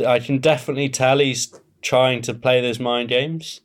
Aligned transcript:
I 0.00 0.18
can 0.18 0.38
definitely 0.38 0.88
tell 0.88 1.18
he's 1.18 1.52
trying 1.82 2.22
to 2.22 2.34
play 2.34 2.60
those 2.60 2.78
mind 2.78 3.08
games. 3.08 3.60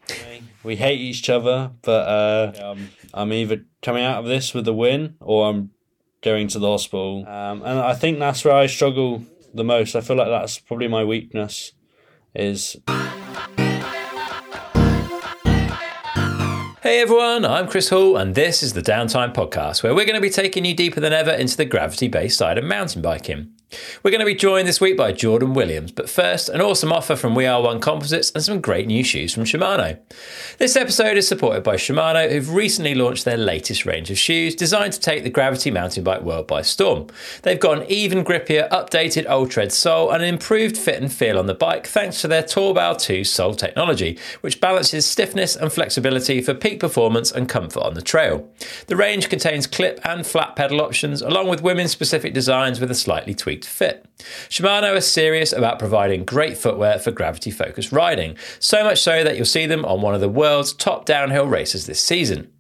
We 0.63 0.77
hate 0.77 0.99
each 0.99 1.29
other, 1.29 1.71
but 1.81 2.07
uh, 2.07 2.71
um, 2.71 2.89
I'm 3.13 3.31
either 3.33 3.65
coming 3.81 4.03
out 4.03 4.19
of 4.19 4.25
this 4.25 4.53
with 4.53 4.67
a 4.67 4.73
win 4.73 5.15
or 5.19 5.47
I'm 5.49 5.71
going 6.21 6.47
to 6.49 6.59
the 6.59 6.67
hospital. 6.67 7.27
Um, 7.27 7.61
and 7.61 7.79
I 7.79 7.93
think 7.93 8.19
that's 8.19 8.43
where 8.43 8.55
I 8.55 8.65
struggle 8.65 9.23
the 9.53 9.63
most. 9.63 9.95
I 9.95 10.01
feel 10.01 10.15
like 10.15 10.27
that's 10.27 10.57
probably 10.59 10.87
my 10.87 11.03
weakness. 11.03 11.71
Is 12.33 12.75
Hey 16.81 17.01
everyone, 17.01 17.45
I'm 17.45 17.67
Chris 17.67 17.89
Hall, 17.89 18.15
and 18.15 18.35
this 18.35 18.61
is 18.61 18.73
the 18.73 18.81
Downtime 18.81 19.33
Podcast, 19.33 19.81
where 19.81 19.95
we're 19.95 20.05
going 20.05 20.15
to 20.15 20.21
be 20.21 20.29
taking 20.29 20.65
you 20.65 20.75
deeper 20.75 20.99
than 20.99 21.13
ever 21.13 21.31
into 21.31 21.57
the 21.57 21.65
gravity 21.65 22.07
based 22.07 22.37
side 22.37 22.57
of 22.59 22.63
mountain 22.63 23.01
biking. 23.01 23.53
We're 24.03 24.11
going 24.11 24.19
to 24.19 24.25
be 24.25 24.35
joined 24.35 24.67
this 24.67 24.81
week 24.81 24.97
by 24.97 25.11
Jordan 25.11 25.53
Williams, 25.53 25.91
but 25.91 26.09
first, 26.09 26.49
an 26.49 26.61
awesome 26.61 26.91
offer 26.91 27.15
from 27.15 27.35
We 27.35 27.45
Are 27.45 27.61
One 27.61 27.79
Composites 27.79 28.31
and 28.31 28.43
some 28.43 28.61
great 28.61 28.87
new 28.87 29.03
shoes 29.03 29.33
from 29.33 29.43
Shimano. 29.43 29.97
This 30.57 30.75
episode 30.75 31.17
is 31.17 31.27
supported 31.27 31.63
by 31.63 31.75
Shimano, 31.75 32.31
who've 32.31 32.53
recently 32.53 32.95
launched 32.95 33.25
their 33.25 33.37
latest 33.37 33.85
range 33.85 34.11
of 34.11 34.17
shoes 34.17 34.55
designed 34.55 34.93
to 34.93 34.99
take 34.99 35.23
the 35.23 35.29
gravity 35.29 35.71
mountain 35.71 36.03
bike 36.03 36.21
world 36.21 36.47
by 36.47 36.61
storm. 36.61 37.07
They've 37.41 37.59
got 37.59 37.79
an 37.79 37.85
even 37.89 38.23
grippier, 38.23 38.69
updated 38.69 39.25
Ultread 39.27 39.71
sole 39.71 40.11
and 40.11 40.21
an 40.23 40.29
improved 40.29 40.77
fit 40.77 41.01
and 41.01 41.11
feel 41.11 41.39
on 41.39 41.47
the 41.47 41.53
bike 41.53 41.87
thanks 41.87 42.21
to 42.21 42.27
their 42.27 42.43
Torbal 42.43 42.99
2 42.99 43.23
sole 43.23 43.55
technology, 43.55 44.19
which 44.41 44.61
balances 44.61 45.05
stiffness 45.05 45.55
and 45.55 45.71
flexibility 45.71 46.41
for 46.41 46.53
peak 46.53 46.79
performance 46.79 47.31
and 47.31 47.49
comfort 47.49 47.83
on 47.83 47.93
the 47.93 48.01
trail. 48.01 48.49
The 48.87 48.95
range 48.95 49.29
contains 49.29 49.67
clip 49.67 49.99
and 50.03 50.25
flat 50.25 50.55
pedal 50.55 50.81
options, 50.81 51.21
along 51.21 51.47
with 51.49 51.61
women's 51.61 51.91
specific 51.91 52.33
designs 52.33 52.79
with 52.79 52.91
a 52.91 52.95
slightly 52.95 53.33
tweaked 53.33 53.64
fit. 53.65 54.05
Shimano 54.49 54.95
are 54.95 55.01
serious 55.01 55.51
about 55.51 55.79
providing 55.79 56.25
great 56.25 56.57
footwear 56.57 56.99
for 56.99 57.11
gravity 57.11 57.51
focused 57.51 57.91
riding, 57.91 58.37
so 58.59 58.83
much 58.83 59.01
so 59.01 59.23
that 59.23 59.35
you'll 59.35 59.45
see 59.45 59.65
them 59.65 59.85
on 59.85 60.01
one 60.01 60.15
of 60.15 60.21
the 60.21 60.29
world's 60.29 60.73
top 60.73 61.05
downhill 61.05 61.47
races 61.47 61.85
this 61.85 62.01
season. 62.01 62.51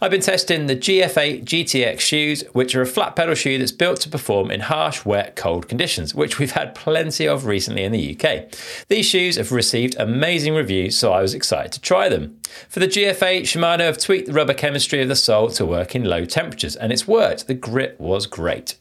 I've 0.00 0.10
been 0.10 0.20
testing 0.20 0.66
the 0.66 0.76
GF8 0.76 1.44
GTX 1.44 2.00
shoes, 2.00 2.44
which 2.52 2.74
are 2.74 2.82
a 2.82 2.86
flat 2.86 3.16
pedal 3.16 3.34
shoe 3.34 3.58
that's 3.58 3.72
built 3.72 4.00
to 4.00 4.08
perform 4.08 4.50
in 4.50 4.60
harsh, 4.60 5.04
wet, 5.04 5.36
cold 5.36 5.68
conditions, 5.68 6.14
which 6.14 6.38
we've 6.38 6.52
had 6.52 6.74
plenty 6.74 7.28
of 7.28 7.46
recently 7.46 7.84
in 7.84 7.92
the 7.92 8.16
UK. 8.16 8.52
These 8.88 9.06
shoes 9.06 9.36
have 9.36 9.52
received 9.52 9.96
amazing 9.98 10.54
reviews, 10.54 10.96
so 10.96 11.12
I 11.12 11.22
was 11.22 11.34
excited 11.34 11.72
to 11.72 11.80
try 11.80 12.08
them. 12.08 12.40
For 12.68 12.80
the 12.80 12.88
GF8, 12.88 13.42
Shimano 13.42 13.80
have 13.80 13.98
tweaked 13.98 14.26
the 14.26 14.32
rubber 14.32 14.54
chemistry 14.54 15.02
of 15.02 15.08
the 15.08 15.16
sole 15.16 15.50
to 15.50 15.66
work 15.66 15.94
in 15.94 16.04
low 16.04 16.24
temperatures, 16.24 16.76
and 16.76 16.92
it's 16.92 17.06
worked. 17.06 17.46
The 17.46 17.54
grip 17.54 17.98
was 18.00 18.26
great. 18.26 18.76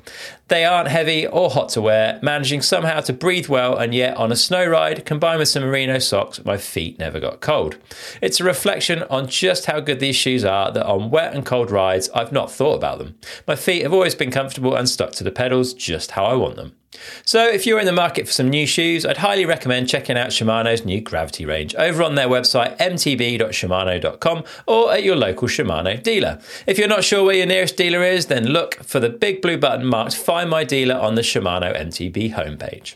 They 0.50 0.66
aren't 0.66 0.88
heavy 0.88 1.28
or 1.28 1.52
hot 1.52 1.70
to 1.70 1.82
wear, 1.82 2.20
managing 2.24 2.64
somehow 2.64 3.02
to 3.02 3.14
breathe 3.14 3.48
well, 3.50 3.78
and 3.78 3.94
yet 3.94 4.18
on 4.18 4.32
a 4.32 4.36
snow 4.36 4.66
ride, 4.66 5.06
combined 5.06 5.38
with 5.38 5.48
some 5.48 5.62
merino 5.62 6.00
socks, 6.00 6.44
my 6.44 6.58
feet 6.58 6.98
never 6.98 7.20
got 7.20 7.40
cold. 7.40 7.78
It's 8.20 8.40
a 8.40 8.44
reflection 8.44 9.04
on 9.04 9.28
just 9.28 9.68
how 9.68 9.80
good 9.80 10.00
these 10.00 10.16
shoes 10.16 10.44
are 10.44 10.72
that 10.72 10.88
on 10.88 11.12
wet 11.12 11.36
and 11.36 11.46
cold 11.46 11.70
rides, 11.70 12.10
I've 12.16 12.32
not 12.32 12.52
thought 12.52 12.76
about 12.78 12.98
them. 12.98 13.16
My 13.48 13.56
feet 13.56 13.84
have 13.84 13.94
always 13.94 14.16
been 14.16 14.32
comfortable 14.32 14.76
and 14.76 14.90
stuck 14.90 15.12
to 15.14 15.24
the 15.24 15.32
pedals 15.32 15.76
just 15.76 16.12
how 16.12 16.26
I 16.26 16.34
want 16.34 16.56
them. 16.56 16.76
So, 17.24 17.48
if 17.48 17.68
you're 17.68 17.80
in 17.80 17.86
the 17.86 17.92
market 17.92 18.26
for 18.26 18.34
some 18.34 18.50
new 18.50 18.66
shoes, 18.66 19.06
I'd 19.06 19.18
highly 19.18 19.46
recommend 19.46 19.88
checking 19.88 20.18
out 20.18 20.30
Shimano's 20.30 20.86
new 20.86 21.02
Gravity 21.02 21.46
range 21.46 21.76
over 21.76 22.02
on 22.02 22.16
their 22.16 22.28
website 22.28 22.78
mtb.shimano.com 22.78 24.44
or 24.66 24.92
at 24.92 25.04
your 25.04 25.16
local 25.16 25.48
Shimano 25.48 26.02
dealer. 26.02 26.40
If 26.66 26.78
you're 26.78 26.88
not 26.88 27.04
sure 27.04 27.24
where 27.24 27.36
your 27.36 27.46
nearest 27.46 27.78
dealer 27.78 28.04
is, 28.04 28.26
then 28.26 28.48
look 28.48 28.84
for 28.84 29.00
the 29.00 29.10
big 29.10 29.42
blue 29.42 29.58
button 29.58 29.86
marked 29.86 30.16
Find 30.16 30.50
My 30.50 30.64
Dealer 30.64 30.96
on 30.96 31.16
the 31.16 31.22
Shimano 31.22 31.76
MTB 31.76 32.34
homepage. 32.34 32.96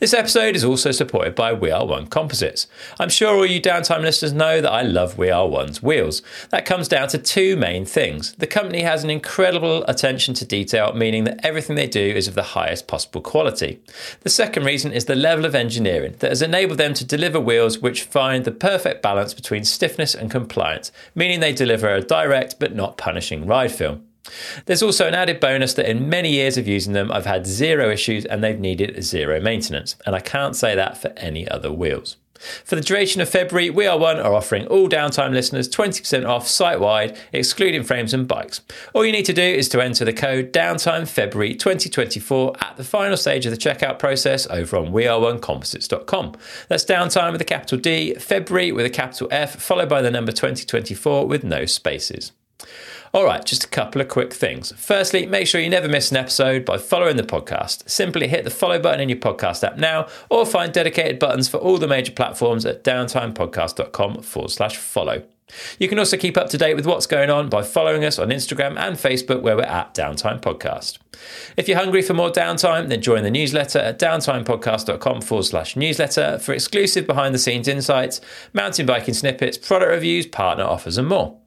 This 0.00 0.14
episode 0.14 0.56
is 0.56 0.64
also 0.64 0.90
supported 0.90 1.34
by 1.34 1.52
We 1.52 1.70
Are 1.70 1.86
One 1.86 2.06
Composites. 2.06 2.66
I'm 2.98 3.08
sure 3.08 3.36
all 3.36 3.46
you 3.46 3.60
downtime 3.60 4.02
listeners 4.02 4.32
know 4.32 4.60
that 4.60 4.70
I 4.70 4.82
love 4.82 5.18
We 5.18 5.30
Are 5.30 5.48
One's 5.48 5.82
wheels. 5.82 6.22
That 6.50 6.66
comes 6.66 6.88
down 6.88 7.08
to 7.08 7.18
two 7.18 7.56
main 7.56 7.84
things. 7.84 8.34
The 8.34 8.46
company 8.46 8.82
has 8.82 9.04
an 9.04 9.10
incredible 9.10 9.84
attention 9.84 10.34
to 10.34 10.44
detail, 10.44 10.92
meaning 10.94 11.24
that 11.24 11.44
everything 11.44 11.76
they 11.76 11.86
do 11.86 12.00
is 12.00 12.28
of 12.28 12.34
the 12.34 12.42
highest 12.42 12.86
possible 12.86 13.20
quality. 13.20 13.80
The 14.20 14.30
second 14.30 14.64
reason 14.64 14.92
is 14.92 15.04
the 15.04 15.14
level 15.14 15.44
of 15.44 15.54
engineering 15.54 16.16
that 16.18 16.30
has 16.30 16.42
enabled 16.42 16.78
them 16.78 16.94
to 16.94 17.04
deliver 17.04 17.40
wheels 17.40 17.78
which 17.78 18.02
find 18.02 18.44
the 18.44 18.52
perfect 18.52 19.02
balance 19.02 19.34
between 19.34 19.64
stiffness 19.64 20.14
and 20.14 20.30
compliance, 20.30 20.92
meaning 21.14 21.40
they 21.40 21.52
deliver 21.52 21.94
a 21.94 22.02
direct 22.02 22.58
but 22.58 22.74
not 22.74 22.96
punishing 22.96 23.46
ride 23.46 23.72
feel. 23.72 24.00
There's 24.66 24.82
also 24.82 25.06
an 25.06 25.14
added 25.14 25.40
bonus 25.40 25.74
that 25.74 25.90
in 25.90 26.08
many 26.08 26.30
years 26.30 26.56
of 26.56 26.68
using 26.68 26.92
them, 26.92 27.10
I've 27.10 27.26
had 27.26 27.46
zero 27.46 27.90
issues 27.90 28.24
and 28.24 28.42
they've 28.42 28.58
needed 28.58 29.02
zero 29.02 29.40
maintenance. 29.40 29.96
And 30.06 30.14
I 30.14 30.20
can't 30.20 30.56
say 30.56 30.74
that 30.74 30.98
for 30.98 31.08
any 31.16 31.48
other 31.48 31.72
wheels. 31.72 32.16
For 32.64 32.76
the 32.76 32.82
duration 32.82 33.20
of 33.20 33.28
February, 33.28 33.70
We 33.70 33.86
Are 33.86 33.98
One 33.98 34.18
are 34.20 34.34
offering 34.34 34.66
all 34.68 34.88
downtime 34.88 35.32
listeners 35.32 35.68
20% 35.68 36.26
off 36.26 36.46
site 36.46 36.80
wide, 36.80 37.18
excluding 37.32 37.82
frames 37.82 38.14
and 38.14 38.28
bikes. 38.28 38.60
All 38.94 39.04
you 39.04 39.12
need 39.12 39.24
to 39.24 39.32
do 39.32 39.42
is 39.42 39.68
to 39.70 39.82
enter 39.82 40.04
the 40.04 40.12
code 40.12 40.52
Downtime 40.52 41.08
February 41.08 41.54
2024 41.54 42.54
at 42.60 42.76
the 42.76 42.84
final 42.84 43.16
stage 43.16 43.44
of 43.44 43.50
the 43.50 43.58
checkout 43.58 43.98
process 43.98 44.46
over 44.48 44.76
on 44.76 44.92
weareonecomposites.com. 44.92 46.36
That's 46.68 46.84
downtime 46.84 47.32
with 47.32 47.40
a 47.40 47.44
capital 47.44 47.78
D, 47.78 48.14
February 48.14 48.70
with 48.72 48.86
a 48.86 48.90
capital 48.90 49.28
F, 49.30 49.60
followed 49.60 49.88
by 49.88 50.00
the 50.00 50.10
number 50.10 50.32
2024 50.32 51.26
with 51.26 51.42
no 51.42 51.66
spaces. 51.66 52.32
All 53.14 53.24
right, 53.24 53.44
just 53.44 53.64
a 53.64 53.68
couple 53.68 54.00
of 54.00 54.08
quick 54.08 54.34
things. 54.34 54.72
Firstly, 54.76 55.24
make 55.26 55.46
sure 55.46 55.60
you 55.60 55.70
never 55.70 55.88
miss 55.88 56.10
an 56.10 56.18
episode 56.18 56.64
by 56.64 56.76
following 56.76 57.16
the 57.16 57.22
podcast. 57.22 57.88
Simply 57.88 58.28
hit 58.28 58.44
the 58.44 58.50
follow 58.50 58.78
button 58.78 59.00
in 59.00 59.08
your 59.08 59.18
podcast 59.18 59.64
app 59.64 59.78
now 59.78 60.08
or 60.28 60.44
find 60.44 60.72
dedicated 60.72 61.18
buttons 61.18 61.48
for 61.48 61.56
all 61.56 61.78
the 61.78 61.88
major 61.88 62.12
platforms 62.12 62.66
at 62.66 62.84
downtimepodcast.com 62.84 64.22
forward 64.22 64.50
slash 64.50 64.76
follow. 64.76 65.22
You 65.78 65.88
can 65.88 65.98
also 65.98 66.18
keep 66.18 66.36
up 66.36 66.50
to 66.50 66.58
date 66.58 66.74
with 66.74 66.84
what's 66.86 67.06
going 67.06 67.30
on 67.30 67.48
by 67.48 67.62
following 67.62 68.04
us 68.04 68.18
on 68.18 68.28
Instagram 68.28 68.78
and 68.78 68.96
Facebook, 68.96 69.40
where 69.40 69.56
we're 69.56 69.62
at 69.62 69.94
Downtime 69.94 70.42
Podcast. 70.42 70.98
If 71.56 71.68
you're 71.68 71.78
hungry 71.78 72.02
for 72.02 72.12
more 72.12 72.30
downtime, 72.30 72.88
then 72.88 73.00
join 73.00 73.22
the 73.22 73.30
newsletter 73.30 73.78
at 73.78 73.98
downtimepodcast.com 73.98 75.22
forward 75.22 75.44
slash 75.44 75.76
newsletter 75.76 76.38
for 76.38 76.52
exclusive 76.52 77.06
behind 77.06 77.34
the 77.34 77.38
scenes 77.38 77.66
insights, 77.66 78.20
mountain 78.52 78.84
biking 78.84 79.14
snippets, 79.14 79.56
product 79.56 79.90
reviews, 79.90 80.26
partner 80.26 80.64
offers, 80.64 80.98
and 80.98 81.08
more. 81.08 81.38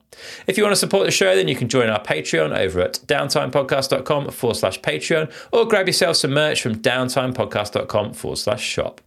If 0.46 0.56
you 0.56 0.64
want 0.64 0.72
to 0.72 0.78
support 0.80 1.06
the 1.06 1.10
show, 1.10 1.34
then 1.34 1.48
you 1.48 1.56
can 1.56 1.68
join 1.68 1.88
our 1.88 2.02
Patreon 2.02 2.56
over 2.56 2.80
at 2.80 3.00
downtimepodcast.com 3.06 4.30
forward 4.30 4.56
slash 4.56 4.80
Patreon 4.80 5.32
or 5.52 5.66
grab 5.66 5.86
yourself 5.86 6.16
some 6.16 6.32
merch 6.32 6.62
from 6.62 6.76
downtimepodcast.com 6.76 8.12
forward 8.14 8.36
slash 8.36 8.62
shop. 8.62 9.00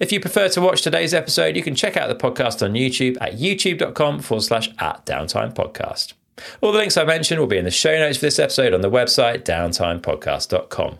If 0.00 0.12
you 0.12 0.20
prefer 0.20 0.48
to 0.50 0.60
watch 0.60 0.82
today's 0.82 1.14
episode, 1.14 1.56
you 1.56 1.62
can 1.62 1.74
check 1.74 1.96
out 1.96 2.08
the 2.08 2.14
podcast 2.14 2.62
on 2.64 2.74
YouTube 2.74 3.16
at 3.20 3.34
youtube.com 3.34 4.20
forward 4.20 4.42
slash 4.42 4.68
at 4.78 5.06
downtime 5.06 5.54
podcast. 5.54 6.14
All 6.60 6.72
the 6.72 6.78
links 6.78 6.96
I 6.96 7.04
mentioned 7.04 7.40
will 7.40 7.46
be 7.46 7.58
in 7.58 7.64
the 7.64 7.70
show 7.70 7.96
notes 7.98 8.18
for 8.18 8.26
this 8.26 8.38
episode 8.38 8.74
on 8.74 8.80
the 8.80 8.90
website 8.90 9.44
downtimepodcast.com. 9.44 10.98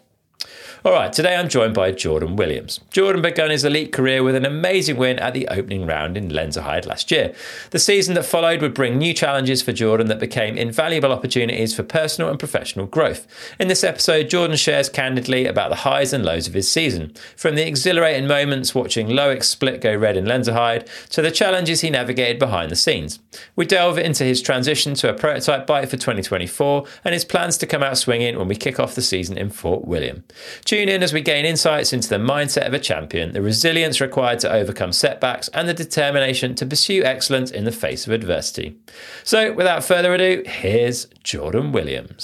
All 0.84 0.90
right, 0.90 1.12
today 1.12 1.36
I'm 1.36 1.48
joined 1.48 1.74
by 1.74 1.92
Jordan 1.92 2.34
Williams. 2.34 2.80
Jordan 2.90 3.22
began 3.22 3.50
his 3.50 3.64
elite 3.64 3.92
career 3.92 4.24
with 4.24 4.34
an 4.34 4.44
amazing 4.44 4.96
win 4.96 5.20
at 5.20 5.32
the 5.32 5.46
opening 5.46 5.86
round 5.86 6.16
in 6.16 6.28
Lenzerheide 6.28 6.86
last 6.86 7.12
year. 7.12 7.32
The 7.70 7.78
season 7.78 8.14
that 8.14 8.24
followed 8.24 8.60
would 8.60 8.74
bring 8.74 8.98
new 8.98 9.14
challenges 9.14 9.62
for 9.62 9.72
Jordan 9.72 10.08
that 10.08 10.18
became 10.18 10.58
invaluable 10.58 11.12
opportunities 11.12 11.72
for 11.72 11.84
personal 11.84 12.30
and 12.30 12.38
professional 12.38 12.86
growth. 12.86 13.28
In 13.60 13.68
this 13.68 13.84
episode, 13.84 14.28
Jordan 14.28 14.56
shares 14.56 14.88
candidly 14.88 15.46
about 15.46 15.70
the 15.70 15.76
highs 15.76 16.12
and 16.12 16.24
lows 16.24 16.48
of 16.48 16.54
his 16.54 16.68
season, 16.68 17.12
from 17.36 17.54
the 17.54 17.64
exhilarating 17.64 18.26
moments 18.26 18.74
watching 18.74 19.06
Loic 19.06 19.44
split 19.44 19.82
go 19.82 19.94
red 19.94 20.16
in 20.16 20.24
Lenzerheide 20.24 20.88
to 21.10 21.22
the 21.22 21.30
challenges 21.30 21.82
he 21.82 21.90
navigated 21.90 22.40
behind 22.40 22.72
the 22.72 22.76
scenes. 22.76 23.20
We 23.54 23.66
delve 23.66 23.98
into 23.98 24.24
his 24.24 24.42
transition 24.42 24.94
to 24.94 25.10
a 25.10 25.14
prototype 25.14 25.64
bike 25.64 25.90
for 25.90 25.96
2024 25.96 26.86
and 27.04 27.14
his 27.14 27.24
plans 27.24 27.56
to 27.58 27.68
come 27.68 27.84
out 27.84 27.98
swinging 27.98 28.36
when 28.36 28.48
we 28.48 28.56
kick 28.56 28.80
off 28.80 28.96
the 28.96 29.00
season 29.00 29.38
in 29.38 29.48
Fort 29.48 29.84
William. 29.84 30.24
Tune 30.72 30.88
in 30.88 31.02
as 31.02 31.12
we 31.12 31.20
gain 31.20 31.44
insights 31.44 31.92
into 31.92 32.08
the 32.08 32.16
mindset 32.16 32.66
of 32.66 32.72
a 32.72 32.78
champion, 32.78 33.34
the 33.34 33.42
resilience 33.42 34.00
required 34.00 34.38
to 34.38 34.50
overcome 34.50 34.90
setbacks, 34.90 35.48
and 35.48 35.68
the 35.68 35.74
determination 35.74 36.54
to 36.54 36.64
pursue 36.64 37.04
excellence 37.04 37.50
in 37.50 37.64
the 37.64 37.70
face 37.70 38.06
of 38.06 38.12
adversity. 38.14 38.78
So, 39.22 39.52
without 39.52 39.84
further 39.84 40.14
ado, 40.14 40.42
here's 40.46 41.08
Jordan 41.22 41.72
Williams. 41.72 42.22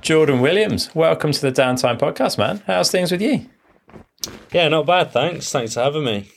Jordan 0.00 0.40
Williams, 0.40 0.94
welcome 0.94 1.32
to 1.32 1.40
the 1.40 1.50
Downtime 1.50 1.98
Podcast, 1.98 2.38
man. 2.38 2.62
How's 2.68 2.92
things 2.92 3.10
with 3.10 3.22
you? 3.22 3.46
Yeah, 4.52 4.68
not 4.68 4.86
bad, 4.86 5.10
thanks. 5.10 5.50
Thanks 5.50 5.74
for 5.74 5.80
having 5.80 6.04
me. 6.04 6.30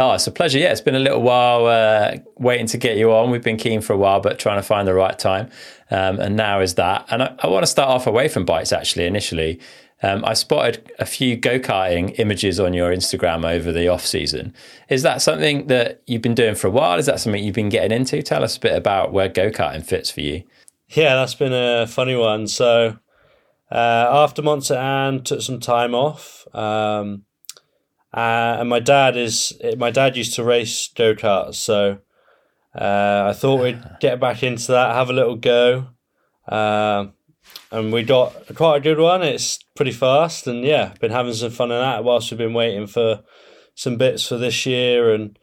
Oh, 0.00 0.12
it's 0.12 0.28
a 0.28 0.30
pleasure. 0.30 0.60
Yeah, 0.60 0.70
it's 0.70 0.80
been 0.80 0.94
a 0.94 1.00
little 1.00 1.20
while 1.20 1.66
uh, 1.66 2.18
waiting 2.36 2.68
to 2.68 2.78
get 2.78 2.96
you 2.96 3.12
on. 3.12 3.32
We've 3.32 3.42
been 3.42 3.56
keen 3.56 3.80
for 3.80 3.94
a 3.94 3.96
while, 3.96 4.20
but 4.20 4.38
trying 4.38 4.58
to 4.58 4.62
find 4.62 4.86
the 4.86 4.94
right 4.94 5.18
time. 5.18 5.50
Um, 5.90 6.20
and 6.20 6.36
now 6.36 6.60
is 6.60 6.74
that. 6.74 7.06
And 7.10 7.22
I, 7.22 7.34
I, 7.38 7.46
want 7.46 7.62
to 7.62 7.66
start 7.66 7.88
off 7.88 8.06
away 8.06 8.28
from 8.28 8.44
bikes, 8.44 8.72
actually, 8.72 9.06
initially. 9.06 9.58
Um, 10.02 10.24
I 10.24 10.34
spotted 10.34 10.92
a 10.98 11.06
few 11.06 11.36
go 11.36 11.58
karting 11.58 12.18
images 12.18 12.60
on 12.60 12.74
your 12.74 12.92
Instagram 12.92 13.48
over 13.50 13.72
the 13.72 13.88
off 13.88 14.04
season. 14.04 14.54
Is 14.88 15.02
that 15.02 15.22
something 15.22 15.66
that 15.68 16.02
you've 16.06 16.22
been 16.22 16.34
doing 16.34 16.54
for 16.54 16.66
a 16.66 16.70
while? 16.70 16.98
Is 16.98 17.06
that 17.06 17.20
something 17.20 17.42
you've 17.42 17.54
been 17.54 17.68
getting 17.68 17.96
into? 17.96 18.22
Tell 18.22 18.44
us 18.44 18.56
a 18.56 18.60
bit 18.60 18.76
about 18.76 19.12
where 19.12 19.28
go 19.28 19.50
karting 19.50 19.84
fits 19.84 20.10
for 20.10 20.20
you. 20.20 20.44
Yeah, 20.88 21.14
that's 21.14 21.34
been 21.34 21.52
a 21.52 21.86
funny 21.86 22.16
one. 22.16 22.46
So, 22.46 22.98
Uh, 23.70 24.06
after 24.10 24.40
Mont-Sainte-Anne, 24.40 25.22
took 25.24 25.42
some 25.42 25.60
time 25.60 25.94
off. 25.94 26.46
Um, 26.54 27.24
uh, 28.14 28.56
and 28.60 28.68
my 28.68 28.80
dad 28.80 29.16
is 29.16 29.52
my 29.76 29.90
dad 29.90 30.16
used 30.16 30.34
to 30.36 30.44
race 30.44 30.88
go 30.88 31.14
karts, 31.14 31.56
so 31.56 31.98
uh, 32.78 33.26
I 33.30 33.32
thought 33.32 33.62
we'd 33.62 33.82
get 34.00 34.20
back 34.20 34.42
into 34.42 34.72
that, 34.72 34.94
have 34.94 35.10
a 35.10 35.12
little 35.12 35.36
go, 35.36 35.88
uh, 36.46 37.06
and 37.72 37.92
we 37.92 38.04
got 38.04 38.54
quite 38.54 38.76
a 38.76 38.80
good 38.80 38.98
one. 38.98 39.22
It's 39.22 39.58
pretty 39.74 39.92
fast, 39.92 40.46
and 40.46 40.64
yeah, 40.64 40.94
been 41.00 41.10
having 41.10 41.34
some 41.34 41.50
fun 41.50 41.72
in 41.72 41.80
that 41.80 42.04
whilst 42.04 42.30
we've 42.30 42.38
been 42.38 42.54
waiting 42.54 42.86
for 42.86 43.22
some 43.74 43.96
bits 43.96 44.26
for 44.26 44.36
this 44.36 44.64
year 44.64 45.12
and 45.12 45.38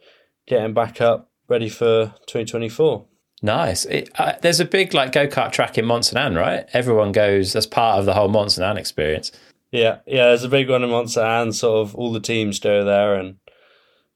getting 0.46 0.74
back 0.74 1.00
up 1.00 1.30
ready 1.48 1.68
for 1.68 2.14
2024. 2.26 3.06
Nice. 3.42 3.84
It, 3.84 4.10
uh, 4.18 4.32
there's 4.40 4.60
a 4.60 4.64
big 4.64 4.94
like 4.94 5.12
go 5.12 5.26
kart 5.26 5.52
track 5.52 5.76
in 5.78 5.84
Mont-Sainte-Anne, 5.84 6.34
right? 6.34 6.66
Everyone 6.72 7.12
goes 7.12 7.54
as 7.54 7.66
part 7.66 7.98
of 7.98 8.06
the 8.06 8.14
whole 8.14 8.28
Mont-Sainte-Anne 8.28 8.78
experience. 8.78 9.30
Yeah, 9.70 9.98
yeah. 10.06 10.28
There's 10.28 10.44
a 10.44 10.48
big 10.48 10.70
one 10.70 10.82
in 10.82 10.90
Mont-Sainte-Anne, 10.90 11.52
sort 11.52 11.86
of 11.86 11.94
all 11.94 12.12
the 12.12 12.20
teams 12.20 12.58
go 12.58 12.84
there 12.84 13.14
and 13.14 13.36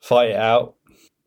fight 0.00 0.30
it 0.30 0.36
out. 0.36 0.74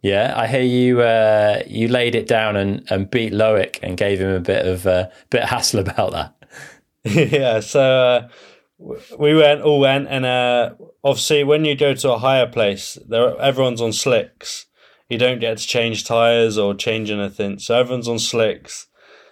Yeah, 0.04 0.34
I 0.36 0.48
hear 0.48 0.62
you. 0.62 1.02
Uh, 1.02 1.64
you 1.66 1.88
laid 1.88 2.14
it 2.14 2.28
down 2.28 2.58
and, 2.58 2.86
and 2.92 3.10
beat 3.10 3.32
Loic 3.32 3.80
and 3.82 3.96
gave 3.96 4.20
him 4.20 4.30
a 4.30 4.42
bit 4.42 4.68
of 4.68 4.86
uh, 4.86 5.08
bit 5.30 5.44
of 5.44 5.50
hassle 5.50 5.80
about 5.88 6.12
that. 6.12 6.36
yeah, 7.32 7.62
so 7.62 7.82
uh, 7.82 8.28
we 9.18 9.34
went, 9.34 9.62
all 9.62 9.80
went, 9.80 10.08
and 10.10 10.26
uh, 10.26 10.72
obviously 11.04 11.44
when 11.44 11.64
you 11.66 11.76
go 11.76 11.94
to 11.94 12.12
a 12.12 12.20
higher 12.20 12.48
place, 12.48 12.98
there 13.08 13.40
everyone's 13.40 13.82
on 13.82 13.94
slicks. 13.94 14.66
You 15.10 15.18
don't 15.18 15.40
get 15.40 15.58
to 15.58 15.68
change 15.68 16.06
tires 16.06 16.58
or 16.58 16.74
change 16.74 17.10
anything, 17.10 17.60
so 17.60 17.80
everyone's 17.80 18.08
on 18.08 18.20
slicks. 18.20 18.88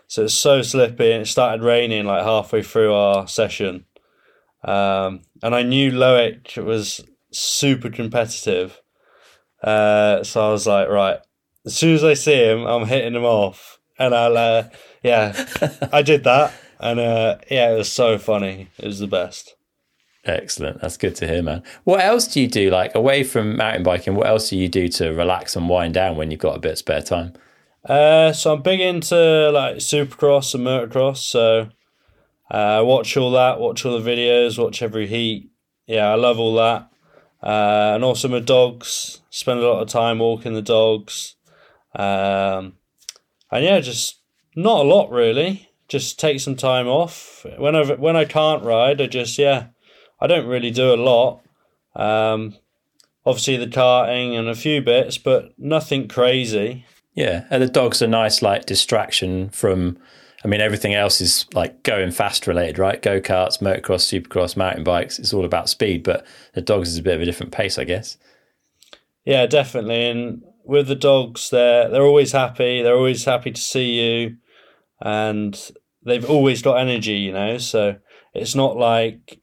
So 0.07 0.23
it's 0.25 0.33
so 0.33 0.61
slippy, 0.61 1.11
and 1.11 1.23
it 1.23 1.27
started 1.27 1.63
raining 1.63 2.05
like 2.05 2.23
halfway 2.23 2.61
through 2.63 2.93
our 2.93 3.27
session. 3.27 3.85
Um, 4.63 5.23
and 5.43 5.53
I 5.53 5.63
knew 5.63 5.91
Loic 5.91 6.63
was 6.63 7.01
super 7.31 7.89
competitive, 7.89 8.80
uh, 9.63 10.23
so 10.23 10.47
I 10.47 10.51
was 10.51 10.67
like, 10.67 10.89
right, 10.89 11.19
as 11.65 11.75
soon 11.75 11.95
as 11.95 12.03
I 12.03 12.13
see 12.13 12.43
him, 12.43 12.65
I'm 12.65 12.85
hitting 12.85 13.15
him 13.15 13.25
off, 13.25 13.79
and 13.99 14.13
I'll, 14.13 14.37
uh, 14.37 14.63
yeah, 15.03 15.45
I 15.91 16.01
did 16.01 16.23
that 16.23 16.53
and 16.81 16.99
uh, 16.99 17.37
yeah, 17.49 17.71
it 17.71 17.77
was 17.77 17.91
so 17.91 18.17
funny. 18.17 18.67
It 18.77 18.87
was 18.87 18.99
the 18.99 19.07
best. 19.07 19.55
Excellent. 20.25 20.81
That's 20.81 20.97
good 20.97 21.15
to 21.17 21.27
hear, 21.27 21.41
man. 21.41 21.63
What 21.83 22.03
else 22.03 22.27
do 22.27 22.41
you 22.41 22.47
do, 22.47 22.69
like 22.69 22.93
away 22.95 23.23
from 23.23 23.55
mountain 23.55 23.83
biking? 23.83 24.15
What 24.15 24.27
else 24.27 24.49
do 24.49 24.57
you 24.57 24.67
do 24.67 24.87
to 24.89 25.09
relax 25.09 25.55
and 25.55 25.69
wind 25.69 25.93
down 25.93 26.17
when 26.17 26.31
you've 26.31 26.39
got 26.39 26.57
a 26.57 26.59
bit 26.59 26.73
of 26.73 26.77
spare 26.79 27.01
time? 27.01 27.33
Uh, 27.85 28.33
so 28.33 28.53
I'm 28.53 28.61
big 28.61 28.79
into 28.79 29.51
like 29.51 29.77
supercross 29.77 30.53
and 30.53 30.65
motocross. 30.65 31.17
So 31.17 31.69
uh, 32.49 32.81
watch 32.83 33.15
all 33.15 33.31
that, 33.31 33.59
watch 33.59 33.85
all 33.85 33.99
the 33.99 34.09
videos, 34.09 34.61
watch 34.61 34.81
every 34.81 35.07
heat. 35.07 35.51
Yeah, 35.87 36.07
I 36.07 36.15
love 36.15 36.39
all 36.39 36.55
that. 36.55 36.90
Uh, 37.41 37.93
and 37.95 38.03
also 38.03 38.27
my 38.27 38.39
dogs. 38.39 39.21
Spend 39.29 39.59
a 39.59 39.67
lot 39.67 39.81
of 39.81 39.87
time 39.87 40.19
walking 40.19 40.53
the 40.53 40.61
dogs. 40.61 41.35
Um, 41.95 42.73
and 43.51 43.65
yeah, 43.65 43.79
just 43.79 44.19
not 44.55 44.85
a 44.85 44.87
lot 44.87 45.11
really 45.11 45.71
just 45.91 46.17
take 46.17 46.39
some 46.39 46.55
time 46.55 46.87
off. 46.87 47.45
When 47.57 47.75
I 47.75 47.83
when 47.83 48.15
I 48.15 48.23
can't 48.23 48.63
ride, 48.63 49.01
I 49.01 49.07
just 49.07 49.37
yeah, 49.37 49.67
I 50.21 50.27
don't 50.27 50.47
really 50.47 50.71
do 50.71 50.93
a 50.93 50.95
lot. 50.95 51.41
Um, 51.93 52.55
obviously 53.25 53.57
the 53.57 53.67
karting 53.67 54.39
and 54.39 54.47
a 54.47 54.55
few 54.55 54.81
bits, 54.81 55.17
but 55.17 55.51
nothing 55.59 56.07
crazy. 56.07 56.85
Yeah, 57.13 57.43
and 57.49 57.61
the 57.61 57.67
dog's 57.67 58.01
are 58.01 58.07
nice 58.07 58.41
like 58.41 58.65
distraction 58.65 59.49
from. 59.49 59.99
I 60.43 60.47
mean, 60.47 60.61
everything 60.61 60.95
else 60.95 61.21
is 61.21 61.45
like 61.53 61.83
going 61.83 62.11
fast 62.11 62.47
related, 62.47 62.79
right? 62.79 63.01
Go 63.01 63.21
karts, 63.21 63.59
motocross, 63.59 64.05
supercross, 64.09 64.57
mountain 64.57 64.83
bikes. 64.83 65.19
It's 65.19 65.33
all 65.33 65.45
about 65.45 65.69
speed, 65.69 66.03
but 66.03 66.25
the 66.53 66.61
dogs 66.61 66.89
is 66.89 66.97
a 66.97 67.03
bit 67.03 67.15
of 67.15 67.21
a 67.21 67.25
different 67.25 67.51
pace, 67.51 67.77
I 67.77 67.83
guess. 67.83 68.17
Yeah, 69.23 69.45
definitely. 69.45 70.09
And 70.09 70.43
with 70.63 70.87
the 70.87 70.95
dogs, 70.95 71.49
they're 71.49 71.89
they're 71.89 72.05
always 72.05 72.31
happy. 72.31 72.81
They're 72.81 72.95
always 72.95 73.25
happy 73.25 73.51
to 73.51 73.61
see 73.61 73.99
you, 73.99 74.37
and 74.99 75.71
they've 76.03 76.27
always 76.27 76.61
got 76.61 76.79
energy, 76.79 77.17
you 77.17 77.33
know. 77.33 77.57
So 77.59 77.97
it's 78.33 78.55
not 78.55 78.77
like 78.77 79.39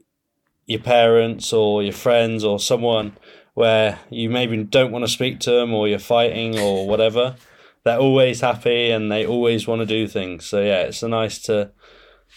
your 0.66 0.80
parents 0.80 1.52
or 1.52 1.82
your 1.82 1.92
friends 1.92 2.44
or 2.44 2.58
someone 2.58 3.16
where 3.54 3.98
you 4.10 4.30
maybe 4.30 4.62
don't 4.64 4.92
want 4.92 5.04
to 5.04 5.10
speak 5.10 5.40
to 5.40 5.50
them 5.50 5.74
or 5.74 5.88
you're 5.88 5.98
fighting 5.98 6.58
or 6.58 6.86
whatever. 6.86 7.36
They're 7.84 7.98
always 7.98 8.40
happy 8.40 8.90
and 8.90 9.10
they 9.10 9.26
always 9.26 9.66
want 9.66 9.80
to 9.80 9.86
do 9.86 10.06
things. 10.06 10.44
So 10.44 10.60
yeah, 10.60 10.82
it's 10.82 11.02
nice 11.02 11.38
to 11.42 11.72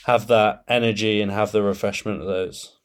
have 0.06 0.28
that 0.28 0.64
energy 0.68 1.22
and 1.22 1.32
have 1.32 1.52
the 1.52 1.62
refreshment 1.62 2.22
of 2.22 2.28
those. 2.28 2.78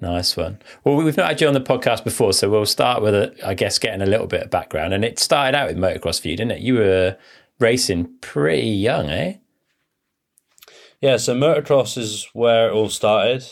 Nice 0.00 0.36
one. 0.36 0.58
Well, 0.84 0.96
we've 0.96 1.16
not 1.16 1.28
had 1.28 1.40
you 1.40 1.48
on 1.48 1.54
the 1.54 1.60
podcast 1.60 2.04
before, 2.04 2.34
so 2.34 2.50
we'll 2.50 2.66
start 2.66 3.02
with, 3.02 3.14
a, 3.14 3.34
I 3.44 3.54
guess, 3.54 3.78
getting 3.78 4.02
a 4.02 4.06
little 4.06 4.26
bit 4.26 4.42
of 4.42 4.50
background. 4.50 4.92
And 4.92 5.04
it 5.04 5.18
started 5.18 5.56
out 5.56 5.68
with 5.68 5.78
motocross 5.78 6.20
for 6.20 6.28
you, 6.28 6.36
didn't 6.36 6.52
it? 6.52 6.60
You 6.60 6.74
were 6.74 7.16
racing 7.58 8.10
pretty 8.20 8.68
young, 8.68 9.08
eh? 9.08 9.36
yeah, 11.00 11.16
so 11.16 11.34
motocross 11.34 11.98
is 11.98 12.28
where 12.32 12.68
it 12.68 12.72
all 12.72 12.88
started. 12.88 13.44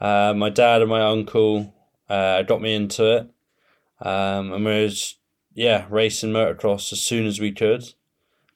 Uh, 0.00 0.34
my 0.36 0.50
dad 0.50 0.82
and 0.82 0.90
my 0.90 1.02
uncle 1.02 1.74
uh, 2.08 2.42
got 2.42 2.60
me 2.60 2.74
into 2.74 3.16
it, 3.16 4.06
um, 4.06 4.52
and 4.52 4.64
we 4.64 4.82
was 4.82 5.16
yeah 5.56 5.86
racing 5.90 6.30
motocross 6.30 6.92
as 6.92 7.02
soon 7.02 7.26
as 7.26 7.40
we 7.40 7.50
could. 7.50 7.82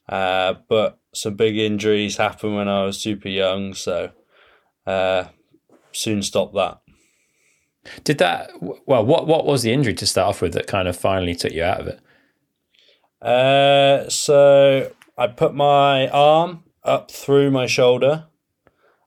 Uh, 0.09 0.55
but 0.69 0.99
some 1.13 1.35
big 1.35 1.57
injuries 1.57 2.17
happened 2.17 2.55
when 2.55 2.69
I 2.69 2.85
was 2.85 3.01
super 3.01 3.29
young, 3.29 3.75
so 3.75 4.11
uh, 4.87 5.25
soon 5.93 6.23
stopped 6.23 6.55
that. 6.55 6.81
Did 8.05 8.19
that? 8.19 8.51
Well, 8.61 9.05
what 9.05 9.27
what 9.27 9.47
was 9.47 9.63
the 9.63 9.73
injury 9.73 9.95
to 9.95 10.07
start 10.07 10.29
off 10.29 10.43
with 10.43 10.53
that 10.53 10.67
kind 10.67 10.87
of 10.87 10.97
finally 10.97 11.35
took 11.35 11.53
you 11.53 11.65
out 11.65 11.81
of 11.81 11.87
it? 11.89 12.01
Uh, 13.23 14.09
so 14.09 14.93
I 15.17 15.27
put 15.29 15.55
my 15.55 16.09
arm 16.09 16.65
up 16.85 17.11
through 17.11 17.51
my 17.51 17.67
shoulder 17.67 18.27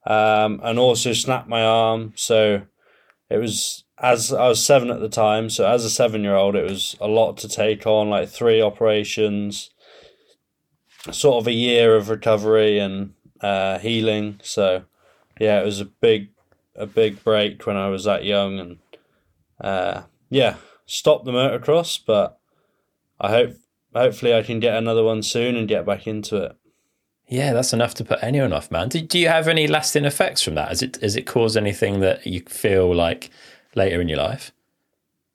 um, 0.06 0.60
and 0.64 0.80
also 0.80 1.14
snapped 1.14 1.48
my 1.48 1.64
arm. 1.64 2.14
So 2.16 2.64
it 3.30 3.38
was 3.38 3.83
as 4.04 4.34
I 4.34 4.50
was 4.50 4.64
seven 4.64 4.92
at 4.92 5.00
the 5.00 5.10
time. 5.10 5.50
So 5.50 5.66
as 5.66 5.86
a 5.86 5.90
seven 5.90 6.24
year 6.24 6.36
old, 6.36 6.56
it 6.56 6.70
was 6.70 6.96
a 7.00 7.08
lot 7.08 7.38
to 7.38 7.48
take 7.48 7.88
on, 7.88 8.10
like 8.10 8.28
three 8.28 8.62
operations, 8.62 9.72
sort 11.10 11.42
of 11.42 11.48
a 11.48 11.54
year 11.54 11.96
of 11.96 12.10
recovery 12.10 12.78
and 12.78 13.14
uh, 13.40 13.80
healing. 13.80 14.42
So 14.44 14.84
yeah, 15.40 15.62
it 15.62 15.66
was 15.66 15.80
a 15.80 15.86
big 15.86 16.30
a 16.76 16.86
big 16.86 17.24
break 17.24 17.66
when 17.66 17.78
I 17.78 17.88
was 17.88 18.04
that 18.04 18.26
young, 18.26 18.60
and 18.60 18.78
uh, 19.62 20.02
yeah, 20.30 20.58
stopped 20.86 21.24
the 21.24 21.32
motocross, 21.32 22.00
but 22.06 22.40
I 23.22 23.30
hope 23.30 23.56
hopefully 23.96 24.34
I 24.34 24.44
can 24.44 24.60
get 24.60 24.76
another 24.76 25.04
one 25.04 25.24
soon 25.24 25.56
and 25.56 25.68
get 25.68 25.86
back 25.86 26.08
into 26.08 26.44
it. 26.44 26.58
Yeah, 27.30 27.54
that's 27.54 27.72
enough 27.72 27.94
to 27.96 28.04
put 28.04 28.20
anyone 28.22 28.52
off, 28.52 28.70
man. 28.70 28.90
Do, 28.90 29.00
do 29.02 29.18
you 29.18 29.30
have 29.30 29.48
any 29.48 29.66
lasting 29.66 30.04
effects 30.04 30.42
from 30.42 30.56
that? 30.56 30.68
Has 30.68 30.82
it 30.82 30.98
has 31.02 31.16
it 31.16 31.26
caused 31.26 31.56
anything 31.56 32.02
that 32.02 32.28
you 32.28 32.42
feel 32.42 32.94
like 32.94 33.30
later 33.76 34.02
in 34.02 34.10
your 34.10 34.18
life? 34.18 34.52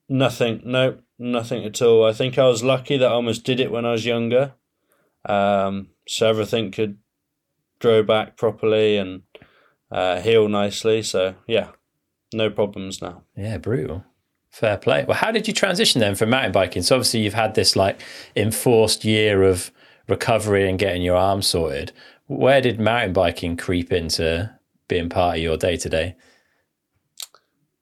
Nothing. 0.08 0.62
No, 0.64 0.98
nothing 1.18 1.64
at 1.64 1.82
all. 1.82 2.04
I 2.04 2.12
think 2.12 2.38
I 2.38 2.46
was 2.46 2.62
lucky 2.62 2.96
that 2.96 3.06
I 3.06 3.12
almost 3.12 3.44
did 3.44 3.60
it 3.60 3.70
when 3.70 3.84
I 3.84 3.92
was 3.92 4.06
younger, 4.06 4.54
um, 5.26 5.88
so 6.06 6.28
everything 6.28 6.70
could 6.70 6.98
grow 7.78 8.02
back 8.02 8.36
properly 8.36 8.96
and 8.96 9.22
uh, 9.90 10.20
heal 10.20 10.48
nicely. 10.48 11.02
So 11.02 11.34
yeah, 11.46 11.70
no 12.32 12.50
problems 12.50 13.02
now. 13.02 13.22
Yeah, 13.36 13.58
brutal. 13.58 14.04
Fair 14.50 14.78
play. 14.78 15.04
Well, 15.04 15.16
how 15.16 15.30
did 15.30 15.46
you 15.46 15.54
transition 15.54 16.00
then 16.00 16.14
from 16.14 16.30
mountain 16.30 16.52
biking? 16.52 16.82
So 16.82 16.96
obviously 16.96 17.20
you've 17.20 17.34
had 17.34 17.54
this 17.54 17.76
like 17.76 18.00
enforced 18.34 19.04
year 19.04 19.42
of 19.42 19.70
recovery 20.08 20.68
and 20.68 20.78
getting 20.78 21.02
your 21.02 21.16
arm 21.16 21.42
sorted, 21.42 21.92
where 22.26 22.60
did 22.60 22.80
mountain 22.80 23.12
biking 23.12 23.56
creep 23.56 23.92
into 23.92 24.50
being 24.88 25.08
part 25.08 25.36
of 25.36 25.42
your 25.42 25.56
day 25.56 25.76
to 25.76 25.88
day? 25.88 26.16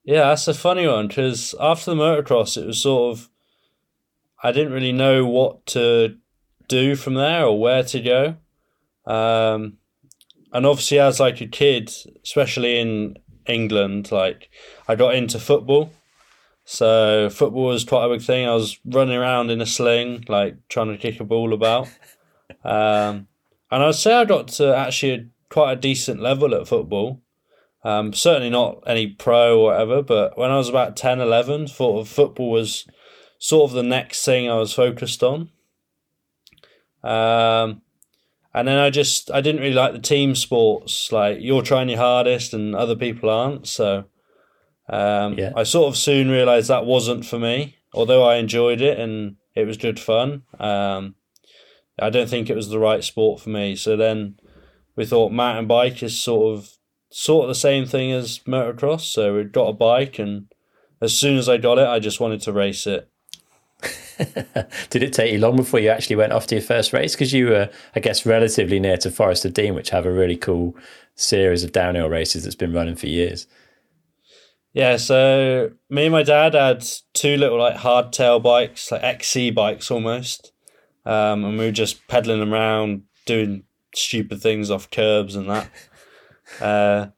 Yeah, 0.07 0.29
that's 0.29 0.47
a 0.47 0.55
funny 0.55 0.87
one 0.87 1.09
because 1.09 1.53
after 1.59 1.91
the 1.91 1.97
motocross, 1.97 2.57
it 2.57 2.65
was 2.65 2.81
sort 2.81 3.19
of 3.19 3.29
I 4.41 4.53
didn't 4.53 4.73
really 4.73 4.93
know 4.93 5.27
what 5.27 5.67
to 5.67 6.17
do 6.69 6.95
from 6.95 7.15
there 7.15 7.45
or 7.45 7.59
where 7.59 7.83
to 7.83 8.01
go. 8.01 8.37
Um, 9.05 9.79
and 10.53 10.65
obviously, 10.65 11.01
as 11.01 11.19
like 11.19 11.41
a 11.41 11.49
kid, 11.49 11.93
especially 12.23 12.79
in 12.79 13.19
England, 13.47 14.13
like 14.13 14.49
I 14.87 14.95
got 14.95 15.17
into 15.17 15.41
football. 15.41 15.93
So 16.65 17.29
football 17.29 17.67
was 17.67 17.85
quite 17.85 18.07
a 18.07 18.09
big 18.17 18.23
thing. 18.23 18.47
I 18.47 18.55
was 18.55 18.79
running 18.85 19.17
around 19.17 19.51
in 19.51 19.61
a 19.61 19.67
sling, 19.67 20.25
like 20.29 20.57
trying 20.69 20.89
to 20.89 20.99
kick 20.99 21.21
a 21.21 21.25
ball 21.25 21.53
about. 21.53 21.89
Um, 22.63 23.29
and 23.71 23.83
I'd 23.83 23.95
say 23.95 24.13
I 24.13 24.25
got 24.25 24.49
to 24.49 24.75
actually 24.75 25.13
a, 25.13 25.27
quite 25.51 25.73
a 25.73 25.77
decent 25.77 26.21
level 26.21 26.53
at 26.55 26.67
football. 26.67 27.21
Um, 27.87 28.13
certainly 28.13 28.51
not 28.51 28.83
any 28.85 29.07
pro 29.07 29.61
or 29.61 29.65
whatever, 29.67 30.03
but 30.03 30.37
when 30.37 30.51
I 30.51 30.57
was 30.57 30.69
about 30.69 30.97
10, 30.97 31.21
11, 31.21 31.69
thought 31.69 32.01
of 32.01 32.09
football 32.09 32.51
was 32.51 32.85
sort 33.39 33.71
of 33.71 33.77
the 33.77 33.83
next 33.85 34.25
thing 34.25 34.51
I 34.51 34.57
was 34.57 34.73
focused 34.73 35.23
on. 35.23 35.51
Um, 37.05 37.83
and 38.53 38.67
then 38.67 38.79
I 38.79 38.91
just 38.91 39.31
I 39.31 39.41
didn't 39.41 39.61
really 39.61 39.73
like 39.75 39.93
the 39.93 40.01
team 40.01 40.35
sports. 40.35 41.13
Like 41.13 41.39
you're 41.41 41.63
trying 41.63 41.89
your 41.89 41.99
hardest 41.99 42.53
and 42.53 42.75
other 42.75 42.97
people 42.97 43.31
aren't. 43.31 43.69
So 43.69 44.07
um, 44.89 45.39
Yeah. 45.39 45.53
I 45.55 45.63
sort 45.63 45.87
of 45.89 45.97
soon 45.97 46.29
realised 46.29 46.67
that 46.67 46.87
wasn't 46.87 47.25
for 47.25 47.39
me. 47.39 47.77
Although 47.95 48.25
I 48.25 48.37
enjoyed 48.37 48.81
it 48.81 48.99
and 48.99 49.37
it 49.55 49.65
was 49.65 49.77
good 49.77 50.01
fun, 50.01 50.43
um, 50.59 51.15
I 52.01 52.11
don't 52.11 52.29
think 52.29 52.51
it 52.51 52.57
was 52.57 52.69
the 52.69 52.81
right 52.81 53.05
sport 53.05 53.41
for 53.41 53.51
me. 53.51 53.77
So 53.77 53.97
then 53.97 54.41
we 54.97 55.07
thought 55.07 55.31
mountain 55.31 55.69
bike 55.69 56.03
is 56.03 56.19
sort 56.19 56.59
of 56.59 56.76
sort 57.17 57.45
of 57.45 57.49
the 57.49 57.55
same 57.55 57.87
thing 57.87 58.13
as 58.13 58.41
motocross. 58.41 59.01
So 59.01 59.37
we 59.37 59.45
got 59.45 59.69
a 59.69 59.73
bike, 59.73 60.19
and 60.19 60.53
as 61.01 61.19
soon 61.19 61.39
as 61.39 61.49
I 61.49 61.57
got 61.57 61.79
it, 61.79 61.89
I 61.89 61.99
just 61.99 62.21
wanted 62.21 62.43
to 62.43 62.53
race 62.53 62.87
it. 62.87 63.09
Did 64.91 65.03
it 65.03 65.13
take 65.15 65.33
you 65.33 65.39
long 65.39 65.57
before 65.57 65.81
you 65.81 65.89
actually 65.89 66.17
went 66.17 66.33
off 66.33 66.47
to 66.49 66.57
your 66.57 66.63
first 66.63 66.93
race? 66.93 67.15
Because 67.15 67.33
you 67.33 67.47
were, 67.47 67.71
I 67.95 68.01
guess, 68.01 68.27
relatively 68.27 68.79
near 68.79 68.99
to 68.99 69.11
Forest 69.11 69.47
of 69.47 69.55
Dean, 69.55 69.75
which 69.75 69.91
have 69.91 70.05
a 70.05 70.13
really 70.13 70.37
cool 70.37 70.77
series 71.15 71.65
of 71.65 71.73
downhill 71.73 72.11
races 72.11 72.45
that's 72.45 72.55
been 72.55 72.75
running 72.75 72.97
for 72.97 73.07
years. 73.07 73.47
Yeah, 74.75 74.99
so 74.99 75.71
me 75.89 76.05
and 76.05 76.13
my 76.13 76.23
dad 76.23 76.53
had 76.53 76.85
two 77.15 77.39
little 77.39 77.59
like 77.59 77.77
hardtail 77.77 78.43
bikes, 78.43 78.93
like 78.93 79.03
XC 79.03 79.53
bikes 79.53 79.91
almost, 79.91 80.53
um, 81.07 81.47
and 81.47 81.59
we 81.59 81.65
were 81.65 81.73
just 81.73 82.07
pedaling 82.09 82.47
around, 82.53 83.05
doing 83.25 83.65
stupid 83.95 84.43
things 84.43 84.71
off 84.71 84.91
curbs 84.91 85.35
and 85.35 85.49
that. 85.49 85.71
Uh, 86.61 87.09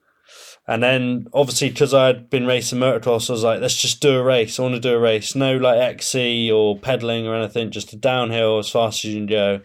and 0.66 0.82
then 0.82 1.26
obviously 1.32 1.70
because 1.70 1.94
I'd 1.94 2.28
been 2.28 2.46
racing 2.46 2.78
motocross, 2.78 3.30
I 3.30 3.32
was 3.32 3.44
like, 3.44 3.60
let's 3.60 3.80
just 3.80 4.00
do 4.00 4.18
a 4.18 4.22
race. 4.22 4.58
I 4.58 4.62
want 4.62 4.74
to 4.74 4.80
do 4.80 4.94
a 4.94 4.98
race. 4.98 5.34
No 5.34 5.56
like 5.56 5.78
XC 5.78 6.50
or 6.50 6.78
pedaling 6.78 7.26
or 7.26 7.34
anything, 7.34 7.70
just 7.70 7.92
a 7.92 7.96
downhill 7.96 8.58
as 8.58 8.68
fast 8.68 9.04
as 9.04 9.10
you 9.10 9.18
can 9.18 9.26
go. 9.26 9.60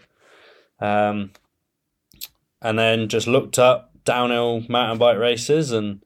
Um, 0.80 1.32
and 2.62 2.78
then 2.78 3.08
just 3.08 3.26
looked 3.26 3.58
up 3.58 3.92
downhill 4.04 4.62
mountain 4.68 4.98
bike 4.98 5.18
races 5.18 5.70
and 5.72 6.02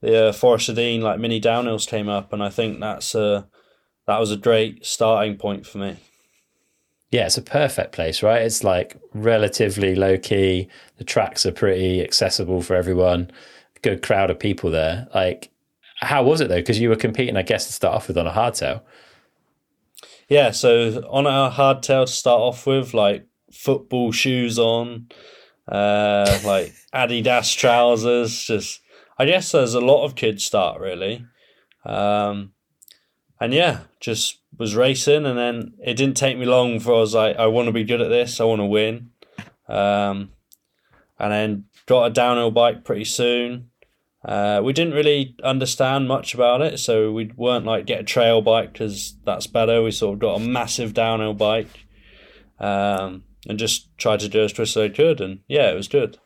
the 0.00 0.28
uh, 0.28 0.32
Forest 0.32 0.74
Dean 0.74 1.00
like 1.00 1.18
mini 1.18 1.40
downhills 1.40 1.88
came 1.88 2.08
up, 2.08 2.32
and 2.32 2.42
I 2.42 2.50
think 2.50 2.80
that's 2.80 3.14
a 3.14 3.48
that 4.06 4.20
was 4.20 4.30
a 4.30 4.36
great 4.36 4.84
starting 4.86 5.36
point 5.36 5.66
for 5.66 5.78
me. 5.78 5.96
Yeah, 7.16 7.24
it's 7.24 7.38
a 7.38 7.42
perfect 7.42 7.92
place, 7.92 8.22
right? 8.22 8.42
It's 8.42 8.62
like 8.62 8.94
relatively 9.14 9.94
low 9.94 10.18
key. 10.18 10.68
The 10.98 11.04
tracks 11.04 11.46
are 11.46 11.50
pretty 11.50 12.02
accessible 12.04 12.60
for 12.60 12.76
everyone. 12.76 13.30
Good 13.80 14.02
crowd 14.02 14.30
of 14.30 14.38
people 14.38 14.70
there. 14.70 15.08
Like, 15.14 15.50
how 16.00 16.22
was 16.24 16.42
it 16.42 16.48
though? 16.48 16.56
Because 16.56 16.78
you 16.78 16.90
were 16.90 16.96
competing, 16.96 17.38
I 17.38 17.40
guess, 17.40 17.68
to 17.68 17.72
start 17.72 17.94
off 17.94 18.08
with 18.08 18.18
on 18.18 18.26
a 18.26 18.32
hardtail. 18.32 18.82
Yeah, 20.28 20.50
so 20.50 21.08
on 21.08 21.26
a 21.26 21.50
hardtail 21.50 22.04
to 22.04 22.12
start 22.12 22.38
off 22.42 22.66
with, 22.66 22.92
like 22.92 23.26
football 23.50 24.12
shoes 24.12 24.58
on, 24.58 25.08
uh, 25.66 26.38
like 26.44 26.74
Adidas 26.92 27.56
trousers. 27.56 28.38
Just, 28.44 28.82
I 29.18 29.24
guess 29.24 29.52
there's 29.52 29.72
a 29.72 29.80
lot 29.80 30.04
of 30.04 30.16
kids 30.16 30.44
start 30.44 30.82
really, 30.82 31.24
um, 31.86 32.52
and 33.40 33.52
yeah, 33.52 33.80
just 34.00 34.38
was 34.58 34.74
racing, 34.74 35.26
and 35.26 35.38
then 35.38 35.74
it 35.84 35.94
didn't 35.94 36.16
take 36.16 36.38
me 36.38 36.46
long 36.46 36.80
for 36.80 36.94
I 36.94 36.98
was 36.98 37.14
like, 37.14 37.36
I 37.36 37.46
want 37.46 37.66
to 37.66 37.72
be 37.72 37.84
good 37.84 38.00
at 38.00 38.08
this. 38.08 38.40
I 38.40 38.44
want 38.44 38.60
to 38.60 38.66
win, 38.66 39.10
um, 39.68 40.30
and 41.18 41.32
then 41.32 41.64
got 41.86 42.06
a 42.06 42.10
downhill 42.10 42.50
bike 42.50 42.84
pretty 42.84 43.04
soon. 43.04 43.70
Uh, 44.24 44.60
we 44.62 44.72
didn't 44.72 44.94
really 44.94 45.36
understand 45.44 46.08
much 46.08 46.34
about 46.34 46.60
it, 46.60 46.78
so 46.78 47.12
we 47.12 47.30
weren't 47.36 47.66
like 47.66 47.86
get 47.86 48.00
a 48.00 48.04
trail 48.04 48.42
bike 48.42 48.72
because 48.72 49.14
that's 49.24 49.46
better. 49.46 49.82
We 49.82 49.92
sort 49.92 50.14
of 50.14 50.18
got 50.18 50.40
a 50.40 50.44
massive 50.44 50.94
downhill 50.94 51.34
bike, 51.34 51.86
um, 52.58 53.24
and 53.48 53.58
just 53.58 53.96
tried 53.98 54.20
to 54.20 54.28
do 54.28 54.42
as 54.42 54.52
best 54.52 54.76
as 54.76 54.82
I 54.82 54.88
could, 54.88 55.20
and 55.20 55.40
yeah, 55.46 55.70
it 55.70 55.76
was 55.76 55.88
good. 55.88 56.18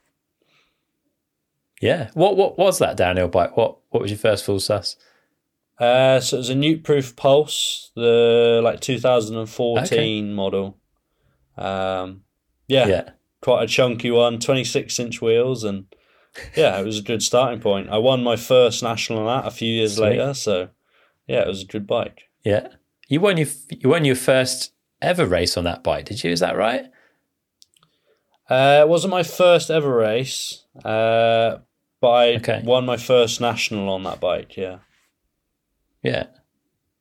Yeah. 1.80 2.10
What 2.14 2.36
what 2.36 2.58
was 2.58 2.78
that 2.78 2.96
downhill 2.96 3.28
bike? 3.28 3.56
What 3.56 3.78
what 3.90 4.02
was 4.02 4.10
your 4.10 4.18
first 4.18 4.44
full 4.44 4.60
sus? 4.60 4.96
Uh, 5.80 6.20
so 6.20 6.36
it 6.36 6.40
was 6.40 6.50
a 6.50 6.54
Nukeproof 6.54 7.16
Pulse, 7.16 7.90
the 7.96 8.60
like 8.62 8.80
2014 8.80 9.82
Okay. 9.84 10.22
model. 10.22 10.78
Um, 11.56 12.22
yeah, 12.68 12.86
Yeah. 12.86 13.10
quite 13.40 13.64
a 13.64 13.66
chunky 13.66 14.10
one, 14.10 14.38
26 14.38 14.98
inch 14.98 15.22
wheels, 15.22 15.64
and 15.64 15.86
yeah, 16.54 16.78
it 16.78 16.84
was 16.84 16.98
a 16.98 17.02
good 17.02 17.22
starting 17.22 17.60
point. 17.60 17.88
I 17.88 17.96
won 17.98 18.22
my 18.22 18.36
first 18.36 18.82
national 18.82 19.20
on 19.20 19.42
that 19.42 19.48
a 19.48 19.50
few 19.50 19.72
years 19.72 19.94
Sweet. 19.96 20.10
later, 20.10 20.34
so 20.34 20.68
yeah, 21.26 21.40
it 21.40 21.48
was 21.48 21.62
a 21.62 21.66
good 21.66 21.86
bike. 21.86 22.24
Yeah. 22.44 22.68
You 23.08 23.20
won 23.20 23.38
your 23.38 23.48
you 23.70 23.88
won 23.88 24.04
your 24.04 24.16
first 24.16 24.72
ever 25.00 25.24
race 25.24 25.56
on 25.56 25.64
that 25.64 25.82
bike, 25.82 26.04
did 26.04 26.22
you? 26.22 26.30
Is 26.30 26.40
that 26.40 26.56
right? 26.56 26.84
Uh, 28.48 28.80
it 28.82 28.88
wasn't 28.88 29.10
my 29.12 29.22
first 29.22 29.70
ever 29.70 29.96
race, 29.96 30.64
uh, 30.84 31.58
but 32.00 32.08
I 32.10 32.34
Okay. 32.36 32.60
won 32.64 32.84
my 32.84 32.96
first 32.98 33.40
national 33.40 33.88
on 33.88 34.02
that 34.02 34.20
bike. 34.20 34.56
Yeah. 34.56 34.78
Yeah. 36.02 36.26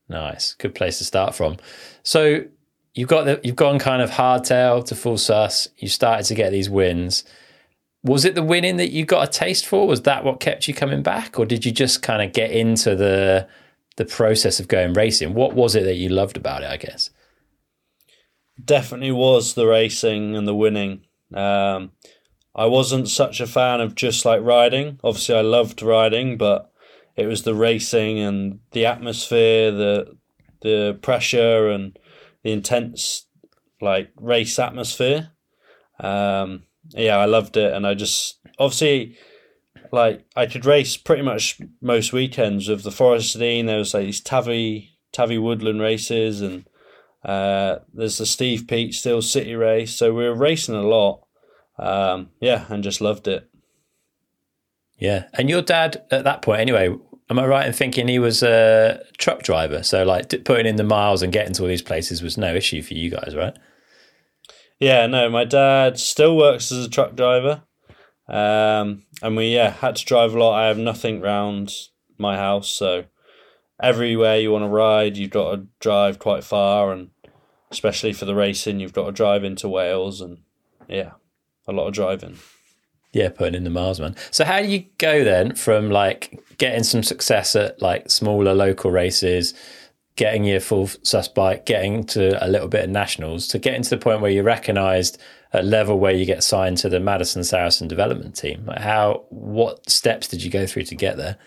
Nice. 0.10 0.53
Good 0.56 0.75
place 0.75 0.98
to 1.00 1.06
start 1.06 1.36
from. 1.36 1.58
So 2.03 2.46
you've 2.96 3.10
got 3.10 3.25
the 3.25 3.39
you've 3.44 3.56
gone 3.56 3.79
kind 3.79 4.01
of 4.01 4.12
hardtail 4.12 4.86
to 4.88 4.96
full 4.96 5.18
sus. 5.18 5.68
You 5.77 5.88
started 5.88 6.25
to 6.27 6.36
get 6.36 6.51
these 6.51 6.70
wins. 6.70 7.24
Was 8.03 8.25
it 8.25 8.34
the 8.36 8.44
winning 8.44 8.77
that 8.77 8.91
you 8.91 9.06
got 9.06 9.27
a 9.27 9.32
taste 9.32 9.65
for? 9.65 9.88
Was 9.88 10.01
that 10.03 10.24
what 10.24 10.39
kept 10.39 10.68
you 10.68 10.74
coming 10.74 11.03
back, 11.03 11.38
or 11.38 11.46
did 11.46 11.65
you 11.65 11.72
just 11.72 12.01
kind 12.01 12.22
of 12.22 12.34
get 12.34 12.51
into 12.51 12.96
the 12.96 13.48
the 13.98 14.06
process 14.06 14.60
of 14.60 14.68
going 14.68 14.94
racing? 14.94 15.34
What 15.34 15.53
was 15.53 15.75
it 15.75 15.84
that 15.84 15.96
you 15.96 16.10
loved 16.10 16.38
about 16.38 16.63
it? 16.63 16.70
I 16.70 16.77
guess. 16.77 17.10
definitely 18.63 19.12
was 19.12 19.53
the 19.53 19.68
racing 19.68 20.36
and 20.36 20.48
the 20.48 20.56
winning. 20.56 21.01
Um, 21.34 21.91
I 22.56 22.65
wasn't 22.65 23.08
such 23.10 23.39
a 23.39 23.48
fan 23.48 23.79
of 23.82 23.96
just 23.96 24.25
like 24.25 24.41
riding. 24.41 25.00
Obviously, 25.03 25.36
I 25.36 25.41
loved 25.41 25.82
riding, 25.82 26.38
but 26.38 26.72
it 27.20 27.28
was 27.28 27.44
the 27.44 27.56
racing 27.56 28.20
and 28.20 28.60
the 28.72 28.86
atmosphere, 28.86 29.72
the 29.72 30.18
the 30.62 31.00
pressure 31.02 31.70
and 31.70 31.98
the 32.44 32.52
intense 32.52 33.28
like 33.82 34.12
race 34.20 34.60
atmosphere. 34.60 35.32
Um, 36.00 36.64
yeah, 36.90 37.18
I 37.18 37.26
loved 37.26 37.58
it, 37.58 37.74
and 37.74 37.86
I 37.86 37.94
just 37.94 38.40
obviously 38.58 39.18
like 39.92 40.26
I 40.36 40.46
could 40.46 40.66
race 40.66 40.98
pretty 40.98 41.24
much 41.24 41.60
most 41.82 42.14
weekends 42.14 42.68
with 42.68 42.84
the 42.84 42.92
Forest 42.92 43.38
Dean. 43.38 43.66
There 43.66 43.78
was 43.78 43.94
like 43.94 44.06
these 44.06 44.22
Tavi 44.22 44.98
Tavi 45.12 45.38
Woodland 45.38 45.82
races 45.82 46.42
and 46.42 46.66
uh, 47.24 47.80
there's 47.94 48.18
the 48.18 48.26
Steve 48.26 48.66
Pete 48.68 48.94
Steel 48.94 49.22
City 49.22 49.56
race. 49.56 49.96
So 49.96 50.14
we 50.14 50.24
were 50.24 50.36
racing 50.36 50.76
a 50.76 50.82
lot. 50.82 51.26
Um, 51.78 52.30
yeah, 52.42 52.66
and 52.70 52.84
just 52.84 53.02
loved 53.02 53.28
it. 53.28 53.50
Yeah. 54.98 55.26
And 55.34 55.50
your 55.50 55.62
dad 55.62 56.06
at 56.12 56.26
that 56.26 56.42
point, 56.42 56.62
anyway, 56.62 56.96
am 57.29 57.39
I 57.39 57.45
right 57.45 57.67
in 57.67 57.74
thinking 57.74 58.07
he 58.07 58.19
was 58.19 58.43
a 58.43 59.03
truck 59.17 59.43
driver? 59.43 59.83
So 59.83 60.03
like 60.03 60.43
putting 60.45 60.65
in 60.65 60.77
the 60.77 60.83
miles 60.83 61.21
and 61.21 61.31
getting 61.31 61.53
to 61.53 61.63
all 61.63 61.67
these 61.67 61.81
places 61.81 62.21
was 62.21 62.38
no 62.38 62.55
issue 62.55 62.81
for 62.81 62.93
you 62.93 63.09
guys, 63.09 63.36
right? 63.36 63.55
Yeah, 64.79 65.07
no, 65.07 65.29
my 65.29 65.43
dad 65.43 66.00
still 66.00 66.38
works 66.38 66.71
as 66.71 66.86
a 66.86 66.89
truck 66.89 67.15
driver. 67.15 67.63
Um, 68.27 69.03
and 69.24 69.36
we 69.36 69.55
yeah 69.55 69.71
had 69.71 69.95
to 69.95 70.05
drive 70.05 70.36
a 70.36 70.39
lot. 70.39 70.59
I 70.59 70.67
have 70.67 70.77
nothing 70.77 71.19
round 71.19 71.74
my 72.17 72.38
house, 72.38 72.69
so 72.69 73.05
everywhere 73.81 74.38
you 74.38 74.51
want 74.51 74.63
to 74.63 74.69
ride, 74.69 75.17
you've 75.17 75.31
got 75.31 75.55
to 75.55 75.67
drive 75.79 76.19
quite 76.19 76.43
far, 76.43 76.91
and 76.91 77.09
especially 77.71 78.13
for 78.13 78.25
the 78.25 78.36
racing, 78.36 78.79
you've 78.79 78.93
got 78.93 79.07
to 79.07 79.12
drive 79.12 79.43
into 79.43 79.67
Wales, 79.67 80.21
and 80.21 80.39
yeah, 80.88 81.13
a 81.67 81.71
lot 81.71 81.88
of 81.88 81.93
driving. 81.95 82.38
Yeah, 83.12 83.30
putting 83.30 83.56
in 83.56 83.63
the 83.63 83.70
miles, 83.70 84.00
man. 84.00 84.16
So 84.32 84.46
how 84.46 84.60
do 84.62 84.68
you 84.68 84.86
go 84.98 85.24
then 85.24 85.56
from 85.56 85.89
like 85.89 86.39
getting 86.58 86.84
some 86.84 87.01
success 87.01 87.56
at 87.56 87.82
like 87.82 88.10
smaller 88.10 88.54
local 88.54 88.92
races, 88.92 89.54
getting 90.16 90.44
your 90.44 90.60
full 90.60 90.88
sus 91.01 91.28
bike, 91.28 91.66
getting 91.66 92.04
to 92.06 92.44
a 92.46 92.48
little 92.48 92.68
bit 92.68 92.84
of 92.84 92.89
nationals, 92.92 93.48
to 93.48 93.58
getting 93.58 93.82
to 93.82 93.89
the 93.89 93.98
point 93.98 94.22
where 94.22 94.30
you're 94.30 94.44
recognised 94.44 95.20
at 95.54 95.66
level 95.66 96.00
where 96.00 96.13
you 96.13 96.25
get 96.25 96.44
signed 96.44 96.78
to 96.78 96.89
the 96.89 97.00
Madison 97.00 97.44
Saracen 97.44 97.88
development 97.88 98.36
team? 98.36 98.66
Like 98.66 98.82
how 98.82 99.25
what 99.30 99.89
steps 99.89 100.28
did 100.28 100.44
you 100.44 100.51
go 100.51 100.68
through 100.68 100.84
to 100.84 100.96
get 100.96 101.18
there? 101.18 101.38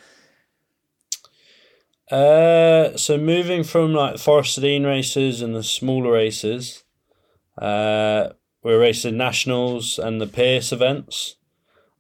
Uh, 2.11 2.97
so 2.97 3.17
moving 3.17 3.63
from 3.63 3.95
like 3.95 4.19
Forest 4.19 4.61
Dean 4.61 4.85
races 4.85 5.41
and 5.41 5.55
the 5.55 5.63
smaller 5.63 6.13
races, 6.13 6.83
uh, 7.57 8.31
we're 8.63 8.81
racing 8.81 9.17
nationals 9.17 9.99
and 9.99 10.21
the 10.21 10.27
Pearce 10.27 10.73
events. 10.73 11.37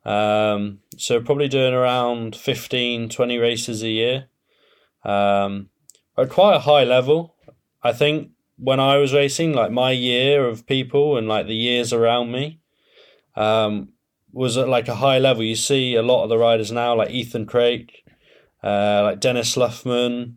Um, 0.05 0.81
so 0.97 1.21
probably 1.21 1.49
doing 1.49 1.75
around 1.75 2.35
15, 2.35 3.09
20 3.09 3.39
races 3.39 3.83
a 3.83 3.89
year. 3.89 4.27
Um, 5.05 5.71
at 6.17 6.31
quite 6.31 6.57
a 6.57 6.61
high 6.61 6.85
level. 6.85 7.35
I 7.83 7.93
think 7.93 8.31
when 8.57 8.81
I 8.81 8.97
was 8.97 9.13
racing, 9.13 9.53
like 9.53 9.71
my 9.71 9.91
year 9.93 10.47
of 10.47 10.67
people 10.67 11.17
and 11.17 11.27
like 11.29 11.47
the 11.47 11.55
years 11.55 11.93
around 11.93 12.33
me, 12.33 12.61
um, 13.35 13.89
was 14.33 14.57
at 14.57 14.69
like 14.69 14.89
a 14.89 14.97
high 14.97 15.19
level. 15.19 15.43
You 15.43 15.57
see 15.57 15.95
a 15.95 16.03
lot 16.03 16.23
of 16.23 16.29
the 16.29 16.39
riders 16.39 16.73
now, 16.73 16.95
like 16.95 17.11
Ethan 17.11 17.47
Craik, 17.47 18.05
uh, 18.63 19.03
like 19.03 19.21
Dennis 19.21 19.57
Luffman. 19.57 20.35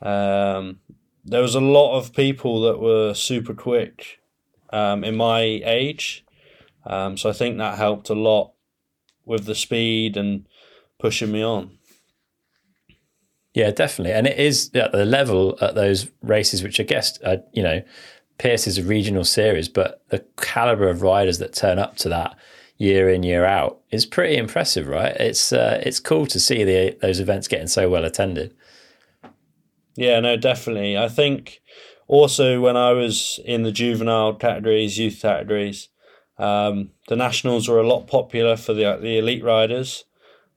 Um, 0.00 0.80
there 1.24 1.42
was 1.42 1.54
a 1.54 1.60
lot 1.60 1.98
of 1.98 2.14
people 2.14 2.60
that 2.62 2.78
were 2.78 3.14
super 3.14 3.54
quick 3.54 4.20
um, 4.70 5.02
in 5.04 5.16
my 5.16 5.40
age. 5.40 6.24
Um, 6.84 7.16
so 7.16 7.28
I 7.28 7.32
think 7.32 7.58
that 7.58 7.78
helped 7.78 8.10
a 8.10 8.14
lot 8.14 8.52
with 9.26 9.44
the 9.44 9.54
speed 9.54 10.16
and 10.16 10.46
pushing 10.98 11.30
me 11.30 11.42
on. 11.42 11.76
Yeah, 13.52 13.70
definitely. 13.70 14.12
And 14.12 14.26
it 14.26 14.38
is 14.38 14.70
at 14.74 14.92
the 14.92 15.04
level 15.04 15.56
at 15.60 15.74
those 15.74 16.10
races, 16.22 16.62
which 16.62 16.78
I 16.78 16.82
guess, 16.82 17.20
uh, 17.22 17.38
you 17.52 17.62
know, 17.62 17.82
Pearce 18.38 18.66
is 18.66 18.78
a 18.78 18.82
regional 18.82 19.24
series, 19.24 19.68
but 19.68 20.02
the 20.10 20.24
caliber 20.36 20.88
of 20.88 21.02
riders 21.02 21.38
that 21.38 21.54
turn 21.54 21.78
up 21.78 21.96
to 21.96 22.08
that 22.10 22.36
year 22.76 23.08
in 23.08 23.22
year 23.22 23.46
out 23.46 23.80
is 23.90 24.04
pretty 24.04 24.36
impressive, 24.36 24.86
right? 24.86 25.16
It's 25.16 25.52
uh, 25.52 25.80
it's 25.84 26.00
cool 26.00 26.26
to 26.26 26.38
see 26.38 26.64
the 26.64 26.98
those 27.00 27.18
events 27.20 27.48
getting 27.48 27.66
so 27.66 27.88
well 27.88 28.04
attended. 28.04 28.54
Yeah, 29.96 30.20
no, 30.20 30.36
definitely. 30.36 30.98
I 30.98 31.08
think 31.08 31.60
also 32.06 32.60
when 32.60 32.76
I 32.76 32.92
was 32.92 33.40
in 33.44 33.62
the 33.62 33.72
juvenile 33.72 34.34
categories, 34.34 34.98
youth 34.98 35.20
categories, 35.22 35.88
um, 36.38 36.90
the 37.08 37.16
nationals 37.16 37.68
were 37.68 37.80
a 37.80 37.86
lot 37.86 38.06
popular 38.06 38.56
for 38.56 38.74
the 38.74 38.98
the 39.00 39.18
elite 39.18 39.44
riders. 39.44 40.04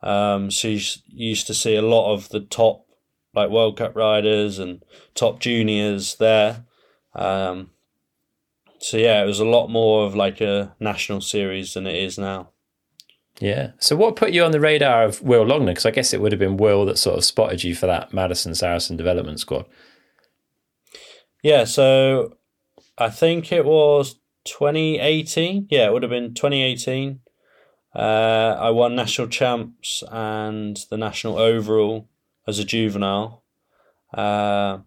Um, 0.01 0.49
so 0.51 0.69
you 0.69 0.81
used 1.07 1.47
to 1.47 1.53
see 1.53 1.75
a 1.75 1.81
lot 1.81 2.13
of 2.13 2.29
the 2.29 2.39
top 2.39 2.85
like 3.33 3.49
World 3.49 3.77
Cup 3.77 3.95
riders 3.95 4.59
and 4.59 4.83
top 5.13 5.39
juniors 5.39 6.15
there. 6.15 6.65
Um, 7.13 7.71
so 8.79 8.97
yeah, 8.97 9.21
it 9.21 9.25
was 9.25 9.39
a 9.39 9.45
lot 9.45 9.67
more 9.67 10.05
of 10.05 10.15
like 10.15 10.41
a 10.41 10.75
national 10.79 11.21
series 11.21 11.73
than 11.73 11.85
it 11.85 11.95
is 11.95 12.17
now. 12.17 12.49
Yeah. 13.39 13.71
So 13.79 13.95
what 13.95 14.15
put 14.15 14.31
you 14.31 14.43
on 14.43 14.51
the 14.51 14.59
radar 14.59 15.03
of 15.03 15.21
Will 15.21 15.45
Longden? 15.45 15.67
Because 15.67 15.85
I 15.85 15.91
guess 15.91 16.13
it 16.13 16.21
would 16.21 16.31
have 16.31 16.39
been 16.39 16.57
Will 16.57 16.85
that 16.85 16.97
sort 16.97 17.17
of 17.17 17.23
spotted 17.23 17.63
you 17.63 17.73
for 17.75 17.87
that 17.87 18.13
Madison 18.13 18.53
Saracen 18.53 18.97
development 18.97 19.39
squad. 19.39 19.65
Yeah. 21.41 21.63
So 21.63 22.37
I 22.97 23.09
think 23.09 23.51
it 23.51 23.65
was 23.65 24.15
2018. 24.49 25.67
Yeah, 25.69 25.87
it 25.87 25.93
would 25.93 26.03
have 26.03 26.09
been 26.09 26.33
2018. 26.33 27.19
Uh, 27.95 28.55
I 28.59 28.69
won 28.71 28.95
national 28.95 29.27
champs 29.27 30.03
and 30.11 30.77
the 30.89 30.97
national 30.97 31.37
overall 31.37 32.07
as 32.47 32.59
a 32.59 32.65
juvenile. 32.65 33.43
Uh, 34.13 34.79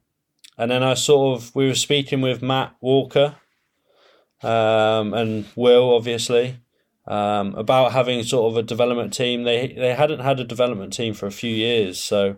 and 0.58 0.70
then 0.70 0.82
I 0.82 0.94
sort 0.94 1.38
of, 1.38 1.54
we 1.54 1.66
were 1.66 1.74
speaking 1.74 2.20
with 2.20 2.42
Matt 2.42 2.74
Walker 2.80 3.36
um, 4.42 5.14
and 5.14 5.46
Will, 5.56 5.94
obviously, 5.94 6.58
um, 7.06 7.54
about 7.54 7.92
having 7.92 8.22
sort 8.22 8.52
of 8.52 8.56
a 8.56 8.62
development 8.62 9.12
team. 9.12 9.44
They 9.44 9.68
they 9.68 9.94
hadn't 9.94 10.20
had 10.20 10.40
a 10.40 10.44
development 10.44 10.92
team 10.92 11.14
for 11.14 11.26
a 11.26 11.32
few 11.32 11.54
years, 11.54 12.02
so 12.02 12.36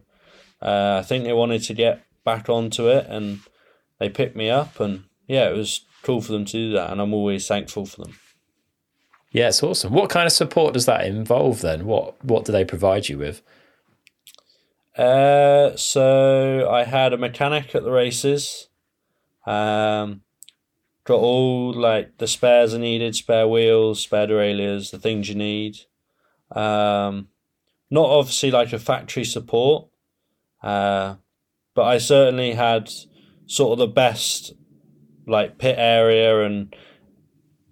uh, 0.63 0.99
I 1.01 1.03
think 1.03 1.25
they 1.25 1.33
wanted 1.33 1.63
to 1.65 1.75
get 1.75 2.05
back 2.25 2.49
onto 2.49 2.89
it, 2.89 3.07
and 3.09 3.41
they 3.99 4.09
picked 4.09 4.37
me 4.37 4.51
up, 4.51 4.81
and 4.81 5.05
yeah, 5.27 5.49
it 5.49 5.57
was 5.57 5.83
cool 6.05 6.21
for 6.21 6.33
them 6.33 6.45
to 6.45 6.53
do 6.53 6.73
that, 6.73 6.91
and 6.91 7.01
I'm 7.01 7.13
always 7.13 7.47
thankful 7.47 7.87
for 7.87 8.03
them. 8.03 8.15
Yeah, 9.33 9.49
it's 9.49 9.63
awesome. 9.63 9.93
What 9.93 10.11
kind 10.11 10.27
of 10.27 10.33
support 10.33 10.75
does 10.75 10.87
that 10.87 11.07
involve 11.07 11.61
then? 11.61 11.87
What 11.87 12.25
what 12.25 12.45
do 12.45 12.53
they 12.53 12.65
provide 12.65 13.09
you 13.09 13.19
with? 13.19 13.43
Uh, 14.97 15.75
so 15.77 16.71
I 16.71 16.85
had 16.85 17.13
a 17.13 17.19
mechanic 17.19 17.75
at 17.75 17.83
the 17.83 17.91
races. 17.91 18.69
Um, 19.45 20.23
got 21.03 21.19
all 21.19 21.73
like 21.73 22.19
the 22.19 22.29
spares 22.29 22.75
I 22.75 22.79
needed, 22.79 23.17
spare 23.17 23.49
wheels, 23.49 24.01
spare 24.01 24.29
derailleurs, 24.29 24.93
the 24.93 24.99
things 24.99 25.29
you 25.29 25.35
need. 25.35 25.79
Um, 26.53 27.29
not 27.91 28.09
obviously 28.09 28.51
like 28.51 28.73
a 28.73 28.79
factory 28.79 29.25
support, 29.25 29.89
uh, 30.63 31.17
but 31.75 31.83
I 31.83 31.99
certainly 31.99 32.53
had 32.53 32.91
sort 33.47 33.73
of 33.73 33.79
the 33.79 33.93
best 33.93 34.53
like 35.27 35.59
pit 35.59 35.77
area 35.79 36.45
and 36.45 36.75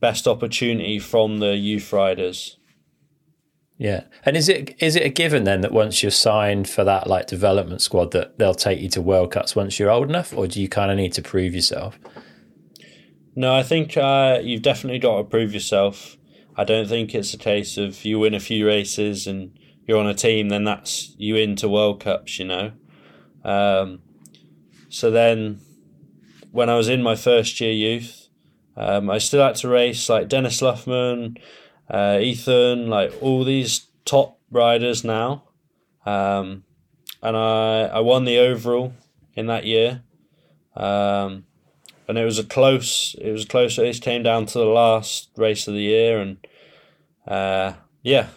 best 0.00 0.26
opportunity 0.26 0.98
from 0.98 1.38
the 1.38 1.56
youth 1.56 1.92
riders. 1.92 2.58
Yeah, 3.78 4.04
and 4.24 4.36
is 4.36 4.48
it 4.48 4.76
is 4.80 4.94
it 4.94 5.04
a 5.04 5.08
given 5.08 5.44
then 5.44 5.60
that 5.62 5.72
once 5.72 6.02
you're 6.02 6.10
signed 6.10 6.68
for 6.68 6.84
that 6.84 7.08
like 7.08 7.26
development 7.26 7.80
squad 7.80 8.12
that 8.12 8.38
they'll 8.38 8.54
take 8.54 8.80
you 8.80 8.88
to 8.90 9.02
World 9.02 9.32
Cups 9.32 9.56
once 9.56 9.78
you're 9.78 9.90
old 9.90 10.08
enough, 10.08 10.32
or 10.36 10.46
do 10.46 10.60
you 10.60 10.68
kind 10.68 10.90
of 10.90 10.96
need 10.96 11.12
to 11.14 11.22
prove 11.22 11.54
yourself? 11.54 11.98
No, 13.34 13.54
I 13.54 13.62
think 13.62 13.96
uh, 13.96 14.40
you've 14.42 14.62
definitely 14.62 14.98
got 14.98 15.16
to 15.16 15.24
prove 15.24 15.54
yourself. 15.54 16.16
I 16.56 16.64
don't 16.64 16.86
think 16.86 17.14
it's 17.14 17.32
a 17.32 17.38
case 17.38 17.78
of 17.78 18.04
you 18.04 18.18
win 18.18 18.34
a 18.34 18.40
few 18.40 18.66
races 18.66 19.26
and 19.26 19.58
you're 19.86 19.98
on 19.98 20.06
a 20.06 20.14
team, 20.14 20.48
then 20.48 20.64
that's 20.64 21.14
you 21.18 21.36
into 21.36 21.68
World 21.68 22.00
Cups, 22.00 22.38
you 22.38 22.44
know. 22.44 22.72
Um, 23.44 24.00
so 24.88 25.10
then, 25.10 25.60
when 26.52 26.70
I 26.70 26.76
was 26.76 26.88
in 26.88 27.02
my 27.02 27.16
first 27.16 27.60
year 27.60 27.72
youth, 27.72 28.28
um, 28.76 29.10
I 29.10 29.18
still 29.18 29.42
had 29.42 29.56
to 29.56 29.68
race 29.68 30.08
like 30.08 30.28
Dennis 30.28 30.60
Luffman, 30.60 31.38
uh, 31.90 32.18
Ethan, 32.20 32.88
like 32.88 33.12
all 33.20 33.44
these 33.44 33.86
top 34.04 34.38
riders 34.50 35.02
now. 35.02 35.44
Um, 36.06 36.64
and 37.22 37.36
I, 37.36 37.82
I 37.84 38.00
won 38.00 38.24
the 38.24 38.38
overall 38.38 38.92
in 39.34 39.46
that 39.46 39.64
year. 39.64 40.02
Um, 40.76 41.44
and 42.08 42.18
it 42.18 42.24
was 42.24 42.38
a 42.38 42.44
close. 42.44 43.14
It 43.20 43.30
was 43.30 43.44
a 43.44 43.48
close 43.48 43.78
race. 43.78 43.98
Came 43.98 44.22
down 44.22 44.46
to 44.46 44.58
the 44.58 44.64
last 44.64 45.30
race 45.36 45.68
of 45.68 45.74
the 45.74 45.82
year, 45.82 46.20
and 46.20 46.36
uh, 47.26 47.74
yeah, 48.02 48.28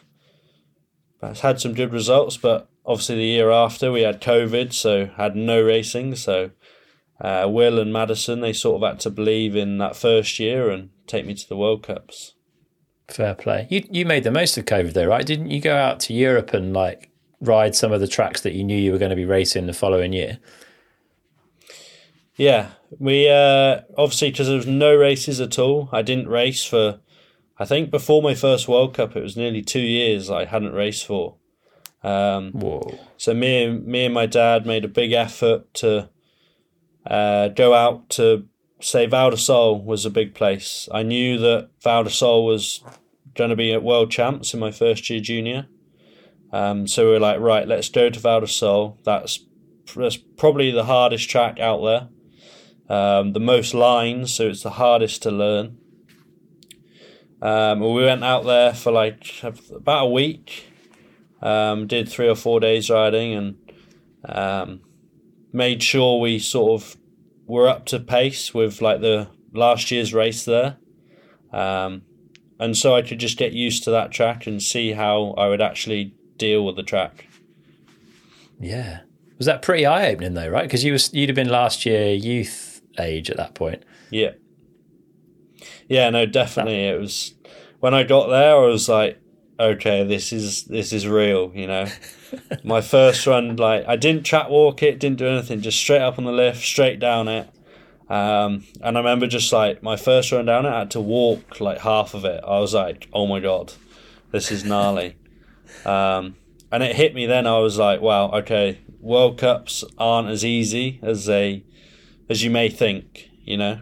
had 1.41 1.59
some 1.59 1.73
good 1.73 1.91
results. 1.91 2.37
But 2.37 2.69
obviously, 2.85 3.15
the 3.15 3.23
year 3.23 3.51
after 3.51 3.91
we 3.91 4.01
had 4.01 4.21
COVID, 4.21 4.71
so 4.71 5.07
had 5.17 5.35
no 5.35 5.61
racing. 5.61 6.15
So 6.15 6.51
uh, 7.21 7.47
Will 7.49 7.79
and 7.79 7.93
Madison 7.93 8.41
they 8.41 8.53
sort 8.53 8.81
of 8.81 8.89
had 8.89 8.99
to 9.01 9.09
believe 9.09 9.55
in 9.55 9.77
that 9.77 9.95
first 9.95 10.39
year 10.39 10.69
and 10.69 10.89
take 11.07 11.25
me 11.25 11.33
to 11.33 11.47
the 11.47 11.57
World 11.57 11.83
Cups. 11.83 12.33
Fair 13.07 13.35
play. 13.35 13.67
You 13.69 13.83
you 13.89 14.05
made 14.05 14.23
the 14.23 14.31
most 14.31 14.57
of 14.57 14.65
COVID 14.65 14.93
though, 14.93 15.05
right? 15.05 15.25
Didn't 15.25 15.51
you 15.51 15.61
go 15.61 15.75
out 15.75 15.99
to 16.01 16.13
Europe 16.13 16.53
and 16.53 16.73
like 16.73 17.11
ride 17.39 17.75
some 17.75 17.91
of 17.91 18.01
the 18.01 18.07
tracks 18.07 18.41
that 18.41 18.53
you 18.53 18.63
knew 18.63 18.77
you 18.77 18.91
were 18.91 18.97
going 18.97 19.11
to 19.11 19.15
be 19.15 19.25
racing 19.25 19.67
the 19.67 19.73
following 19.73 20.13
year? 20.13 20.39
Yeah, 22.35 22.71
we 22.99 23.29
uh, 23.29 23.81
obviously 23.97 24.31
because 24.31 24.47
there 24.47 24.57
was 24.57 24.67
no 24.67 24.93
races 24.95 25.39
at 25.39 25.57
all. 25.57 25.89
I 25.91 26.01
didn't 26.01 26.27
race 26.27 26.65
for, 26.65 26.99
I 27.57 27.65
think 27.65 27.91
before 27.91 28.21
my 28.21 28.35
first 28.35 28.67
World 28.67 28.93
Cup, 28.93 29.15
it 29.15 29.23
was 29.23 29.37
nearly 29.37 29.61
two 29.61 29.79
years 29.79 30.29
I 30.29 30.45
hadn't 30.45 30.73
raced 30.73 31.05
for. 31.05 31.35
Um, 32.03 32.51
Whoa! 32.51 32.99
So 33.17 33.33
me 33.33 33.63
and 33.63 33.85
me 33.85 34.05
and 34.05 34.13
my 34.13 34.25
dad 34.25 34.65
made 34.65 34.83
a 34.83 34.89
big 34.89 35.13
effort 35.13 35.73
to 35.75 36.09
uh, 37.05 37.49
go 37.49 37.73
out 37.73 38.09
to 38.11 38.45
say 38.81 39.05
Val 39.05 39.31
di 39.31 39.37
Sole 39.37 39.81
was 39.81 40.05
a 40.05 40.09
big 40.09 40.33
place. 40.33 40.89
I 40.91 41.03
knew 41.03 41.37
that 41.39 41.69
Val 41.81 42.03
di 42.03 42.09
Sole 42.09 42.45
was 42.45 42.83
going 43.33 43.49
to 43.49 43.55
be 43.55 43.73
at 43.73 43.83
World 43.83 44.11
Champs 44.11 44.53
in 44.53 44.59
my 44.59 44.71
first 44.71 45.09
year 45.09 45.19
junior. 45.19 45.67
Um, 46.51 46.87
so 46.87 47.05
we 47.05 47.11
were 47.11 47.19
like, 47.19 47.39
right, 47.39 47.67
let's 47.67 47.89
go 47.89 48.09
to 48.09 48.19
Val 48.19 48.41
di 48.41 48.47
Sole. 48.47 48.99
That's 49.03 49.39
that's 49.95 50.17
probably 50.17 50.71
the 50.71 50.85
hardest 50.85 51.29
track 51.29 51.59
out 51.59 51.83
there 51.83 52.09
um, 52.89 53.33
the 53.33 53.39
most 53.39 53.73
lines, 53.73 54.33
so 54.33 54.47
it's 54.47 54.63
the 54.63 54.71
hardest 54.71 55.23
to 55.23 55.31
learn. 55.31 55.77
Um, 57.41 57.79
we 57.79 58.05
went 58.05 58.23
out 58.23 58.45
there 58.45 58.73
for 58.73 58.91
like 58.91 59.43
about 59.43 60.05
a 60.05 60.09
week, 60.09 60.71
um, 61.41 61.87
did 61.87 62.09
three 62.09 62.29
or 62.29 62.35
four 62.35 62.59
days 62.59 62.89
riding, 62.89 63.33
and 63.33 63.55
um, 64.27 64.81
made 65.55 65.81
sure 65.81 66.19
we 66.19 66.37
sort 66.37 66.81
of 66.81 66.97
were 67.47 67.67
up 67.67 67.85
to 67.85 67.99
pace 67.99 68.53
with 68.53 68.81
like 68.81 69.01
the 69.01 69.29
last 69.53 69.89
year's 69.89 70.13
race 70.13 70.43
there. 70.45 70.77
Um, 71.51 72.03
and 72.59 72.77
so 72.77 72.95
I 72.95 73.01
could 73.01 73.19
just 73.19 73.37
get 73.37 73.53
used 73.53 73.83
to 73.85 73.91
that 73.91 74.11
track 74.11 74.47
and 74.47 74.61
see 74.61 74.91
how 74.91 75.33
I 75.37 75.47
would 75.47 75.61
actually 75.61 76.13
deal 76.37 76.65
with 76.65 76.75
the 76.75 76.83
track. 76.83 77.27
Yeah. 78.59 79.01
Was 79.37 79.47
that 79.47 79.61
pretty 79.61 79.85
eye 79.85 80.09
opening 80.09 80.33
though, 80.33 80.49
right? 80.49 80.63
Because 80.63 80.83
you 80.83 80.93
was 80.93 81.13
you'd 81.13 81.29
have 81.29 81.35
been 81.35 81.49
last 81.49 81.85
year 81.85 82.13
youth 82.13 82.81
age 82.99 83.29
at 83.29 83.37
that 83.37 83.53
point. 83.53 83.83
Yeah. 84.09 84.31
Yeah, 85.87 86.09
no, 86.09 86.25
definitely. 86.25 86.87
It 86.87 86.99
was 86.99 87.33
when 87.79 87.93
I 87.93 88.03
got 88.03 88.27
there, 88.27 88.55
I 88.55 88.65
was 88.65 88.89
like, 88.89 89.19
okay, 89.59 90.03
this 90.03 90.31
is 90.33 90.65
this 90.65 90.93
is 90.93 91.07
real. 91.07 91.51
You 91.53 91.67
know, 91.67 91.87
my 92.63 92.81
first 92.81 93.25
run, 93.27 93.55
like 93.55 93.85
I 93.87 93.95
didn't 93.95 94.23
track 94.23 94.49
walk 94.49 94.83
it, 94.83 94.99
didn't 94.99 95.17
do 95.17 95.27
anything, 95.27 95.61
just 95.61 95.77
straight 95.77 96.01
up 96.01 96.17
on 96.17 96.25
the 96.25 96.31
lift, 96.31 96.63
straight 96.63 96.99
down 96.99 97.27
it. 97.27 97.49
Um, 98.07 98.65
and 98.81 98.97
I 98.97 98.99
remember 98.99 99.25
just 99.25 99.51
like 99.51 99.81
my 99.81 99.95
first 99.95 100.31
run 100.31 100.45
down 100.45 100.65
it, 100.65 100.69
I 100.69 100.79
had 100.79 100.91
to 100.91 101.01
walk 101.01 101.59
like 101.59 101.79
half 101.79 102.13
of 102.13 102.23
it. 102.25 102.43
I 102.45 102.59
was 102.59 102.73
like, 102.73 103.07
oh 103.13 103.25
my 103.25 103.39
god, 103.39 103.73
this 104.31 104.51
is 104.51 104.63
gnarly. 104.63 105.15
um, 105.85 106.35
and 106.71 106.83
it 106.83 106.95
hit 106.95 107.15
me 107.15 107.25
then. 107.25 107.47
I 107.47 107.59
was 107.59 107.77
like, 107.77 108.01
wow, 108.01 108.29
okay, 108.31 108.79
World 108.99 109.37
Cups 109.37 109.83
aren't 109.97 110.29
as 110.29 110.43
easy 110.43 110.99
as 111.01 111.25
they 111.25 111.63
as 112.29 112.43
you 112.43 112.49
may 112.49 112.69
think, 112.69 113.29
you 113.43 113.57
know. 113.57 113.79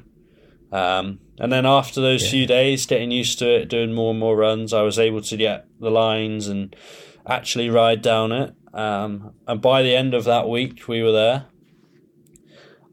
Um, 0.72 1.20
and 1.44 1.52
then 1.52 1.66
after 1.66 2.00
those 2.00 2.24
yeah. 2.24 2.30
few 2.30 2.48
days, 2.48 2.86
getting 2.86 3.12
used 3.12 3.38
to 3.40 3.54
it, 3.54 3.68
doing 3.68 3.92
more 3.92 4.12
and 4.12 4.20
more 4.22 4.38
runs, 4.38 4.72
I 4.72 4.82
was 4.82 4.98
able 4.98 5.20
to 5.24 5.36
get 5.36 5.68
the 5.78 5.92
lines 5.92 6.48
and 6.48 6.74
actually 7.28 7.70
ride 7.70 8.02
down 8.02 8.32
it. 8.32 8.56
Um, 8.74 9.34
and 9.46 9.62
by 9.62 9.82
the 9.84 9.94
end 9.94 10.14
of 10.14 10.24
that 10.24 10.48
week, 10.48 10.88
we 10.88 11.04
were 11.04 11.12
there. 11.12 11.48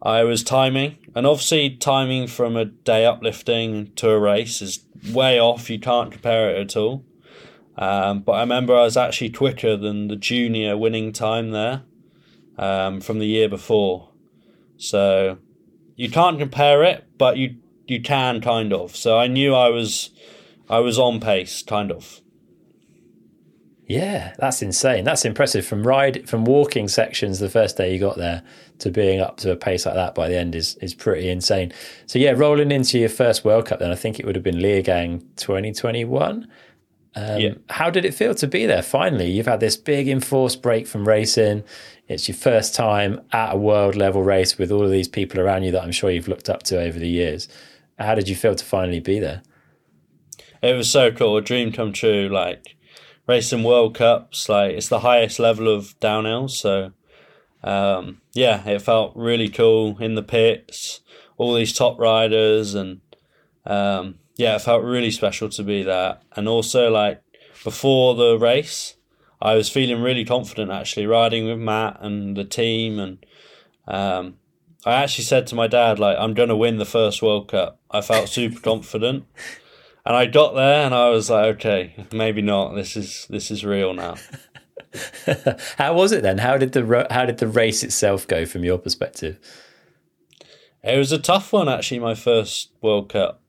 I 0.02 0.24
was 0.24 0.42
timing, 0.42 0.98
and 1.14 1.28
obviously 1.28 1.76
timing 1.76 2.26
from 2.26 2.56
a 2.56 2.64
day 2.64 3.06
uplifting 3.06 3.92
to 3.94 4.10
a 4.10 4.18
race 4.18 4.60
is 4.60 4.84
way 5.12 5.38
off. 5.38 5.70
You 5.70 5.78
can't 5.78 6.10
compare 6.10 6.50
it 6.50 6.58
at 6.60 6.76
all. 6.76 7.04
Um, 7.78 8.22
but 8.22 8.32
I 8.32 8.40
remember 8.40 8.74
I 8.74 8.82
was 8.82 8.96
actually 8.96 9.30
quicker 9.30 9.76
than 9.76 10.08
the 10.08 10.16
junior 10.16 10.76
winning 10.76 11.12
time 11.12 11.52
there 11.52 11.82
um, 12.58 13.00
from 13.00 13.20
the 13.20 13.26
year 13.26 13.48
before. 13.48 14.10
So 14.76 15.38
you 15.94 16.10
can't 16.10 16.40
compare 16.40 16.82
it, 16.82 17.06
but 17.16 17.36
you 17.36 17.54
you 17.90 18.00
can 18.00 18.40
kind 18.40 18.72
of. 18.72 18.94
So 18.94 19.18
I 19.18 19.26
knew 19.26 19.54
I 19.54 19.68
was 19.68 20.10
I 20.68 20.78
was 20.78 20.98
on 20.98 21.20
pace, 21.20 21.62
kind 21.62 21.90
of. 21.90 22.20
Yeah, 23.86 24.34
that's 24.38 24.62
insane. 24.62 25.02
That's 25.02 25.24
impressive. 25.24 25.66
From 25.66 25.84
ride 25.84 26.28
from 26.28 26.44
walking 26.44 26.86
sections 26.86 27.40
the 27.40 27.50
first 27.50 27.76
day 27.76 27.92
you 27.92 27.98
got 27.98 28.16
there 28.16 28.44
to 28.78 28.90
being 28.90 29.20
up 29.20 29.36
to 29.38 29.50
a 29.50 29.56
pace 29.56 29.84
like 29.84 29.96
that 29.96 30.14
by 30.14 30.28
the 30.28 30.36
end 30.36 30.54
is 30.54 30.76
is 30.76 30.94
pretty 30.94 31.28
insane. 31.28 31.72
So 32.06 32.20
yeah, 32.20 32.30
rolling 32.30 32.70
into 32.70 33.00
your 33.00 33.08
first 33.08 33.44
World 33.44 33.66
Cup 33.66 33.80
then 33.80 33.90
I 33.90 33.96
think 33.96 34.20
it 34.20 34.26
would 34.26 34.36
have 34.36 34.44
been 34.44 34.58
Leogang 34.58 35.24
2021. 35.36 36.46
Um, 37.16 37.40
yeah. 37.40 37.54
How 37.68 37.90
did 37.90 38.04
it 38.04 38.14
feel 38.14 38.36
to 38.36 38.46
be 38.46 38.66
there? 38.66 38.82
Finally, 38.82 39.32
you've 39.32 39.46
had 39.46 39.58
this 39.58 39.76
big 39.76 40.08
enforced 40.08 40.62
break 40.62 40.86
from 40.86 41.08
racing. 41.08 41.64
It's 42.06 42.28
your 42.28 42.36
first 42.36 42.76
time 42.76 43.20
at 43.32 43.54
a 43.54 43.56
world 43.56 43.96
level 43.96 44.22
race 44.22 44.58
with 44.58 44.70
all 44.70 44.84
of 44.84 44.92
these 44.92 45.08
people 45.08 45.40
around 45.40 45.64
you 45.64 45.72
that 45.72 45.82
I'm 45.82 45.90
sure 45.90 46.10
you've 46.10 46.28
looked 46.28 46.48
up 46.48 46.62
to 46.64 46.80
over 46.80 46.98
the 46.98 47.08
years. 47.08 47.48
How 48.00 48.14
did 48.14 48.28
you 48.28 48.34
feel 48.34 48.54
to 48.54 48.64
finally 48.64 49.00
be 49.00 49.18
there? 49.18 49.42
It 50.62 50.74
was 50.74 50.90
so 50.90 51.10
cool, 51.12 51.36
a 51.36 51.42
dream 51.42 51.70
come 51.70 51.92
true. 51.92 52.28
Like 52.28 52.76
racing 53.26 53.62
World 53.62 53.94
Cups, 53.94 54.48
like 54.48 54.72
it's 54.72 54.88
the 54.88 55.00
highest 55.00 55.38
level 55.38 55.68
of 55.68 55.98
downhill. 56.00 56.48
So 56.48 56.92
um, 57.62 58.20
yeah, 58.32 58.66
it 58.66 58.82
felt 58.82 59.14
really 59.14 59.48
cool 59.48 59.98
in 59.98 60.14
the 60.14 60.22
pits, 60.22 61.00
all 61.36 61.54
these 61.54 61.72
top 61.72 61.98
riders, 61.98 62.74
and 62.74 63.00
um, 63.66 64.18
yeah, 64.36 64.56
it 64.56 64.62
felt 64.62 64.82
really 64.82 65.10
special 65.10 65.48
to 65.50 65.62
be 65.62 65.82
there. 65.82 66.18
And 66.34 66.48
also 66.48 66.90
like 66.90 67.22
before 67.62 68.14
the 68.14 68.38
race, 68.38 68.96
I 69.42 69.54
was 69.54 69.68
feeling 69.68 70.02
really 70.02 70.24
confident 70.24 70.70
actually 70.70 71.06
riding 71.06 71.46
with 71.46 71.58
Matt 71.58 71.98
and 72.00 72.36
the 72.36 72.44
team, 72.44 72.98
and 72.98 73.26
um, 73.86 74.36
I 74.84 74.94
actually 74.94 75.24
said 75.24 75.46
to 75.48 75.54
my 75.54 75.66
dad 75.66 75.98
like 75.98 76.16
I'm 76.18 76.34
gonna 76.34 76.56
win 76.56 76.78
the 76.78 76.84
first 76.84 77.22
World 77.22 77.48
Cup. 77.48 77.80
I 77.90 78.00
felt 78.00 78.28
super 78.28 78.60
confident. 78.70 79.24
And 80.06 80.16
I 80.16 80.26
got 80.26 80.54
there 80.54 80.84
and 80.86 80.94
I 80.94 81.10
was 81.10 81.28
like, 81.28 81.56
okay, 81.56 82.06
maybe 82.10 82.40
not. 82.40 82.74
This 82.74 82.96
is 82.96 83.26
this 83.28 83.50
is 83.50 83.64
real 83.64 83.92
now. 83.92 84.16
how 85.78 85.94
was 85.94 86.12
it 86.12 86.22
then? 86.22 86.38
How 86.38 86.56
did 86.56 86.72
the 86.72 87.06
how 87.10 87.26
did 87.26 87.38
the 87.38 87.48
race 87.48 87.82
itself 87.82 88.26
go 88.26 88.46
from 88.46 88.64
your 88.64 88.78
perspective? 88.78 89.38
It 90.82 90.96
was 90.96 91.12
a 91.12 91.18
tough 91.18 91.52
one 91.52 91.68
actually. 91.68 91.98
My 91.98 92.14
first 92.14 92.70
World 92.80 93.10
Cup 93.10 93.42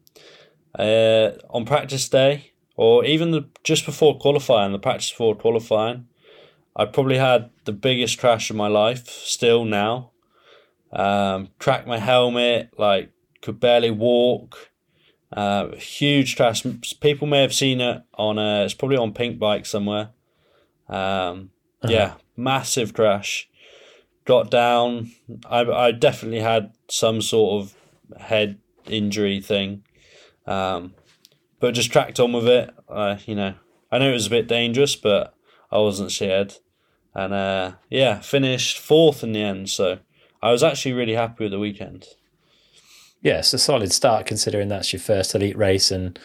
uh, 0.77 1.31
on 1.49 1.65
practice 1.65 2.07
day, 2.09 2.51
or 2.75 3.05
even 3.05 3.31
the 3.31 3.47
just 3.63 3.85
before 3.85 4.17
qualifying, 4.17 4.71
the 4.71 4.79
practice 4.79 5.09
before 5.09 5.35
qualifying, 5.35 6.07
I 6.75 6.85
probably 6.85 7.17
had 7.17 7.49
the 7.65 7.71
biggest 7.71 8.19
crash 8.19 8.49
of 8.49 8.55
my 8.55 8.67
life. 8.67 9.07
Still 9.07 9.65
now, 9.65 10.11
um, 10.91 11.49
cracked 11.59 11.87
my 11.87 11.97
helmet, 11.97 12.73
like 12.77 13.11
could 13.41 13.59
barely 13.59 13.91
walk. 13.91 14.69
Uh, 15.31 15.75
huge 15.75 16.35
crash. 16.35 16.65
People 16.99 17.27
may 17.27 17.41
have 17.41 17.53
seen 17.53 17.79
it 17.81 18.03
on 18.15 18.37
a. 18.37 18.65
It's 18.65 18.73
probably 18.73 18.97
on 18.97 19.13
Pinkbike 19.13 19.65
somewhere. 19.65 20.09
Um, 20.89 21.51
uh-huh. 21.81 21.89
Yeah, 21.89 22.13
massive 22.35 22.93
crash. 22.93 23.49
Got 24.25 24.51
down. 24.51 25.11
I 25.49 25.61
I 25.61 25.91
definitely 25.91 26.41
had 26.41 26.73
some 26.89 27.21
sort 27.21 27.63
of 27.63 28.21
head 28.21 28.59
injury 28.87 29.39
thing, 29.39 29.83
um, 30.45 30.93
but 31.59 31.73
just 31.73 31.91
tracked 31.91 32.19
on 32.19 32.33
with 32.33 32.47
it. 32.47 32.69
Uh, 32.89 33.17
you 33.25 33.35
know, 33.35 33.55
I 33.91 33.99
know 33.99 34.09
it 34.09 34.13
was 34.13 34.27
a 34.27 34.31
bit 34.31 34.47
dangerous, 34.47 34.95
but 34.97 35.33
I 35.71 35.77
wasn't 35.77 36.11
scared. 36.11 36.55
And 37.13 37.33
uh, 37.33 37.73
yeah, 37.89 38.19
finished 38.19 38.79
fourth 38.79 39.23
in 39.23 39.31
the 39.31 39.41
end. 39.41 39.69
So 39.69 39.99
I 40.41 40.51
was 40.51 40.63
actually 40.63 40.93
really 40.93 41.13
happy 41.13 41.43
with 41.45 41.51
the 41.51 41.59
weekend 41.59 42.07
yeah, 43.21 43.37
a 43.37 43.43
solid 43.43 43.91
start 43.91 44.25
considering 44.25 44.67
that's 44.67 44.91
your 44.91 44.99
first 44.99 45.35
elite 45.35 45.57
race 45.57 45.91
and 45.91 46.17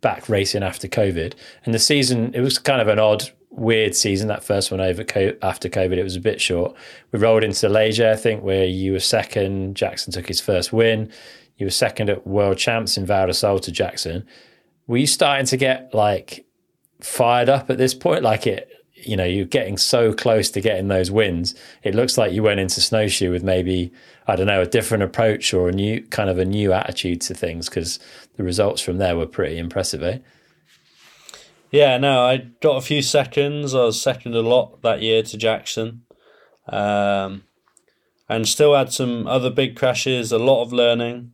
back 0.00 0.28
racing 0.28 0.62
after 0.62 0.86
COVID. 0.86 1.34
And 1.64 1.74
the 1.74 1.78
season, 1.78 2.32
it 2.32 2.40
was 2.40 2.58
kind 2.58 2.80
of 2.80 2.88
an 2.88 2.98
odd, 2.98 3.30
weird 3.50 3.94
season. 3.94 4.28
That 4.28 4.44
first 4.44 4.70
one 4.70 4.80
over 4.80 5.02
after 5.42 5.68
COVID, 5.68 5.96
it 5.96 6.04
was 6.04 6.16
a 6.16 6.20
bit 6.20 6.40
short. 6.40 6.76
We 7.10 7.18
rolled 7.18 7.42
into 7.42 7.68
Les 7.68 7.96
Gets, 7.96 8.20
I 8.20 8.22
think, 8.22 8.44
where 8.44 8.64
you 8.64 8.92
were 8.92 9.00
second. 9.00 9.76
Jackson 9.76 10.12
took 10.12 10.28
his 10.28 10.40
first 10.40 10.72
win. 10.72 11.10
You 11.56 11.66
were 11.66 11.70
second 11.70 12.08
at 12.10 12.26
World 12.26 12.58
Champs 12.58 12.96
in 12.96 13.06
Val 13.06 13.26
di 13.26 13.32
Sole 13.32 13.58
to 13.60 13.72
Jackson. 13.72 14.26
Were 14.86 14.98
you 14.98 15.06
starting 15.06 15.46
to 15.46 15.56
get 15.56 15.92
like 15.92 16.46
fired 17.00 17.48
up 17.48 17.68
at 17.70 17.78
this 17.78 17.94
point? 17.94 18.22
Like 18.22 18.46
it, 18.46 18.68
you 19.06 19.16
know, 19.16 19.24
you're 19.24 19.46
getting 19.46 19.76
so 19.76 20.12
close 20.12 20.50
to 20.50 20.60
getting 20.60 20.88
those 20.88 21.10
wins. 21.10 21.54
It 21.82 21.94
looks 21.94 22.18
like 22.18 22.32
you 22.32 22.42
went 22.42 22.60
into 22.60 22.80
snowshoe 22.80 23.30
with 23.30 23.42
maybe 23.42 23.92
I 24.26 24.36
don't 24.36 24.46
know, 24.46 24.62
a 24.62 24.66
different 24.66 25.02
approach 25.02 25.52
or 25.52 25.68
a 25.68 25.72
new 25.72 26.02
kind 26.06 26.30
of 26.30 26.38
a 26.38 26.44
new 26.44 26.72
attitude 26.72 27.20
to 27.22 27.34
things 27.34 27.68
because 27.68 27.98
the 28.36 28.42
results 28.42 28.80
from 28.80 28.98
there 28.98 29.16
were 29.16 29.26
pretty 29.26 29.58
impressive, 29.58 30.02
eh? 30.02 30.18
Yeah, 31.70 31.98
no, 31.98 32.24
I 32.24 32.36
got 32.62 32.76
a 32.76 32.80
few 32.80 33.02
seconds. 33.02 33.74
I 33.74 33.84
was 33.84 34.00
second 34.00 34.34
a 34.34 34.42
lot 34.42 34.80
that 34.82 35.02
year 35.02 35.22
to 35.24 35.36
Jackson. 35.36 36.02
Um, 36.68 37.42
and 38.28 38.48
still 38.48 38.74
had 38.74 38.92
some 38.92 39.26
other 39.26 39.50
big 39.50 39.76
crashes, 39.76 40.32
a 40.32 40.38
lot 40.38 40.62
of 40.62 40.72
learning. 40.72 41.32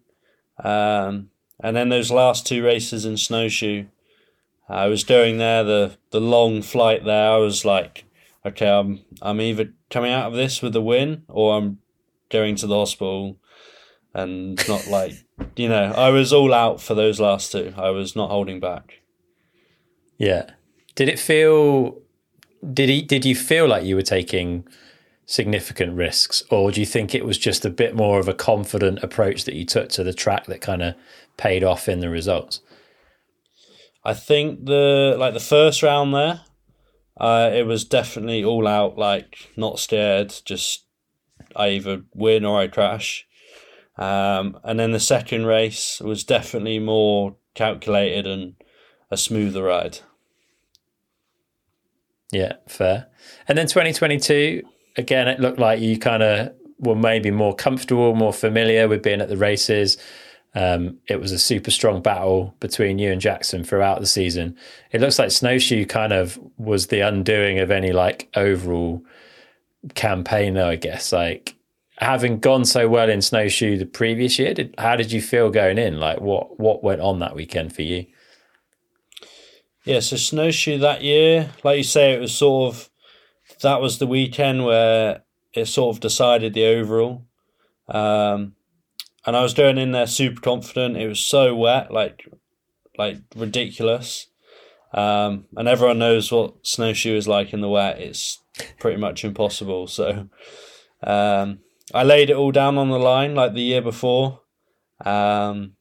Um, 0.64 1.30
and 1.62 1.76
then 1.76 1.90
those 1.90 2.11
last 2.11 2.46
two 2.46 2.64
races 2.64 3.04
in 3.04 3.16
snowshoe, 3.16 3.87
I 4.70 4.87
was 4.87 5.02
doing 5.02 5.38
there 5.38 5.64
the 5.64 5.96
the 6.11 6.20
long 6.20 6.62
flight 6.62 7.04
there. 7.04 7.33
I 7.33 7.37
was 7.37 7.64
like, 7.64 8.04
okay, 8.46 8.68
I'm 8.68 9.00
I'm 9.20 9.40
either 9.40 9.72
coming 9.90 10.12
out 10.12 10.28
of 10.28 10.35
this 10.35 10.62
with 10.62 10.76
a 10.76 10.80
win 10.80 11.24
or 11.28 11.56
I'm 11.56 11.78
going 12.30 12.54
to 12.56 12.66
the 12.66 12.76
hospital. 12.76 13.37
And 14.12 14.61
not 14.68 14.88
like 14.88 15.12
you 15.56 15.68
know 15.68 15.92
i 15.92 16.09
was 16.09 16.33
all 16.33 16.52
out 16.52 16.80
for 16.80 16.94
those 16.94 17.20
last 17.20 17.52
two. 17.52 17.74
I 17.76 17.90
was 17.90 18.16
not 18.16 18.30
holding 18.30 18.61
back. 18.61 19.02
Yeah. 20.18 20.50
Did 20.94 21.09
it 21.09 21.18
feel 21.18 22.00
did 22.72 22.88
he 22.88 23.02
did 23.02 23.24
you 23.24 23.35
feel 23.35 23.66
like 23.66 23.85
you 23.85 23.96
were 23.96 24.02
taking 24.02 24.66
significant 25.26 25.96
risks? 25.96 26.42
Or 26.50 26.70
do 26.70 26.80
you 26.80 26.87
think 26.87 27.14
it 27.14 27.24
was 27.24 27.38
just 27.38 27.64
a 27.64 27.70
bit 27.70 27.94
more 27.94 28.18
of 28.18 28.28
a 28.28 28.35
confident 28.35 29.02
approach 29.02 29.44
that 29.44 29.54
you 29.54 29.64
took 29.64 29.88
to 29.90 30.04
the 30.04 30.12
track 30.12 30.46
that 30.46 30.61
kind 30.61 30.83
of 30.83 30.94
paid 31.37 31.62
off 31.64 31.88
in 31.88 32.00
the 32.00 32.09
results 32.09 32.61
i 34.04 34.14
think 34.14 34.64
the 34.66 35.16
like 35.18 35.34
the 35.34 35.40
first 35.40 35.82
round 35.82 36.14
there 36.14 36.42
uh, 37.18 37.50
it 37.52 37.66
was 37.66 37.84
definitely 37.84 38.42
all 38.42 38.66
out 38.66 38.96
like 38.96 39.50
not 39.54 39.78
scared 39.78 40.32
just 40.46 40.86
I 41.56 41.68
either 41.70 42.02
win 42.14 42.44
or 42.44 42.58
I 42.58 42.68
crash. 42.68 43.26
Um, 43.96 44.58
and 44.64 44.78
then 44.78 44.92
the 44.92 45.00
second 45.00 45.46
race 45.46 46.00
was 46.00 46.24
definitely 46.24 46.78
more 46.78 47.36
calculated 47.54 48.26
and 48.26 48.54
a 49.10 49.16
smoother 49.16 49.64
ride. 49.64 49.98
Yeah, 52.32 52.54
fair. 52.68 53.08
And 53.48 53.58
then 53.58 53.66
2022, 53.66 54.62
again, 54.96 55.28
it 55.28 55.40
looked 55.40 55.58
like 55.58 55.80
you 55.80 55.98
kind 55.98 56.22
of 56.22 56.52
were 56.78 56.94
maybe 56.94 57.30
more 57.30 57.54
comfortable, 57.54 58.14
more 58.14 58.32
familiar 58.32 58.88
with 58.88 59.02
being 59.02 59.20
at 59.20 59.28
the 59.28 59.36
races. 59.36 59.98
Um, 60.54 60.98
it 61.06 61.20
was 61.20 61.30
a 61.30 61.38
super 61.38 61.70
strong 61.70 62.02
battle 62.02 62.54
between 62.58 62.98
you 62.98 63.12
and 63.12 63.20
Jackson 63.20 63.62
throughout 63.62 64.00
the 64.00 64.06
season. 64.06 64.56
It 64.90 65.00
looks 65.00 65.18
like 65.18 65.30
Snowshoe 65.30 65.84
kind 65.84 66.12
of 66.12 66.38
was 66.58 66.88
the 66.88 67.00
undoing 67.00 67.60
of 67.60 67.70
any 67.70 67.92
like 67.92 68.28
overall 68.34 69.02
campaign 69.94 70.54
though, 70.54 70.68
I 70.68 70.76
guess. 70.76 71.12
Like 71.12 71.54
having 71.98 72.40
gone 72.40 72.64
so 72.64 72.88
well 72.88 73.08
in 73.08 73.22
snowshoe 73.22 73.78
the 73.78 73.86
previous 73.86 74.38
year, 74.38 74.54
did, 74.54 74.74
how 74.78 74.96
did 74.96 75.12
you 75.12 75.22
feel 75.22 75.50
going 75.50 75.78
in? 75.78 76.00
Like 76.00 76.20
what 76.20 76.58
what 76.58 76.82
went 76.82 77.00
on 77.00 77.20
that 77.20 77.36
weekend 77.36 77.74
for 77.74 77.82
you? 77.82 78.06
Yeah, 79.84 80.00
so 80.00 80.16
snowshoe 80.16 80.78
that 80.78 81.02
year, 81.02 81.50
like 81.64 81.78
you 81.78 81.84
say, 81.84 82.12
it 82.12 82.20
was 82.20 82.34
sort 82.34 82.74
of 82.74 82.90
that 83.62 83.80
was 83.80 83.98
the 83.98 84.06
weekend 84.06 84.64
where 84.64 85.22
it 85.54 85.66
sort 85.66 85.94
of 85.94 86.00
decided 86.00 86.54
the 86.54 86.64
overall. 86.64 87.24
Um, 87.88 88.54
and 89.26 89.37
I 89.37 89.42
was 89.42 89.54
going 89.54 89.78
in 89.78 89.92
there 89.92 90.06
super 90.06 90.40
confident. 90.40 90.96
It 90.96 91.09
was 91.09 91.20
so 91.20 91.54
wet, 91.54 91.92
like 91.92 92.28
like 92.98 93.18
ridiculous. 93.37 94.26
Um, 94.92 95.46
and 95.56 95.68
everyone 95.68 95.98
knows 95.98 96.33
what 96.33 96.66
snowshoe 96.66 97.16
is 97.16 97.28
like 97.28 97.52
in 97.52 97.61
the 97.61 97.68
wet. 97.68 98.00
It's 98.00 98.42
pretty 98.78 99.00
much 99.00 99.24
impossible. 99.24 99.87
So 99.87 100.28
um, 101.02 101.61
I 101.94 102.02
laid 102.02 102.30
it 102.30 102.37
all 102.37 102.52
down 102.52 102.76
on 102.76 102.90
the 102.90 102.98
line 102.98 103.35
like 103.35 103.54
the 103.54 103.62
year 103.62 103.83
before. 103.83 104.40
Um, 105.04 105.74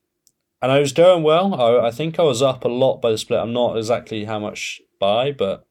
and 0.61 0.71
I 0.71 0.79
was 0.79 0.93
doing 0.93 1.23
well. 1.23 1.55
I, 1.55 1.87
I, 1.87 1.91
think 1.91 2.19
I 2.19 2.23
was 2.23 2.41
up 2.41 2.63
a 2.63 2.69
lot 2.69 3.01
by 3.01 3.11
the 3.11 3.17
split. 3.17 3.39
I'm 3.39 3.53
not 3.53 3.77
exactly 3.77 4.25
how 4.25 4.39
much 4.39 4.81
by, 4.99 5.31
but 5.31 5.65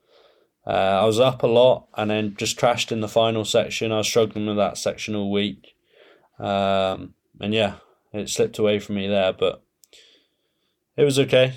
uh, 0.67 0.71
I 0.71 1.05
was 1.05 1.21
up 1.21 1.43
a 1.43 1.47
lot 1.47 1.89
and 1.97 2.11
then 2.11 2.35
just 2.37 2.59
crashed 2.59 2.91
in 2.91 3.01
the 3.01 3.09
final 3.09 3.45
section. 3.45 3.93
I 3.93 3.99
was 3.99 4.09
struggling 4.09 4.47
with 4.47 4.57
that 4.57 4.79
section 4.79 5.15
all 5.15 5.31
week. 5.31 5.75
Um, 6.39 7.15
and 7.41 7.55
yeah, 7.55 7.77
it 8.13 8.29
slipped 8.29 8.59
away 8.59 8.79
from 8.79 8.97
me 8.97 9.07
there, 9.07 9.33
but 9.33 9.63
it 10.97 11.05
was 11.05 11.19
okay. 11.19 11.55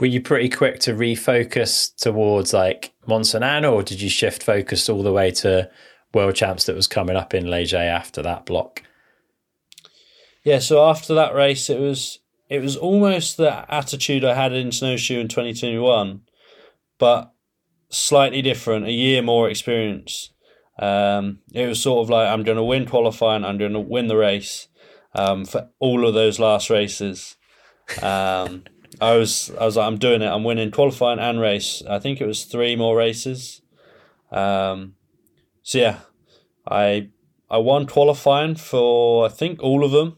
Were 0.00 0.06
you 0.06 0.20
pretty 0.20 0.48
quick 0.48 0.80
to 0.80 0.94
refocus 0.94 1.94
towards 1.94 2.52
like 2.52 2.92
Mont 3.06 3.34
or 3.34 3.82
did 3.82 4.00
you 4.00 4.08
shift 4.08 4.42
focus 4.42 4.88
all 4.88 5.02
the 5.02 5.12
way 5.12 5.30
to 5.30 5.70
world 6.12 6.34
champs 6.34 6.66
that 6.66 6.76
was 6.76 6.88
coming 6.88 7.16
up 7.16 7.34
in 7.34 7.48
Les 7.48 7.70
Gets 7.70 7.74
after 7.74 8.22
that 8.22 8.44
block? 8.44 8.82
Yeah, 10.42 10.58
so 10.58 10.84
after 10.84 11.14
that 11.14 11.34
race, 11.34 11.70
it 11.70 11.78
was 11.78 12.18
it 12.48 12.60
was 12.60 12.76
almost 12.76 13.36
the 13.36 13.72
attitude 13.72 14.24
I 14.24 14.34
had 14.34 14.52
in 14.52 14.72
snowshoe 14.72 15.20
in 15.20 15.28
2021, 15.28 16.22
but 16.98 17.32
slightly 17.88 18.42
different, 18.42 18.86
a 18.86 18.92
year 18.92 19.22
more 19.22 19.48
experience. 19.48 20.31
Um, 20.82 21.38
it 21.52 21.68
was 21.68 21.80
sort 21.80 22.04
of 22.04 22.10
like 22.10 22.28
I'm 22.28 22.42
going 22.42 22.56
to 22.56 22.64
win 22.64 22.86
qualifying, 22.86 23.44
I'm 23.44 23.56
going 23.56 23.72
to 23.72 23.78
win 23.80 24.08
the 24.08 24.16
race 24.16 24.66
um, 25.14 25.44
for 25.44 25.68
all 25.78 26.04
of 26.04 26.14
those 26.14 26.40
last 26.40 26.70
races. 26.70 27.36
Um, 28.02 28.64
I 29.00 29.16
was 29.16 29.50
I 29.60 29.64
was 29.64 29.76
like 29.76 29.86
I'm 29.86 29.98
doing 29.98 30.22
it. 30.22 30.26
I'm 30.26 30.44
winning 30.44 30.72
qualifying 30.72 31.20
and 31.20 31.40
race. 31.40 31.82
I 31.88 31.98
think 31.98 32.20
it 32.20 32.26
was 32.26 32.44
three 32.44 32.74
more 32.74 32.96
races. 32.96 33.62
Um, 34.32 34.94
so 35.62 35.78
yeah, 35.78 35.98
I 36.68 37.10
I 37.48 37.58
won 37.58 37.86
qualifying 37.86 38.56
for 38.56 39.24
I 39.24 39.28
think 39.28 39.62
all 39.62 39.84
of 39.84 39.92
them. 39.92 40.16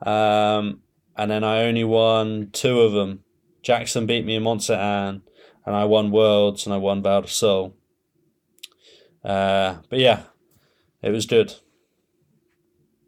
Um, 0.00 0.82
and 1.16 1.30
then 1.30 1.42
I 1.42 1.64
only 1.64 1.84
won 1.84 2.50
two 2.52 2.80
of 2.80 2.92
them. 2.92 3.24
Jackson 3.62 4.06
beat 4.06 4.24
me 4.24 4.36
in 4.36 4.44
Mont 4.44 4.62
Saint 4.62 5.22
and 5.66 5.76
I 5.76 5.84
won 5.84 6.10
Worlds 6.10 6.64
and 6.64 6.74
I 6.74 6.78
won 6.78 7.02
Val 7.02 7.26
Sol. 7.26 7.74
Uh, 9.24 9.76
but 9.88 9.98
yeah, 9.98 10.22
it 11.02 11.10
was 11.10 11.26
good. 11.26 11.54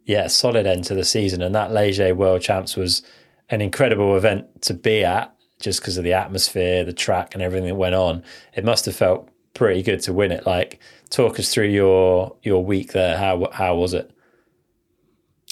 Yeah, 0.05 0.27
solid 0.27 0.65
end 0.65 0.85
to 0.85 0.95
the 0.95 1.03
season, 1.03 1.41
and 1.41 1.53
that 1.53 1.71
Les 1.71 1.97
Gets 1.97 2.17
World 2.17 2.41
Champs 2.41 2.75
was 2.75 3.03
an 3.49 3.61
incredible 3.61 4.15
event 4.15 4.61
to 4.63 4.73
be 4.73 5.03
at, 5.03 5.35
just 5.59 5.81
because 5.81 5.97
of 5.97 6.03
the 6.03 6.13
atmosphere, 6.13 6.83
the 6.83 6.93
track, 6.93 7.33
and 7.33 7.43
everything 7.43 7.67
that 7.67 7.75
went 7.75 7.95
on. 7.95 8.23
It 8.55 8.63
must 8.63 8.85
have 8.85 8.95
felt 8.95 9.29
pretty 9.53 9.83
good 9.83 10.01
to 10.03 10.13
win 10.13 10.31
it. 10.31 10.45
Like, 10.45 10.79
talk 11.09 11.39
us 11.39 11.53
through 11.53 11.67
your 11.67 12.35
your 12.41 12.63
week 12.63 12.93
there. 12.93 13.17
How 13.17 13.49
how 13.51 13.75
was 13.75 13.93
it? 13.93 14.11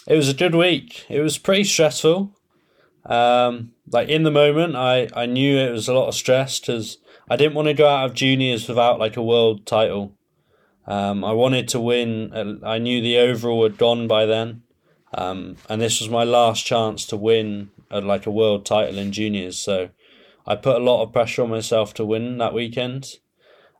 It 0.08 0.16
was 0.16 0.30
a 0.30 0.34
good 0.34 0.56
week. 0.56 1.06
It 1.10 1.20
was 1.20 1.38
pretty 1.38 1.64
stressful. 1.64 2.32
Um, 3.06 3.72
like 3.92 4.10
in 4.10 4.24
the 4.24 4.32
moment, 4.32 4.76
I, 4.76 5.10
I 5.16 5.26
knew 5.26 5.58
it 5.58 5.72
was 5.72 5.88
a 5.88 5.94
lot 5.94 6.08
of 6.08 6.16
stress 6.16 6.60
because 6.60 6.98
I 7.30 7.36
didn't 7.36 7.56
want 7.56 7.68
to 7.68 7.74
go 7.74 7.88
out 7.88 8.06
of 8.06 8.14
juniors 8.14 8.68
without 8.68 9.00
like 9.00 9.18
a 9.18 9.24
world 9.24 9.66
title. 9.66 10.16
Um, 10.88 11.24
I 11.24 11.32
wanted 11.32 11.68
to 11.70 11.80
win. 11.80 12.60
I 12.64 12.78
knew 12.78 13.02
the 13.02 13.18
overall 13.18 13.64
had 13.64 13.78
gone 13.78 14.08
by 14.08 14.26
then, 14.26 14.62
um, 15.14 15.58
and 15.68 15.82
this 15.82 16.00
was 16.00 16.10
my 16.10 16.24
last 16.24 16.66
chance 16.66 17.06
to 17.08 17.18
win 17.18 17.72
a, 17.90 18.02
like 18.02 18.26
a 18.26 18.32
world 18.32 18.66
title 18.66 18.98
in 18.98 19.12
juniors. 19.12 19.58
So 19.58 19.90
I 20.46 20.56
put 20.56 20.76
a 20.76 20.84
lot 20.84 21.04
of 21.04 21.14
pressure 21.14 21.44
on 21.44 21.50
myself 21.50 21.94
to 21.96 22.06
win 22.06 22.38
that 22.38 22.54
weekend. 22.54 23.18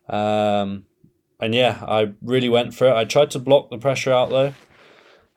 Um, 0.10 0.86
and 1.40 1.54
yeah, 1.54 1.84
I 1.88 2.14
really 2.22 2.50
went 2.50 2.74
for 2.74 2.88
it. 2.88 2.96
I 2.96 3.06
tried 3.06 3.32
to 3.32 3.40
block 3.40 3.70
the 3.70 3.78
pressure 3.78 4.14
out 4.14 4.30
though. 4.30 4.54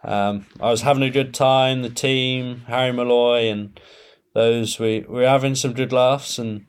Um, 0.04 0.46
I 0.60 0.70
was 0.70 0.82
having 0.82 1.02
a 1.02 1.10
good 1.10 1.34
time. 1.34 1.82
The 1.82 1.90
team, 1.90 2.62
Harry 2.66 2.92
Molloy, 2.92 3.50
and 3.50 3.78
those 4.32 4.78
we, 4.78 5.00
we 5.00 5.20
were 5.20 5.28
having 5.28 5.54
some 5.54 5.72
good 5.72 5.92
laughs. 5.92 6.38
And 6.38 6.66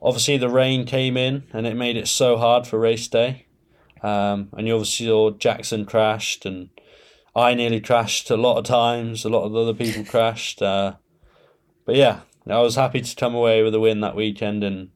obviously, 0.00 0.36
the 0.36 0.48
rain 0.48 0.84
came 0.84 1.16
in 1.16 1.44
and 1.52 1.66
it 1.66 1.76
made 1.76 1.96
it 1.96 2.08
so 2.08 2.36
hard 2.36 2.66
for 2.66 2.78
race 2.78 3.06
day. 3.08 3.46
Um, 4.02 4.48
and 4.56 4.66
you 4.66 4.74
obviously 4.74 5.06
saw 5.06 5.30
Jackson 5.30 5.84
crashed, 5.86 6.44
and 6.44 6.70
I 7.34 7.54
nearly 7.54 7.80
crashed 7.80 8.30
a 8.30 8.36
lot 8.36 8.58
of 8.58 8.64
times. 8.64 9.24
A 9.24 9.28
lot 9.28 9.44
of 9.44 9.54
other 9.54 9.74
people 9.74 10.04
crashed. 10.08 10.60
Uh, 10.62 10.94
but 11.84 11.94
yeah, 11.94 12.20
I 12.48 12.60
was 12.60 12.76
happy 12.76 13.00
to 13.00 13.16
come 13.16 13.34
away 13.34 13.62
with 13.62 13.74
a 13.74 13.80
win 13.80 14.00
that 14.00 14.16
weekend, 14.16 14.64
and 14.64 14.90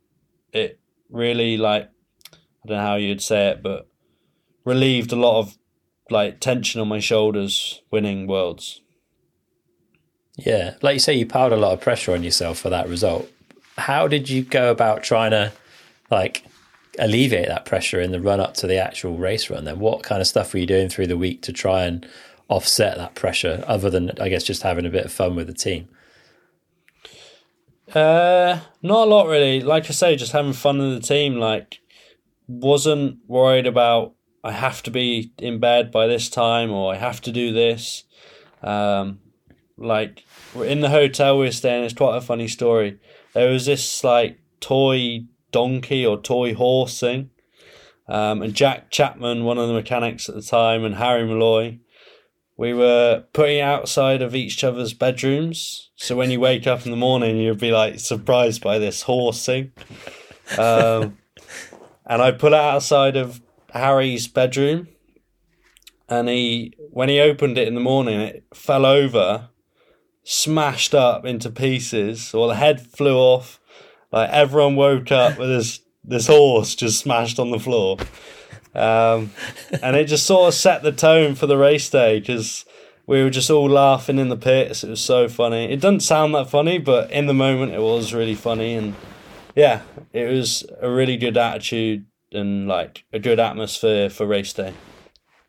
it 0.53 0.81
really 1.11 1.57
like 1.57 1.91
I 2.33 2.69
don't 2.69 2.77
know 2.79 2.83
how 2.83 2.97
you'd 2.97 3.23
say 3.23 3.49
it, 3.49 3.63
but 3.63 3.89
relieved 4.65 5.13
a 5.13 5.17
lot 5.17 5.39
of 5.39 5.57
like 6.11 6.41
tension 6.41 6.81
on 6.81 6.89
my 6.89 6.99
shoulders 6.99 7.83
winning 7.91 8.27
worlds. 8.27 8.81
Yeah, 10.37 10.75
like 10.83 10.95
you 10.95 11.01
say, 11.01 11.15
you 11.15 11.27
piled 11.27 11.53
a 11.53 11.57
lot 11.57 11.73
of 11.73 11.81
pressure 11.81 12.13
on 12.13 12.23
yourself 12.23 12.59
for 12.59 12.71
that 12.71 12.89
result. 12.89 13.31
How 13.79 14.07
did 14.07 14.29
you 14.29 14.43
go 14.43 14.71
about 14.71 15.03
trying 15.03 15.31
to 15.31 15.53
like 16.11 16.45
alleviate 16.99 17.49
that 17.49 17.65
pressure 17.65 18.01
in 18.01 18.13
the 18.13 18.21
run 18.21 18.41
up 18.41 18.55
to 18.55 18.67
the 18.67 18.77
actual 18.77 19.17
race 19.17 19.51
run? 19.51 19.65
Then, 19.65 19.79
what 19.79 20.03
kind 20.03 20.21
of 20.21 20.27
stuff 20.27 20.53
were 20.53 20.61
you 20.61 20.67
doing 20.67 20.89
through 20.89 21.07
the 21.07 21.17
week 21.17 21.43
to 21.43 21.53
try 21.53 21.85
and 21.85 22.07
offset 22.49 22.97
that 22.97 23.15
pressure, 23.15 23.65
other 23.67 23.91
than 23.91 24.13
I 24.21 24.29
guess 24.29 24.45
just 24.45 24.63
having 24.63 24.87
a 24.87 24.91
bit 24.91 25.05
of 25.05 25.13
fun 25.13 25.37
with 25.37 25.47
the 25.47 25.55
team? 25.55 25.89
Uh, 27.95 28.61
not 28.83 29.07
a 29.07 29.11
lot 29.11 29.29
really. 29.29 29.61
Like 29.61 29.85
I 29.87 29.93
say, 29.93 30.17
just 30.17 30.33
having 30.33 30.53
fun 30.53 30.79
with 30.79 31.01
the 31.01 31.07
team. 31.07 31.37
Like, 31.37 31.81
wasn't 32.49 33.19
worried 33.27 33.67
about 33.67 34.15
I 34.45 34.53
have 34.53 34.83
to 34.85 34.91
be 34.91 35.33
in 35.39 35.59
bed 35.59 35.91
by 35.91 36.07
this 36.07 36.29
time 36.29 36.71
or 36.71 36.95
I 36.95 36.97
have 36.97 37.21
to 37.23 37.33
do 37.33 37.53
this. 37.53 38.05
Um, 38.63 39.19
like 39.77 40.25
we're 40.55 40.67
in 40.67 40.81
the 40.81 40.89
hotel 40.89 41.39
we 41.39 41.49
are 41.49 41.53
staying. 41.53 41.85
It's 41.85 41.95
quite 41.95 42.17
a 42.17 42.21
funny 42.21 42.49
story. 42.49 43.01
There 43.33 43.51
was 43.51 43.67
this 43.67 44.05
like 44.05 44.39
toy 44.61 45.25
donkey 45.57 46.05
or 46.05 46.21
toy 46.21 46.55
horse 46.55 47.01
thing, 47.01 47.31
um, 48.09 48.43
and 48.43 48.53
Jack 48.53 48.91
Chapman, 48.91 49.45
one 49.45 49.57
of 49.57 49.69
the 49.69 49.73
mechanics 49.73 50.29
at 50.29 50.35
the 50.35 50.43
time, 50.43 50.85
and 50.85 50.97
Harry 50.97 51.27
Molloy, 51.27 51.79
we 52.59 52.75
were 52.75 53.25
putting 53.33 53.61
outside 53.61 54.21
of 54.21 54.35
each 54.35 54.63
other's 54.63 54.93
bedrooms. 54.93 55.91
So 55.97 56.15
when 56.15 56.31
you 56.31 56.39
wake 56.39 56.67
up 56.67 56.85
in 56.85 56.91
the 56.91 56.97
morning, 56.97 57.39
you'd 57.39 57.59
be 57.59 57.73
like 57.73 57.99
surprised 57.99 58.63
by 58.63 58.79
this 58.79 59.03
horse 59.03 59.47
thing. 59.47 59.73
Um, 60.59 61.17
and 62.07 62.21
I 62.21 62.33
put 62.33 62.53
it 62.53 62.59
outside 62.59 63.17
of 63.17 63.41
Harry's 63.73 64.29
bedroom, 64.29 64.89
and 66.07 66.29
he 66.29 66.75
when 66.91 67.09
he 67.09 67.19
opened 67.19 67.57
it 67.57 67.67
in 67.67 67.75
the 67.75 67.81
morning, 67.81 68.21
it 68.21 68.45
fell 68.55 68.85
over, 68.85 69.49
smashed 70.23 70.95
up 70.95 71.25
into 71.25 71.51
pieces, 71.51 72.35
or 72.35 72.47
the 72.47 72.57
head 72.57 72.79
flew 72.81 73.17
off. 73.17 73.59
Like 74.13 74.31
everyone 74.31 74.77
woke 74.77 75.11
up 75.13 75.39
with 75.39 75.49
this 75.49 75.81
this 76.05 76.29
horse 76.29 76.75
just 76.75 77.01
smashed 77.01 77.39
on 77.39 77.51
the 77.51 77.59
floor, 77.59 77.99
um, 78.75 79.31
and 79.83 79.97
it 79.97 80.05
just 80.05 80.27
sort 80.27 80.49
of 80.49 80.55
set 80.55 80.83
the 80.83 80.93
tone 80.93 81.35
for 81.35 81.47
the 81.47 81.57
race 81.57 81.91
day 81.91 82.21
because 82.21 82.65
we 83.07 83.23
were 83.23 83.31
just 83.31 83.51
all 83.51 83.69
laughing 83.69 84.19
in 84.19 84.29
the 84.29 84.37
pits. 84.37 84.85
It 84.85 84.91
was 84.91 85.01
so 85.01 85.29
funny. 85.29 85.73
It 85.73 85.81
doesn't 85.81 86.01
sound 86.01 86.35
that 86.35 86.51
funny, 86.51 86.79
but 86.79 87.11
in 87.11 87.27
the 87.27 87.35
moment, 87.35 87.73
it 87.73 87.81
was 87.81 88.13
really 88.13 88.35
funny 88.35 88.75
and 88.75 88.95
yeah, 89.55 89.83
it 90.13 90.31
was 90.31 90.65
a 90.81 90.91
really 90.91 91.17
good 91.17 91.37
attitude 91.37 92.07
and 92.33 92.69
like 92.69 93.05
a 93.13 93.19
good 93.19 93.41
atmosphere 93.41 94.11
for 94.11 94.27
race 94.27 94.53
day. 94.53 94.75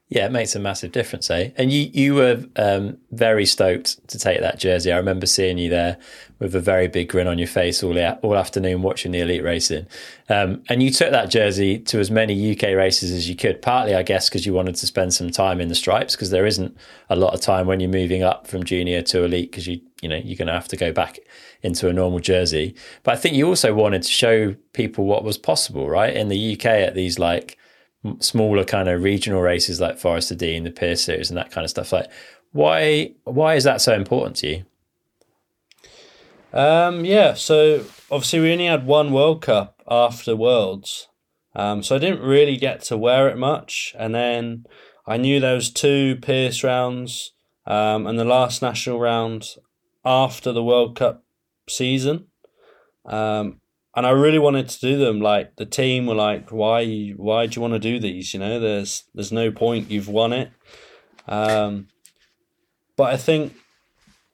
Yeah, 0.09 0.25
it 0.25 0.31
makes 0.31 0.55
a 0.55 0.59
massive 0.59 0.93
difference, 0.93 1.29
eh? 1.29 1.51
And 1.57 1.69
you 1.69 1.89
you 1.93 2.15
were 2.15 2.45
um, 2.55 2.97
very 3.11 3.45
stoked 3.45 4.07
to 4.07 4.17
take 4.17 4.39
that 4.39 4.57
jersey. 4.57 4.89
I 4.89 4.95
remember 4.95 5.25
seeing 5.25 5.57
you 5.57 5.69
there 5.69 5.97
with 6.39 6.55
a 6.55 6.61
very 6.61 6.87
big 6.87 7.09
grin 7.09 7.27
on 7.27 7.37
your 7.37 7.47
face 7.47 7.83
all 7.83 7.97
all 8.21 8.37
afternoon 8.37 8.83
watching 8.83 9.11
the 9.11 9.19
elite 9.19 9.43
racing. 9.43 9.85
Um, 10.29 10.63
and 10.69 10.81
you 10.81 10.91
took 10.91 11.11
that 11.11 11.29
jersey 11.29 11.79
to 11.79 11.99
as 11.99 12.09
many 12.09 12.53
UK 12.53 12.73
races 12.73 13.11
as 13.11 13.27
you 13.27 13.35
could. 13.35 13.61
Partly, 13.61 13.95
I 13.95 14.03
guess, 14.03 14.29
because 14.29 14.45
you 14.45 14.53
wanted 14.53 14.75
to 14.75 14.87
spend 14.87 15.13
some 15.13 15.29
time 15.29 15.59
in 15.59 15.67
the 15.67 15.75
stripes, 15.75 16.15
because 16.15 16.29
there 16.29 16.45
isn't 16.45 16.77
a 17.09 17.17
lot 17.17 17.33
of 17.33 17.41
time 17.41 17.67
when 17.67 17.81
you're 17.81 17.89
moving 17.89 18.23
up 18.23 18.47
from 18.47 18.63
junior 18.63 19.01
to 19.01 19.25
elite, 19.25 19.51
because 19.51 19.67
you 19.67 19.81
you 20.01 20.07
know 20.07 20.15
you're 20.15 20.37
going 20.37 20.47
to 20.47 20.53
have 20.53 20.69
to 20.69 20.77
go 20.77 20.93
back 20.93 21.19
into 21.63 21.89
a 21.89 21.93
normal 21.93 22.19
jersey. 22.19 22.75
But 23.03 23.15
I 23.15 23.17
think 23.17 23.35
you 23.35 23.45
also 23.45 23.73
wanted 23.73 24.03
to 24.03 24.09
show 24.09 24.55
people 24.71 25.03
what 25.03 25.25
was 25.25 25.37
possible, 25.37 25.89
right? 25.89 26.15
In 26.15 26.29
the 26.29 26.53
UK 26.53 26.65
at 26.65 26.95
these 26.95 27.19
like 27.19 27.57
smaller 28.19 28.63
kind 28.63 28.87
of 28.87 29.03
regional 29.03 29.41
races 29.41 29.79
like 29.79 29.97
Forest 29.97 30.31
of 30.31 30.37
Dean, 30.37 30.63
the 30.63 30.71
Pearce 30.71 31.03
Series, 31.03 31.29
and 31.29 31.37
that 31.37 31.51
kind 31.51 31.65
of 31.65 31.69
stuff. 31.69 31.91
Like, 31.91 32.09
why 32.51 33.11
why 33.23 33.55
is 33.55 33.63
that 33.63 33.81
so 33.81 33.93
important 33.93 34.37
to 34.37 34.47
you? 34.47 34.65
Um, 36.53 37.05
yeah, 37.05 37.33
so 37.33 37.85
obviously 38.09 38.39
we 38.39 38.51
only 38.53 38.65
had 38.65 38.85
one 38.85 39.11
World 39.11 39.41
Cup 39.41 39.81
after 39.89 40.35
Worlds, 40.35 41.07
um, 41.55 41.83
so 41.83 41.95
I 41.95 41.99
didn't 41.99 42.21
really 42.21 42.57
get 42.57 42.81
to 42.83 42.97
wear 42.97 43.27
it 43.29 43.37
much. 43.37 43.93
And 43.97 44.15
then 44.15 44.65
I 45.05 45.17
knew 45.17 45.39
there 45.39 45.55
was 45.55 45.71
two 45.71 46.17
Pearce 46.21 46.63
rounds, 46.63 47.33
um, 47.65 48.07
and 48.07 48.17
the 48.17 48.25
last 48.25 48.61
national 48.61 48.99
round 48.99 49.45
after 50.05 50.51
the 50.51 50.63
World 50.63 50.95
Cup 50.95 51.23
season. 51.69 52.27
Um, 53.05 53.59
and 53.97 54.05
I 54.05 54.11
really 54.11 54.37
wanted 54.37 54.69
to 54.69 54.79
do 54.79 54.99
them. 54.99 55.21
Like 55.21 55.55
the 55.55 55.65
team 55.65 56.05
were 56.05 56.13
like, 56.13 56.51
"Why? 56.51 57.09
Why 57.17 57.47
do 57.47 57.55
you 57.55 57.61
want 57.63 57.73
to 57.73 57.79
do 57.79 57.99
these? 57.99 58.31
You 58.31 58.39
know, 58.39 58.59
there's 58.59 59.05
there's 59.15 59.31
no 59.31 59.51
point. 59.51 59.89
You've 59.89 60.07
won 60.07 60.33
it." 60.33 60.51
Um, 61.27 61.87
but 62.95 63.11
I 63.11 63.17
think 63.17 63.53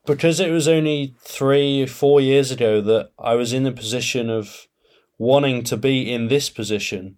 because 0.05 0.41
it 0.41 0.51
was 0.51 0.67
only 0.67 1.15
three, 1.21 1.85
four 1.85 2.19
years 2.19 2.51
ago 2.51 2.81
that 2.81 3.11
I 3.17 3.35
was 3.35 3.53
in 3.53 3.63
the 3.63 3.71
position 3.71 4.29
of 4.29 4.67
wanting 5.17 5.63
to 5.63 5.77
be 5.77 6.11
in 6.11 6.27
this 6.27 6.49
position, 6.49 7.17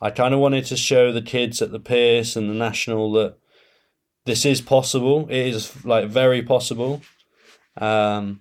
I 0.00 0.08
kind 0.08 0.32
of 0.32 0.40
wanted 0.40 0.64
to 0.66 0.78
show 0.78 1.12
the 1.12 1.20
kids 1.20 1.60
at 1.60 1.72
the 1.72 1.78
Pearce 1.78 2.36
and 2.36 2.48
the 2.48 2.54
National 2.54 3.12
that 3.12 3.36
this 4.24 4.46
is 4.46 4.62
possible. 4.62 5.28
It 5.28 5.48
is 5.48 5.84
like 5.84 6.08
very 6.08 6.42
possible. 6.42 7.02
Um, 7.76 8.40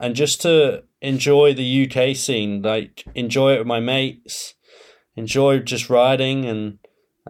and 0.00 0.16
just 0.16 0.42
to 0.42 0.82
enjoy 1.04 1.54
the 1.54 1.88
UK 1.88 2.16
scene, 2.16 2.62
like 2.62 3.04
enjoy 3.14 3.54
it 3.54 3.58
with 3.58 3.66
my 3.66 3.80
mates, 3.80 4.54
enjoy 5.14 5.60
just 5.60 5.90
riding 5.90 6.44
and 6.44 6.78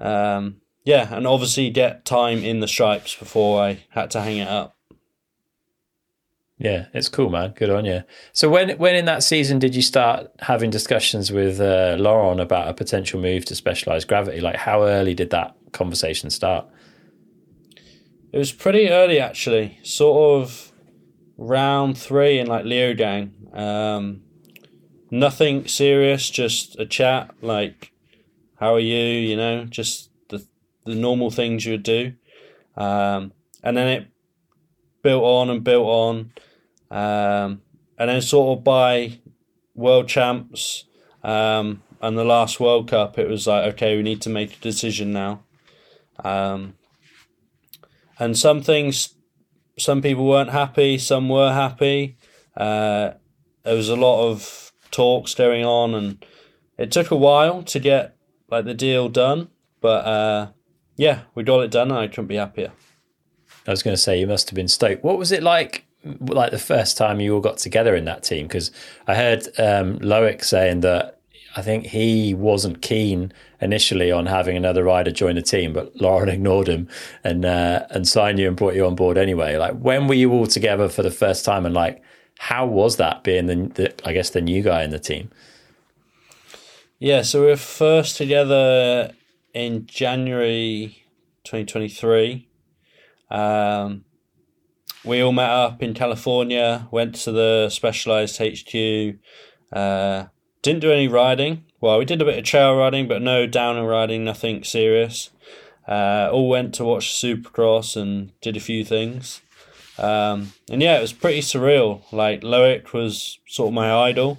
um, 0.01 0.61
yeah, 0.85 1.15
and 1.15 1.27
obviously 1.27 1.71
get 1.71 2.05
time 2.05 2.39
in 2.39 2.61
the 2.61 2.69
stripes 2.69 3.15
before 3.15 3.63
I 3.63 3.85
had 3.91 4.11
to 4.13 4.21
hang 4.21 4.39
it 4.39 4.49
up. 4.49 4.77
Yeah, 6.57 6.87
it's 6.95 7.09
cool, 7.09 7.31
man. 7.31 7.53
Good 7.57 7.71
on 7.71 7.85
you. 7.85 8.05
So 8.33 8.49
when 8.49 8.71
when 8.79 8.95
in 8.95 9.07
that 9.07 9.25
season 9.25 9.59
did 9.59 9.75
you 9.75 9.83
start 9.83 10.31
having 10.41 10.71
discussions 10.71 11.33
with 11.33 11.61
uh, 11.61 11.97
Laurent 11.99 12.41
about 12.41 12.69
a 12.69 12.75
potential 12.75 13.21
move 13.21 13.45
to 13.47 13.55
specialized 13.57 14.07
gravity? 14.07 14.41
Like, 14.41 14.57
how 14.57 14.85
early 14.85 15.15
did 15.15 15.31
that 15.31 15.57
conversation 15.73 16.31
start? 16.31 16.67
It 18.33 18.39
was 18.39 18.53
pretty 18.53 18.89
early, 18.89 19.19
actually. 19.19 19.79
Sort 19.83 20.43
of 20.43 20.64
round 21.37 21.99
three 21.99 22.39
in 22.39 22.47
like 22.47 22.65
Leogang. 22.65 23.57
Um, 23.57 24.23
nothing 25.11 25.67
serious, 25.67 26.31
just 26.31 26.79
a 26.79 26.87
chat. 26.87 27.35
Like, 27.41 27.93
how 28.57 28.75
are 28.75 28.81
you? 28.81 29.05
You 29.05 29.37
know, 29.37 29.65
just 29.65 30.11
the 30.29 30.47
the 30.85 30.95
normal 30.95 31.31
things 31.31 31.65
you 31.65 31.73
would 31.73 31.83
do. 31.83 32.15
Um, 32.77 33.33
and 33.63 33.77
then 33.77 33.89
it 33.89 34.09
built 35.03 35.25
on 35.25 35.51
and 35.51 35.65
built 35.65 35.87
on. 35.87 36.33
Um, 36.91 37.63
and 37.99 38.11
then 38.11 38.21
sort 38.23 38.59
of 38.59 38.65
by 38.65 39.19
world 39.75 40.09
champs 40.09 40.85
um, 41.25 41.83
and 42.01 42.19
the 42.19 42.25
last 42.25 42.61
World 42.61 42.91
Cup, 42.91 43.19
it 43.19 43.29
was 43.29 43.47
like, 43.47 43.75
okay, 43.75 43.97
we 43.97 44.03
need 44.03 44.21
to 44.23 44.31
make 44.31 44.57
a 44.57 44.61
decision 44.61 45.13
now. 45.13 45.43
Um, 46.23 46.75
and 48.19 48.37
some 48.37 48.63
things, 48.63 49.15
some 49.79 50.03
people 50.03 50.27
weren't 50.27 50.51
happy, 50.51 50.99
some 50.99 51.29
were 51.29 51.53
happy. 51.53 52.17
Uh, 52.57 53.13
there 53.65 53.75
was 53.75 53.89
a 53.89 53.97
lot 53.97 54.29
of 54.29 54.73
talks 54.91 55.35
going 55.35 55.65
on, 55.65 55.95
and 55.95 56.25
it 56.79 56.93
took 56.93 57.11
a 57.11 57.17
while 57.17 57.63
to 57.65 57.79
get 57.79 58.17
like 58.51 58.65
the 58.65 58.75
deal 58.75 59.09
done. 59.09 59.49
But 59.81 60.05
uh, 60.07 60.49
yeah, 60.97 61.23
we 61.35 61.43
got 61.43 61.61
it 61.61 61.71
done, 61.71 61.91
and 61.91 61.99
I 61.99 62.09
couldn't 62.09 62.29
be 62.29 62.37
happier. 62.37 62.73
I 63.67 63.71
was 63.71 63.83
going 63.83 63.97
to 63.97 64.01
say 64.01 64.21
you 64.21 64.27
must 64.27 64.51
have 64.51 64.57
been 64.57 64.69
stoked. 64.69 65.03
What 65.03 65.19
was 65.19 65.33
it 65.33 65.43
like? 65.43 65.87
Like 66.21 66.51
the 66.51 66.59
first 66.59 66.99
time 66.99 67.19
you 67.19 67.35
all 67.35 67.41
got 67.41 67.57
together 67.57 67.95
in 67.95 68.05
that 68.05 68.23
team? 68.23 68.47
Because 68.47 68.71
I 69.07 69.15
heard 69.15 69.47
um, 69.59 69.99
Loic 70.01 70.45
saying 70.45 70.81
that 70.81 71.14
I 71.57 71.63
think 71.63 71.87
he 71.87 72.35
wasn't 72.35 72.83
keen 72.83 73.33
initially 73.61 74.11
on 74.11 74.27
having 74.27 74.57
another 74.57 74.83
rider 74.83 75.11
join 75.11 75.37
the 75.37 75.43
team, 75.43 75.73
but 75.73 75.95
Laurent 76.01 76.31
ignored 76.37 76.69
him 76.69 76.89
and 77.23 77.45
uh, 77.45 77.87
and 77.91 78.07
signed 78.07 78.39
you 78.39 78.49
and 78.49 78.57
brought 78.57 78.75
you 78.75 78.87
on 78.87 78.95
board 78.95 79.19
anyway. 79.19 79.57
Like 79.57 79.75
when 79.79 80.09
were 80.09 80.15
you 80.15 80.33
all 80.33 80.47
together 80.47 80.89
for 80.89 81.03
the 81.03 81.11
first 81.11 81.45
time, 81.45 81.65
and 81.65 81.75
like 81.75 82.03
how 82.39 82.67
was 82.67 82.97
that 82.97 83.25
being 83.25 83.47
the, 83.47 83.55
the 83.75 84.09
I 84.09 84.13
guess 84.13 84.31
the 84.31 84.41
new 84.41 84.63
guy 84.63 84.83
in 84.83 84.91
the 84.91 84.99
team? 84.99 85.31
Yeah, 86.99 87.23
so 87.23 87.43
we 87.43 87.49
were 87.49 87.57
first 87.57 88.17
together 88.17 89.13
in 89.53 89.87
January 89.87 91.05
2023. 91.45 92.49
Um, 93.31 94.05
we 95.05 95.21
all 95.21 95.33
met 95.33 95.51
up 95.51 95.83
in 95.83 95.93
California, 95.93 96.89
went 96.91 97.15
to 97.17 97.33
the 97.33 97.69
specialized 97.69 98.39
HQ, 98.39 99.19
uh, 99.73 100.27
didn't 100.65 100.81
do 100.81 100.91
any 100.91 101.07
riding. 101.07 101.65
Well, 101.81 101.99
we 101.99 102.07
did 102.07 102.23
a 102.23 102.25
bit 102.25 102.39
of 102.39 102.45
trail 102.45 102.75
riding, 102.75 103.07
but 103.07 103.23
no 103.23 103.47
downhill 103.47 103.87
riding, 103.87 104.25
nothing 104.25 104.65
serious. 104.65 105.31
Uh, 105.87 106.31
all 106.33 106.49
went 106.49 106.75
to 106.75 106.85
watch 106.85 107.13
Supercross 107.13 108.01
and 108.01 108.33
did 108.41 108.57
a 108.57 108.61
few 108.61 108.85
things. 108.85 109.43
Um, 109.99 110.55
and 110.71 110.83
yeah, 110.83 110.97
it 110.97 111.03
was 111.03 111.13
pretty 111.13 111.41
surreal. 111.41 112.11
Like 112.11 112.41
Loic 112.41 112.95
was 112.95 113.39
sort 113.47 113.69
of 113.69 113.75
my 113.75 113.93
idol. 113.93 114.39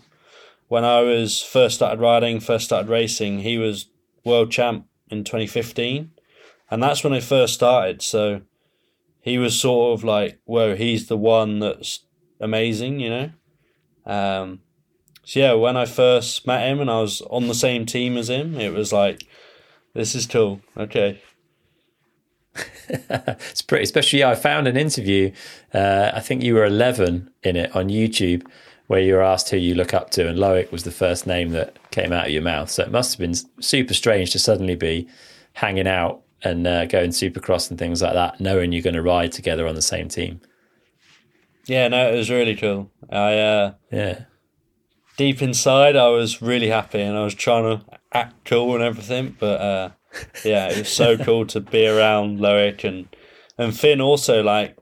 When 0.68 0.84
I 0.84 1.02
was 1.02 1.44
first 1.44 1.76
started 1.76 2.02
riding, 2.02 2.40
first 2.40 2.66
started 2.66 2.90
racing, 2.90 3.42
he 3.42 3.60
was 3.60 3.86
world 4.24 4.52
champ 4.52 4.88
in 5.12 5.24
2015. 5.24 6.10
And 6.72 6.82
that's 6.82 7.04
when 7.04 7.14
I 7.14 7.20
first 7.20 7.54
started. 7.54 8.02
So 8.02 8.42
he 9.22 9.38
was 9.38 9.60
sort 9.60 9.98
of 9.98 10.04
like, 10.04 10.40
whoa, 10.46 10.76
he's 10.76 11.08
the 11.08 11.18
one 11.18 11.60
that's 11.60 12.00
amazing, 12.40 13.00
you 13.00 13.10
know? 13.12 13.30
Um, 14.08 14.62
so 15.26 15.40
yeah, 15.40 15.54
when 15.54 15.76
I 15.76 15.86
first 15.86 16.46
met 16.46 16.68
him 16.68 16.80
and 16.80 16.90
I 16.90 17.02
was 17.02 17.22
on 17.32 17.48
the 17.48 17.56
same 17.56 17.88
team 17.88 18.16
as 18.16 18.30
him, 18.30 18.60
it 18.60 18.72
was 18.72 18.94
like, 18.94 19.28
this 19.94 20.14
is 20.14 20.28
cool. 20.28 20.62
Okay. 20.78 21.20
it's 22.88 23.64
pretty, 23.64 23.84
especially. 23.84 24.24
I 24.24 24.36
found 24.36 24.68
an 24.68 24.78
interview. 24.78 25.32
Uh, 25.74 26.12
I 26.14 26.20
think 26.20 26.44
you 26.44 26.54
were 26.54 26.64
11 26.64 27.32
in 27.42 27.56
it 27.56 27.76
on 27.76 27.90
YouTube, 27.90 28.46
where 28.86 29.00
you 29.00 29.16
were 29.16 29.24
asked 29.24 29.50
who 29.50 29.58
you 29.58 29.74
look 29.74 29.96
up 29.96 30.12
to, 30.12 30.30
and 30.30 30.38
Loic 30.38 30.72
was 30.72 30.84
the 30.84 30.92
first 30.92 31.26
name 31.26 31.50
that 31.50 31.76
came 31.90 32.14
out 32.14 32.28
of 32.28 32.32
your 32.32 32.44
mouth. 32.44 32.70
So 32.70 32.84
it 32.84 32.92
must 32.92 33.14
have 33.14 33.20
been 33.20 33.34
super 33.60 33.96
strange 33.96 34.32
to 34.34 34.40
suddenly 34.40 34.76
be 34.76 35.08
hanging 35.54 35.88
out 35.88 36.22
and 36.44 36.68
uh, 36.68 36.86
going 36.86 37.10
supercross 37.10 37.72
and 37.72 37.80
things 37.80 38.04
like 38.04 38.14
that, 38.14 38.40
knowing 38.40 38.72
you're 38.72 38.84
going 38.84 38.94
to 38.94 39.02
ride 39.02 39.32
together 39.32 39.66
on 39.68 39.74
the 39.74 39.82
same 39.82 40.08
team. 40.08 40.40
Yeah, 41.66 41.88
no, 41.88 42.14
it 42.14 42.16
was 42.16 42.30
really 42.30 42.56
cool. 42.56 42.92
I 43.10 43.40
uh, 43.40 43.74
yeah 43.92 44.26
deep 45.18 45.42
inside, 45.42 45.96
I 45.96 46.10
was 46.10 46.42
really 46.42 46.70
happy 46.70 47.02
and 47.02 47.18
I 47.18 47.24
was 47.24 47.36
trying 47.36 47.64
to 47.64 47.86
act 48.14 48.46
cool 48.46 48.76
and 48.76 48.84
everything. 48.84 49.36
But 49.40 49.62
uh, 49.62 49.90
yeah, 50.44 50.70
it 50.70 50.80
was 50.80 50.90
so 50.90 51.18
cool 51.18 51.46
to 51.48 51.60
be 51.60 51.88
around 51.88 52.40
Loic 52.40 52.84
and 52.84 53.08
and 53.58 53.78
Finn 53.78 54.02
also 54.02 54.44
like 54.44 54.78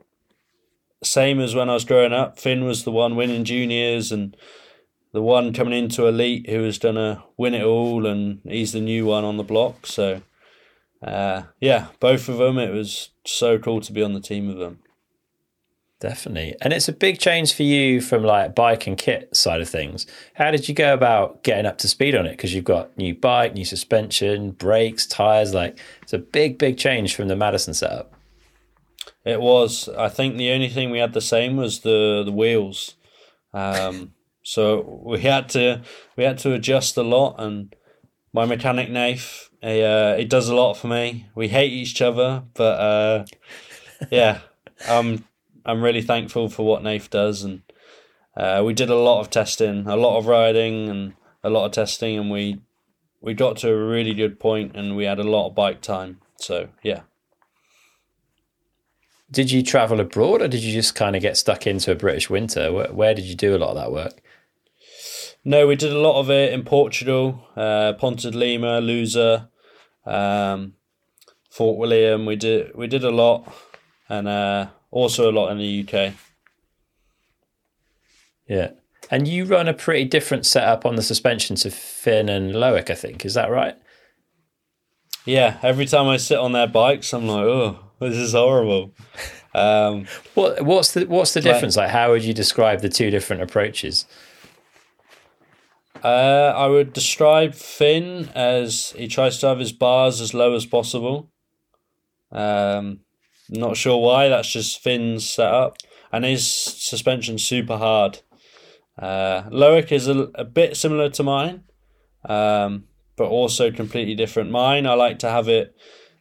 same 1.03 1.39
as 1.39 1.53
when 1.53 1.69
I 1.69 1.73
was 1.73 1.85
growing 1.85 2.13
up. 2.13 2.39
Finn 2.39 2.63
was 2.63 2.83
the 2.83 2.91
one 2.91 3.15
winning 3.15 3.43
juniors 3.43 4.11
and 4.11 4.35
the 5.11 5.21
one 5.21 5.53
coming 5.53 5.77
into 5.77 6.07
elite 6.07 6.49
who 6.49 6.61
was 6.61 6.79
gonna 6.79 7.23
win 7.37 7.53
it 7.53 7.63
all, 7.63 8.05
and 8.05 8.39
he's 8.45 8.71
the 8.71 8.81
new 8.81 9.05
one 9.05 9.23
on 9.23 9.37
the 9.37 9.43
block. 9.43 9.85
So 9.85 10.21
uh, 11.01 11.43
yeah, 11.59 11.87
both 11.99 12.29
of 12.29 12.37
them. 12.37 12.57
It 12.57 12.71
was 12.71 13.09
so 13.25 13.59
cool 13.59 13.81
to 13.81 13.93
be 13.93 14.03
on 14.03 14.13
the 14.13 14.21
team 14.21 14.47
with 14.47 14.57
them. 14.57 14.79
Definitely. 16.03 16.53
And 16.59 16.73
it's 16.73 16.89
a 16.89 16.91
big 16.91 17.17
change 17.17 17.53
for 17.53 17.63
you 17.63 18.01
from 18.01 18.23
like 18.23 18.53
bike 18.53 18.87
and 18.87 18.97
kit 18.97 19.33
side 19.33 19.61
of 19.61 19.69
things. 19.69 20.05
How 20.33 20.51
did 20.51 20.67
you 20.67 20.75
go 20.75 20.93
about 20.93 21.43
getting 21.43 21.65
up 21.65 21.77
to 21.77 21.87
speed 21.87 22.13
on 22.13 22.25
it? 22.25 22.31
Because 22.31 22.53
you've 22.53 22.65
got 22.65 22.97
new 22.97 23.15
bike, 23.15 23.53
new 23.53 23.63
suspension, 23.63 24.51
brakes, 24.51 25.07
tires. 25.07 25.53
Like 25.53 25.79
it's 26.01 26.11
a 26.11 26.17
big, 26.17 26.57
big 26.57 26.77
change 26.77 27.15
from 27.15 27.29
the 27.29 27.37
Madison 27.37 27.73
setup. 27.73 28.11
It 29.23 29.39
was. 29.39 29.87
I 29.97 30.09
think 30.09 30.35
the 30.35 30.51
only 30.51 30.67
thing 30.67 30.91
we 30.91 30.99
had 30.99 31.13
the 31.13 31.21
same 31.21 31.55
was 31.55 31.79
the 31.79 32.23
the 32.25 32.33
wheels. 32.33 32.95
Um, 33.53 34.11
so 34.43 35.01
we 35.05 35.21
had 35.21 35.47
to 35.49 35.83
we 36.17 36.25
had 36.25 36.37
to 36.39 36.51
adjust 36.51 36.97
a 36.97 37.03
lot, 37.03 37.35
and 37.37 37.73
my 38.33 38.43
mechanic 38.43 38.89
knife, 38.89 39.51
he, 39.61 39.81
uh, 39.81 40.17
he 40.17 40.25
does 40.25 40.49
a 40.49 40.55
lot 40.55 40.73
for 40.73 40.87
me. 40.87 41.27
We 41.33 41.47
hate 41.47 41.71
each 41.71 42.01
other, 42.01 42.43
but 42.53 42.77
uh, 42.77 43.25
yeah, 44.11 44.39
um, 44.89 45.23
I'm 45.65 45.81
really 45.81 46.01
thankful 46.01 46.49
for 46.49 46.65
what 46.65 46.83
Nath 46.83 47.09
does, 47.09 47.43
and 47.43 47.61
uh, 48.35 48.63
we 48.65 48.73
did 48.73 48.89
a 48.89 48.95
lot 48.95 49.21
of 49.21 49.29
testing, 49.29 49.87
a 49.87 49.95
lot 49.95 50.17
of 50.17 50.27
riding, 50.27 50.89
and 50.89 51.13
a 51.43 51.49
lot 51.49 51.65
of 51.65 51.71
testing, 51.71 52.17
and 52.17 52.31
we 52.31 52.61
we 53.21 53.33
got 53.33 53.57
to 53.57 53.71
a 53.71 53.85
really 53.85 54.13
good 54.13 54.39
point, 54.39 54.75
and 54.75 54.95
we 54.95 55.05
had 55.05 55.19
a 55.19 55.23
lot 55.23 55.47
of 55.47 55.55
bike 55.55 55.81
time. 55.81 56.19
So 56.37 56.69
yeah. 56.83 57.01
Did 59.31 59.51
you 59.51 59.63
travel 59.63 59.99
abroad, 59.99 60.41
or 60.41 60.47
did 60.47 60.61
you 60.61 60.73
just 60.73 60.93
kind 60.93 61.15
of 61.15 61.21
get 61.21 61.37
stuck 61.37 61.65
into 61.65 61.91
a 61.91 61.95
British 61.95 62.29
winter? 62.29 62.71
Where, 62.71 62.91
where 62.93 63.15
did 63.15 63.25
you 63.25 63.35
do 63.35 63.55
a 63.55 63.57
lot 63.57 63.71
of 63.71 63.75
that 63.77 63.91
work? 63.91 64.21
No, 65.45 65.67
we 65.67 65.75
did 65.75 65.91
a 65.91 65.99
lot 65.99 66.19
of 66.19 66.29
it 66.29 66.53
in 66.53 66.63
Portugal, 66.63 67.47
uh, 67.55 67.93
Ponte 67.93 68.21
de 68.21 68.31
Lima, 68.31 68.79
Lousã, 68.79 69.49
um, 70.05 70.73
Fort 71.49 71.77
William. 71.77 72.25
We 72.25 72.35
did 72.35 72.75
we 72.75 72.87
did 72.87 73.03
a 73.03 73.11
lot, 73.11 73.51
and 74.07 74.27
uh, 74.27 74.67
also 74.93 75.29
a 75.29 75.33
lot 75.33 75.49
in 75.49 75.57
the 75.57 75.85
UK. 75.87 76.13
Yeah. 78.47 78.71
And 79.09 79.27
you 79.27 79.45
run 79.45 79.67
a 79.67 79.73
pretty 79.73 80.05
different 80.05 80.45
setup 80.45 80.85
on 80.85 80.95
the 80.95 81.01
suspension 81.01 81.55
to 81.57 81.71
Finn 81.71 82.29
and 82.29 82.53
Loic, 82.53 82.89
I 82.89 82.95
think. 82.95 83.25
Is 83.25 83.33
that 83.33 83.49
right? 83.49 83.75
Yeah. 85.25 85.57
Every 85.61 85.85
time 85.85 86.07
I 86.07 86.17
sit 86.17 86.37
on 86.37 86.51
their 86.51 86.67
bikes, 86.67 87.13
I'm 87.13 87.27
like, 87.27 87.43
oh, 87.43 87.79
this 87.99 88.15
is 88.15 88.33
horrible. 88.33 88.93
Um, 89.55 90.07
what 90.33 90.63
what's 90.63 90.93
the 90.93 91.05
what's 91.05 91.35
the 91.35 91.39
difference? 91.39 91.77
Like, 91.77 91.85
like, 91.85 91.93
how 91.93 92.09
would 92.09 92.23
you 92.23 92.33
describe 92.33 92.81
the 92.81 92.89
two 92.89 93.11
different 93.11 93.43
approaches? 93.43 94.07
Uh, 96.03 96.51
I 96.55 96.65
would 96.65 96.91
describe 96.91 97.53
Finn 97.53 98.29
as 98.33 98.95
he 98.97 99.07
tries 99.07 99.37
to 99.37 99.47
have 99.49 99.59
his 99.59 99.71
bars 99.71 100.21
as 100.21 100.33
low 100.33 100.55
as 100.55 100.65
possible. 100.65 101.29
Um, 102.31 103.01
not 103.53 103.77
sure 103.77 104.01
why. 104.01 104.29
That's 104.29 104.51
just 104.51 104.81
Finn's 104.81 105.29
setup, 105.29 105.77
and 106.11 106.25
his 106.25 106.45
suspension 106.47 107.37
super 107.37 107.77
hard. 107.77 108.19
Uh, 108.97 109.43
Loic 109.49 109.91
is 109.91 110.07
a, 110.07 110.29
a 110.35 110.43
bit 110.43 110.77
similar 110.77 111.09
to 111.09 111.23
mine, 111.23 111.63
um, 112.25 112.85
but 113.15 113.25
also 113.25 113.71
completely 113.71 114.15
different. 114.15 114.51
Mine, 114.51 114.85
I 114.85 114.93
like 114.93 115.19
to 115.19 115.29
have 115.29 115.47
it 115.47 115.75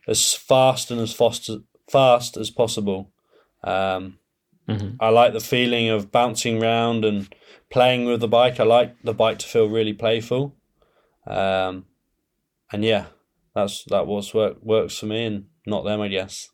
as 0.08 0.32
fast 0.34 0.90
and 0.90 1.00
as 1.00 1.12
fast 1.12 1.48
as, 1.48 1.58
fast 1.90 2.36
as 2.36 2.50
possible. 2.50 3.12
Um, 3.62 4.18
Mhm. 4.68 4.96
I 5.00 5.08
like 5.08 5.32
the 5.32 5.40
feeling 5.40 5.88
of 5.88 6.12
bouncing 6.12 6.62
around 6.62 7.04
and 7.04 7.34
playing 7.68 8.04
with 8.06 8.20
the 8.20 8.28
bike. 8.28 8.60
I 8.60 8.64
like 8.64 8.94
the 9.02 9.12
bike 9.12 9.38
to 9.40 9.46
feel 9.46 9.68
really 9.68 9.92
playful. 9.92 10.56
Um, 11.26 11.86
and 12.72 12.84
yeah, 12.84 13.06
that's 13.54 13.84
that 13.86 14.06
was 14.06 14.32
work 14.32 14.62
works 14.62 14.98
for 14.98 15.06
me 15.06 15.24
and 15.24 15.46
not 15.66 15.84
them, 15.84 16.00
I 16.00 16.08
guess. 16.08 16.48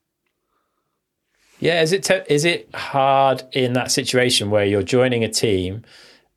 Yeah, 1.61 1.82
is 1.82 1.92
it 1.92 2.04
te- 2.04 2.22
is 2.28 2.44
it 2.44 2.72
hard 2.74 3.42
in 3.52 3.72
that 3.72 3.90
situation 3.90 4.50
where 4.50 4.64
you're 4.64 4.82
joining 4.82 5.24
a 5.24 5.28
team 5.28 5.82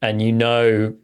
and 0.02 0.22
you 0.22 0.32
know, 0.32 0.96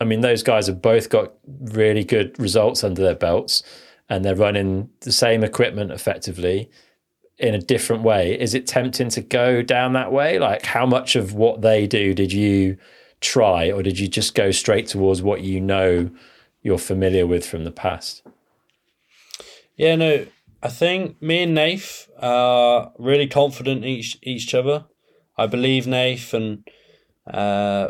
I 0.00 0.04
mean, 0.04 0.20
those 0.20 0.42
guys 0.42 0.66
have 0.66 0.82
both 0.82 1.08
got 1.08 1.32
really 1.46 2.04
good 2.04 2.38
results 2.38 2.84
under 2.84 3.02
their 3.02 3.14
belts 3.14 3.62
and 4.08 4.24
they're 4.24 4.34
running 4.34 4.90
the 5.00 5.12
same 5.12 5.42
equipment 5.42 5.90
effectively 5.90 6.70
in 7.38 7.54
a 7.54 7.58
different 7.58 8.02
way. 8.02 8.38
Is 8.38 8.54
it 8.54 8.66
tempting 8.66 9.08
to 9.10 9.20
go 9.20 9.62
down 9.62 9.94
that 9.94 10.12
way? 10.12 10.38
Like, 10.38 10.64
how 10.66 10.86
much 10.86 11.16
of 11.16 11.32
what 11.34 11.62
they 11.62 11.86
do 11.86 12.14
did 12.14 12.32
you 12.32 12.76
try, 13.20 13.70
or 13.70 13.82
did 13.82 13.98
you 13.98 14.06
just 14.06 14.34
go 14.34 14.50
straight 14.50 14.86
towards 14.86 15.22
what 15.22 15.40
you 15.40 15.60
know 15.60 16.10
you're 16.62 16.78
familiar 16.78 17.26
with 17.26 17.46
from 17.46 17.64
the 17.64 17.72
past? 17.72 18.22
Yeah, 19.76 19.96
no, 19.96 20.26
I 20.64 20.68
think 20.68 21.20
me 21.20 21.42
and 21.42 21.54
Nath 21.54 22.08
are 22.18 22.90
really 22.98 23.26
confident 23.26 23.84
in 23.84 23.90
each 23.90 24.18
each 24.22 24.54
other. 24.54 24.86
I 25.36 25.46
believe 25.46 25.86
Nath, 25.86 26.32
and 26.32 26.66
uh, 27.26 27.88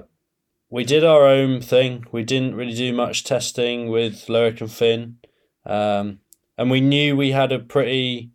we 0.70 0.82
did 0.82 1.04
our 1.04 1.24
own 1.24 1.60
thing. 1.60 2.04
We 2.10 2.24
didn't 2.24 2.56
really 2.56 2.74
do 2.74 2.92
much 2.92 3.22
testing 3.22 3.90
with 3.90 4.26
Loic 4.26 4.60
and 4.60 4.72
Finn, 4.72 5.18
um, 5.64 6.18
and 6.58 6.68
we 6.68 6.80
knew 6.80 7.16
we 7.16 7.30
had 7.30 7.52
a 7.52 7.60
pretty 7.60 8.32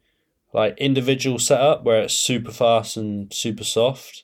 like 0.53 0.77
individual 0.77 1.37
setup 1.37 1.83
where 1.83 2.01
it's 2.01 2.13
super 2.13 2.53
fast 2.53 2.95
and 2.95 3.33
super 3.33 3.65
soft. 3.65 4.23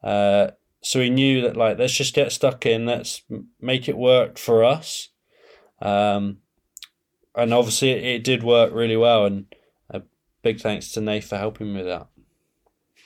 Uh, 0.00 0.52
so 0.80 1.00
we 1.00 1.10
knew 1.10 1.42
that 1.42 1.56
like 1.56 1.76
let's 1.76 1.96
just 1.96 2.14
get 2.14 2.30
stuck 2.30 2.66
in. 2.66 2.86
Let's 2.86 3.22
make 3.60 3.88
it 3.88 3.98
work 3.98 4.38
for 4.38 4.62
us. 4.62 5.08
Um, 5.82 6.38
and 7.40 7.52
obviously 7.54 7.90
it, 7.90 8.04
it 8.04 8.24
did 8.24 8.42
work 8.42 8.72
really 8.72 8.96
well 8.96 9.26
and 9.26 9.46
a 9.90 10.02
big 10.42 10.60
thanks 10.60 10.92
to 10.92 11.00
Nath 11.00 11.24
for 11.24 11.38
helping 11.38 11.72
me 11.72 11.78
with 11.80 11.86
that 11.86 12.08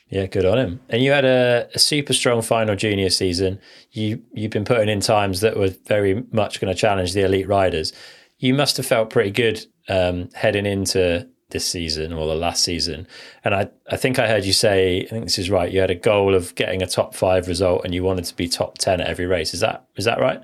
Yeah, 0.09 0.27
good 0.27 0.45
on 0.45 0.59
him. 0.59 0.81
And 0.89 1.03
you 1.03 1.13
had 1.13 1.25
a, 1.25 1.69
a 1.75 1.79
super 1.79 2.13
strong 2.13 2.43
final 2.43 2.77
junior 2.77 3.11
season. 3.11 3.59
You 3.93 4.23
you've 4.33 4.53
been 4.53 4.65
putting 4.65 4.89
in 4.89 5.01
times 5.01 5.41
that 5.41 5.57
were 5.57 5.75
very 5.87 6.25
much 6.33 6.61
going 6.61 6.73
to 6.73 6.79
challenge 6.79 7.13
the 7.13 7.25
elite 7.25 7.49
riders. 7.49 7.93
You 8.39 8.55
must 8.55 8.77
have 8.77 8.87
felt 8.87 9.11
pretty 9.11 9.31
good 9.31 9.65
um, 9.89 10.29
heading 10.35 10.67
into 10.67 11.29
this 11.51 11.67
season 11.67 12.13
or 12.13 12.27
the 12.27 12.35
last 12.35 12.65
season. 12.65 13.07
And 13.45 13.55
I, 13.55 13.71
I 13.91 13.97
think 13.97 14.19
I 14.19 14.27
heard 14.27 14.45
you 14.45 14.53
say, 14.53 15.05
I 15.05 15.07
think 15.07 15.25
this 15.25 15.39
is 15.39 15.51
right. 15.51 15.73
You 15.73 15.81
had 15.81 15.91
a 15.91 15.95
goal 15.95 16.35
of 16.35 16.55
getting 16.57 16.83
a 16.83 16.87
top 16.87 17.15
five 17.15 17.49
result, 17.49 17.85
and 17.85 17.95
you 17.95 18.03
wanted 18.03 18.25
to 18.25 18.37
be 18.37 18.49
top 18.49 18.79
ten 18.79 19.01
at 19.01 19.07
every 19.07 19.27
race. 19.27 19.55
Is 19.55 19.61
that 19.61 19.87
is 19.97 20.05
that 20.05 20.21
right? 20.21 20.43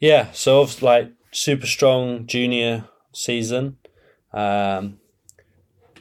yeah 0.00 0.32
so 0.32 0.66
like 0.80 1.12
super 1.32 1.66
strong 1.66 2.26
junior 2.26 2.84
season. 3.12 3.76
Um 4.32 4.98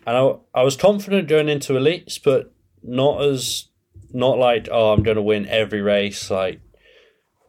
and 0.06 0.18
I, 0.18 0.36
I 0.56 0.64
was 0.64 0.76
confident 0.76 1.28
going 1.28 1.50
into 1.50 1.74
elites 1.74 2.20
but 2.24 2.54
not 2.82 3.22
as 3.22 3.68
not 4.12 4.40
like 4.40 4.68
oh 4.72 4.92
i'm 4.94 5.04
going 5.04 5.18
to 5.18 5.22
win 5.22 5.48
every 5.48 5.82
race. 5.82 6.30
Like 6.32 6.62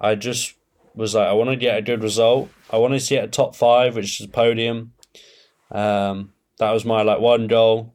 i 0.00 0.14
just 0.14 0.54
was 0.94 1.14
like 1.14 1.28
i 1.28 1.32
want 1.32 1.50
to 1.50 1.56
get 1.56 1.78
a 1.78 1.82
good 1.82 2.02
result. 2.02 2.50
I 2.70 2.78
wanted 2.78 3.00
to 3.00 3.14
get 3.14 3.24
a 3.24 3.28
top 3.28 3.54
five 3.54 3.96
which 3.96 4.20
is 4.20 4.26
a 4.26 4.30
podium. 4.30 4.92
Um 5.70 6.32
that 6.60 6.72
was 6.72 6.84
my 6.84 7.02
like 7.02 7.20
one 7.20 7.46
goal. 7.46 7.94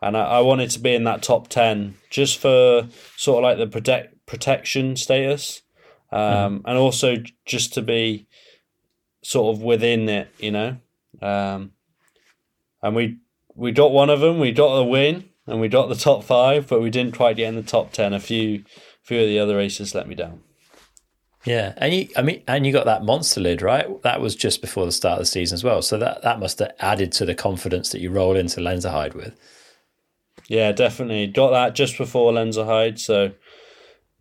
And 0.00 0.16
I, 0.16 0.22
I 0.22 0.40
wanted 0.40 0.70
to 0.70 0.78
be 0.78 0.94
in 0.94 1.04
that 1.04 1.22
top 1.22 1.48
10 1.48 1.96
just 2.10 2.38
for 2.38 2.88
sort 3.16 3.38
of 3.38 3.42
like 3.42 3.58
the 3.58 3.66
protect 3.66 4.26
protection 4.26 4.96
status. 4.96 5.62
Um, 6.12 6.62
and 6.64 6.78
also 6.78 7.16
just 7.44 7.74
to 7.74 7.82
be 7.82 8.28
sort 9.24 9.56
of 9.56 9.62
within 9.62 10.08
it, 10.08 10.28
you 10.38 10.50
know. 10.50 10.76
Um, 11.20 11.72
and 12.82 12.94
we 12.94 13.18
we 13.54 13.72
got 13.72 13.92
one 13.92 14.10
of 14.10 14.20
them, 14.20 14.38
we 14.38 14.52
got 14.52 14.76
the 14.76 14.84
win, 14.84 15.28
and 15.46 15.60
we 15.60 15.68
got 15.68 15.88
the 15.88 15.94
top 15.94 16.22
five, 16.22 16.68
but 16.68 16.82
we 16.82 16.90
didn't 16.90 17.16
quite 17.16 17.36
get 17.36 17.48
in 17.48 17.56
the 17.56 17.62
top 17.62 17.92
ten. 17.92 18.12
A 18.12 18.20
few 18.20 18.64
few 19.02 19.20
of 19.20 19.26
the 19.26 19.38
other 19.38 19.56
races 19.56 19.94
let 19.94 20.08
me 20.08 20.14
down. 20.14 20.42
Yeah, 21.44 21.74
and 21.76 21.92
you, 21.92 22.08
I 22.16 22.22
mean, 22.22 22.42
and 22.48 22.66
you 22.66 22.72
got 22.72 22.86
that 22.86 23.04
monster 23.04 23.40
lid, 23.40 23.60
right? 23.60 24.02
That 24.02 24.20
was 24.20 24.34
just 24.34 24.62
before 24.62 24.86
the 24.86 24.92
start 24.92 25.14
of 25.14 25.22
the 25.22 25.26
season 25.26 25.54
as 25.54 25.64
well. 25.64 25.82
So 25.82 25.98
that 25.98 26.22
that 26.22 26.40
must 26.40 26.58
have 26.58 26.72
added 26.80 27.12
to 27.12 27.24
the 27.24 27.34
confidence 27.34 27.90
that 27.90 28.00
you 28.00 28.10
roll 28.10 28.36
into 28.36 28.60
Lenzerheide 28.60 29.14
with. 29.14 29.38
Yeah, 30.48 30.72
definitely 30.72 31.26
got 31.26 31.50
that 31.50 31.74
just 31.74 31.96
before 31.96 32.32
Lenzerheide, 32.32 32.98
so 32.98 33.32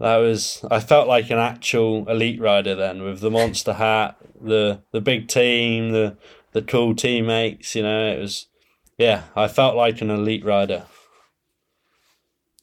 that 0.04 0.18
was 0.18 0.66
I 0.70 0.82
felt 0.82 1.08
like 1.08 1.30
an 1.30 1.38
actual 1.38 2.10
elite 2.10 2.42
rider 2.42 2.76
then 2.76 3.04
with 3.04 3.22
the 3.22 3.32
monster 3.32 3.72
hat, 3.72 4.18
the 4.40 4.82
the 4.92 5.00
big 5.00 5.30
team, 5.30 5.92
the 5.92 6.18
the 6.52 6.62
cool 6.62 6.94
teammates. 6.94 7.74
You 7.74 7.84
know, 7.84 8.12
it 8.12 8.20
was 8.20 8.48
yeah, 8.98 9.24
I 9.34 9.48
felt 9.48 9.78
like 9.78 10.02
an 10.02 10.10
elite 10.10 10.44
rider. 10.44 10.88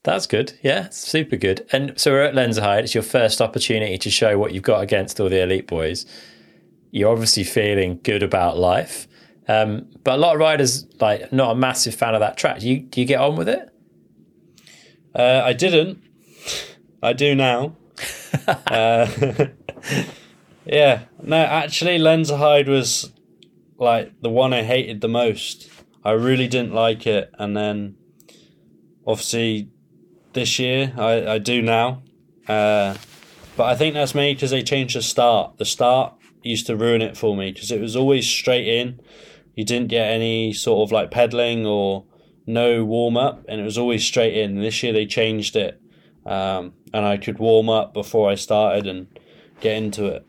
That's 0.03 0.26
good. 0.26 0.53
Yeah, 0.62 0.91
super 0.91 1.36
good. 1.36 1.66
And 1.72 1.99
so 1.99 2.12
we're 2.12 2.24
at 2.24 2.34
Lenzerheide. 2.34 2.82
It's 2.82 2.95
your 2.95 3.03
first 3.03 3.41
opportunity 3.41 3.97
to 3.97 4.11
show 4.11 4.38
what 4.38 4.53
you've 4.53 4.62
got 4.62 4.82
against 4.82 5.18
all 5.18 5.30
the 5.30 5.43
elite 5.43 5.66
boys. 5.66 6.05
You're 6.91 7.11
obviously 7.11 7.45
feeling 7.45 8.01
good 8.03 8.22
about 8.22 8.59
life. 8.59 9.09
Um, 9.49 9.88
but 10.05 10.14
a 10.14 10.18
lot 10.18 10.34
of 10.34 10.41
riders 10.41 10.86
like 11.01 11.32
not 11.32 11.53
a 11.53 11.55
massive 11.55 11.95
fan 11.95 12.14
of 12.14 12.20
that 12.20 12.36
track. 12.36 12.61
Do 12.61 12.68
you 12.68 12.80
do 12.80 13.01
you 13.01 13.07
get 13.07 13.20
on 13.20 13.36
with 13.36 13.49
it? 13.49 13.66
Uh, 15.14 15.41
I 15.43 15.55
didn't. 15.55 16.03
I 17.03 17.12
do 17.12 17.34
now. 17.34 17.76
uh, 18.46 19.07
yeah. 20.64 21.03
No, 21.22 21.36
actually, 21.36 21.98
Lenzerheide 21.98 22.68
was 22.68 23.12
like 23.78 24.20
the 24.20 24.30
one 24.30 24.53
I 24.53 24.62
hated 24.62 25.01
the 25.01 25.09
most. 25.09 25.70
I 26.05 26.12
really 26.12 26.48
didn't 26.48 26.72
like 26.72 27.07
it, 27.07 27.30
and 27.38 27.57
then 27.57 27.96
obviously 29.07 29.70
this 30.32 30.59
year 30.59 30.92
I, 30.96 31.34
I 31.34 31.38
do 31.38 31.62
now. 31.62 32.03
Uh, 32.46 32.96
but 33.57 33.64
I 33.64 33.76
think 33.76 33.94
that's 33.94 34.14
mainly 34.14 34.34
because 34.34 34.51
they 34.51 34.62
changed 34.62 34.96
the 34.96 35.03
start. 35.03 35.59
The 35.59 35.64
start 35.64 36.14
used 36.42 36.66
to 36.66 36.76
ruin 36.76 37.03
it 37.03 37.16
for 37.16 37.36
me 37.36 37.53
because 37.53 37.70
it 37.70 37.80
was 37.80 37.96
always 37.96 38.26
straight 38.26 38.66
in. 38.66 39.01
You 39.55 39.64
didn't 39.64 39.88
get 39.88 40.11
any 40.11 40.53
sort 40.53 40.88
of 40.88 40.92
like 40.92 41.11
pedaling 41.11 41.66
or 41.66 42.05
no 42.46 42.84
warm 42.84 43.16
up, 43.16 43.44
and 43.48 43.61
it 43.61 43.64
was 43.64 43.78
always 43.78 44.05
straight 44.05 44.36
in. 44.36 44.61
This 44.61 44.82
year 44.82 44.92
they 44.92 45.07
changed 45.07 45.57
it, 45.57 45.80
um, 46.26 46.72
and 46.92 47.04
I 47.04 47.16
could 47.16 47.38
warm 47.38 47.68
up 47.68 47.94
before 47.94 48.30
I 48.30 48.34
started 48.34 48.86
and 48.86 49.06
get 49.60 49.76
into 49.76 50.06
it. 50.06 50.26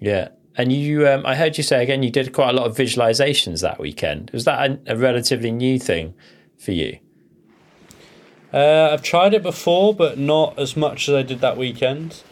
Yeah. 0.00 0.28
And 0.56 0.72
you, 0.72 1.08
um, 1.08 1.24
I 1.24 1.36
heard 1.36 1.56
you 1.56 1.62
say 1.62 1.82
again, 1.82 2.02
you 2.02 2.10
did 2.10 2.32
quite 2.32 2.50
a 2.50 2.52
lot 2.52 2.66
of 2.66 2.76
visualizations 2.76 3.62
that 3.62 3.78
weekend. 3.78 4.30
Was 4.32 4.44
that 4.44 4.70
a, 4.70 4.80
a 4.86 4.96
relatively 4.96 5.52
new 5.52 5.78
thing 5.78 6.14
for 6.58 6.72
you? 6.72 6.98
Uh, 8.52 8.90
I've 8.92 9.02
tried 9.02 9.32
it 9.32 9.42
before, 9.42 9.94
but 9.94 10.18
not 10.18 10.58
as 10.58 10.76
much 10.76 11.08
as 11.08 11.14
I 11.14 11.22
did 11.22 11.40
that 11.40 11.56
weekend. 11.56 12.22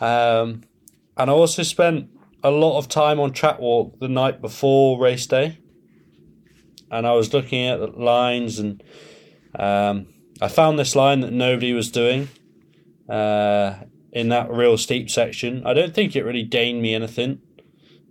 Um, 0.00 0.62
and 1.16 1.30
I 1.30 1.32
also 1.32 1.62
spent 1.62 2.08
a 2.42 2.50
lot 2.50 2.78
of 2.78 2.88
time 2.88 3.20
on 3.20 3.32
track 3.32 3.58
walk 3.58 3.98
the 4.00 4.08
night 4.08 4.40
before 4.40 4.98
race 4.98 5.26
day. 5.26 5.58
And 6.90 7.06
I 7.06 7.12
was 7.12 7.34
looking 7.34 7.66
at 7.66 7.80
the 7.80 7.88
lines, 7.88 8.58
and 8.58 8.82
um, 9.58 10.06
I 10.40 10.48
found 10.48 10.78
this 10.78 10.94
line 10.94 11.20
that 11.20 11.32
nobody 11.32 11.72
was 11.72 11.90
doing 11.90 12.28
uh, 13.08 13.74
in 14.12 14.28
that 14.28 14.50
real 14.50 14.76
steep 14.76 15.10
section. 15.10 15.62
I 15.66 15.72
don't 15.72 15.94
think 15.94 16.14
it 16.14 16.24
really 16.24 16.42
gained 16.42 16.82
me 16.82 16.94
anything 16.94 17.40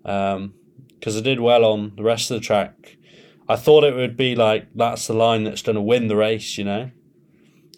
because 0.01 1.17
I 1.17 1.21
did 1.21 1.39
well 1.39 1.65
on 1.65 1.93
the 1.95 2.03
rest 2.03 2.32
of 2.32 2.36
the 2.36 2.45
track. 2.45 2.97
I 3.47 3.55
thought 3.55 3.84
it 3.84 3.95
would 3.95 4.17
be 4.17 4.36
like 4.36 4.67
that's 4.73 5.07
the 5.07 5.13
line 5.13 5.43
that's 5.43 5.61
going 5.61 5.76
to 5.76 5.82
win 5.82 6.07
the 6.07 6.15
race, 6.15 6.57
you 6.57 6.63
know. 6.63 6.91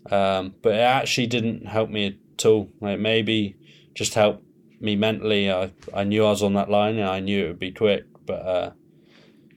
Um, 0.10 0.56
but 0.62 0.76
it 0.76 0.80
actually 0.82 1.28
didn't 1.28 1.68
help 1.68 1.90
me 1.90 2.06
at 2.08 2.46
all. 2.46 2.70
Like 2.80 3.00
maybe 3.00 3.58
just 3.94 4.14
helped 4.14 4.46
me 4.80 4.96
mentally. 4.96 5.52
I 5.52 5.74
I 5.94 6.06
knew 6.06 6.26
I 6.26 6.30
was 6.30 6.44
on 6.44 6.54
that 6.54 6.70
line 6.70 6.98
and 6.98 7.10
I 7.10 7.20
knew 7.20 7.46
it 7.46 7.48
would 7.50 7.60
be 7.60 7.72
quick. 7.72 8.06
But 8.26 8.46
uh, 8.46 8.72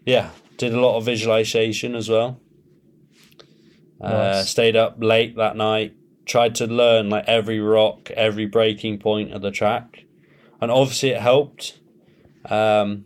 yeah, 0.04 0.30
did 0.56 0.74
a 0.74 0.80
lot 0.80 0.96
of 0.96 1.04
visualization 1.04 1.94
as 1.94 2.08
well. 2.08 2.40
Uh, 4.00 4.08
Nice. 4.08 4.48
stayed 4.50 4.76
up 4.76 4.96
late 5.00 5.36
that 5.36 5.56
night. 5.56 5.94
Tried 6.26 6.54
to 6.56 6.66
learn 6.66 7.10
like 7.10 7.24
every 7.26 7.60
rock, 7.60 8.10
every 8.12 8.46
breaking 8.46 8.98
point 8.98 9.32
of 9.32 9.42
the 9.42 9.50
track, 9.50 10.04
and 10.60 10.70
obviously 10.70 11.10
it 11.10 11.20
helped. 11.20 11.78
Um, 12.48 13.04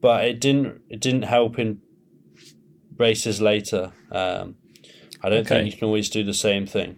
but 0.00 0.24
it 0.24 0.40
didn't. 0.40 0.80
It 0.88 1.00
didn't 1.00 1.22
help 1.22 1.58
in 1.58 1.80
races 2.98 3.40
later. 3.40 3.92
Um, 4.12 4.56
I 5.22 5.28
don't 5.30 5.40
Okay. 5.40 5.48
think 5.60 5.72
you 5.72 5.78
can 5.78 5.86
always 5.86 6.08
do 6.10 6.22
the 6.22 6.34
same 6.34 6.66
thing. 6.66 6.96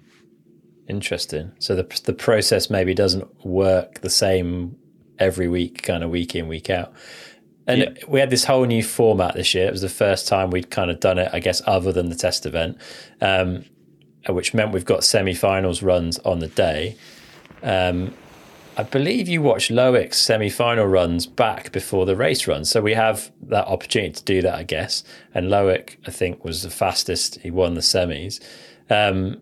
Interesting. 0.88 1.52
So 1.58 1.74
the 1.76 1.86
the 2.04 2.12
process 2.12 2.68
maybe 2.70 2.92
doesn't 2.94 3.44
work 3.46 4.00
the 4.00 4.10
same 4.10 4.76
every 5.18 5.48
week, 5.48 5.82
kind 5.82 6.02
of 6.02 6.10
week 6.10 6.34
in 6.34 6.48
week 6.48 6.70
out. 6.70 6.92
And 7.66 7.80
Yeah. 7.80 7.88
we 8.08 8.20
had 8.20 8.30
this 8.30 8.44
whole 8.44 8.64
new 8.64 8.82
format 8.82 9.34
this 9.34 9.54
year. 9.54 9.66
It 9.66 9.72
was 9.72 9.82
the 9.82 9.88
first 9.88 10.26
time 10.26 10.50
we'd 10.50 10.70
kind 10.70 10.90
of 10.90 10.98
done 11.00 11.18
it, 11.18 11.30
I 11.32 11.38
guess, 11.38 11.62
other 11.66 11.92
than 11.92 12.08
the 12.08 12.16
test 12.16 12.44
event, 12.44 12.76
um, 13.20 13.64
which 14.28 14.52
meant 14.52 14.72
we've 14.72 14.84
got 14.84 15.04
semi-finals 15.04 15.82
runs 15.82 16.18
on 16.20 16.40
the 16.40 16.48
day. 16.48 16.96
Um, 17.62 18.14
I 18.76 18.82
believe 18.84 19.28
you 19.28 19.42
watched 19.42 19.70
Loic's 19.70 20.20
semi-final 20.20 20.86
runs 20.86 21.26
back 21.26 21.72
before 21.72 22.06
the 22.06 22.16
race 22.16 22.46
runs, 22.48 22.70
so 22.70 22.80
we 22.80 22.94
have 22.94 23.30
that 23.42 23.66
opportunity 23.66 24.14
to 24.14 24.24
do 24.24 24.42
that, 24.42 24.54
I 24.54 24.62
guess. 24.62 25.04
And 25.34 25.48
Loic, 25.48 25.96
I 26.06 26.10
think, 26.10 26.44
was 26.44 26.62
the 26.62 26.70
fastest. 26.70 27.38
He 27.40 27.50
won 27.50 27.74
the 27.74 27.80
semis. 27.82 28.40
Um, 28.88 29.40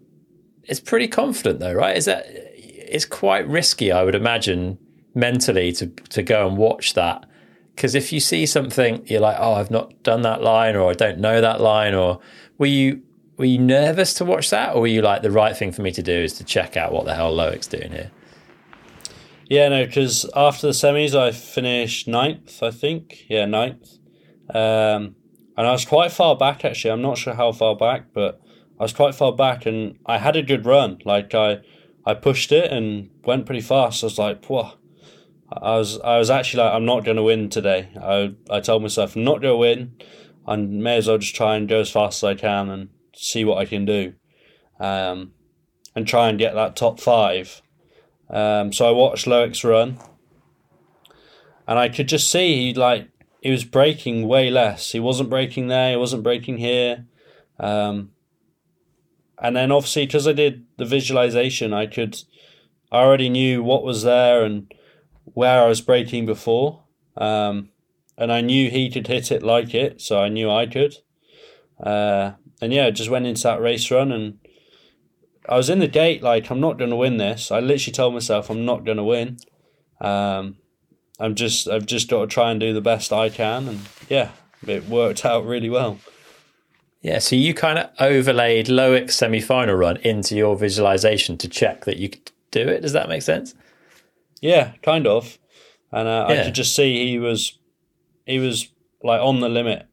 it's 0.65 0.81
pretty 0.81 1.09
confident, 1.09 1.61
though, 1.61 1.73
right? 1.73 1.97
Is 1.97 2.05
that? 2.07 2.27
It's 2.29 3.05
quite 3.05 3.47
risky, 3.49 3.93
I 3.93 4.03
would 4.03 4.17
imagine, 4.17 4.79
mentally 5.15 5.71
to 5.73 5.87
to 5.87 6.23
go 6.23 6.47
and 6.49 6.57
watch 6.59 6.95
that 6.95 7.25
because 7.81 7.95
if 7.95 8.13
you 8.13 8.21
see 8.21 8.45
something, 8.45 9.03
you're 9.07 9.23
like, 9.23 9.39
oh, 9.41 9.55
I've 9.55 9.71
not 9.71 10.03
done 10.03 10.21
that 10.21 10.43
line, 10.43 10.77
or 10.77 10.91
I 10.91 10.93
don't 10.93 11.19
know 11.19 11.41
that 11.41 11.63
line, 11.63 11.95
or 11.95 12.21
were 12.59 12.67
you 12.67 13.01
were 13.39 13.47
you 13.47 13.59
nervous 13.59 14.13
to 14.15 14.25
watch 14.27 14.51
that, 14.51 14.75
or 14.75 14.83
were 14.83 14.87
you 14.87 15.01
like 15.01 15.23
the 15.23 15.31
right 15.31 15.57
thing 15.57 15.73
for 15.73 15.81
me 15.81 15.91
to 15.93 16.03
do 16.03 16.13
is 16.13 16.35
to 16.35 16.45
check 16.45 16.77
out 16.77 16.93
what 16.93 17.07
the 17.07 17.15
hell 17.15 17.35
Loic's 17.35 17.67
doing 17.67 17.91
here? 17.91 18.11
Yeah, 19.49 19.71
no, 19.71 19.87
because 19.87 20.29
after 20.37 20.67
the 20.67 20.75
semis, 20.75 21.15
I 21.15 21.33
finished 21.33 22.07
ninth, 22.07 22.63
I 22.63 22.71
think. 22.71 23.25
Yeah, 23.31 23.47
ninth. 23.47 23.97
Um, 24.51 25.17
and 25.57 25.67
I 25.67 25.73
was 25.73 25.87
quite 25.87 26.13
far 26.13 26.37
back, 26.37 26.67
actually. 26.67 26.91
I'm 26.91 27.01
not 27.01 27.17
sure 27.17 27.33
how 27.33 27.51
far 27.53 27.75
back, 27.77 28.13
but 28.13 28.43
I 28.79 28.83
was 28.83 28.93
quite 28.93 29.15
far 29.15 29.33
back 29.35 29.65
and 29.65 29.99
I 30.05 30.19
had 30.19 30.37
a 30.37 30.43
good 30.43 30.67
run. 30.67 30.99
Like, 31.07 31.35
I, 31.35 31.61
I 32.05 32.13
pushed 32.13 32.53
it 32.53 32.71
and 32.71 33.09
went 33.25 33.47
pretty 33.47 33.63
fast. 33.63 34.05
I 34.05 34.07
was 34.07 34.19
like, 34.19 34.45
whoa. 34.45 34.73
I 35.53 35.77
was, 35.77 35.99
I 36.01 36.19
was 36.19 36.31
actually 36.31 36.65
like, 36.65 36.75
I'm 36.75 36.85
not 36.85 37.05
going 37.05 37.17
to 37.17 37.23
win 37.23 37.49
today. 37.49 37.89
I, 38.01 38.35
I 38.51 38.61
told 38.61 38.83
myself, 38.83 39.17
I'm 39.17 39.25
not 39.25 39.41
going 39.41 39.53
to 39.53 39.57
win. 39.57 39.95
I 40.47 40.57
may 40.57 40.97
as 40.97 41.09
well 41.09 41.19
just 41.19 41.35
try 41.35 41.57
and 41.57 41.69
go 41.69 41.81
as 41.81 41.91
fast 41.91 42.23
as 42.23 42.25
I 42.25 42.35
can 42.35 42.71
and 42.71 42.89
see 43.15 43.45
what 43.45 43.59
I 43.59 43.65
can 43.65 43.85
do. 43.85 44.15
Um, 44.79 45.33
and 45.95 46.07
try 46.07 46.29
and 46.29 46.39
get 46.39 46.55
that 46.55 46.77
top 46.77 47.01
five. 47.01 47.63
Um, 48.29 48.73
so 48.73 48.89
I 48.89 48.93
watched 48.93 49.27
Loic's 49.27 49.65
run, 49.65 49.99
and 51.67 51.79
I 51.79 51.89
could 51.89 52.09
just 52.09 52.31
see 52.31 52.69
he 52.69 52.75
like 52.75 53.09
he 53.41 53.51
was 53.51 53.65
breaking 53.65 54.27
way 54.27 54.51
less. 54.51 54.93
He 54.93 55.01
wasn't 55.01 55.31
breaking 55.31 55.69
there. 55.69 55.91
He 55.91 55.97
wasn't 55.97 56.23
breaking 56.23 56.59
here. 56.59 57.07
Um, 57.59 58.11
and 59.39 59.57
then 59.57 59.73
obviously 59.73 60.07
because 60.07 60.29
I 60.29 60.33
did 60.33 60.65
the 60.77 60.85
visualization, 60.85 61.73
I 61.73 61.87
could 61.87 62.17
I 62.93 62.99
already 62.99 63.29
knew 63.29 63.63
what 63.63 63.85
was 63.85 64.03
there 64.03 64.45
and 64.45 64.73
where 65.35 65.63
I 65.63 65.69
was 65.69 65.81
breaking 65.81 66.27
before. 66.27 66.85
Um, 67.17 67.71
and 68.17 68.31
I 68.33 68.41
knew 68.41 68.71
he 68.71 68.91
could 68.91 69.07
hit 69.07 69.33
it 69.33 69.43
like 69.43 69.75
it, 69.75 70.01
so 70.01 70.21
I 70.21 70.29
knew 70.29 70.51
I 70.51 70.67
could. 70.67 70.97
Uh, 71.83 72.33
and 72.61 72.73
yeah, 72.73 72.91
just 72.91 73.11
went 73.11 73.27
into 73.27 73.43
that 73.45 73.61
race 73.61 73.91
run 73.91 74.13
and 74.13 74.39
I 75.49 75.57
was 75.57 75.71
in 75.71 75.79
the 75.79 75.89
gate 75.89 76.23
like 76.23 76.51
I'm 76.51 76.61
not 76.61 76.79
going 76.79 76.91
to 76.91 76.97
win 76.97 77.17
this. 77.17 77.51
I 77.51 77.61
literally 77.61 77.93
told 77.93 78.15
myself 78.15 78.51
I'm 78.51 78.65
not 78.65 78.85
going 78.85 78.99
to 78.99 79.05
win. 79.05 79.39
Um, 80.01 80.59
I'm 81.19 81.35
just 81.35 81.69
I've 81.69 81.87
just 81.87 82.09
got 82.09 82.21
to 82.21 82.27
try 82.27 82.51
and 82.51 82.61
do 82.61 82.73
the 82.73 82.81
best 82.81 83.13
I 83.13 83.29
can, 83.29 83.69
and 83.69 83.81
yeah, 84.09 84.31
it 84.67 84.89
worked 84.89 85.25
out 85.25 85.45
really 85.45 85.69
well. 85.69 85.99
Yeah, 87.03 87.19
so 87.19 87.35
you 87.35 87.53
kind 87.55 87.79
of 87.79 87.91
overlaid 87.99 88.69
Loic's 88.69 89.17
semi-final 89.17 89.75
run 89.75 89.97
into 89.99 90.37
your 90.37 90.57
visualization 90.57 91.39
to 91.39 91.49
check 91.49 91.85
that 91.87 91.97
you 91.97 92.11
could 92.11 92.31
do 92.51 92.69
it. 92.69 92.83
Does 92.83 92.93
that 92.93 93.09
make 93.09 93.23
sense? 93.23 93.55
Yeah, 94.41 94.73
kind 94.83 95.07
of, 95.07 95.39
and 95.93 96.09
uh, 96.09 96.27
I 96.29 96.45
could 96.45 96.55
just 96.55 96.75
see 96.75 97.09
he 97.09 97.19
was 97.19 97.59
he 98.27 98.39
was 98.39 98.69
like 99.03 99.21
on 99.21 99.41
the 99.41 99.49
limit, 99.49 99.87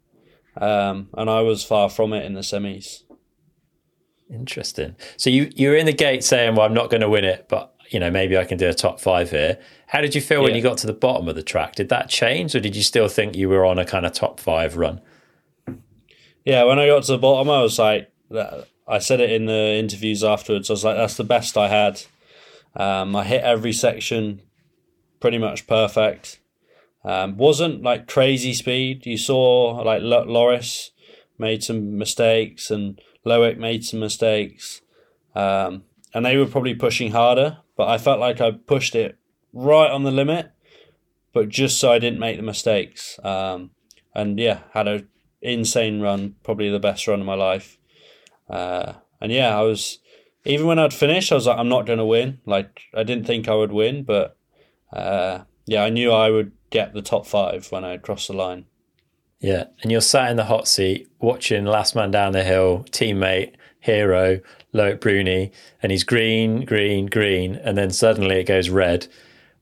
um, 0.56 1.10
and 1.14 1.30
I 1.30 1.42
was 1.42 1.64
far 1.64 1.90
from 1.90 2.14
it 2.14 2.26
in 2.26 2.34
the 2.34 2.42
semis. 2.42 3.04
Interesting. 4.30 4.96
So 5.18 5.30
you 5.30 5.52
you 5.56 5.70
were 5.70 5.76
in 5.76 5.86
the 5.86 5.94
gate 5.94 6.24
saying, 6.24 6.56
"Well, 6.56 6.66
I'm 6.66 6.74
not 6.74 6.90
going 6.90 7.02
to 7.02 7.10
win 7.10 7.26
it, 7.26 7.48
but 7.50 7.74
you 7.90 8.00
know 8.00 8.12
maybe 8.12 8.38
I 8.38 8.46
can 8.46 8.58
do 8.58 8.70
a 8.70 8.74
top 8.74 9.00
five 9.00 9.32
here." 9.32 9.60
How 9.88 10.02
did 10.02 10.14
you 10.16 10.22
feel 10.22 10.44
when 10.44 10.54
you 10.54 10.62
got 10.62 10.78
to 10.80 10.88
the 10.88 10.94
bottom 10.94 11.30
of 11.30 11.36
the 11.36 11.44
track? 11.44 11.76
Did 11.76 11.90
that 11.90 12.10
change, 12.10 12.56
or 12.56 12.60
did 12.60 12.76
you 12.76 12.84
still 12.84 13.08
think 13.08 13.36
you 13.36 13.48
were 13.48 13.66
on 13.66 13.80
a 13.80 13.86
kind 13.86 14.06
of 14.06 14.12
top 14.12 14.40
five 14.40 14.76
run? 14.76 15.02
Yeah, 16.44 16.64
when 16.64 16.80
I 16.80 16.88
got 16.88 17.04
to 17.04 17.14
the 17.14 17.18
bottom, 17.18 17.50
I 17.50 17.62
was 17.62 17.80
like, 17.80 18.12
I 18.88 19.00
said 19.00 19.20
it 19.20 19.32
in 19.32 19.46
the 19.46 19.76
interviews 19.76 20.24
afterwards. 20.24 20.70
I 20.70 20.74
was 20.74 20.84
like, 20.84 20.98
that's 20.98 21.16
the 21.16 21.24
best 21.24 21.58
I 21.58 21.68
had. 21.68 22.04
Um, 22.76 23.16
I 23.16 23.24
hit 23.24 23.44
every 23.44 23.74
section 23.74 24.42
pretty 25.20 25.38
much 25.38 25.68
perfect. 25.68 26.40
Um, 27.04 27.38
wasn't 27.38 27.84
like 27.84 28.08
crazy 28.08 28.54
speed. 28.54 29.06
You 29.06 29.18
saw 29.18 29.82
like 29.84 30.02
L- 30.02 30.26
Loris 30.26 30.92
made 31.38 31.64
some 31.64 31.98
mistakes 31.98 32.70
and 32.70 33.00
Loic 33.26 33.58
made 33.58 33.86
some 33.86 34.00
mistakes. 34.00 34.82
Um, 35.36 35.84
and 36.14 36.26
they 36.26 36.38
were 36.38 36.46
probably 36.48 36.74
pushing 36.74 37.12
harder, 37.12 37.60
but 37.76 37.88
I 37.88 37.98
felt 37.98 38.20
like 38.20 38.42
I 38.42 38.52
pushed 38.52 38.96
it 38.96 39.18
right 39.54 39.92
on 39.92 40.04
the 40.04 40.12
limit, 40.12 40.52
but 41.34 41.50
just 41.50 41.80
so 41.80 41.92
I 41.92 42.00
didn't 42.00 42.20
make 42.20 42.38
the 42.38 42.44
mistakes. 42.44 43.20
Um, 43.24 43.72
and 44.16 44.40
yeah, 44.40 44.62
had 44.74 44.88
a 44.88 45.06
insane 45.42 46.02
run, 46.02 46.36
probably 46.44 46.70
the 46.70 46.80
best 46.80 47.08
run 47.08 47.20
of 47.20 47.26
my 47.26 47.36
life. 47.36 47.78
Uh, 48.50 48.94
and 49.22 49.32
yeah, 49.32 49.58
I 49.58 49.62
was 49.62 50.00
even 50.48 50.66
when 50.66 50.80
I'd 50.80 50.94
finished, 50.94 51.32
I 51.32 51.36
was 51.36 51.46
like, 51.46 51.60
I'm 51.60 51.70
not 51.70 51.86
going 51.86 52.00
to 52.00 52.06
win. 52.06 52.40
Like 52.46 52.82
I 52.94 53.04
didn't 53.04 53.26
think 53.26 53.48
I 53.48 53.56
would 53.56 53.72
win, 53.72 54.04
but 54.04 54.38
uh, 54.92 55.42
yeah, 55.66 55.84
I 55.84 55.90
knew 55.90 56.12
I 56.12 56.30
would 56.30 56.54
get 56.70 56.94
the 56.94 57.02
top 57.02 57.28
five 57.28 57.72
when 57.72 57.84
I 57.84 57.98
crossed 57.98 58.28
the 58.28 58.34
line. 58.34 58.66
Yeah, 59.40 59.66
and 59.84 59.92
you're 59.92 60.02
sat 60.02 60.32
in 60.32 60.38
the 60.38 60.46
hot 60.46 60.68
seat 60.68 61.08
watching 61.20 61.66
Last 61.66 61.96
Man 61.96 62.10
Down 62.10 62.32
the 62.32 62.44
Hill, 62.44 62.86
teammate, 62.90 63.54
hero, 63.80 64.40
Loic 64.74 65.00
Bruni, 65.00 65.52
and 65.84 65.92
he's 65.92 66.04
green, 66.04 66.66
green, 66.66 67.06
green, 67.06 67.56
and 67.56 67.78
then 67.78 67.92
suddenly 67.92 68.40
it 68.40 68.46
goes 68.46 68.70
red. 68.70 69.08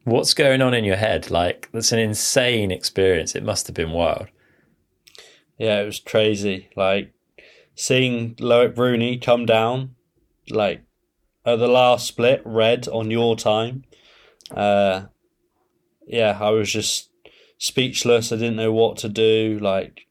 What's 0.05 0.33
going 0.33 0.61
on 0.61 0.73
in 0.73 0.85
your 0.85 0.95
head? 0.95 1.29
Like, 1.29 1.67
that's 1.73 1.91
an 1.91 1.99
insane 1.99 2.71
experience. 2.71 3.35
It 3.35 3.43
must 3.43 3.67
have 3.67 3.75
been 3.75 3.91
wild. 3.91 4.27
Yeah, 5.57 5.81
it 5.81 5.85
was 5.85 5.99
crazy. 5.99 6.69
Like 6.75 7.13
seeing 7.75 8.35
Loic 8.35 8.75
Bruni 8.75 9.17
come 9.17 9.45
down, 9.45 9.94
like 10.49 10.81
at 11.45 11.59
the 11.59 11.67
last 11.67 12.07
split, 12.07 12.41
red 12.45 12.87
on 12.87 13.11
your 13.11 13.35
time. 13.35 13.83
Uh, 14.51 15.05
yeah, 16.07 16.37
I 16.39 16.49
was 16.49 16.71
just 16.71 17.09
speechless. 17.57 18.31
I 18.31 18.35
didn't 18.35 18.55
know 18.55 18.73
what 18.73 18.97
to 18.97 19.09
do. 19.09 19.59
Like, 19.61 20.07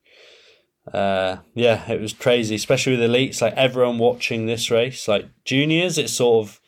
uh, 0.92 1.38
yeah, 1.54 1.90
it 1.90 2.00
was 2.00 2.12
crazy, 2.12 2.54
especially 2.54 2.96
with 2.96 3.10
elites. 3.10 3.42
Like 3.42 3.54
everyone 3.54 3.98
watching 3.98 4.46
this 4.46 4.70
race, 4.70 5.08
like 5.08 5.26
juniors, 5.44 5.98
it's 5.98 6.12
sort 6.12 6.46
of 6.46 6.60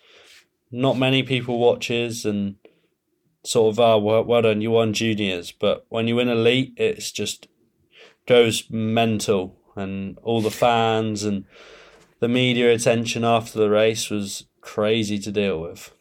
not 0.70 0.98
many 0.98 1.22
people 1.22 1.58
watches 1.58 2.24
and 2.24 2.56
sort 3.44 3.74
of 3.74 3.80
ah 3.80 3.96
well, 3.96 4.24
well 4.24 4.42
done, 4.42 4.60
you 4.60 4.70
won 4.70 4.92
juniors. 4.92 5.52
But 5.52 5.86
when 5.88 6.08
you 6.08 6.16
win 6.16 6.28
elite, 6.28 6.74
it's 6.76 7.12
just 7.12 7.48
goes 8.26 8.68
mental, 8.70 9.56
and 9.76 10.18
all 10.22 10.40
the 10.40 10.50
fans 10.50 11.22
and 11.22 11.44
the 12.20 12.28
media 12.28 12.72
attention 12.72 13.24
after 13.24 13.58
the 13.58 13.70
race 13.70 14.10
was 14.10 14.46
crazy 14.60 15.18
to 15.18 15.32
deal 15.32 15.60
with. 15.60 15.92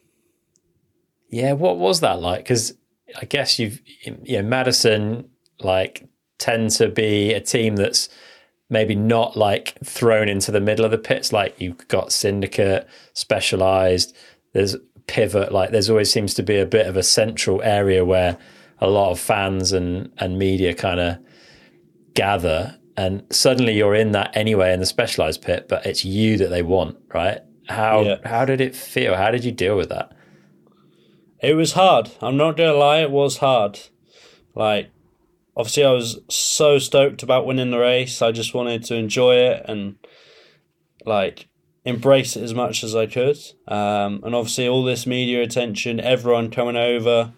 Yeah, 1.28 1.52
what 1.52 1.78
was 1.78 2.00
that 2.00 2.20
like? 2.20 2.44
Because 2.44 2.74
I 3.20 3.24
guess 3.24 3.58
you've, 3.58 3.80
you 4.04 4.42
know, 4.42 4.48
Madison 4.48 5.28
like 5.60 6.08
tend 6.38 6.70
to 6.70 6.88
be 6.88 7.32
a 7.32 7.40
team 7.40 7.76
that's 7.76 8.08
maybe 8.68 8.94
not 8.94 9.36
like 9.36 9.78
thrown 9.84 10.28
into 10.28 10.50
the 10.50 10.60
middle 10.60 10.84
of 10.84 10.90
the 10.90 10.98
pits. 10.98 11.32
Like 11.32 11.60
you've 11.60 11.88
got 11.88 12.12
Syndicate, 12.12 12.86
Specialized, 13.12 14.14
there's 14.52 14.76
Pivot. 15.06 15.52
Like 15.52 15.70
there's 15.70 15.90
always 15.90 16.12
seems 16.12 16.34
to 16.34 16.42
be 16.42 16.58
a 16.58 16.66
bit 16.66 16.86
of 16.86 16.96
a 16.96 17.02
central 17.02 17.62
area 17.62 18.04
where 18.04 18.38
a 18.80 18.88
lot 18.88 19.10
of 19.10 19.20
fans 19.20 19.72
and 19.72 20.10
and 20.18 20.38
media 20.38 20.74
kind 20.74 21.00
of 21.00 21.18
gather. 22.14 22.78
And 22.96 23.24
suddenly 23.30 23.76
you're 23.76 23.94
in 23.94 24.12
that 24.12 24.34
anyway 24.36 24.72
in 24.72 24.80
the 24.80 24.86
Specialized 24.86 25.42
pit, 25.42 25.66
but 25.68 25.84
it's 25.84 26.04
you 26.04 26.38
that 26.38 26.48
they 26.48 26.62
want, 26.62 26.96
right? 27.12 27.40
How 27.68 28.02
Yeah. 28.02 28.16
how 28.24 28.44
did 28.44 28.60
it 28.60 28.74
feel? 28.74 29.14
How 29.16 29.30
did 29.30 29.44
you 29.44 29.52
deal 29.52 29.76
with 29.76 29.88
that? 29.90 30.12
It 31.42 31.54
was 31.54 31.72
hard. 31.72 32.10
I'm 32.22 32.36
not 32.36 32.56
gonna 32.56 32.72
lie, 32.74 33.00
it 33.00 33.10
was 33.10 33.38
hard. 33.38 33.78
Like, 34.54 34.88
obviously, 35.56 35.84
I 35.84 35.90
was 35.92 36.20
so 36.30 36.78
stoked 36.78 37.22
about 37.22 37.44
winning 37.46 37.70
the 37.70 37.78
race. 37.78 38.22
I 38.22 38.32
just 38.32 38.54
wanted 38.54 38.84
to 38.84 38.94
enjoy 38.94 39.36
it 39.36 39.64
and 39.68 39.96
like 41.04 41.48
embrace 41.84 42.36
it 42.36 42.42
as 42.42 42.54
much 42.54 42.82
as 42.82 42.94
I 42.96 43.06
could. 43.06 43.38
Um, 43.68 44.20
and 44.24 44.34
obviously, 44.34 44.66
all 44.66 44.82
this 44.82 45.06
media 45.06 45.42
attention, 45.42 46.00
everyone 46.00 46.50
coming 46.50 46.76
over. 46.76 47.32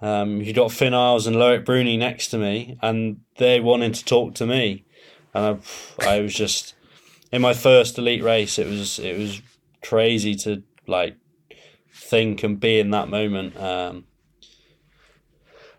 Um, 0.00 0.40
you 0.40 0.52
got 0.52 0.70
Finn 0.70 0.94
Iles 0.94 1.26
and 1.26 1.34
Loic 1.36 1.64
Bruni 1.64 1.96
next 1.96 2.28
to 2.28 2.38
me, 2.38 2.78
and 2.82 3.20
they 3.38 3.58
wanted 3.58 3.94
to 3.94 4.04
talk 4.04 4.34
to 4.36 4.46
me, 4.46 4.84
and 5.38 5.62
I, 6.00 6.16
I 6.16 6.20
was 6.20 6.34
just 6.34 6.74
in 7.32 7.42
my 7.42 7.54
first 7.54 7.98
elite 7.98 8.22
race. 8.22 8.58
It 8.58 8.66
was 8.66 8.98
it 8.98 9.16
was 9.18 9.42
crazy 9.82 10.34
to 10.36 10.62
like 10.86 11.16
think 11.92 12.42
and 12.42 12.58
be 12.58 12.80
in 12.80 12.90
that 12.90 13.08
moment. 13.08 13.56
Um, 13.56 14.04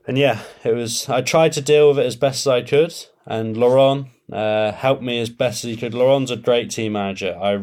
and 0.07 0.17
yeah, 0.17 0.41
it 0.63 0.73
was. 0.73 1.09
I 1.09 1.21
tried 1.21 1.51
to 1.53 1.61
deal 1.61 1.89
with 1.89 1.99
it 1.99 2.05
as 2.05 2.15
best 2.15 2.45
as 2.45 2.47
I 2.47 2.61
could, 2.61 2.93
and 3.25 3.55
Laurent 3.55 4.07
uh, 4.31 4.71
helped 4.71 5.03
me 5.03 5.19
as 5.19 5.29
best 5.29 5.63
as 5.63 5.71
he 5.71 5.77
could. 5.77 5.93
Laurent's 5.93 6.31
a 6.31 6.37
great 6.37 6.69
team 6.71 6.93
manager. 6.93 7.37
I 7.39 7.59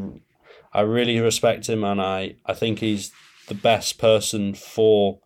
I 0.72 0.82
really 0.82 1.18
respect 1.20 1.68
him, 1.68 1.82
and 1.84 2.00
I 2.00 2.36
I 2.44 2.54
think 2.54 2.78
he's 2.78 3.12
the 3.48 3.54
best 3.54 3.98
person 3.98 4.54
for 4.54 5.20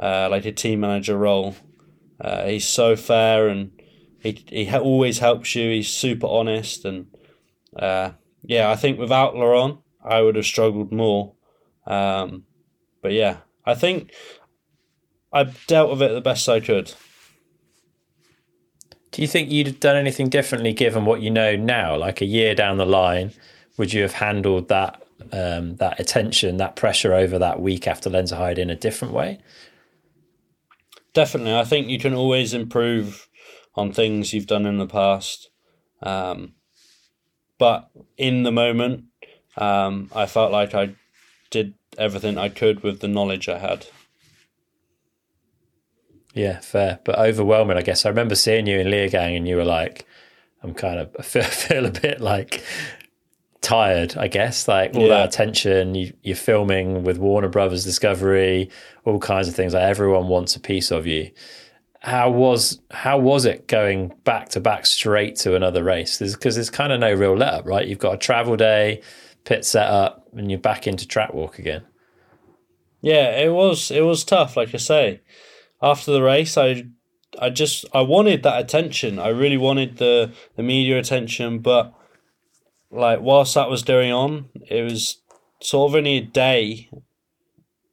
uh, 0.00 0.28
like 0.30 0.44
a 0.44 0.52
team 0.52 0.80
manager 0.80 1.16
role. 1.16 1.56
Uh, 2.20 2.46
he's 2.46 2.66
so 2.66 2.96
fair 2.96 3.46
and 3.48 3.77
he 4.20 4.44
he 4.48 4.70
always 4.70 5.18
helps 5.18 5.54
you. 5.54 5.70
He's 5.70 5.88
super 5.88 6.26
honest 6.26 6.84
and 6.84 7.06
uh, 7.76 8.12
yeah, 8.42 8.70
I 8.70 8.76
think 8.76 8.98
without 8.98 9.36
Laurent, 9.36 9.78
I 10.04 10.20
would 10.20 10.36
have 10.36 10.46
struggled 10.46 10.92
more. 10.92 11.34
Um, 11.86 12.44
but 13.02 13.12
yeah, 13.12 13.38
I 13.64 13.74
think 13.74 14.12
I 15.32 15.44
dealt 15.66 15.90
with 15.90 16.02
it 16.02 16.12
the 16.12 16.20
best 16.20 16.48
I 16.48 16.60
could. 16.60 16.94
Do 19.10 19.22
you 19.22 19.28
think 19.28 19.50
you'd 19.50 19.66
have 19.66 19.80
done 19.80 19.96
anything 19.96 20.28
differently 20.28 20.72
given 20.72 21.04
what 21.04 21.22
you 21.22 21.30
know 21.30 21.56
now? 21.56 21.96
Like 21.96 22.20
a 22.20 22.26
year 22.26 22.54
down 22.54 22.76
the 22.76 22.86
line, 22.86 23.32
would 23.76 23.92
you 23.92 24.02
have 24.02 24.14
handled 24.14 24.68
that 24.68 25.02
um, 25.32 25.76
that 25.76 25.98
attention, 25.98 26.58
that 26.58 26.76
pressure 26.76 27.14
over 27.14 27.38
that 27.38 27.60
week 27.60 27.86
after 27.86 28.08
Lenzerheide 28.10 28.58
in 28.58 28.70
a 28.70 28.76
different 28.76 29.14
way? 29.14 29.40
Definitely, 31.14 31.54
I 31.54 31.64
think 31.64 31.88
you 31.88 31.98
can 31.98 32.14
always 32.14 32.54
improve 32.54 33.27
on 33.78 33.92
things 33.92 34.32
you've 34.32 34.46
done 34.46 34.66
in 34.66 34.78
the 34.78 34.86
past. 34.86 35.50
Um, 36.02 36.54
but 37.58 37.90
in 38.16 38.42
the 38.42 38.52
moment, 38.52 39.04
um, 39.56 40.10
I 40.14 40.26
felt 40.26 40.52
like 40.52 40.74
I 40.74 40.94
did 41.50 41.74
everything 41.96 42.38
I 42.38 42.48
could 42.48 42.82
with 42.82 43.00
the 43.00 43.08
knowledge 43.08 43.48
I 43.48 43.58
had. 43.58 43.86
Yeah, 46.34 46.60
fair, 46.60 46.98
but 47.04 47.18
overwhelming. 47.18 47.76
I 47.76 47.82
guess 47.82 48.04
I 48.04 48.10
remember 48.10 48.34
seeing 48.34 48.66
you 48.66 48.78
in 48.78 48.88
Leogang, 48.88 49.36
and 49.36 49.48
you 49.48 49.56
were 49.56 49.64
like, 49.64 50.06
"I'm 50.62 50.74
kind 50.74 51.00
of 51.00 51.14
I 51.18 51.22
feel, 51.22 51.42
feel 51.42 51.86
a 51.86 51.90
bit 51.90 52.20
like 52.20 52.62
tired." 53.60 54.16
I 54.16 54.28
guess 54.28 54.68
like 54.68 54.94
all 54.94 55.02
yeah. 55.02 55.08
that 55.08 55.28
attention. 55.28 55.94
You, 55.94 56.12
you're 56.22 56.36
filming 56.36 57.02
with 57.02 57.18
Warner 57.18 57.48
Brothers 57.48 57.84
Discovery, 57.84 58.70
all 59.04 59.18
kinds 59.18 59.48
of 59.48 59.54
things. 59.54 59.74
Like 59.74 59.82
everyone 59.82 60.28
wants 60.28 60.54
a 60.54 60.60
piece 60.60 60.90
of 60.90 61.06
you. 61.06 61.30
How 62.00 62.30
was 62.30 62.80
how 62.90 63.18
was 63.18 63.44
it 63.44 63.66
going 63.66 64.12
back 64.24 64.50
to 64.50 64.60
back 64.60 64.86
straight 64.86 65.36
to 65.36 65.56
another 65.56 65.82
race? 65.82 66.18
Because 66.18 66.54
there's, 66.54 66.70
kind 66.70 66.92
of 66.92 67.00
no 67.00 67.12
real 67.12 67.36
let 67.36 67.54
up, 67.54 67.66
right? 67.66 67.86
You've 67.86 67.98
got 67.98 68.14
a 68.14 68.18
travel 68.18 68.56
day, 68.56 69.02
pit 69.44 69.64
set 69.64 69.88
up, 69.88 70.28
and 70.36 70.50
you're 70.50 70.60
back 70.60 70.86
into 70.86 71.08
track 71.08 71.34
walk 71.34 71.58
again. 71.58 71.82
Yeah, 73.00 73.40
it 73.40 73.52
was 73.52 73.90
it 73.90 74.02
was 74.02 74.24
tough. 74.24 74.56
Like 74.56 74.74
I 74.74 74.78
say, 74.78 75.22
after 75.82 76.12
the 76.12 76.22
race, 76.22 76.56
I 76.56 76.84
I 77.40 77.50
just 77.50 77.84
I 77.92 78.02
wanted 78.02 78.42
that 78.42 78.60
attention. 78.60 79.18
I 79.18 79.28
really 79.28 79.56
wanted 79.56 79.98
the 79.98 80.32
the 80.56 80.62
media 80.62 80.98
attention, 80.98 81.58
but 81.58 81.92
like 82.90 83.20
whilst 83.20 83.54
that 83.54 83.70
was 83.70 83.82
going 83.82 84.12
on, 84.12 84.50
it 84.68 84.82
was 84.82 85.20
sort 85.60 85.90
of 85.90 85.96
only 85.96 86.18
a 86.18 86.22
day, 86.22 86.90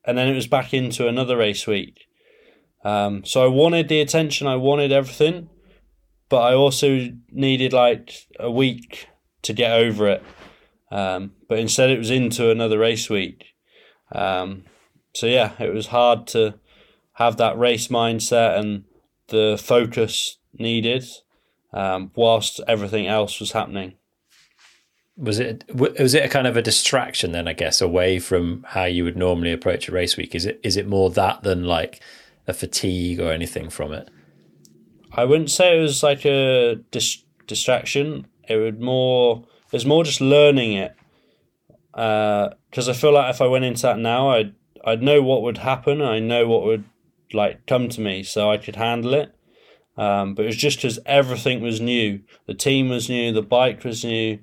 and 0.05 0.17
then 0.17 0.27
it 0.27 0.35
was 0.35 0.47
back 0.47 0.73
into 0.73 1.07
another 1.07 1.37
race 1.37 1.67
week. 1.67 2.04
Um, 2.85 3.25
so 3.25 3.43
I 3.43 3.47
wanted 3.47 3.89
the 3.89 3.99
attention. 3.99 4.45
I 4.45 4.57
wanted 4.57 4.91
everything, 4.91 5.49
but 6.29 6.41
I 6.41 6.53
also 6.53 7.09
needed 7.31 7.73
like 7.73 8.27
a 8.39 8.49
week 8.49 9.07
to 9.41 9.53
get 9.53 9.71
over 9.71 10.07
it. 10.07 10.23
Um, 10.91 11.31
but 11.49 11.57
instead, 11.57 11.89
it 11.89 11.97
was 11.97 12.11
into 12.11 12.51
another 12.51 12.77
race 12.77 13.09
week. 13.09 13.45
Um, 14.11 14.65
so 15.13 15.25
yeah, 15.25 15.53
it 15.59 15.73
was 15.73 15.87
hard 15.87 16.27
to 16.27 16.59
have 17.13 17.37
that 17.37 17.57
race 17.57 17.87
mindset 17.87 18.59
and 18.59 18.83
the 19.29 19.59
focus 19.61 20.37
needed 20.53 21.05
um, 21.73 22.11
whilst 22.15 22.61
everything 22.67 23.07
else 23.07 23.39
was 23.39 23.53
happening. 23.53 23.93
Was 25.17 25.39
it 25.39 25.63
was 25.73 26.13
it 26.13 26.25
a 26.25 26.29
kind 26.29 26.45
of 26.45 26.57
a 26.57 26.61
distraction 26.61 27.31
then? 27.31 27.47
I 27.47 27.53
guess 27.53 27.81
away 27.81 28.19
from 28.19 28.65
how 28.67 28.83
you 28.83 29.05
would 29.05 29.17
normally 29.17 29.53
approach 29.53 29.87
a 29.87 29.93
race 29.93 30.17
week. 30.17 30.35
Is 30.35 30.45
it 30.45 30.59
is 30.61 30.75
it 30.75 30.87
more 30.87 31.09
that 31.11 31.41
than 31.41 31.63
like 31.63 32.01
a 32.47 32.53
fatigue 32.53 33.19
or 33.19 33.31
anything 33.31 33.69
from 33.69 33.93
it? 33.93 34.09
I 35.11 35.25
wouldn't 35.25 35.51
say 35.51 35.77
it 35.77 35.81
was 35.81 36.03
like 36.03 36.25
a 36.25 36.75
dis- 36.91 37.23
distraction. 37.47 38.27
It 38.47 38.57
would 38.57 38.81
more 38.81 39.45
it 39.67 39.73
was 39.73 39.85
more 39.85 40.03
just 40.03 40.21
learning 40.21 40.73
it 40.73 40.95
because 41.91 42.87
uh, 42.87 42.91
I 42.91 42.93
feel 42.93 43.13
like 43.13 43.33
if 43.33 43.41
I 43.41 43.47
went 43.47 43.65
into 43.65 43.83
that 43.83 43.99
now, 43.99 44.29
I'd 44.29 44.53
I'd 44.83 45.01
know 45.01 45.21
what 45.21 45.41
would 45.41 45.59
happen. 45.59 46.01
I 46.01 46.19
know 46.19 46.47
what 46.47 46.63
would 46.63 46.83
like 47.33 47.65
come 47.65 47.89
to 47.89 48.01
me, 48.01 48.23
so 48.23 48.51
I 48.51 48.57
could 48.57 48.75
handle 48.75 49.13
it. 49.13 49.33
Um, 49.97 50.35
but 50.35 50.43
it 50.43 50.47
was 50.47 50.57
just 50.57 50.77
because 50.77 50.99
everything 51.05 51.61
was 51.61 51.79
new. 51.79 52.21
The 52.47 52.53
team 52.53 52.89
was 52.89 53.09
new. 53.09 53.31
The 53.31 53.41
bike 53.41 53.83
was 53.83 54.03
new. 54.03 54.39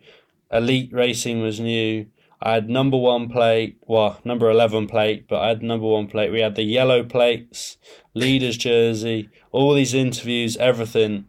Elite 0.50 0.92
racing 0.92 1.42
was 1.42 1.60
new. 1.60 2.06
I 2.44 2.54
had 2.54 2.68
number 2.68 2.96
one 2.96 3.28
plate, 3.28 3.78
well, 3.86 4.18
number 4.24 4.50
11 4.50 4.88
plate, 4.88 5.28
but 5.28 5.40
I 5.40 5.48
had 5.48 5.62
number 5.62 5.86
one 5.86 6.08
plate. 6.08 6.32
We 6.32 6.40
had 6.40 6.56
the 6.56 6.64
yellow 6.64 7.04
plates, 7.04 7.76
leader's 8.14 8.56
jersey, 8.56 9.28
all 9.52 9.74
these 9.74 9.94
interviews, 9.94 10.56
everything. 10.56 11.26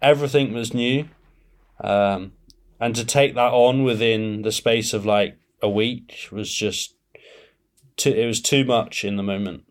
Everything 0.00 0.54
was 0.54 0.72
new. 0.72 1.08
Um, 1.80 2.32
and 2.80 2.94
to 2.94 3.04
take 3.04 3.34
that 3.34 3.52
on 3.52 3.84
within 3.84 4.42
the 4.42 4.52
space 4.52 4.94
of 4.94 5.04
like 5.04 5.36
a 5.62 5.68
week 5.68 6.28
was 6.32 6.52
just 6.52 6.94
too, 7.96 8.10
it 8.10 8.26
was 8.26 8.40
too 8.40 8.64
much 8.64 9.04
in 9.04 9.16
the 9.16 9.22
moment. 9.22 9.64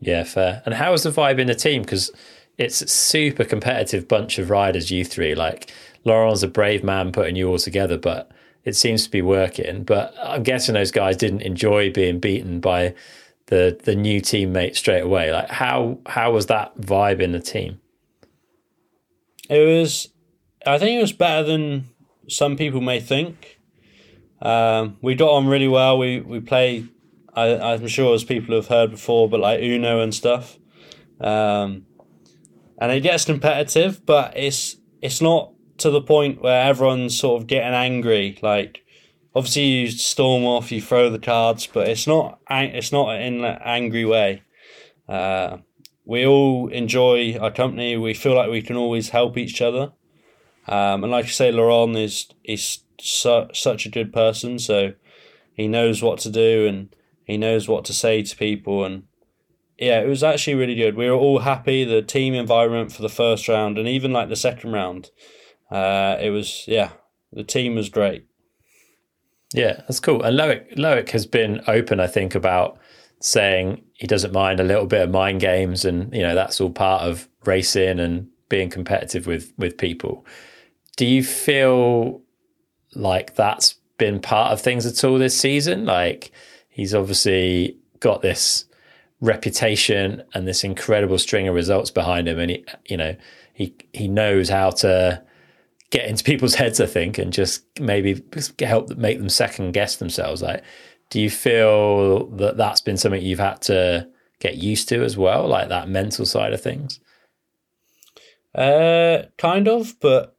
Yeah, 0.00 0.22
fair. 0.22 0.62
And 0.64 0.74
how 0.74 0.92
was 0.92 1.02
the 1.02 1.10
vibe 1.10 1.40
in 1.40 1.48
the 1.48 1.54
team? 1.56 1.82
Because 1.82 2.12
it's 2.56 2.82
a 2.82 2.88
super 2.88 3.44
competitive 3.44 4.06
bunch 4.06 4.38
of 4.38 4.50
riders, 4.50 4.92
you 4.92 5.04
three. 5.04 5.34
Like 5.34 5.72
Laurent's 6.04 6.44
a 6.44 6.48
brave 6.48 6.84
man 6.84 7.10
putting 7.10 7.34
you 7.34 7.48
all 7.48 7.58
together, 7.58 7.98
but 7.98 8.30
it 8.68 8.76
seems 8.76 9.04
to 9.04 9.10
be 9.10 9.22
working. 9.22 9.84
But 9.84 10.14
I'm 10.22 10.42
guessing 10.42 10.74
those 10.74 10.90
guys 10.90 11.16
didn't 11.16 11.40
enjoy 11.40 11.90
being 11.90 12.20
beaten 12.20 12.60
by 12.60 12.94
the 13.46 13.80
the 13.82 13.94
new 13.94 14.20
teammate 14.20 14.76
straight 14.76 15.00
away. 15.00 15.32
Like 15.32 15.48
how 15.48 15.98
how 16.06 16.32
was 16.32 16.46
that 16.46 16.76
vibe 16.78 17.20
in 17.20 17.32
the 17.32 17.40
team? 17.40 17.80
It 19.48 19.66
was 19.66 20.08
I 20.66 20.78
think 20.78 20.98
it 20.98 21.00
was 21.00 21.12
better 21.12 21.44
than 21.44 21.88
some 22.28 22.56
people 22.56 22.82
may 22.82 23.00
think. 23.00 23.58
Um, 24.42 24.98
we 25.00 25.14
got 25.14 25.30
on 25.30 25.46
really 25.46 25.68
well. 25.68 25.96
We 25.98 26.20
we 26.20 26.40
play. 26.40 26.86
I, 27.34 27.56
I'm 27.56 27.88
sure 27.88 28.14
as 28.14 28.24
people 28.24 28.54
have 28.54 28.66
heard 28.66 28.90
before, 28.90 29.28
but 29.28 29.40
like 29.40 29.60
Uno 29.60 30.00
and 30.00 30.14
stuff. 30.14 30.58
Um, 31.20 31.86
and 32.80 32.92
it 32.92 33.00
gets 33.00 33.24
competitive, 33.24 34.04
but 34.04 34.36
it's 34.36 34.76
it's 35.00 35.22
not 35.22 35.52
to 35.78 35.90
the 35.90 36.00
point 36.00 36.42
where 36.42 36.62
everyone's 36.62 37.18
sort 37.18 37.40
of 37.40 37.46
getting 37.46 37.74
angry. 37.74 38.38
Like, 38.42 38.84
obviously, 39.34 39.62
you 39.62 39.90
storm 39.90 40.44
off, 40.44 40.70
you 40.70 40.80
throw 40.80 41.10
the 41.10 41.18
cards, 41.18 41.66
but 41.66 41.88
it's 41.88 42.06
not 42.06 42.40
it's 42.50 42.92
not 42.92 43.20
in 43.20 43.44
an 43.44 43.58
angry 43.64 44.04
way. 44.04 44.42
Uh, 45.08 45.58
we 46.04 46.26
all 46.26 46.68
enjoy 46.68 47.36
our 47.38 47.50
company. 47.50 47.96
We 47.96 48.14
feel 48.14 48.34
like 48.34 48.50
we 48.50 48.62
can 48.62 48.76
always 48.76 49.10
help 49.10 49.36
each 49.36 49.60
other. 49.60 49.92
Um, 50.66 51.02
and 51.02 51.10
like 51.10 51.26
I 51.26 51.28
say, 51.28 51.52
Laurent 51.52 51.96
is 51.96 52.28
is 52.44 52.80
su- 53.00 53.48
such 53.52 53.86
a 53.86 53.90
good 53.90 54.12
person, 54.12 54.58
so 54.58 54.92
he 55.54 55.68
knows 55.68 56.02
what 56.02 56.18
to 56.20 56.30
do 56.30 56.66
and 56.66 56.94
he 57.24 57.36
knows 57.36 57.68
what 57.68 57.84
to 57.86 57.92
say 57.92 58.22
to 58.22 58.36
people. 58.36 58.84
And 58.84 59.04
yeah, 59.78 60.00
it 60.00 60.08
was 60.08 60.22
actually 60.22 60.54
really 60.54 60.74
good. 60.74 60.96
We 60.96 61.10
were 61.10 61.16
all 61.16 61.40
happy. 61.40 61.84
The 61.84 62.02
team 62.02 62.34
environment 62.34 62.92
for 62.92 63.02
the 63.02 63.08
first 63.08 63.48
round 63.48 63.78
and 63.78 63.88
even 63.88 64.12
like 64.12 64.28
the 64.28 64.36
second 64.36 64.72
round, 64.72 65.10
uh, 65.70 66.16
it 66.20 66.30
was 66.30 66.64
yeah, 66.66 66.90
the 67.32 67.44
team 67.44 67.74
was 67.74 67.88
great. 67.88 68.26
Yeah, 69.54 69.76
that's 69.78 70.00
cool. 70.00 70.22
And 70.22 70.38
Loic 70.38 70.76
Loic 70.76 71.10
has 71.10 71.26
been 71.26 71.62
open, 71.66 72.00
I 72.00 72.06
think, 72.06 72.34
about 72.34 72.78
saying 73.20 73.82
he 73.94 74.06
doesn't 74.06 74.32
mind 74.32 74.60
a 74.60 74.64
little 74.64 74.86
bit 74.86 75.02
of 75.02 75.10
mind 75.10 75.40
games, 75.40 75.84
and 75.84 76.12
you 76.14 76.22
know 76.22 76.34
that's 76.34 76.60
all 76.60 76.70
part 76.70 77.02
of 77.02 77.28
racing 77.44 77.98
and 77.98 78.28
being 78.48 78.70
competitive 78.70 79.26
with 79.26 79.52
with 79.56 79.78
people. 79.78 80.24
Do 80.96 81.06
you 81.06 81.22
feel 81.22 82.22
like 82.94 83.34
that's 83.34 83.76
been 83.98 84.20
part 84.20 84.52
of 84.52 84.60
things 84.60 84.86
at 84.86 85.04
all 85.04 85.18
this 85.18 85.38
season. 85.38 85.84
Like 85.84 86.30
he's 86.68 86.94
obviously 86.94 87.76
got 88.00 88.22
this 88.22 88.64
reputation 89.20 90.22
and 90.32 90.46
this 90.46 90.64
incredible 90.64 91.18
string 91.18 91.48
of 91.48 91.54
results 91.54 91.90
behind 91.90 92.28
him, 92.28 92.38
and 92.38 92.50
he, 92.50 92.64
you 92.86 92.96
know, 92.96 93.16
he 93.52 93.74
he 93.92 94.08
knows 94.08 94.48
how 94.48 94.70
to 94.70 95.22
get 95.90 96.06
into 96.06 96.24
people's 96.24 96.54
heads. 96.54 96.80
I 96.80 96.86
think, 96.86 97.18
and 97.18 97.32
just 97.32 97.64
maybe 97.80 98.22
help 98.60 98.96
make 98.96 99.18
them 99.18 99.28
second 99.28 99.72
guess 99.72 99.96
themselves. 99.96 100.42
Like, 100.42 100.62
do 101.10 101.20
you 101.20 101.30
feel 101.30 102.26
that 102.36 102.56
that's 102.56 102.80
been 102.80 102.96
something 102.96 103.22
you've 103.22 103.38
had 103.38 103.62
to 103.62 104.08
get 104.40 104.56
used 104.56 104.88
to 104.90 105.02
as 105.02 105.16
well, 105.16 105.46
like 105.46 105.68
that 105.68 105.88
mental 105.88 106.26
side 106.26 106.52
of 106.52 106.60
things? 106.60 107.00
Uh, 108.54 109.22
kind 109.36 109.68
of, 109.68 109.98
but 110.00 110.36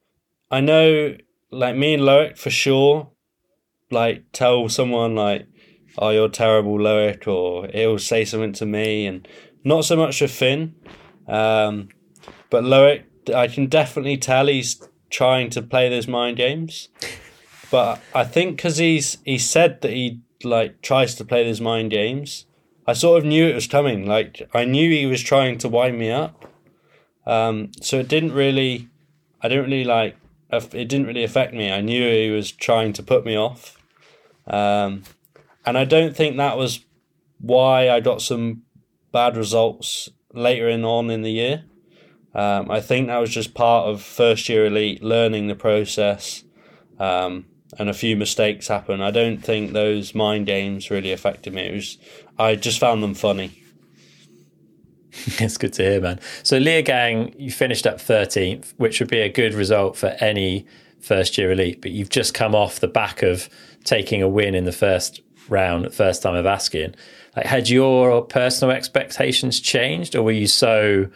I 0.51 0.61
know 0.61 1.15
like 1.51 1.75
me 1.75 1.93
and 1.95 2.03
Loic 2.03 2.37
for 2.37 2.49
sure, 2.49 3.09
like 3.91 4.25
tell 4.33 4.69
someone 4.69 5.15
like, 5.15 5.47
"Oh, 5.97 6.09
you're 6.09 6.29
terrible, 6.29 6.77
Loic," 6.77 7.27
or 7.27 7.67
he'll 7.67 7.99
say 7.99 8.25
something 8.25 8.53
to 8.53 8.65
me, 8.65 9.05
and 9.05 9.27
not 9.63 9.85
so 9.85 9.95
much 9.95 10.21
with 10.21 10.31
Finn. 10.31 10.75
Um, 11.27 11.89
but 12.49 12.63
Loic, 12.63 13.03
I 13.33 13.47
can 13.47 13.67
definitely 13.67 14.17
tell 14.17 14.47
he's 14.47 14.87
trying 15.09 15.49
to 15.51 15.61
play 15.61 15.89
those 15.89 16.07
mind 16.07 16.37
games. 16.37 16.89
But 17.71 18.01
I 18.13 18.23
think 18.23 18.57
because 18.57 18.77
he's 18.77 19.17
he 19.25 19.37
said 19.37 19.81
that 19.81 19.91
he 19.91 20.21
like 20.43 20.81
tries 20.81 21.15
to 21.15 21.25
play 21.25 21.43
those 21.43 21.61
mind 21.61 21.91
games, 21.91 22.45
I 22.87 22.93
sort 22.93 23.19
of 23.19 23.25
knew 23.25 23.47
it 23.47 23.55
was 23.55 23.67
coming. 23.67 24.05
Like 24.05 24.49
I 24.53 24.65
knew 24.65 24.89
he 24.89 25.05
was 25.05 25.21
trying 25.21 25.57
to 25.59 25.69
wind 25.69 25.99
me 25.99 26.09
up. 26.09 26.45
Um, 27.25 27.71
so 27.81 27.99
it 27.99 28.07
didn't 28.07 28.33
really, 28.33 28.87
I 29.41 29.47
didn't 29.47 29.65
really 29.65 29.83
like. 29.83 30.15
It 30.51 30.89
didn't 30.89 31.05
really 31.05 31.23
affect 31.23 31.53
me. 31.53 31.71
I 31.71 31.81
knew 31.81 32.09
he 32.09 32.31
was 32.31 32.51
trying 32.51 32.93
to 32.93 33.03
put 33.03 33.23
me 33.23 33.35
off, 33.35 33.77
um, 34.47 35.03
and 35.63 35.77
I 35.77 35.85
don't 35.85 36.15
think 36.15 36.37
that 36.37 36.57
was 36.57 36.83
why 37.39 37.87
I 37.87 37.99
got 37.99 38.23
some 38.23 38.63
bad 39.11 39.37
results 39.37 40.09
later 40.33 40.67
in 40.67 40.83
on 40.83 41.11
in 41.11 41.21
the 41.21 41.31
year. 41.31 41.65
Um, 42.33 42.69
I 42.69 42.79
think 42.81 43.07
that 43.07 43.17
was 43.17 43.31
just 43.31 43.53
part 43.53 43.87
of 43.87 44.01
first 44.01 44.49
year 44.49 44.65
elite 44.65 45.03
learning 45.03 45.47
the 45.47 45.55
process, 45.55 46.43
um, 46.99 47.45
and 47.77 47.89
a 47.89 47.93
few 47.93 48.15
mistakes 48.15 48.67
happen. 48.67 49.01
I 49.01 49.11
don't 49.11 49.39
think 49.39 49.73
those 49.73 50.13
mind 50.13 50.45
games 50.45 50.91
really 50.91 51.11
affected 51.11 51.53
me. 51.53 51.63
It 51.63 51.73
was 51.75 51.97
I 52.37 52.55
just 52.55 52.79
found 52.79 53.01
them 53.01 53.15
funny. 53.15 53.51
it's 55.11 55.57
good 55.57 55.73
to 55.73 55.83
hear, 55.83 56.01
man. 56.01 56.19
So 56.43 56.59
Leogang, 56.59 57.33
you 57.37 57.51
finished 57.51 57.87
up 57.87 57.99
thirteenth, 57.99 58.73
which 58.77 58.99
would 58.99 59.09
be 59.09 59.21
a 59.21 59.29
good 59.29 59.53
result 59.53 59.97
for 59.97 60.07
any 60.19 60.65
first 61.01 61.37
year 61.37 61.51
elite, 61.51 61.81
but 61.81 61.91
you've 61.91 62.09
just 62.09 62.33
come 62.33 62.53
off 62.53 62.79
the 62.79 62.87
back 62.87 63.23
of 63.23 63.49
taking 63.83 64.21
a 64.21 64.27
win 64.27 64.53
in 64.53 64.65
the 64.65 64.71
first 64.71 65.21
round, 65.47 65.93
first 65.93 66.21
time 66.21 66.35
of 66.35 66.45
asking. 66.45 66.93
Like, 67.35 67.45
had 67.45 67.69
your 67.69 68.23
personal 68.23 68.73
expectations 68.73 69.59
changed, 69.59 70.15
or 70.15 70.23
were 70.23 70.31
you 70.31 70.47
so 70.47 71.09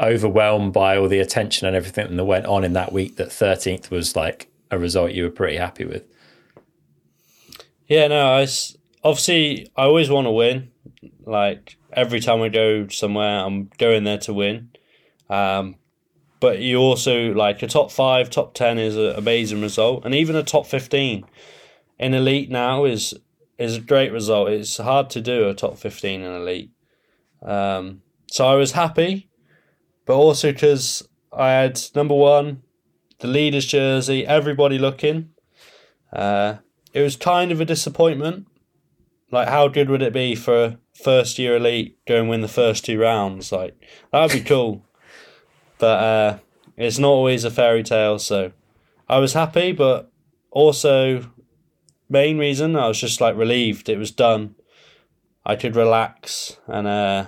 overwhelmed 0.00 0.72
by 0.72 0.96
all 0.96 1.08
the 1.08 1.18
attention 1.18 1.66
and 1.66 1.76
everything 1.76 2.16
that 2.16 2.24
went 2.24 2.46
on 2.46 2.64
in 2.64 2.72
that 2.74 2.92
week 2.92 3.16
that 3.16 3.28
13th 3.28 3.90
was 3.90 4.14
like 4.14 4.48
a 4.70 4.78
result 4.78 5.12
you 5.12 5.24
were 5.24 5.30
pretty 5.30 5.56
happy 5.56 5.84
with? 5.84 6.04
Yeah, 7.86 8.08
no, 8.08 8.34
I 8.34 8.46
obviously 9.02 9.70
I 9.76 9.84
always 9.84 10.10
want 10.10 10.26
to 10.26 10.30
win. 10.30 10.70
Like 11.24 11.76
every 11.92 12.20
time 12.20 12.42
I 12.42 12.48
go 12.48 12.88
somewhere, 12.88 13.44
I'm 13.44 13.70
going 13.78 14.04
there 14.04 14.18
to 14.18 14.34
win. 14.34 14.70
Um, 15.30 15.76
but 16.40 16.60
you 16.60 16.78
also 16.78 17.32
like 17.32 17.62
a 17.62 17.66
top 17.66 17.90
five, 17.90 18.30
top 18.30 18.54
ten 18.54 18.78
is 18.78 18.96
an 18.96 19.14
amazing 19.16 19.60
result, 19.62 20.04
and 20.04 20.14
even 20.14 20.36
a 20.36 20.42
top 20.42 20.66
fifteen 20.66 21.24
in 21.98 22.14
elite 22.14 22.50
now 22.50 22.84
is 22.84 23.14
is 23.58 23.76
a 23.76 23.80
great 23.80 24.12
result. 24.12 24.50
It's 24.50 24.76
hard 24.76 25.10
to 25.10 25.20
do 25.20 25.48
a 25.48 25.54
top 25.54 25.78
fifteen 25.78 26.22
in 26.22 26.32
elite. 26.32 26.70
Um, 27.42 28.02
so 28.30 28.46
I 28.46 28.54
was 28.54 28.72
happy 28.72 29.27
but 30.08 30.16
also 30.16 30.50
because 30.50 31.06
I 31.34 31.50
had 31.50 31.78
number 31.94 32.14
one, 32.14 32.62
the 33.18 33.26
leaders 33.26 33.66
jersey, 33.66 34.26
everybody 34.26 34.78
looking. 34.78 35.28
Uh, 36.10 36.56
it 36.94 37.02
was 37.02 37.14
kind 37.14 37.52
of 37.52 37.60
a 37.60 37.66
disappointment. 37.66 38.46
Like, 39.30 39.48
how 39.48 39.68
good 39.68 39.90
would 39.90 40.00
it 40.00 40.14
be 40.14 40.34
for 40.34 40.64
a 40.64 40.78
first 40.94 41.38
year 41.38 41.56
elite 41.56 41.98
go 42.06 42.18
and 42.18 42.28
win 42.30 42.40
the 42.40 42.48
first 42.48 42.86
two 42.86 42.98
rounds? 42.98 43.52
Like, 43.52 43.76
that 44.10 44.22
would 44.22 44.32
be 44.32 44.40
cool. 44.40 44.82
but 45.78 46.02
uh, 46.02 46.38
it's 46.78 46.98
not 46.98 47.08
always 47.08 47.44
a 47.44 47.50
fairy 47.50 47.82
tale. 47.82 48.18
So 48.18 48.52
I 49.10 49.18
was 49.18 49.34
happy, 49.34 49.72
but 49.72 50.10
also, 50.50 51.30
main 52.08 52.38
reason 52.38 52.76
I 52.76 52.88
was 52.88 52.98
just 52.98 53.20
like 53.20 53.36
relieved 53.36 53.90
it 53.90 53.98
was 53.98 54.10
done. 54.10 54.54
I 55.44 55.54
could 55.54 55.76
relax 55.76 56.56
and 56.66 56.86
uh, 56.86 57.26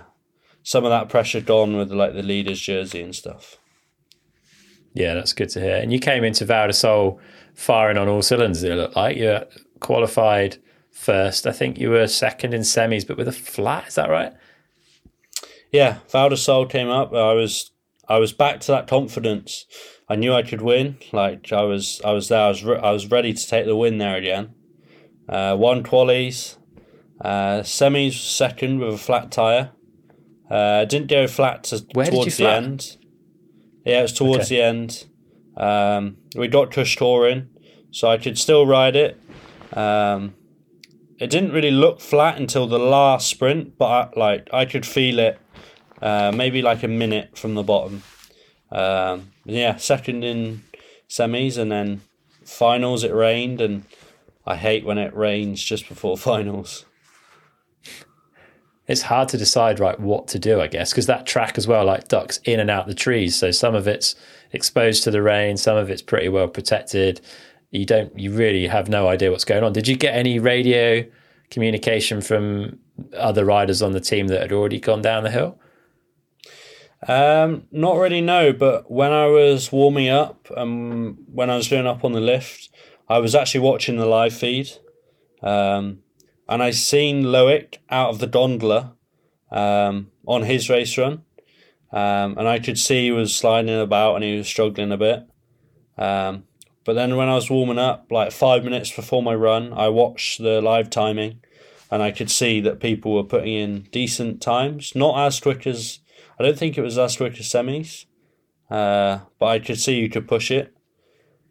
some 0.70 0.84
of 0.84 0.90
that 0.90 1.08
pressure 1.08 1.40
gone 1.40 1.76
with 1.76 1.90
like 1.90 2.12
the 2.14 2.22
leaders 2.22 2.60
jersey 2.60 3.02
and 3.02 3.12
stuff. 3.12 3.56
Yeah, 4.94 5.14
that's 5.14 5.32
good 5.32 5.48
to 5.48 5.60
hear. 5.60 5.74
And 5.74 5.92
you 5.92 5.98
came 5.98 6.22
into 6.22 6.44
Val 6.44 6.68
di 6.68 6.72
Sole 6.72 7.20
firing 7.54 7.98
on 7.98 8.06
all 8.06 8.22
cylinders. 8.22 8.62
It 8.62 8.76
looked 8.76 8.94
like 8.94 9.16
you 9.16 9.40
qualified 9.80 10.58
first. 10.92 11.44
I 11.44 11.50
think 11.50 11.80
you 11.80 11.90
were 11.90 12.06
second 12.06 12.54
in 12.54 12.60
semis, 12.60 13.04
but 13.04 13.16
with 13.16 13.26
a 13.26 13.32
flat. 13.32 13.88
Is 13.88 13.96
that 13.96 14.10
right? 14.10 14.32
Yeah, 15.72 15.98
Val 16.08 16.28
di 16.28 16.36
Sole 16.36 16.66
came 16.66 16.88
up. 16.88 17.12
I 17.12 17.32
was 17.32 17.72
I 18.08 18.18
was 18.18 18.32
back 18.32 18.60
to 18.60 18.70
that 18.70 18.86
confidence. 18.86 19.66
I 20.08 20.14
knew 20.14 20.32
I 20.32 20.44
could 20.44 20.62
win. 20.62 20.98
Like 21.10 21.52
I 21.52 21.62
was 21.62 22.00
I 22.04 22.12
was 22.12 22.28
there. 22.28 22.44
I 22.44 22.48
was 22.48 22.62
re- 22.62 22.78
I 22.78 22.92
was 22.92 23.10
ready 23.10 23.32
to 23.32 23.48
take 23.48 23.66
the 23.66 23.74
win 23.74 23.98
there 23.98 24.14
again. 24.14 24.54
Uh, 25.28 25.56
one 25.56 25.82
qualies, 25.82 26.58
uh, 27.20 27.62
semis 27.62 28.12
second 28.12 28.78
with 28.78 28.94
a 28.94 28.98
flat 28.98 29.32
tire. 29.32 29.72
Uh, 30.50 30.84
didn't 30.84 31.08
go 31.08 31.26
flat 31.28 31.64
to, 31.64 31.80
towards 31.84 32.36
the 32.36 32.44
flat? 32.44 32.62
end. 32.62 32.96
Yeah, 33.84 34.00
it 34.00 34.02
was 34.02 34.12
towards 34.12 34.46
okay. 34.46 34.56
the 34.56 34.62
end. 34.62 35.06
Um, 35.56 36.16
we 36.34 36.48
got 36.48 36.72
Kush 36.72 37.00
in, 37.00 37.50
so 37.92 38.08
I 38.08 38.18
could 38.18 38.36
still 38.36 38.66
ride 38.66 38.96
it. 38.96 39.20
Um, 39.72 40.34
it 41.18 41.30
didn't 41.30 41.52
really 41.52 41.70
look 41.70 42.00
flat 42.00 42.38
until 42.38 42.66
the 42.66 42.78
last 42.78 43.28
sprint, 43.28 43.78
but 43.78 43.86
I, 43.86 44.18
like 44.18 44.48
I 44.52 44.64
could 44.64 44.84
feel 44.84 45.18
it, 45.18 45.38
uh, 46.02 46.32
maybe 46.34 46.62
like 46.62 46.82
a 46.82 46.88
minute 46.88 47.38
from 47.38 47.54
the 47.54 47.62
bottom. 47.62 48.02
Um, 48.72 49.32
yeah, 49.44 49.76
second 49.76 50.24
in 50.24 50.64
semis, 51.08 51.58
and 51.58 51.70
then 51.70 52.00
finals 52.44 53.04
it 53.04 53.14
rained, 53.14 53.60
and 53.60 53.84
I 54.46 54.56
hate 54.56 54.84
when 54.84 54.98
it 54.98 55.14
rains 55.14 55.62
just 55.62 55.88
before 55.88 56.16
finals 56.30 56.86
it's 58.90 59.02
hard 59.02 59.28
to 59.28 59.38
decide 59.38 59.78
right 59.78 60.00
what 60.00 60.26
to 60.26 60.38
do, 60.40 60.60
I 60.60 60.66
guess, 60.66 60.90
because 60.90 61.06
that 61.06 61.24
track 61.24 61.56
as 61.56 61.68
well, 61.68 61.84
like 61.84 62.08
ducks 62.08 62.40
in 62.44 62.58
and 62.58 62.68
out 62.68 62.88
the 62.88 62.94
trees. 62.94 63.36
So 63.36 63.52
some 63.52 63.76
of 63.76 63.86
it's 63.86 64.16
exposed 64.50 65.04
to 65.04 65.12
the 65.12 65.22
rain, 65.22 65.56
some 65.56 65.76
of 65.76 65.90
it's 65.90 66.02
pretty 66.02 66.28
well 66.28 66.48
protected. 66.48 67.20
You 67.70 67.86
don't, 67.86 68.18
you 68.18 68.32
really 68.32 68.66
have 68.66 68.88
no 68.88 69.06
idea 69.06 69.30
what's 69.30 69.44
going 69.44 69.62
on. 69.62 69.72
Did 69.72 69.86
you 69.86 69.94
get 69.96 70.16
any 70.16 70.40
radio 70.40 71.06
communication 71.50 72.20
from 72.20 72.80
other 73.16 73.44
riders 73.44 73.80
on 73.80 73.92
the 73.92 74.00
team 74.00 74.26
that 74.26 74.40
had 74.40 74.50
already 74.50 74.80
gone 74.80 75.02
down 75.02 75.22
the 75.22 75.30
hill? 75.30 75.56
Um, 77.06 77.68
not 77.70 77.96
really, 77.96 78.20
no. 78.20 78.52
But 78.52 78.90
when 78.90 79.12
I 79.12 79.26
was 79.26 79.70
warming 79.70 80.08
up, 80.08 80.48
um, 80.56 81.16
when 81.32 81.48
I 81.48 81.54
was 81.54 81.68
going 81.68 81.86
up 81.86 82.04
on 82.04 82.10
the 82.10 82.20
lift, 82.20 82.70
I 83.08 83.18
was 83.18 83.36
actually 83.36 83.60
watching 83.60 83.98
the 83.98 84.06
live 84.06 84.34
feed. 84.34 84.68
Um, 85.44 86.00
and 86.50 86.64
I 86.64 86.72
seen 86.72 87.22
Loic 87.22 87.78
out 87.88 88.10
of 88.10 88.18
the 88.18 88.26
gondola 88.26 88.94
um, 89.52 90.10
on 90.26 90.42
his 90.42 90.68
race 90.68 90.98
run, 90.98 91.22
um, 91.92 92.36
and 92.36 92.48
I 92.48 92.58
could 92.58 92.76
see 92.76 93.04
he 93.04 93.12
was 93.12 93.34
sliding 93.34 93.80
about 93.80 94.16
and 94.16 94.24
he 94.24 94.36
was 94.36 94.48
struggling 94.48 94.90
a 94.90 94.96
bit. 94.96 95.26
Um, 95.96 96.44
but 96.84 96.94
then 96.94 97.16
when 97.16 97.28
I 97.28 97.36
was 97.36 97.50
warming 97.50 97.78
up, 97.78 98.08
like 98.10 98.32
five 98.32 98.64
minutes 98.64 98.90
before 98.90 99.22
my 99.22 99.34
run, 99.34 99.72
I 99.72 99.90
watched 99.90 100.42
the 100.42 100.60
live 100.60 100.90
timing, 100.90 101.40
and 101.88 102.02
I 102.02 102.10
could 102.10 102.30
see 102.30 102.60
that 102.62 102.80
people 102.80 103.14
were 103.14 103.24
putting 103.24 103.54
in 103.54 103.88
decent 103.92 104.42
times, 104.42 104.92
not 104.96 105.24
as 105.24 105.38
quick 105.38 105.68
as 105.68 106.00
I 106.38 106.42
don't 106.42 106.58
think 106.58 106.76
it 106.76 106.82
was 106.82 106.98
as 106.98 107.16
quick 107.16 107.38
as 107.38 107.46
semis, 107.46 108.06
uh, 108.70 109.20
but 109.38 109.46
I 109.46 109.58
could 109.60 109.78
see 109.78 110.00
you 110.00 110.10
could 110.10 110.26
push 110.26 110.50
it. 110.50 110.74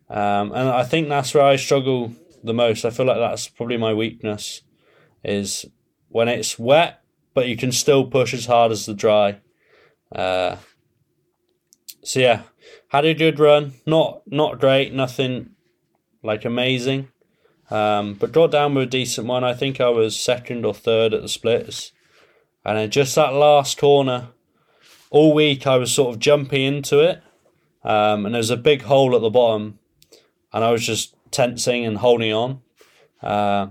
Um, 0.10 0.52
and 0.52 0.68
I 0.68 0.84
think 0.84 1.08
that's 1.08 1.34
where 1.34 1.45
I 1.45 1.56
struggle 1.56 2.14
the 2.43 2.54
most. 2.54 2.84
I 2.84 2.89
feel 2.89 3.06
like 3.06 3.18
that's 3.18 3.47
probably 3.47 3.78
my 3.78 3.93
weakness 3.93 4.64
is 5.24 5.65
when 6.09 6.28
it's 6.28 6.57
wet, 6.57 7.01
but 7.34 7.47
you 7.47 7.55
can 7.55 7.72
still 7.72 8.05
push 8.05 8.34
as 8.34 8.45
hard 8.45 8.72
as 8.72 8.86
the 8.86 8.93
dry. 8.93 9.39
Uh, 10.11 10.57
so 12.03 12.20
yeah, 12.20 12.41
had 12.89 13.05
a 13.05 13.13
good 13.13 13.39
run. 13.39 13.74
Not 13.86 14.22
not 14.26 14.59
great, 14.59 14.93
nothing 14.93 15.51
like 16.24 16.45
amazing. 16.45 17.09
Um, 17.70 18.15
but 18.15 18.32
got 18.32 18.51
down 18.51 18.74
with 18.74 18.88
a 18.88 18.91
decent 18.91 19.28
one. 19.28 19.43
I 19.43 19.53
think 19.53 19.80
I 19.80 19.89
was 19.89 20.20
second 20.20 20.65
or 20.65 20.74
third 20.74 21.13
at 21.13 21.22
the 21.22 21.30
splits. 21.30 21.91
And 22.65 22.78
then 22.78 22.89
just 22.89 23.15
that 23.15 23.34
last 23.34 23.78
corner, 23.78 24.30
all 25.11 25.34
week 25.34 25.67
I 25.67 25.78
was 25.78 25.93
sort 25.93 26.15
of 26.15 26.20
jumping 26.20 26.63
into 26.63 26.99
it. 26.99 27.22
Um, 27.84 28.26
and 28.26 28.36
there's 28.36 28.49
a 28.49 28.57
big 28.57 28.84
hole 28.84 29.15
at 29.15 29.22
the 29.22 29.30
bottom. 29.30 29.80
And 30.51 30.63
I 30.63 30.72
was 30.72 30.86
just 30.86 31.15
tensing 31.32 31.86
and 31.86 31.99
holding 31.99 32.34
on. 32.34 32.61
Uh, 33.22 33.67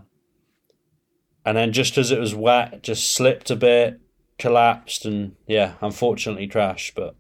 and 1.48 1.56
then 1.56 1.72
just 1.72 1.96
as 1.96 2.10
it 2.10 2.20
was 2.20 2.34
wet, 2.34 2.82
just 2.82 3.10
slipped 3.10 3.50
a 3.50 3.56
bit, 3.56 4.00
collapsed, 4.38 5.06
and 5.06 5.34
yeah, 5.46 5.74
unfortunately 5.80 6.46
crashed. 6.46 6.94
But 6.94 7.16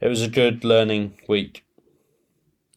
it 0.00 0.08
was 0.08 0.22
a 0.22 0.28
good 0.28 0.64
learning 0.64 1.18
week. 1.28 1.64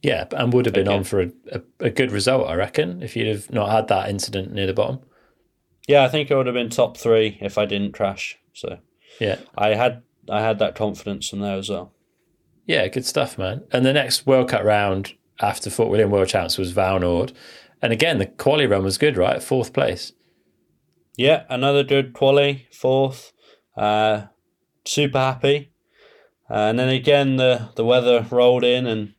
Yeah, 0.03 0.25
and 0.31 0.53
would 0.53 0.65
have 0.65 0.75
been 0.75 0.87
on 0.87 1.03
for 1.03 1.21
a, 1.21 1.31
a, 1.51 1.61
a, 1.79 1.89
good 1.89 2.11
result, 2.11 2.47
I 2.47 2.55
reckon, 2.55 3.01
if 3.01 3.15
you'd 3.15 3.27
have 3.27 3.51
not 3.51 3.71
had 3.71 3.87
that 3.87 4.09
incident 4.09 4.53
near 4.53 4.67
the 4.67 4.73
bottom. 4.73 4.99
Yeah, 5.87 6.03
I 6.03 6.09
think 6.09 6.29
I 6.29 6.35
would 6.35 6.45
have 6.45 6.53
been 6.53 6.69
top 6.69 6.97
three 6.97 7.37
if 7.41 7.57
I 7.57 7.65
didn't 7.65 7.93
crash. 7.93 8.37
So 8.53 8.79
yeah, 9.21 9.39
I 9.57 9.69
had 9.69 10.03
I 10.29 10.41
had 10.41 10.59
that 10.59 10.75
confidence 10.75 11.29
from 11.29 11.39
there 11.39 11.57
as 11.57 11.69
well. 11.69 11.93
Yeah, 12.65 12.87
good 12.89 13.05
stuff, 13.05 13.37
man. 13.37 13.63
And 13.71 13.85
the 13.85 13.93
next 13.93 14.27
World 14.27 14.49
Cup 14.49 14.63
round 14.63 15.13
after 15.39 15.69
Fort 15.69 15.89
William 15.89 16.11
World 16.11 16.27
Champs 16.27 16.57
was 16.57 16.73
Vallnord, 16.73 17.33
and 17.81 17.93
again 17.93 18.17
the 18.17 18.25
quali 18.25 18.67
run 18.67 18.83
was 18.83 18.97
good, 18.97 19.17
right? 19.17 19.41
Fourth 19.41 19.71
place. 19.71 20.11
Yeah, 21.17 21.45
another 21.49 21.83
good 21.83 22.13
quali, 22.13 22.67
fourth. 22.71 23.33
Uh, 23.75 24.27
super 24.85 25.17
happy. 25.17 25.71
Uh, 26.49 26.69
and 26.69 26.79
then 26.79 26.89
again, 26.89 27.35
the, 27.37 27.69
the 27.75 27.83
weather 27.83 28.25
rolled 28.29 28.63
in 28.63 28.85
and 28.85 29.13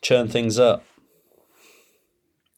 churned 0.00 0.30
things 0.30 0.58
up. 0.58 0.84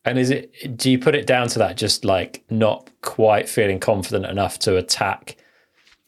And 0.05 0.19
is 0.19 0.31
it? 0.31 0.77
Do 0.77 0.91
you 0.91 0.99
put 0.99 1.15
it 1.15 1.27
down 1.27 1.49
to 1.49 1.59
that? 1.59 1.77
Just 1.77 2.05
like 2.05 2.45
not 2.49 2.89
quite 3.03 3.49
feeling 3.49 3.81
confident 3.81 4.27
enough 4.27 4.59
to 4.61 4.77
attack, 4.77 5.37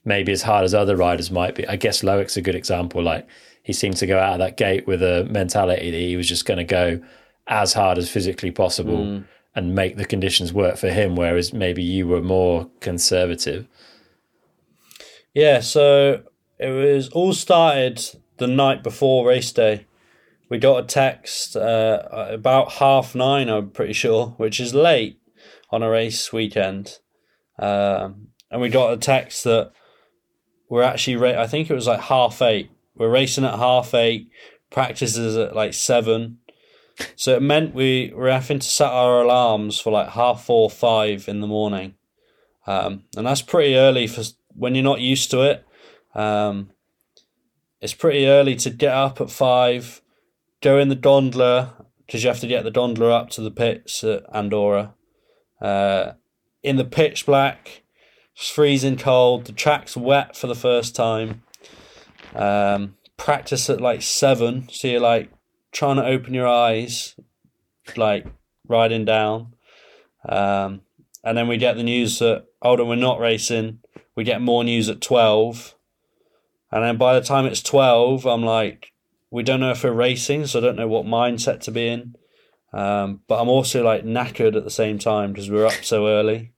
maybe 0.05 0.33
as 0.33 0.43
hard 0.43 0.65
as 0.65 0.73
other 0.73 0.97
riders 0.97 1.31
might 1.31 1.55
be. 1.55 1.67
I 1.67 1.77
guess 1.77 2.03
Loic's 2.03 2.37
a 2.37 2.43
good 2.43 2.55
example. 2.55 3.03
Like 3.03 3.27
he 3.63 3.73
seemed 3.73 3.97
to 3.97 4.07
go 4.07 4.19
out 4.19 4.35
of 4.35 4.39
that 4.39 4.57
gate 4.57 4.87
with 4.87 5.03
a 5.03 5.27
mentality 5.31 5.91
that 5.91 5.97
he 5.97 6.17
was 6.17 6.29
just 6.29 6.47
going 6.47 6.59
to 6.59 6.65
go 6.65 7.03
as 7.47 7.75
hard 7.75 7.99
as 7.99 8.09
physically 8.09 8.51
possible 8.51 8.99
mm. 8.99 9.25
And 9.55 9.75
make 9.75 9.97
the 9.97 10.05
conditions 10.05 10.53
work 10.53 10.77
for 10.77 10.91
him. 10.91 11.17
Whereas 11.17 11.53
maybe 11.53 11.83
you 11.83 12.07
were 12.07 12.23
more 12.23 12.71
conservative. 12.81 13.67
Yeah. 15.35 15.61
So 15.61 16.23
it 16.59 16.71
was 16.71 17.09
all 17.11 17.33
started 17.33 18.03
the 18.37 18.47
night 18.47 18.83
before 18.83 19.27
race 19.27 19.53
day 19.53 19.87
we 20.51 20.59
got 20.59 20.85
a 20.85 20.87
text 20.87 21.57
uh, 21.57 22.03
about 22.11 22.73
half 22.73 23.15
nine, 23.15 23.49
I'm 23.49 23.71
pretty 23.71 23.95
sure, 23.95 24.35
which 24.37 24.61
is 24.61 24.75
late 24.75 25.19
on 25.71 25.83
a 25.83 25.89
race 25.89 26.33
weekend. 26.33 26.99
Um, 27.59 28.29
and 28.51 28.61
we 28.61 28.69
got 28.69 28.93
a 28.93 28.97
text 28.97 29.45
that 29.45 29.71
we're 30.69 30.83
actually, 30.83 31.17
ra- 31.17 31.41
I 31.41 31.47
think 31.47 31.71
it 31.71 31.75
was 31.75 31.87
like 31.87 32.01
half 32.01 32.43
eight. 32.43 32.71
We're 32.97 33.11
racing 33.11 33.45
at 33.45 33.55
half 33.55 33.95
eight, 33.95 34.29
practices 34.71 35.37
at 35.37 35.55
like 35.55 35.73
seven. 35.73 36.39
So 37.17 37.37
it 37.37 37.43
meant 37.43 37.75
we 37.75 38.13
were 38.15 38.31
having 38.31 38.59
to 38.59 38.69
set 38.69 38.91
our 38.91 39.23
alarms 39.23 39.81
for 39.81 39.93
like 39.93 40.11
half 40.11 40.45
four, 40.45 40.71
five 40.71 41.29
in 41.29 41.41
the 41.41 41.47
morning. 41.47 41.95
Um, 42.67 43.05
and 43.17 43.27
that's 43.27 43.43
pretty 43.43 43.77
early 43.77 44.07
for 44.07 44.23
when 44.55 44.75
you're 44.75 44.85
not 44.85 45.01
used 45.01 45.31
to 45.31 45.43
it. 45.43 45.65
Um, 46.15 46.71
it's 47.81 47.95
pretty 47.95 48.27
early 48.27 48.57
to 48.57 48.71
get 48.71 48.93
up 48.93 49.21
at 49.21 49.31
five, 49.31 50.03
go 50.61 50.79
in 50.79 50.89
the 50.89 50.95
gondola 50.95 51.87
because 52.07 52.23
you 52.23 52.29
have 52.29 52.41
to 52.41 52.47
get 52.47 52.65
the 52.65 52.71
gondola 52.71 53.15
up 53.15 53.31
to 53.31 53.41
the 53.41 53.51
pits 53.51 54.03
at 54.03 54.25
Andorra. 54.35 54.95
Uh, 55.61 56.13
in 56.63 56.77
the 56.77 56.85
pitch 56.85 57.25
black, 57.25 57.83
it's 58.35 58.51
freezing 58.51 58.97
cold. 58.97 59.45
The 59.45 59.53
track's 59.53 59.97
wet 59.97 60.37
for 60.37 60.47
the 60.47 60.55
first 60.55 60.97
time. 60.97 61.43
Um, 62.35 62.97
practice 63.17 63.71
at 63.71 63.81
like 63.81 64.03
seven, 64.03 64.69
so 64.71 64.89
you're 64.89 65.01
like 65.01 65.31
trying 65.73 65.97
to 65.97 66.05
open 66.05 66.35
your 66.35 66.49
eyes, 66.49 67.17
like 67.97 68.27
riding 68.67 69.05
down. 69.05 69.55
Um, 70.29 70.83
and 71.25 71.37
then 71.37 71.49
we 71.49 71.57
get 71.57 71.77
the 71.77 71.83
news 71.83 72.19
that 72.19 72.47
oh, 72.63 72.83
we're 72.85 72.97
not 72.97 73.21
racing. 73.21 73.81
We 74.15 74.25
get 74.25 74.43
more 74.43 74.65
news 74.65 74.89
at 74.89 75.01
twelve, 75.01 75.75
and 76.71 76.85
then 76.85 76.97
by 76.97 77.15
the 77.15 77.25
time 77.25 77.47
it's 77.47 77.63
twelve, 77.63 78.27
I'm 78.27 78.43
like, 78.45 78.93
we 79.31 79.43
don't 79.43 79.61
know 79.61 79.71
if 79.71 79.85
we're 79.85 79.93
racing, 79.93 80.47
so 80.47 80.59
I 80.59 80.63
don't 80.63 80.77
know 80.77 80.89
what 80.89 81.07
mindset 81.07 81.61
to 81.61 81.71
be 81.71 81.89
in. 81.89 82.17
Um, 82.73 83.21
but 83.27 83.41
I'm 83.41 83.49
also 83.49 83.83
like 83.83 84.05
knackered 84.05 84.57
at 84.57 84.65
the 84.65 84.71
same 84.71 84.99
time 84.99 85.33
because 85.33 85.51
we're 85.51 85.67
up 85.67 85.83
so 85.85 86.07
early. 86.07 86.53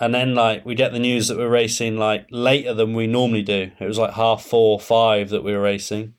And 0.00 0.14
then 0.14 0.34
like 0.34 0.64
we 0.64 0.74
get 0.74 0.92
the 0.92 0.98
news 0.98 1.28
that 1.28 1.36
we're 1.36 1.48
racing 1.48 1.96
like 1.96 2.26
later 2.30 2.74
than 2.74 2.94
we 2.94 3.06
normally 3.06 3.42
do. 3.42 3.70
It 3.78 3.86
was 3.86 3.98
like 3.98 4.14
half 4.14 4.44
four, 4.44 4.80
five 4.80 5.30
that 5.30 5.44
we 5.44 5.52
were 5.52 5.60
racing. 5.60 6.14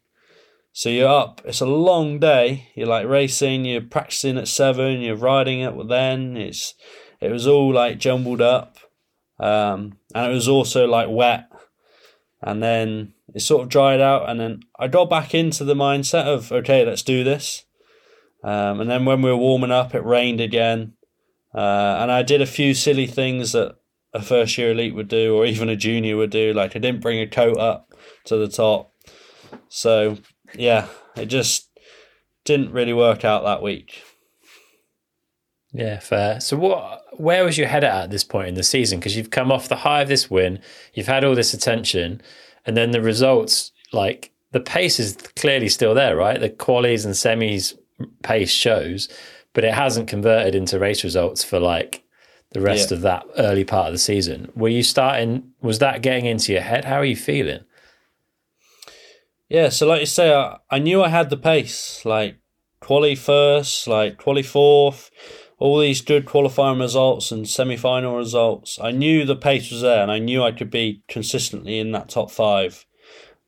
So 0.77 0.89
you're 0.89 1.07
up. 1.07 1.41
It's 1.45 1.61
a 1.61 1.65
long 1.65 2.19
day. 2.19 2.67
You're 2.75 2.89
like 2.89 3.07
racing. 3.07 3.63
You're 3.63 3.79
practicing 3.79 4.37
at 4.37 4.49
seven. 4.49 4.99
You're 4.99 5.15
riding 5.15 5.61
it 5.61 5.73
then. 5.87 6.35
It's 6.35 6.73
it 7.21 7.31
was 7.31 7.47
all 7.47 7.71
like 7.71 7.97
jumbled 7.97 8.41
up, 8.41 8.75
um, 9.39 9.97
and 10.13 10.29
it 10.29 10.33
was 10.33 10.49
also 10.49 10.85
like 10.85 11.07
wet. 11.09 11.47
And 12.41 12.61
then 12.61 13.13
it 13.33 13.39
sort 13.39 13.63
of 13.63 13.69
dried 13.69 14.01
out, 14.01 14.29
and 14.29 14.37
then 14.37 14.63
I 14.77 14.89
got 14.89 15.09
back 15.09 15.33
into 15.33 15.63
the 15.63 15.75
mindset 15.75 16.25
of 16.25 16.51
okay, 16.51 16.85
let's 16.85 17.03
do 17.03 17.23
this. 17.23 17.63
Um, 18.43 18.81
and 18.81 18.91
then 18.91 19.05
when 19.05 19.21
we 19.21 19.29
were 19.29 19.37
warming 19.37 19.71
up, 19.71 19.95
it 19.95 20.03
rained 20.03 20.41
again, 20.41 20.95
uh, 21.53 21.99
and 22.01 22.11
I 22.11 22.21
did 22.21 22.41
a 22.41 22.45
few 22.45 22.73
silly 22.73 23.07
things 23.07 23.53
that 23.53 23.77
a 24.13 24.21
first 24.21 24.57
year 24.57 24.71
elite 24.71 24.93
would 24.93 25.07
do, 25.07 25.37
or 25.37 25.45
even 25.45 25.69
a 25.69 25.77
junior 25.77 26.17
would 26.17 26.31
do. 26.31 26.51
Like 26.51 26.75
I 26.75 26.79
didn't 26.79 27.01
bring 27.01 27.21
a 27.21 27.27
coat 27.27 27.57
up 27.57 27.93
to 28.25 28.35
the 28.35 28.49
top, 28.49 28.91
so 29.69 30.17
yeah, 30.57 30.87
it 31.15 31.27
just 31.27 31.69
didn't 32.43 32.71
really 32.71 32.93
work 32.93 33.25
out 33.25 33.43
that 33.43 33.61
week. 33.61 34.03
Yeah, 35.71 35.99
fair. 35.99 36.39
So 36.39 36.57
what? 36.57 37.03
Where 37.19 37.43
was 37.43 37.57
your 37.57 37.67
head 37.67 37.83
at 37.83 38.03
at 38.03 38.11
this 38.11 38.23
point 38.23 38.49
in 38.49 38.55
the 38.55 38.63
season? 38.63 38.99
Because 38.99 39.17
you've 39.17 39.29
come 39.29 39.51
off 39.51 39.67
the 39.67 39.77
high 39.77 40.01
of 40.01 40.07
this 40.07 40.29
win, 40.29 40.59
you've 40.93 41.07
had 41.07 41.23
all 41.23 41.35
this 41.35 41.53
attention 41.53 42.21
and 42.65 42.75
then 42.75 42.91
the 42.91 43.01
results, 43.01 43.71
like 43.93 44.31
the 44.51 44.59
pace 44.59 44.99
is 44.99 45.17
clearly 45.35 45.69
still 45.69 45.93
there, 45.93 46.15
right? 46.15 46.39
The 46.39 46.49
qualies 46.49 47.05
and 47.05 47.13
semis 47.13 47.77
pace 48.23 48.49
shows, 48.49 49.07
but 49.53 49.63
it 49.63 49.73
hasn't 49.73 50.07
converted 50.07 50.55
into 50.55 50.79
race 50.79 51.03
results 51.03 51.43
for 51.43 51.59
like 51.59 52.03
the 52.51 52.61
rest 52.61 52.91
yeah. 52.91 52.95
of 52.95 53.01
that 53.01 53.25
early 53.37 53.63
part 53.63 53.87
of 53.87 53.93
the 53.93 53.99
season. 53.99 54.51
Were 54.55 54.69
you 54.69 54.83
starting? 54.83 55.51
Was 55.61 55.79
that 55.79 56.01
getting 56.01 56.25
into 56.25 56.53
your 56.53 56.61
head? 56.61 56.85
How 56.85 56.95
are 56.95 57.05
you 57.05 57.15
feeling? 57.15 57.64
Yeah, 59.47 59.69
so 59.69 59.87
like 59.87 59.99
you 59.99 60.05
say, 60.07 60.33
I, 60.33 60.57
I 60.69 60.79
knew 60.79 61.03
I 61.03 61.09
had 61.09 61.29
the 61.29 61.37
pace, 61.37 62.03
like 62.03 62.37
quali 62.79 63.15
first, 63.15 63.87
like 63.87 64.17
quali 64.17 64.41
fourth, 64.41 65.11
all 65.59 65.79
these 65.79 66.01
good 66.01 66.25
qualifying 66.25 66.79
results 66.79 67.31
and 67.31 67.47
semi 67.47 67.77
final 67.77 68.17
results. 68.17 68.79
I 68.81 68.91
knew 68.91 69.23
the 69.23 69.35
pace 69.35 69.71
was 69.71 69.81
there 69.81 70.01
and 70.01 70.11
I 70.11 70.19
knew 70.19 70.43
I 70.43 70.51
could 70.51 70.71
be 70.71 71.03
consistently 71.07 71.79
in 71.79 71.91
that 71.91 72.09
top 72.09 72.31
five. 72.31 72.85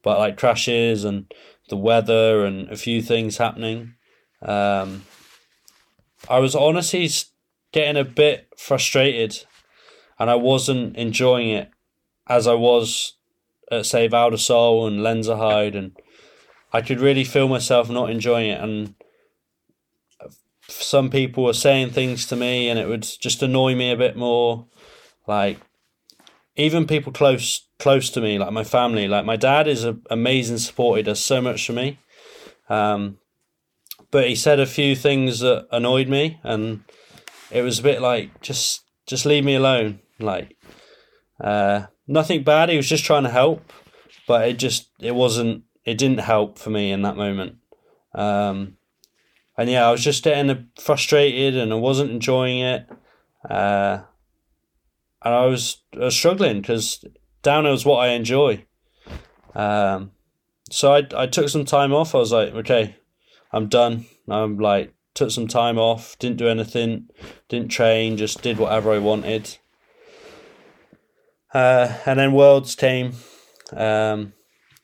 But 0.04 0.20
like 0.20 0.38
crashes 0.38 1.04
and 1.04 1.32
the 1.70 1.76
weather 1.76 2.46
and 2.46 2.70
a 2.70 2.78
few 2.78 3.02
things 3.02 3.38
happening, 3.38 3.96
um, 4.42 5.04
I 6.30 6.40
was 6.40 6.56
honestly 6.56 7.10
getting 7.72 8.00
a 8.00 8.06
bit 8.06 8.48
frustrated 8.56 9.44
and 10.20 10.30
I 10.30 10.36
wasn't 10.36 10.96
enjoying 10.96 11.50
it 11.50 11.72
as 12.28 12.48
I 12.48 12.54
was 12.54 13.17
at, 13.72 13.86
say, 13.86 14.08
Val 14.08 14.32
di 14.32 14.38
Sole 14.38 14.88
and 14.88 15.00
Lenzerheide. 15.00 15.76
And 15.76 15.98
I 16.74 16.82
could 16.82 17.00
really 17.00 17.24
feel 17.24 17.48
myself 17.48 17.90
not 17.90 18.10
enjoying 18.10 18.50
it. 18.50 18.62
And 18.62 18.96
some 20.70 21.10
people 21.10 21.44
were 21.44 21.54
saying 21.54 21.92
things 21.92 22.26
to 22.28 22.36
me 22.36 22.70
and 22.70 22.78
it 22.78 22.88
would 22.88 23.02
just 23.02 23.42
annoy 23.42 23.76
me 23.76 23.92
a 23.92 23.98
bit 23.98 24.18
more 24.18 24.68
like 25.26 25.60
even 26.56 26.88
people 26.88 27.12
close 27.12 27.68
close 27.80 28.10
to 28.10 28.22
me 28.22 28.38
like 28.38 28.52
my 28.52 28.64
family 28.64 29.08
like 29.08 29.26
my 29.26 29.36
dad 29.36 29.68
is 29.68 29.84
an 29.84 30.02
amazing 30.10 30.58
support 30.58 30.98
he 30.98 31.04
does 31.04 31.24
so 31.24 31.42
much 31.42 31.66
for 31.66 31.74
me 31.74 31.98
um, 32.70 33.18
but 34.12 34.28
he 34.28 34.36
said 34.36 34.60
a 34.60 34.66
few 34.66 34.96
things 34.96 35.40
that 35.40 35.68
annoyed 35.72 36.10
me 36.10 36.40
and 36.44 36.84
it 37.52 37.62
was 37.62 37.80
a 37.80 37.84
bit 37.84 38.02
like 38.02 38.42
just 38.42 38.82
just 39.06 39.26
leave 39.26 39.46
me 39.46 39.56
alone 39.56 40.00
like 40.20 40.58
uh, 41.40 41.86
nothing 42.08 42.44
bad 42.44 42.70
he 42.70 42.78
was 42.78 42.90
just 42.90 43.04
trying 43.04 43.24
to 43.24 43.30
help 43.30 43.72
but 44.28 44.48
it 44.48 44.58
just 44.58 44.90
it 45.00 45.16
wasn't 45.16 45.64
it 45.86 45.98
didn't 45.98 46.20
help 46.20 46.58
for 46.58 46.70
me 46.70 46.92
in 46.92 47.02
that 47.02 47.16
moment 47.16 47.58
um, 48.14 48.78
and 49.58 49.70
yeah, 49.70 49.88
I 49.88 49.92
was 49.92 50.04
just 50.04 50.24
getting 50.24 50.68
frustrated 50.80 51.56
and 51.56 51.74
I 51.74 51.76
wasn't 51.76 52.12
enjoying 52.12 52.60
it. 52.60 52.88
Uh, 53.50 54.02
and 55.24 55.34
I 55.34 55.46
was, 55.46 55.82
I 55.94 56.06
was 56.06 56.16
struggling 56.16 56.62
because 56.62 57.04
downhill 57.42 57.74
is 57.74 57.86
what 57.86 57.98
I 57.98 58.10
enjoy. 58.10 58.66
Um, 59.56 60.12
so 60.70 60.94
I, 60.94 61.08
I 61.16 61.26
took 61.28 61.50
some 61.50 61.66
time 61.66 61.92
off. 61.92 62.14
I 62.14 62.20
was 62.20 62.32
like, 62.32 62.54
okay, 62.54 62.96
I'm 63.52 63.68
done. 63.68 64.06
I'm 64.30 64.60
like, 64.60 64.94
took 65.16 65.32
some 65.32 65.48
time 65.48 65.80
off, 65.80 66.20
didn't 66.20 66.38
do 66.38 66.48
anything, 66.48 67.08
didn't 67.50 67.70
train, 67.70 68.18
just 68.18 68.44
did 68.44 68.60
whatever 68.60 68.92
I 68.92 69.00
wanted. 69.00 69.58
Uh, 71.54 71.94
and 72.06 72.20
then 72.20 72.34
Worlds 72.34 72.76
came. 72.76 73.14
Um, 73.72 74.34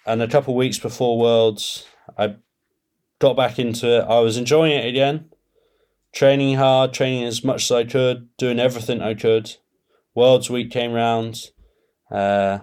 and 0.05 0.21
a 0.21 0.27
couple 0.27 0.55
weeks 0.55 0.79
before 0.79 1.19
Worlds, 1.19 1.85
I 2.17 2.35
got 3.19 3.37
back 3.37 3.59
into 3.59 3.99
it. 3.99 4.01
I 4.01 4.19
was 4.19 4.37
enjoying 4.37 4.73
it 4.73 4.85
again. 4.85 5.29
Training 6.11 6.57
hard, 6.57 6.93
training 6.93 7.23
as 7.23 7.43
much 7.43 7.63
as 7.63 7.71
I 7.71 7.83
could, 7.85 8.29
doing 8.37 8.59
everything 8.59 9.01
I 9.01 9.13
could. 9.13 9.55
Worlds 10.13 10.49
Week 10.49 10.69
came 10.69 10.91
round. 10.91 11.39
Uh, 12.11 12.59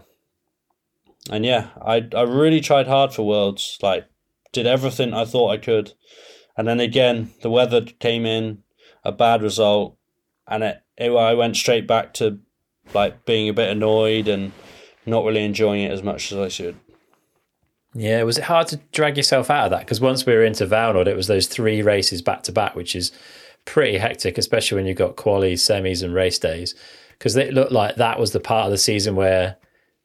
and 1.30 1.44
yeah, 1.44 1.68
I 1.84 2.06
I 2.14 2.22
really 2.22 2.60
tried 2.60 2.86
hard 2.86 3.12
for 3.12 3.26
Worlds. 3.26 3.78
Like, 3.82 4.06
did 4.52 4.66
everything 4.66 5.12
I 5.12 5.24
thought 5.24 5.50
I 5.50 5.56
could. 5.56 5.92
And 6.56 6.68
then 6.68 6.80
again, 6.80 7.30
the 7.42 7.50
weather 7.50 7.82
came 7.82 8.26
in, 8.26 8.62
a 9.04 9.12
bad 9.12 9.42
result, 9.42 9.96
and 10.46 10.62
it, 10.62 10.82
it 10.96 11.10
I 11.10 11.34
went 11.34 11.56
straight 11.56 11.86
back 11.86 12.12
to 12.14 12.40
like 12.94 13.24
being 13.24 13.48
a 13.48 13.54
bit 13.54 13.70
annoyed 13.70 14.28
and 14.28 14.52
not 15.06 15.24
really 15.24 15.44
enjoying 15.44 15.82
it 15.82 15.92
as 15.92 16.02
much 16.02 16.32
as 16.32 16.38
I 16.38 16.48
should. 16.48 16.76
Yeah, 17.94 18.22
was 18.22 18.38
it 18.38 18.44
hard 18.44 18.68
to 18.68 18.76
drag 18.92 19.16
yourself 19.16 19.50
out 19.50 19.64
of 19.64 19.70
that? 19.70 19.80
Because 19.80 20.00
once 20.00 20.24
we 20.24 20.32
were 20.32 20.44
into 20.44 20.66
Vallnord, 20.66 21.08
it 21.08 21.16
was 21.16 21.26
those 21.26 21.48
three 21.48 21.82
races 21.82 22.22
back 22.22 22.42
to 22.44 22.52
back, 22.52 22.76
which 22.76 22.94
is 22.94 23.10
pretty 23.64 23.98
hectic, 23.98 24.38
especially 24.38 24.76
when 24.76 24.86
you've 24.86 24.96
got 24.96 25.16
qualies, 25.16 25.58
semis, 25.58 26.02
and 26.02 26.14
race 26.14 26.38
days. 26.38 26.74
Because 27.10 27.36
it 27.36 27.52
looked 27.52 27.72
like 27.72 27.96
that 27.96 28.18
was 28.18 28.30
the 28.32 28.40
part 28.40 28.66
of 28.66 28.70
the 28.70 28.78
season 28.78 29.16
where 29.16 29.56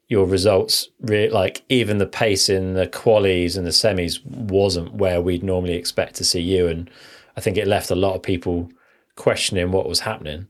your 0.08 0.26
results, 0.26 0.88
re- 1.00 1.30
like 1.30 1.62
even 1.68 1.98
the 1.98 2.06
pace 2.06 2.48
in 2.48 2.74
the 2.74 2.86
qualies 2.86 3.56
and 3.56 3.66
the 3.66 3.70
semis, 3.70 4.24
wasn't 4.26 4.94
where 4.94 5.20
we'd 5.20 5.42
normally 5.42 5.74
expect 5.74 6.16
to 6.16 6.24
see 6.24 6.40
you. 6.40 6.66
And 6.66 6.90
I 7.36 7.40
think 7.40 7.56
it 7.56 7.68
left 7.68 7.90
a 7.90 7.96
lot 7.96 8.14
of 8.14 8.22
people 8.22 8.68
questioning 9.14 9.70
what 9.70 9.88
was 9.88 10.00
happening. 10.00 10.48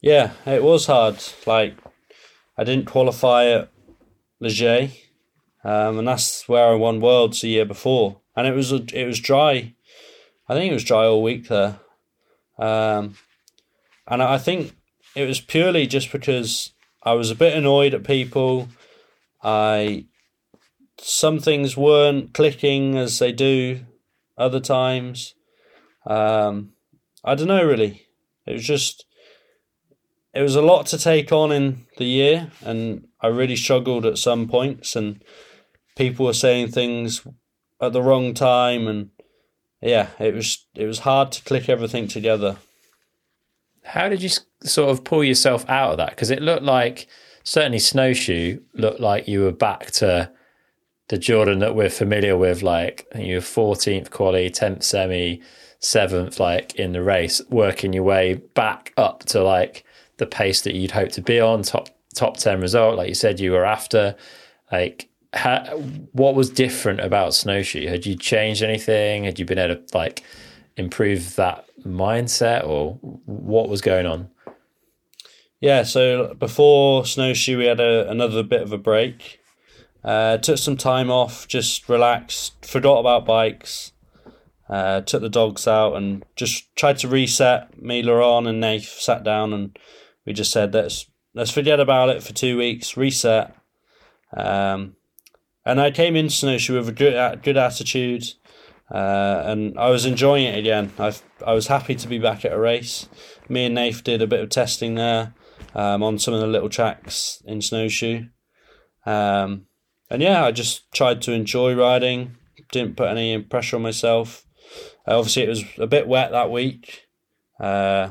Yeah, 0.00 0.32
it 0.46 0.62
was 0.62 0.86
hard. 0.86 1.22
Like, 1.46 1.76
I 2.56 2.64
didn't 2.64 2.86
qualify 2.86 3.46
at 3.46 3.70
Les 4.40 4.56
Gets, 4.56 4.92
um, 5.64 5.98
and 5.98 6.06
that's 6.06 6.48
where 6.48 6.68
I 6.68 6.74
won 6.74 7.00
worlds 7.00 7.40
the 7.40 7.48
year 7.48 7.64
before, 7.64 8.20
and 8.36 8.46
it 8.46 8.54
was 8.54 8.70
it 8.72 9.06
was 9.06 9.18
dry. 9.18 9.74
I 10.48 10.54
think 10.54 10.70
it 10.70 10.74
was 10.74 10.84
dry 10.84 11.04
all 11.04 11.22
week 11.22 11.48
there, 11.48 11.80
um, 12.58 13.16
and 14.06 14.22
I 14.22 14.38
think 14.38 14.76
it 15.16 15.26
was 15.26 15.40
purely 15.40 15.86
just 15.86 16.12
because 16.12 16.72
I 17.02 17.14
was 17.14 17.30
a 17.30 17.36
bit 17.36 17.56
annoyed 17.56 17.94
at 17.94 18.04
people. 18.04 18.68
I 19.42 20.06
some 21.00 21.40
things 21.40 21.76
weren't 21.76 22.34
clicking 22.34 22.96
as 22.96 23.18
they 23.18 23.32
do 23.32 23.80
other 24.36 24.60
times. 24.60 25.34
Um, 26.06 26.72
I 27.24 27.34
don't 27.34 27.48
know 27.48 27.64
really. 27.64 28.06
It 28.46 28.52
was 28.52 28.64
just 28.64 29.04
it 30.38 30.42
was 30.42 30.54
a 30.54 30.62
lot 30.62 30.86
to 30.86 30.98
take 30.98 31.32
on 31.32 31.50
in 31.50 31.84
the 31.96 32.04
year, 32.04 32.52
and 32.64 33.08
I 33.20 33.26
really 33.26 33.56
struggled 33.56 34.06
at 34.06 34.18
some 34.18 34.46
points, 34.46 34.94
and 34.94 35.20
people 35.96 36.26
were 36.26 36.32
saying 36.32 36.68
things 36.68 37.26
at 37.82 37.92
the 37.92 38.02
wrong 38.02 38.34
time, 38.34 38.86
and 38.86 39.10
yeah, 39.82 40.10
it 40.20 40.34
was 40.34 40.64
it 40.76 40.86
was 40.86 41.00
hard 41.00 41.32
to 41.32 41.42
click 41.42 41.68
everything 41.68 42.06
together. 42.06 42.56
How 43.82 44.08
did 44.08 44.22
you 44.22 44.28
sort 44.62 44.90
of 44.90 45.02
pull 45.02 45.24
yourself 45.24 45.68
out 45.68 45.90
of 45.90 45.96
that? 45.96 46.10
Because 46.10 46.30
it 46.30 46.40
looked 46.40 46.62
like 46.62 47.08
certainly 47.42 47.80
snowshoe 47.80 48.60
looked 48.74 49.00
like 49.00 49.26
you 49.26 49.40
were 49.42 49.50
back 49.50 49.90
to 49.92 50.30
the 51.08 51.18
Jordan 51.18 51.58
that 51.58 51.74
we're 51.74 51.90
familiar 51.90 52.36
with, 52.36 52.62
like 52.62 53.08
you 53.16 53.36
were 53.36 53.40
14th 53.40 54.10
quali, 54.10 54.50
10th 54.50 54.84
semi, 54.84 55.42
seventh, 55.80 56.38
like 56.38 56.76
in 56.76 56.92
the 56.92 57.02
race, 57.02 57.42
working 57.50 57.92
your 57.92 58.04
way 58.04 58.34
back 58.34 58.92
up 58.96 59.24
to 59.24 59.42
like 59.42 59.84
the 60.18 60.26
pace 60.26 60.60
that 60.62 60.74
you'd 60.74 60.90
hope 60.90 61.10
to 61.12 61.22
be 61.22 61.40
on, 61.40 61.62
top 61.62 61.88
top 62.14 62.36
10 62.36 62.60
result, 62.60 62.96
like 62.96 63.08
you 63.08 63.14
said 63.14 63.40
you 63.40 63.52
were 63.52 63.64
after. 63.64 64.14
Like, 64.70 65.08
what 66.12 66.34
was 66.34 66.50
different 66.50 67.00
about 67.00 67.34
snowshoe? 67.34 67.86
Had 67.88 68.06
you 68.06 68.16
changed 68.16 68.62
anything? 68.62 69.24
Had 69.24 69.38
you 69.38 69.44
been 69.44 69.58
able 69.58 69.76
to 69.76 69.96
like 69.96 70.22
improve 70.76 71.36
that 71.36 71.64
mindset, 71.84 72.66
or 72.66 72.94
what 73.26 73.68
was 73.68 73.80
going 73.80 74.06
on? 74.06 74.30
Yeah, 75.60 75.82
so 75.82 76.34
before 76.34 77.04
snowshoe, 77.04 77.58
we 77.58 77.66
had 77.66 77.80
a, 77.80 78.08
another 78.10 78.42
bit 78.42 78.62
of 78.62 78.72
a 78.72 78.78
break. 78.78 79.40
Uh, 80.04 80.38
took 80.38 80.58
some 80.58 80.76
time 80.76 81.10
off, 81.10 81.48
just 81.48 81.88
relaxed, 81.88 82.64
forgot 82.64 83.00
about 83.00 83.26
bikes, 83.26 83.92
uh, 84.68 85.00
took 85.00 85.20
the 85.20 85.28
dogs 85.28 85.66
out, 85.66 85.94
and 85.96 86.24
just 86.36 86.74
tried 86.76 86.98
to 86.98 87.08
reset. 87.08 87.82
Me, 87.82 88.02
Laurent, 88.02 88.46
and 88.46 88.60
Nath 88.60 88.84
sat 88.84 89.24
down, 89.24 89.52
and 89.52 89.76
we 90.28 90.34
just 90.34 90.52
said 90.52 90.74
let's 90.74 91.06
let's 91.32 91.50
forget 91.50 91.80
about 91.80 92.10
it 92.10 92.22
for 92.22 92.34
two 92.34 92.58
weeks, 92.58 92.98
reset. 92.98 93.56
Um, 94.36 94.96
and 95.64 95.80
I 95.80 95.90
came 95.90 96.16
in 96.16 96.28
snowshoe 96.28 96.76
with 96.76 96.86
a 96.86 96.92
good 96.92 97.42
good 97.42 97.56
attitude, 97.56 98.24
uh, 98.90 99.42
and 99.46 99.78
I 99.78 99.88
was 99.88 100.04
enjoying 100.04 100.44
it 100.44 100.58
again. 100.58 100.92
I 100.98 101.14
I 101.46 101.54
was 101.54 101.68
happy 101.68 101.94
to 101.94 102.08
be 102.08 102.18
back 102.18 102.44
at 102.44 102.52
a 102.52 102.58
race. 102.58 103.08
Me 103.48 103.64
and 103.64 103.74
Nath 103.74 104.04
did 104.04 104.20
a 104.20 104.26
bit 104.26 104.40
of 104.40 104.50
testing 104.50 104.96
there 104.96 105.32
um, 105.74 106.02
on 106.02 106.18
some 106.18 106.34
of 106.34 106.40
the 106.40 106.46
little 106.46 106.68
tracks 106.68 107.42
in 107.46 107.62
snowshoe. 107.62 108.26
Um, 109.06 109.64
and 110.10 110.20
yeah, 110.20 110.44
I 110.44 110.52
just 110.52 110.92
tried 110.92 111.22
to 111.22 111.32
enjoy 111.32 111.74
riding. 111.74 112.36
Didn't 112.70 112.98
put 112.98 113.08
any 113.08 113.40
pressure 113.40 113.76
on 113.76 113.82
myself. 113.82 114.44
Uh, 115.06 115.18
obviously, 115.18 115.44
it 115.44 115.48
was 115.48 115.64
a 115.78 115.86
bit 115.86 116.06
wet 116.06 116.32
that 116.32 116.50
week, 116.50 117.06
uh, 117.58 118.10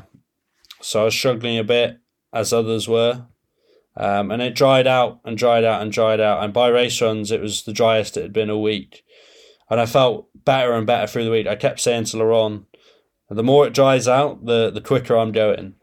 so 0.80 1.02
I 1.02 1.04
was 1.04 1.14
struggling 1.14 1.58
a 1.58 1.62
bit 1.62 2.00
as 2.32 2.52
others 2.52 2.88
were. 2.88 3.26
Um, 3.96 4.30
and 4.30 4.40
it 4.40 4.54
dried 4.54 4.86
out 4.86 5.20
and 5.24 5.36
dried 5.36 5.64
out 5.64 5.82
and 5.82 5.90
dried 5.90 6.20
out. 6.20 6.44
And 6.44 6.52
by 6.52 6.68
race 6.68 7.00
runs, 7.02 7.30
it 7.30 7.40
was 7.40 7.64
the 7.64 7.72
driest 7.72 8.16
it 8.16 8.22
had 8.22 8.32
been 8.32 8.50
a 8.50 8.58
week. 8.58 9.02
And 9.68 9.80
I 9.80 9.86
felt 9.86 10.28
better 10.44 10.72
and 10.72 10.86
better 10.86 11.06
through 11.06 11.24
the 11.24 11.30
week. 11.30 11.46
I 11.46 11.56
kept 11.56 11.80
saying 11.80 12.04
to 12.04 12.18
Laurent, 12.18 12.64
the 13.28 13.42
more 13.42 13.66
it 13.66 13.74
dries 13.74 14.08
out, 14.08 14.46
the 14.46 14.70
the 14.70 14.80
quicker 14.80 15.16
I'm 15.16 15.32
going. 15.32 15.74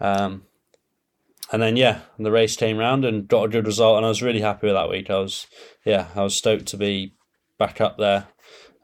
Um, 0.00 0.44
and 1.52 1.62
then 1.62 1.76
yeah, 1.76 2.00
the 2.18 2.30
race 2.32 2.56
came 2.56 2.78
round 2.78 3.04
and 3.04 3.28
got 3.28 3.44
a 3.44 3.48
good 3.48 3.66
result, 3.66 3.98
and 3.98 4.06
I 4.06 4.08
was 4.08 4.22
really 4.22 4.40
happy 4.40 4.66
with 4.66 4.76
that 4.76 4.88
week. 4.88 5.10
I 5.10 5.18
was 5.18 5.46
yeah, 5.84 6.08
I 6.14 6.22
was 6.22 6.34
stoked 6.34 6.66
to 6.68 6.76
be 6.76 7.14
back 7.58 7.80
up 7.80 7.98
there 7.98 8.28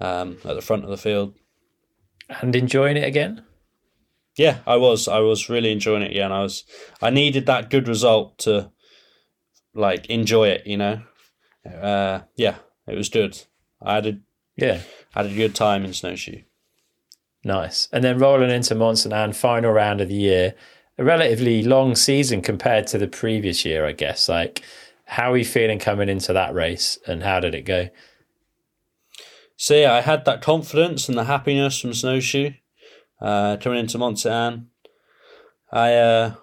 um, 0.00 0.36
at 0.44 0.54
the 0.54 0.60
front 0.60 0.84
of 0.84 0.90
the 0.90 0.96
field 0.96 1.34
and 2.40 2.54
enjoying 2.54 2.96
it 2.96 3.06
again. 3.06 3.44
Yeah, 4.36 4.58
I 4.66 4.76
was. 4.76 5.08
I 5.08 5.18
was 5.20 5.48
really 5.48 5.72
enjoying 5.72 6.02
it 6.02 6.12
again. 6.12 6.32
I 6.32 6.42
was. 6.42 6.64
I 7.02 7.10
needed 7.10 7.46
that 7.46 7.70
good 7.70 7.88
result 7.88 8.38
to 8.38 8.70
like 9.74 10.06
enjoy 10.06 10.48
it. 10.48 10.66
You 10.66 10.76
know. 10.76 11.02
Uh, 11.66 12.20
yeah, 12.36 12.56
it 12.86 12.96
was 12.96 13.08
good. 13.08 13.42
I 13.82 13.96
had 13.96 14.06
a 14.06 14.18
yeah, 14.56 14.80
had 15.14 15.26
a 15.26 15.34
good 15.34 15.54
time 15.54 15.84
in 15.84 15.92
snowshoe. 15.92 16.42
Nice. 17.44 17.88
And 17.92 18.04
then 18.04 18.18
rolling 18.18 18.50
into 18.50 18.74
Mont 18.74 18.98
final 19.34 19.72
round 19.72 20.00
of 20.00 20.08
the 20.08 20.14
year 20.14 20.54
a 20.98 21.04
relatively 21.04 21.62
long 21.62 21.94
season 21.94 22.42
compared 22.42 22.86
to 22.88 22.98
the 22.98 23.08
previous 23.08 23.64
year, 23.64 23.86
I 23.86 23.92
guess. 23.92 24.28
Like, 24.28 24.62
how 25.06 25.32
are 25.32 25.36
you 25.36 25.46
feeling 25.46 25.78
coming 25.78 26.10
into 26.10 26.34
that 26.34 26.52
race 26.52 26.98
and 27.06 27.22
how 27.22 27.40
did 27.40 27.54
it 27.54 27.62
go? 27.62 27.88
So, 29.56 29.74
yeah, 29.74 29.94
I 29.94 30.02
had 30.02 30.26
that 30.26 30.42
confidence 30.42 31.08
and 31.08 31.16
the 31.16 31.24
happiness 31.24 31.80
from 31.80 31.94
Snowshoe 31.94 32.52
uh, 33.20 33.56
coming 33.58 33.78
into 33.78 33.98
Mont 33.98 34.18
Saint 34.18 34.64
I 35.72 35.94
uh, 35.94 36.34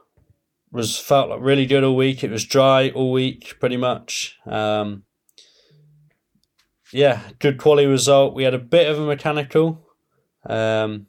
was 0.71 0.97
felt 0.97 1.39
really 1.41 1.65
good 1.65 1.83
all 1.83 1.95
week. 1.95 2.23
It 2.23 2.31
was 2.31 2.45
dry 2.45 2.89
all 2.89 3.11
week, 3.11 3.59
pretty 3.59 3.77
much. 3.77 4.37
Um, 4.45 5.03
yeah, 6.93 7.21
good 7.39 7.57
quality 7.57 7.87
result. 7.87 8.33
We 8.33 8.43
had 8.43 8.53
a 8.53 8.59
bit 8.59 8.89
of 8.89 8.99
a 8.99 9.05
mechanical. 9.05 9.85
Um, 10.45 11.07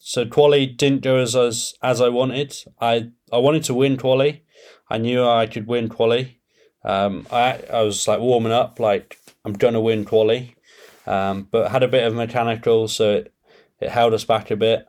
so 0.00 0.24
quali 0.24 0.66
didn't 0.66 1.02
go 1.02 1.18
as 1.18 1.36
as, 1.36 1.74
as 1.82 2.00
I 2.00 2.08
wanted. 2.08 2.56
I 2.80 3.10
I 3.30 3.38
wanted 3.38 3.64
to 3.64 3.74
win 3.74 3.98
quali. 3.98 4.44
I 4.88 4.98
knew 4.98 5.26
I 5.26 5.46
could 5.46 5.66
win 5.66 5.88
quali. 5.88 6.40
Um, 6.82 7.26
I 7.30 7.62
I 7.70 7.82
was 7.82 8.08
like 8.08 8.20
warming 8.20 8.52
up, 8.52 8.80
like 8.80 9.18
I'm 9.44 9.52
gonna 9.52 9.80
win 9.80 10.06
quali. 10.06 10.56
Um, 11.06 11.48
but 11.50 11.70
had 11.70 11.82
a 11.82 11.88
bit 11.88 12.06
of 12.06 12.14
mechanical, 12.14 12.88
so 12.88 13.12
it, 13.12 13.34
it 13.80 13.90
held 13.90 14.14
us 14.14 14.24
back 14.24 14.50
a 14.50 14.56
bit. 14.56 14.86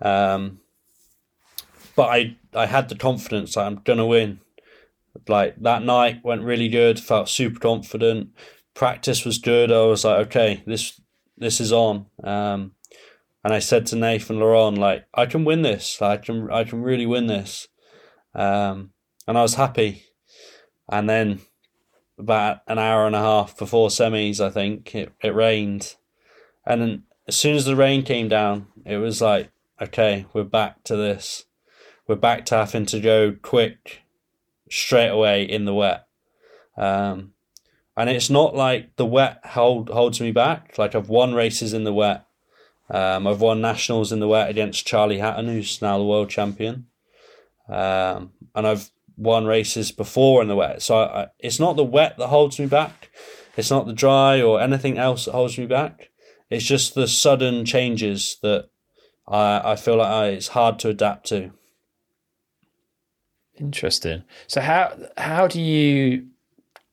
Um, 0.00 0.60
but 1.96 2.08
I 2.08 2.36
I 2.54 2.66
had 2.66 2.88
the 2.88 2.96
confidence 2.96 3.56
I'm 3.56 3.76
gonna 3.76 4.06
win. 4.06 4.40
Like 5.28 5.56
that 5.62 5.82
night 5.82 6.24
went 6.24 6.42
really 6.42 6.68
good. 6.68 6.98
Felt 7.00 7.28
super 7.28 7.60
confident. 7.60 8.30
Practice 8.74 9.24
was 9.24 9.38
good. 9.38 9.70
I 9.72 9.82
was 9.86 10.04
like, 10.04 10.26
okay, 10.26 10.62
this 10.66 11.00
this 11.36 11.60
is 11.60 11.72
on. 11.72 12.06
Um, 12.22 12.72
and 13.42 13.54
I 13.54 13.58
said 13.58 13.86
to 13.86 13.96
Nath 13.96 14.28
and 14.28 14.38
Laurent, 14.38 14.76
like, 14.76 15.06
I 15.14 15.24
can 15.26 15.44
win 15.44 15.62
this. 15.62 16.00
I 16.02 16.18
can 16.18 16.50
I 16.50 16.64
can 16.64 16.82
really 16.82 17.06
win 17.06 17.26
this. 17.26 17.68
Um, 18.34 18.92
and 19.26 19.36
I 19.38 19.42
was 19.42 19.54
happy. 19.54 20.04
And 20.88 21.08
then 21.08 21.40
about 22.18 22.58
an 22.66 22.78
hour 22.78 23.06
and 23.06 23.16
a 23.16 23.20
half 23.20 23.56
before 23.56 23.88
semis, 23.88 24.40
I 24.40 24.50
think, 24.50 24.94
it, 24.94 25.12
it 25.22 25.34
rained. 25.34 25.96
And 26.66 26.82
then 26.82 27.02
as 27.26 27.36
soon 27.36 27.56
as 27.56 27.64
the 27.64 27.76
rain 27.76 28.02
came 28.02 28.28
down, 28.28 28.66
it 28.84 28.98
was 28.98 29.22
like, 29.22 29.50
okay, 29.80 30.26
we're 30.32 30.44
back 30.44 30.84
to 30.84 30.96
this. 30.96 31.44
We're 32.06 32.16
back 32.16 32.44
to 32.46 32.56
having 32.56 32.86
to 32.86 33.00
go 33.00 33.36
quick 33.40 34.02
straight 34.70 35.08
away 35.08 35.44
in 35.44 35.64
the 35.64 35.74
wet. 35.74 36.06
Um, 36.76 37.32
and 37.96 38.08
it's 38.08 38.30
not 38.30 38.54
like 38.54 38.96
the 38.96 39.06
wet 39.06 39.40
hold 39.44 39.90
holds 39.90 40.20
me 40.20 40.32
back. 40.32 40.78
Like 40.78 40.94
I've 40.94 41.08
won 41.08 41.34
races 41.34 41.72
in 41.72 41.84
the 41.84 41.92
wet 41.92 42.26
um, 42.90 43.26
I've 43.26 43.40
won 43.40 43.60
nationals 43.60 44.10
in 44.10 44.18
the 44.18 44.28
wet 44.28 44.50
against 44.50 44.86
Charlie 44.86 45.18
Hatton, 45.18 45.46
who's 45.46 45.80
now 45.80 45.96
the 45.96 46.04
world 46.04 46.28
champion. 46.28 46.86
Um, 47.68 48.32
and 48.54 48.66
I've 48.66 48.90
won 49.16 49.46
races 49.46 49.92
before 49.92 50.42
in 50.42 50.48
the 50.48 50.56
wet. 50.56 50.82
So 50.82 50.98
I, 50.98 51.22
I, 51.22 51.26
it's 51.38 51.60
not 51.60 51.76
the 51.76 51.84
wet 51.84 52.18
that 52.18 52.28
holds 52.28 52.58
me 52.58 52.66
back. 52.66 53.10
It's 53.56 53.70
not 53.70 53.86
the 53.86 53.92
dry 53.92 54.42
or 54.42 54.60
anything 54.60 54.98
else 54.98 55.26
that 55.26 55.32
holds 55.32 55.56
me 55.56 55.66
back. 55.66 56.10
It's 56.50 56.64
just 56.64 56.94
the 56.94 57.06
sudden 57.06 57.64
changes 57.64 58.38
that 58.42 58.70
I, 59.30 59.72
I 59.72 59.76
feel 59.76 59.96
like 59.96 60.08
I, 60.08 60.26
it's 60.28 60.48
hard 60.48 60.78
to 60.80 60.88
adapt 60.88 61.28
to. 61.28 61.52
Interesting. 63.58 64.24
So 64.46 64.60
how 64.60 64.96
how 65.18 65.46
do 65.46 65.60
you 65.60 66.26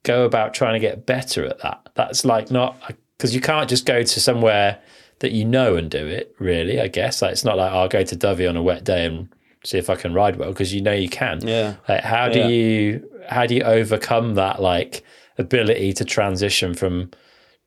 go 0.03 0.25
about 0.25 0.53
trying 0.53 0.73
to 0.73 0.79
get 0.79 1.05
better 1.05 1.45
at 1.45 1.59
that? 1.59 1.89
That's 1.95 2.25
like 2.25 2.51
not 2.51 2.75
because 3.17 3.33
you 3.33 3.41
can't 3.41 3.69
just 3.69 3.85
go 3.85 4.03
to 4.03 4.19
somewhere 4.19 4.79
that 5.19 5.31
you 5.31 5.45
know 5.45 5.75
and 5.75 5.89
do 5.89 6.05
it, 6.05 6.35
really, 6.39 6.79
I 6.79 6.87
guess. 6.87 7.21
Like, 7.21 7.31
it's 7.31 7.45
not 7.45 7.57
like 7.57 7.71
oh, 7.71 7.77
I'll 7.79 7.87
go 7.87 8.03
to 8.03 8.15
Dovey 8.15 8.45
on 8.47 8.57
a 8.57 8.61
wet 8.61 8.83
day 8.83 9.05
and 9.05 9.29
see 9.63 9.77
if 9.77 9.89
I 9.89 9.95
can 9.95 10.13
ride 10.13 10.35
well 10.35 10.49
because 10.51 10.73
you 10.73 10.81
know 10.81 10.91
you 10.93 11.09
can. 11.09 11.45
Yeah. 11.47 11.75
Like, 11.87 12.01
how 12.03 12.27
do 12.29 12.39
Yeah. 12.39 12.47
you 12.47 13.09
how 13.29 13.45
do 13.45 13.55
you 13.55 13.63
overcome 13.63 14.35
that 14.35 14.61
like 14.61 15.03
ability 15.37 15.93
to 15.93 16.05
transition 16.05 16.73
from 16.73 17.11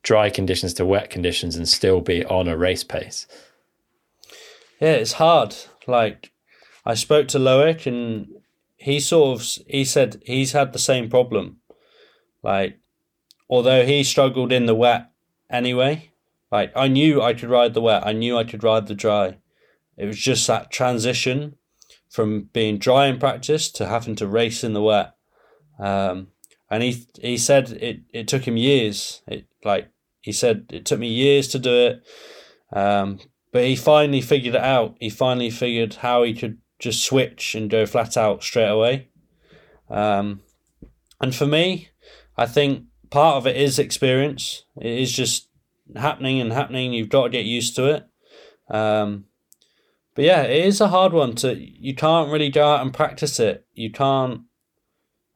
dry 0.02 0.28
conditions 0.30 0.74
to 0.74 0.84
wet 0.84 1.08
conditions 1.10 1.56
and 1.56 1.68
still 1.68 2.00
be 2.02 2.24
on 2.26 2.48
a 2.48 2.56
race 2.56 2.84
pace? 2.84 3.26
Yeah, 4.80 4.92
it's 4.92 5.14
hard. 5.14 5.54
Like 5.86 6.32
I 6.86 6.94
spoke 6.94 7.28
to 7.28 7.38
Loic 7.38 7.86
and 7.86 8.28
he 8.76 8.98
sort 8.98 9.40
of 9.40 9.46
he 9.66 9.84
said 9.84 10.22
he's 10.24 10.52
had 10.52 10.72
the 10.72 10.78
same 10.78 11.10
problem. 11.10 11.58
Like 12.42 12.78
although 13.48 13.84
he 13.84 14.02
struggled 14.02 14.52
in 14.52 14.66
the 14.66 14.74
wet 14.74 15.10
anyway, 15.50 16.10
like 16.50 16.72
I 16.74 16.88
knew 16.88 17.20
I 17.20 17.34
could 17.34 17.50
ride 17.50 17.74
the 17.74 17.82
wet, 17.82 18.06
I 18.06 18.12
knew 18.12 18.38
I 18.38 18.44
could 18.44 18.64
ride 18.64 18.86
the 18.86 18.94
dry. 18.94 19.36
It 19.98 20.06
was 20.06 20.18
just 20.18 20.46
that 20.46 20.70
transition 20.70 21.56
from 22.08 22.48
being 22.54 22.78
dry 22.78 23.06
in 23.06 23.18
practice 23.18 23.70
to 23.72 23.86
having 23.86 24.16
to 24.16 24.26
race 24.26 24.64
in 24.64 24.72
the 24.72 24.82
wet. 24.82 25.12
Um, 25.78 26.28
and 26.70 26.82
he 26.82 27.06
he 27.20 27.36
said 27.36 27.70
it, 27.72 28.00
it 28.14 28.28
took 28.28 28.48
him 28.48 28.56
years. 28.56 29.20
It 29.26 29.46
like 29.62 29.90
he 30.22 30.32
said 30.32 30.66
it 30.70 30.86
took 30.86 31.00
me 31.00 31.08
years 31.08 31.48
to 31.48 31.58
do 31.58 31.74
it. 31.74 32.02
Um, 32.72 33.18
but 33.52 33.64
he 33.64 33.76
finally 33.76 34.20
figured 34.20 34.54
it 34.54 34.62
out. 34.62 34.96
He 35.00 35.10
finally 35.10 35.50
figured 35.50 35.94
how 35.94 36.22
he 36.22 36.34
could 36.34 36.58
just 36.78 37.04
switch 37.04 37.54
and 37.54 37.70
go 37.70 37.86
flat 37.86 38.16
out 38.16 38.42
straight 38.42 38.68
away. 38.68 39.08
Um, 39.88 40.40
and 41.20 41.34
for 41.34 41.46
me, 41.46 41.88
I 42.36 42.46
think 42.46 42.84
part 43.10 43.36
of 43.36 43.46
it 43.46 43.56
is 43.56 43.78
experience. 43.78 44.64
It 44.80 44.98
is 44.98 45.12
just 45.12 45.48
happening 45.96 46.40
and 46.40 46.52
happening. 46.52 46.92
You've 46.92 47.08
got 47.08 47.24
to 47.24 47.30
get 47.30 47.44
used 47.44 47.76
to 47.76 47.86
it. 47.86 48.08
Um, 48.74 49.26
but 50.14 50.24
yeah, 50.24 50.42
it 50.42 50.64
is 50.64 50.80
a 50.80 50.88
hard 50.88 51.12
one 51.12 51.34
to. 51.36 51.54
You 51.54 51.94
can't 51.94 52.30
really 52.30 52.50
go 52.50 52.66
out 52.66 52.82
and 52.82 52.94
practice 52.94 53.40
it. 53.40 53.66
You 53.74 53.90
can't. 53.90 54.42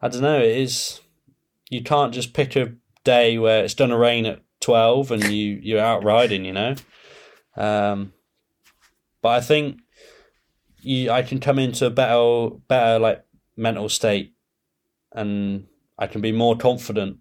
I 0.01 0.09
don't 0.09 0.23
know. 0.23 0.41
It 0.41 0.57
is. 0.57 1.01
You 1.69 1.83
can't 1.83 2.15
just 2.15 2.33
pick 2.33 2.57
a 2.57 2.75
day 3.03 3.39
where 3.39 3.65
it's 3.65 3.75
gonna 3.75 3.99
rain 3.99 4.27
at 4.27 4.43
twelve 4.61 5.11
and 5.11 5.25
you 5.25 5.59
you're 5.63 5.81
out 5.81 6.05
riding. 6.05 6.45
You 6.45 6.53
know. 6.53 6.75
Um, 7.57 8.13
but 9.23 9.31
I 9.31 9.41
think 9.41 9.81
you, 10.81 11.11
I 11.11 11.23
can 11.23 11.41
come 11.41 11.59
into 11.59 11.87
a 11.87 11.91
better, 11.91 12.51
better 12.69 12.99
like 12.99 13.25
mental 13.57 13.89
state, 13.89 14.35
and 15.13 15.67
I 15.99 16.07
can 16.07 16.21
be 16.21 16.33
more 16.33 16.57
confident. 16.57 17.19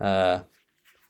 Uh, 0.00 0.40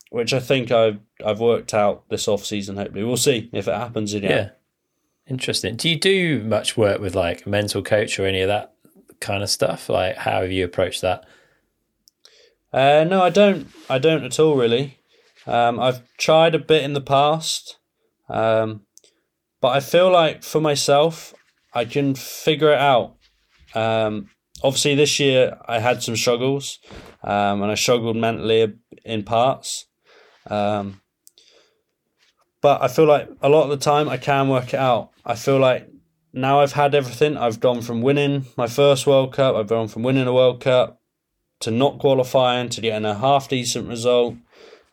which 0.09 0.33
I 0.33 0.39
think 0.39 0.71
I've 0.71 0.99
I've 1.25 1.39
worked 1.39 1.73
out 1.73 2.07
this 2.09 2.27
off 2.27 2.45
season. 2.45 2.77
Hopefully, 2.77 3.03
we'll 3.03 3.17
see 3.17 3.49
if 3.51 3.67
it 3.67 3.73
happens 3.73 4.13
again. 4.13 4.31
Yeah. 4.31 4.49
Interesting. 5.27 5.75
Do 5.75 5.89
you 5.89 5.99
do 5.99 6.43
much 6.43 6.77
work 6.77 7.01
with 7.01 7.15
like 7.15 7.45
a 7.45 7.49
mental 7.49 7.81
coach 7.81 8.19
or 8.19 8.25
any 8.25 8.41
of 8.41 8.47
that 8.47 8.75
kind 9.19 9.41
of 9.41 9.49
stuff? 9.49 9.89
Like, 9.89 10.15
how 10.17 10.41
have 10.41 10.51
you 10.51 10.63
approached 10.63 11.01
that? 11.01 11.25
Uh, 12.71 13.03
no, 13.03 13.21
I 13.23 13.29
don't. 13.29 13.67
I 13.89 13.97
don't 13.97 14.23
at 14.23 14.39
all. 14.39 14.55
Really. 14.55 14.99
Um, 15.47 15.79
I've 15.79 16.01
tried 16.17 16.55
a 16.55 16.59
bit 16.59 16.83
in 16.83 16.93
the 16.93 17.01
past, 17.01 17.77
um, 18.29 18.81
but 19.61 19.69
I 19.69 19.79
feel 19.79 20.11
like 20.11 20.43
for 20.43 20.61
myself, 20.61 21.33
I 21.73 21.85
can 21.85 22.15
figure 22.15 22.71
it 22.71 22.79
out. 22.79 23.15
Um, 23.73 24.29
obviously, 24.63 24.95
this 24.95 25.19
year 25.19 25.57
I 25.67 25.79
had 25.79 26.03
some 26.03 26.15
struggles, 26.15 26.79
um, 27.23 27.61
and 27.61 27.71
I 27.71 27.75
struggled 27.75 28.15
mentally 28.15 28.73
in 29.03 29.23
parts. 29.23 29.87
Um, 30.47 31.01
but 32.61 32.81
I 32.81 32.87
feel 32.87 33.05
like 33.05 33.29
a 33.41 33.49
lot 33.49 33.63
of 33.63 33.69
the 33.69 33.77
time 33.77 34.09
I 34.09 34.17
can 34.17 34.49
work 34.49 34.73
it 34.73 34.79
out. 34.79 35.11
I 35.25 35.35
feel 35.35 35.59
like 35.59 35.87
now 36.33 36.61
I've 36.61 36.73
had 36.73 36.95
everything. 36.95 37.37
I've 37.37 37.59
gone 37.59 37.81
from 37.81 38.01
winning 38.01 38.45
my 38.57 38.67
first 38.67 39.07
World 39.07 39.33
Cup. 39.33 39.55
I've 39.55 39.67
gone 39.67 39.87
from 39.87 40.03
winning 40.03 40.27
a 40.27 40.33
World 40.33 40.61
Cup 40.61 41.01
to 41.61 41.71
not 41.71 41.99
qualifying 41.99 42.69
to 42.69 42.81
getting 42.81 43.05
a 43.05 43.15
half 43.15 43.49
decent 43.49 43.87
result. 43.87 44.35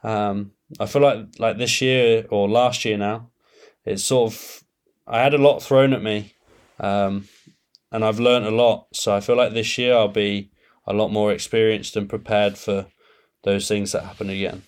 Um, 0.02 0.52
I 0.80 0.86
feel 0.86 1.02
like 1.02 1.38
like 1.38 1.58
this 1.58 1.80
year 1.80 2.26
or 2.30 2.48
last 2.48 2.84
year 2.84 2.96
now, 2.98 3.30
it's 3.84 4.04
sort 4.04 4.32
of 4.32 4.64
I 5.06 5.20
had 5.22 5.34
a 5.34 5.38
lot 5.38 5.60
thrown 5.62 5.92
at 5.92 6.02
me, 6.02 6.34
um, 6.80 7.28
and 7.90 8.04
I've 8.04 8.20
learned 8.20 8.46
a 8.46 8.50
lot. 8.50 8.86
So 8.92 9.14
I 9.14 9.20
feel 9.20 9.36
like 9.36 9.52
this 9.52 9.76
year 9.78 9.94
I'll 9.94 10.08
be 10.08 10.50
a 10.86 10.92
lot 10.92 11.10
more 11.12 11.32
experienced 11.32 11.96
and 11.96 12.08
prepared 12.08 12.56
for 12.58 12.86
those 13.44 13.68
things 13.68 13.92
that 13.92 14.04
happen 14.04 14.30
again. 14.30 14.62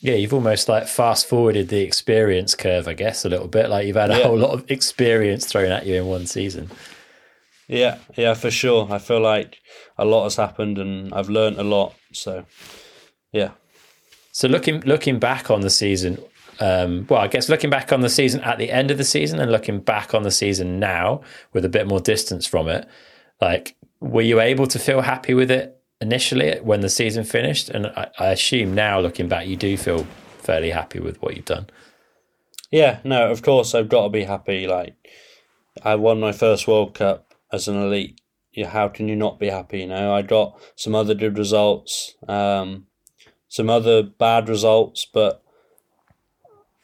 Yeah, 0.00 0.14
you've 0.14 0.34
almost 0.34 0.68
like 0.68 0.88
fast 0.88 1.28
forwarded 1.28 1.68
the 1.68 1.80
experience 1.82 2.56
curve, 2.56 2.88
I 2.88 2.94
guess, 2.94 3.24
a 3.24 3.28
little 3.28 3.46
bit. 3.46 3.70
Like 3.70 3.86
you've 3.86 3.96
had 3.96 4.10
a 4.10 4.18
Yeah. 4.18 4.26
whole 4.26 4.38
lot 4.38 4.50
of 4.52 4.68
experience 4.70 5.46
thrown 5.46 5.70
at 5.70 5.86
you 5.86 5.94
in 5.94 6.06
one 6.06 6.26
season. 6.26 6.70
Yeah, 7.68 7.98
yeah, 8.16 8.34
for 8.34 8.50
sure. 8.50 8.88
I 8.90 8.98
feel 8.98 9.20
like 9.20 9.58
a 9.96 10.04
lot 10.04 10.24
has 10.24 10.36
happened 10.36 10.78
and 10.78 11.14
I've 11.14 11.28
learned 11.28 11.58
a 11.58 11.62
lot. 11.62 11.94
So, 12.12 12.44
yeah. 13.32 13.50
So 14.32 14.48
looking 14.48 14.80
looking 14.80 15.18
back 15.18 15.50
on 15.50 15.60
the 15.60 15.70
season, 15.70 16.18
um, 16.58 17.06
well, 17.08 17.20
I 17.20 17.28
guess 17.28 17.48
looking 17.48 17.70
back 17.70 17.92
on 17.92 18.00
the 18.00 18.08
season 18.08 18.40
at 18.40 18.58
the 18.58 18.70
end 18.70 18.90
of 18.90 18.98
the 18.98 19.04
season 19.04 19.38
and 19.38 19.52
looking 19.52 19.80
back 19.80 20.14
on 20.14 20.22
the 20.22 20.30
season 20.30 20.80
now 20.80 21.20
with 21.52 21.64
a 21.64 21.68
bit 21.68 21.86
more 21.86 22.00
distance 22.00 22.46
from 22.46 22.68
it, 22.68 22.88
like 23.40 23.76
were 24.00 24.22
you 24.22 24.40
able 24.40 24.66
to 24.66 24.78
feel 24.78 25.00
happy 25.00 25.32
with 25.32 25.50
it 25.50 25.80
initially 26.00 26.58
when 26.60 26.80
the 26.80 26.88
season 26.88 27.24
finished? 27.24 27.68
And 27.70 27.86
I, 27.86 28.10
I 28.18 28.26
assume 28.28 28.74
now 28.74 29.00
looking 29.00 29.28
back, 29.28 29.46
you 29.46 29.56
do 29.56 29.76
feel 29.76 30.04
fairly 30.38 30.70
happy 30.70 30.98
with 30.98 31.22
what 31.22 31.36
you've 31.36 31.44
done. 31.44 31.68
Yeah, 32.70 32.98
no, 33.04 33.30
of 33.30 33.42
course 33.42 33.74
I've 33.74 33.88
got 33.88 34.04
to 34.04 34.08
be 34.08 34.24
happy. 34.24 34.66
Like, 34.66 34.96
I 35.84 35.94
won 35.94 36.20
my 36.20 36.32
first 36.32 36.66
World 36.66 36.94
Cup 36.94 37.34
as 37.52 37.68
an 37.68 37.76
elite. 37.76 38.20
How 38.66 38.88
can 38.88 39.08
you 39.08 39.16
not 39.16 39.38
be 39.38 39.48
happy? 39.48 39.80
You 39.80 39.86
know, 39.86 40.14
I 40.14 40.22
got 40.22 40.58
some 40.74 40.94
other 40.94 41.14
good 41.14 41.38
results, 41.38 42.14
um, 42.28 42.86
some 43.52 43.68
other 43.68 44.02
bad 44.02 44.48
results, 44.48 45.06
but 45.12 45.42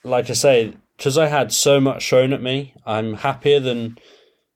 like 0.04 0.28
I 0.28 0.34
say, 0.34 0.74
because 0.98 1.16
I 1.16 1.28
had 1.28 1.50
so 1.50 1.80
much 1.80 2.06
thrown 2.06 2.34
at 2.34 2.42
me, 2.42 2.74
I'm 2.84 3.14
happier 3.14 3.58
than 3.58 3.96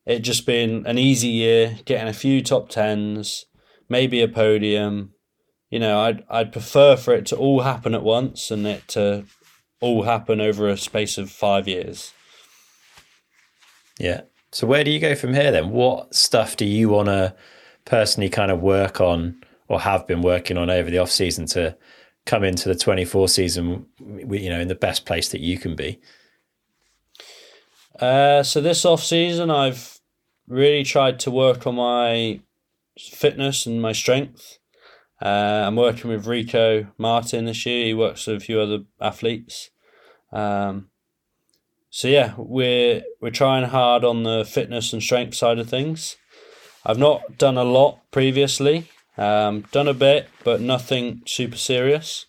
it 0.04 0.18
just 0.18 0.44
being 0.44 0.86
an 0.86 0.98
easy 0.98 1.28
year, 1.28 1.78
getting 1.86 2.08
a 2.08 2.12
few 2.12 2.42
top 2.42 2.68
tens, 2.68 3.46
maybe 3.88 4.20
a 4.20 4.28
podium. 4.28 5.14
You 5.70 5.78
know, 5.78 6.00
I'd 6.00 6.22
I'd 6.28 6.52
prefer 6.52 6.96
for 6.96 7.14
it 7.14 7.24
to 7.26 7.36
all 7.36 7.62
happen 7.62 7.94
at 7.94 8.02
once 8.02 8.50
and 8.50 8.66
it 8.66 8.88
to 8.88 9.24
all 9.80 10.02
happen 10.02 10.38
over 10.38 10.68
a 10.68 10.76
space 10.76 11.16
of 11.16 11.30
five 11.30 11.66
years. 11.66 12.12
Yeah. 13.98 14.20
So 14.50 14.66
where 14.66 14.84
do 14.84 14.90
you 14.90 15.00
go 15.00 15.14
from 15.14 15.32
here 15.32 15.50
then? 15.50 15.70
What 15.70 16.14
stuff 16.14 16.58
do 16.58 16.66
you 16.66 16.90
want 16.90 17.08
to 17.08 17.34
personally 17.86 18.28
kind 18.28 18.50
of 18.50 18.60
work 18.60 19.00
on 19.00 19.40
or 19.68 19.80
have 19.80 20.06
been 20.06 20.20
working 20.20 20.58
on 20.58 20.68
over 20.68 20.90
the 20.90 20.98
off 20.98 21.10
season 21.10 21.46
to 21.46 21.74
come 22.24 22.44
into 22.44 22.68
the 22.68 22.74
24 22.74 23.28
season 23.28 23.86
you 23.98 24.48
know 24.48 24.60
in 24.60 24.68
the 24.68 24.74
best 24.74 25.04
place 25.04 25.28
that 25.28 25.40
you 25.40 25.58
can 25.58 25.74
be? 25.74 26.00
Uh, 27.98 28.42
so 28.42 28.60
this 28.60 28.84
off 28.84 29.02
season, 29.02 29.50
I've 29.50 30.00
really 30.48 30.84
tried 30.84 31.18
to 31.20 31.30
work 31.30 31.66
on 31.66 31.76
my 31.76 32.40
fitness 32.98 33.66
and 33.66 33.80
my 33.80 33.92
strength. 33.92 34.58
Uh, 35.20 35.64
I'm 35.66 35.76
working 35.76 36.10
with 36.10 36.26
Rico 36.26 36.88
Martin 36.98 37.44
this 37.44 37.64
year. 37.64 37.86
He 37.86 37.94
works 37.94 38.26
with 38.26 38.36
a 38.38 38.40
few 38.40 38.60
other 38.60 38.80
athletes. 39.00 39.70
Um, 40.32 40.88
so 41.90 42.08
yeah, 42.08 42.34
we're 42.36 43.02
we're 43.20 43.30
trying 43.30 43.68
hard 43.68 44.04
on 44.04 44.22
the 44.22 44.44
fitness 44.44 44.92
and 44.92 45.02
strength 45.02 45.34
side 45.34 45.58
of 45.58 45.68
things. 45.68 46.16
I've 46.84 46.98
not 46.98 47.38
done 47.38 47.56
a 47.56 47.64
lot 47.64 48.00
previously. 48.10 48.88
Um, 49.16 49.62
done 49.72 49.88
a 49.88 49.94
bit, 49.94 50.28
but 50.44 50.60
nothing 50.60 51.22
super 51.26 51.56
serious. 51.56 52.26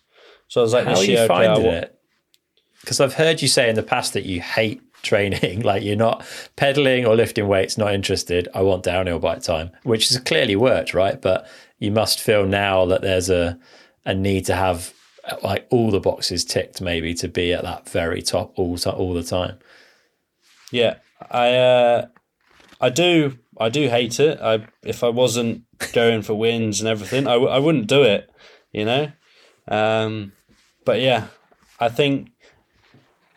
So 0.48 0.60
I 0.60 0.64
was 0.64 0.72
like, 0.72 0.84
How 0.84 0.90
this 0.90 1.00
are 1.00 1.04
you 1.04 1.12
year, 1.12 1.24
okay, 1.24 1.28
finding 1.28 1.66
it? 1.66 1.98
Because 2.80 3.00
I've 3.00 3.14
heard 3.14 3.40
you 3.40 3.48
say 3.48 3.68
in 3.68 3.74
the 3.74 3.82
past 3.82 4.12
that 4.12 4.24
you 4.24 4.40
hate 4.40 4.82
training, 5.02 5.60
like 5.62 5.82
you're 5.82 5.96
not 5.96 6.26
pedaling 6.56 7.06
or 7.06 7.14
lifting 7.14 7.48
weights, 7.48 7.78
not 7.78 7.94
interested. 7.94 8.48
I 8.54 8.62
want 8.62 8.82
downhill 8.82 9.18
bike 9.18 9.42
time, 9.42 9.70
which 9.82 10.08
has 10.08 10.18
clearly 10.18 10.56
worked, 10.56 10.94
right? 10.94 11.20
But 11.20 11.48
you 11.78 11.90
must 11.90 12.20
feel 12.20 12.46
now 12.46 12.86
that 12.86 13.02
there's 13.02 13.30
a 13.30 13.58
a 14.06 14.14
need 14.14 14.44
to 14.46 14.54
have 14.54 14.92
like 15.42 15.66
all 15.70 15.90
the 15.90 16.00
boxes 16.00 16.44
ticked, 16.44 16.80
maybe 16.80 17.14
to 17.14 17.28
be 17.28 17.52
at 17.52 17.62
that 17.62 17.88
very 17.88 18.22
top 18.22 18.52
all 18.56 18.78
all 18.86 19.14
the 19.14 19.22
time. 19.22 19.58
Yeah, 20.70 20.96
I 21.30 21.54
uh, 21.54 22.06
I 22.80 22.90
do 22.90 23.38
I 23.58 23.68
do 23.68 23.88
hate 23.88 24.20
it. 24.20 24.40
I 24.40 24.66
if 24.82 25.02
I 25.02 25.08
wasn't 25.08 25.62
going 25.92 26.22
for 26.22 26.34
wins 26.34 26.80
and 26.80 26.88
everything, 26.88 27.26
I, 27.26 27.34
w- 27.34 27.50
I 27.50 27.58
wouldn't 27.58 27.86
do 27.86 28.02
it. 28.02 28.30
You 28.72 28.84
know, 28.84 29.12
um, 29.68 30.32
but 30.84 31.00
yeah, 31.00 31.28
I 31.78 31.88
think 31.88 32.30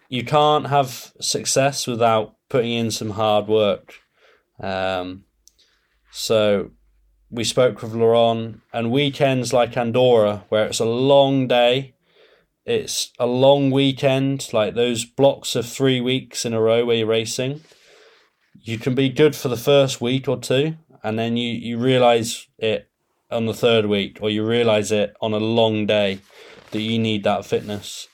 you 0.10 0.24
can't 0.24 0.68
have 0.68 1.11
success 1.22 1.86
without 1.86 2.36
putting 2.49 2.72
in 2.72 2.91
some 2.91 3.11
hard 3.11 3.48
work. 3.48 3.95
Um, 4.60 5.26
so 6.11 6.72
we 7.30 7.44
spoke 7.44 7.82
with 7.82 7.94
Laurent, 7.94 8.61
and 8.74 8.91
weekends 8.91 9.53
like 9.53 9.78
Andorra, 9.78 10.45
where 10.49 10.65
it's 10.65 10.80
a 10.80 10.86
long 10.86 11.48
day, 11.48 11.94
it's 12.65 13.11
a 13.19 13.28
long 13.28 13.69
weekend, 13.69 14.52
like 14.53 14.74
those 14.76 15.06
blocks 15.06 15.56
of 15.56 15.68
three 15.68 16.02
weeks 16.02 16.45
in 16.45 16.53
a 16.53 16.61
row 16.61 16.86
where 16.86 16.95
you're 16.98 17.07
racing. 17.07 17.61
you 18.61 18.78
can 18.78 18.95
be 18.95 19.10
good 19.10 19.36
for 19.36 19.48
the 19.49 19.57
first 19.57 20.02
week 20.02 20.28
or 20.28 20.38
two, 20.38 20.76
and 21.07 21.17
then 21.17 21.38
you 21.38 21.51
you 21.53 21.77
realize 21.77 22.47
it 22.57 22.89
on 23.31 23.45
the 23.45 23.53
third 23.53 23.85
week, 23.85 24.19
or 24.21 24.29
you 24.29 24.45
realize 24.45 24.91
it 24.91 25.15
on 25.21 25.34
a 25.34 25.38
long 25.38 25.85
day 25.85 26.19
that 26.71 26.81
you 26.81 26.99
need 26.99 27.23
that 27.23 27.45
fitness. 27.45 28.07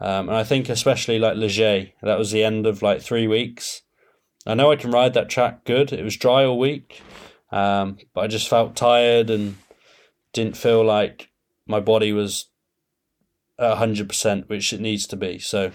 Um, 0.00 0.28
and 0.28 0.36
I 0.36 0.44
think 0.44 0.68
especially 0.68 1.18
like 1.18 1.36
Les 1.36 1.56
Gets, 1.56 1.92
that 2.02 2.18
was 2.18 2.32
the 2.32 2.42
end 2.42 2.66
of 2.66 2.82
like 2.82 3.02
three 3.02 3.28
weeks. 3.28 3.82
I 4.46 4.54
know 4.54 4.72
I 4.72 4.76
can 4.76 4.90
ride 4.90 5.14
that 5.14 5.28
track 5.28 5.64
good. 5.64 5.92
It 5.92 6.02
was 6.02 6.16
dry 6.16 6.44
all 6.44 6.58
week, 6.58 7.02
um, 7.52 7.98
but 8.14 8.22
I 8.22 8.26
just 8.26 8.48
felt 8.48 8.74
tired 8.74 9.30
and 9.30 9.56
didn't 10.32 10.56
feel 10.56 10.84
like 10.84 11.28
my 11.66 11.78
body 11.78 12.12
was 12.12 12.46
hundred 13.60 14.08
percent, 14.08 14.48
which 14.48 14.72
it 14.72 14.80
needs 14.80 15.06
to 15.06 15.16
be. 15.16 15.38
So, 15.38 15.70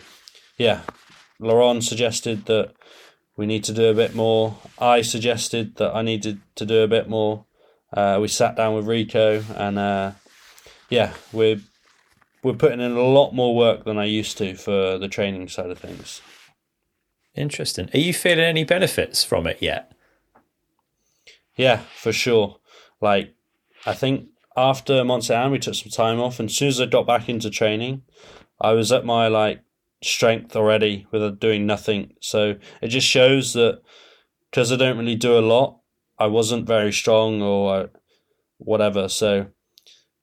yeah, 0.58 0.82
Laurent 1.40 1.84
suggested 1.84 2.48
that 2.48 2.74
we 3.38 3.46
need 3.46 3.64
to 3.66 3.74
do 3.74 3.90
a 3.90 3.94
bit 3.94 4.16
more. 4.16 4.58
I 4.80 5.02
suggested 5.02 5.76
that 5.76 5.96
I 5.96 6.02
needed 6.02 6.40
to 6.56 6.66
do 6.66 6.82
a 6.82 6.88
bit 6.88 7.10
more. 7.10 7.46
Uh, 7.92 8.20
we 8.22 8.28
sat 8.28 8.56
down 8.56 8.76
with 8.76 8.88
Rico, 8.88 9.44
and 9.56 9.78
uh, 9.78 10.12
yeah, 10.90 11.14
we're 11.32 11.62
we're 12.44 12.54
putting 12.54 12.80
in 12.80 12.92
a 12.92 13.02
lot 13.02 13.32
more 13.34 13.56
work 13.56 13.86
than 13.86 13.98
I 13.98 14.06
used 14.06 14.38
to 14.38 14.56
for 14.56 14.98
the 14.98 15.08
training 15.08 15.48
side 15.50 15.70
of 15.70 15.80
things. 15.80 16.22
Interesting. 17.36 17.90
Are 17.94 18.00
you 18.00 18.14
feeling 18.14 18.46
any 18.46 18.64
benefits 18.64 19.24
from 19.24 19.48
it 19.48 19.58
yet? 19.62 19.92
Yeah, 21.58 21.82
for 21.98 22.14
sure. 22.14 22.58
Like, 23.02 23.34
I 23.86 23.94
think 23.94 24.30
after 24.56 25.04
Mont 25.04 25.24
Saint 25.24 25.52
we 25.52 25.60
took 25.60 25.76
some 25.76 25.90
time 25.90 26.20
off, 26.20 26.40
and 26.40 26.50
as 26.50 26.56
soon 26.56 26.70
as 26.70 26.80
I 26.80 26.86
got 26.86 27.08
back 27.08 27.28
into 27.28 27.50
training, 27.50 28.04
I 28.62 28.72
was 28.72 28.92
at 28.92 29.06
my 29.06 29.28
like 29.28 29.62
strength 30.04 30.56
already 30.56 31.08
with 31.12 31.40
doing 31.40 31.66
nothing. 31.66 32.14
So 32.22 32.56
it 32.82 32.88
just 32.90 33.08
shows 33.08 33.54
that 33.54 33.82
because 34.50 34.72
I 34.72 34.78
don't 34.78 34.98
really 34.98 35.16
do 35.16 35.38
a 35.38 35.42
lot, 35.42 35.80
I 36.18 36.28
wasn't 36.28 36.68
very 36.68 36.94
strong 36.94 37.42
or 37.42 37.76
uh, 37.76 37.88
whatever. 38.58 39.10
So 39.10 39.48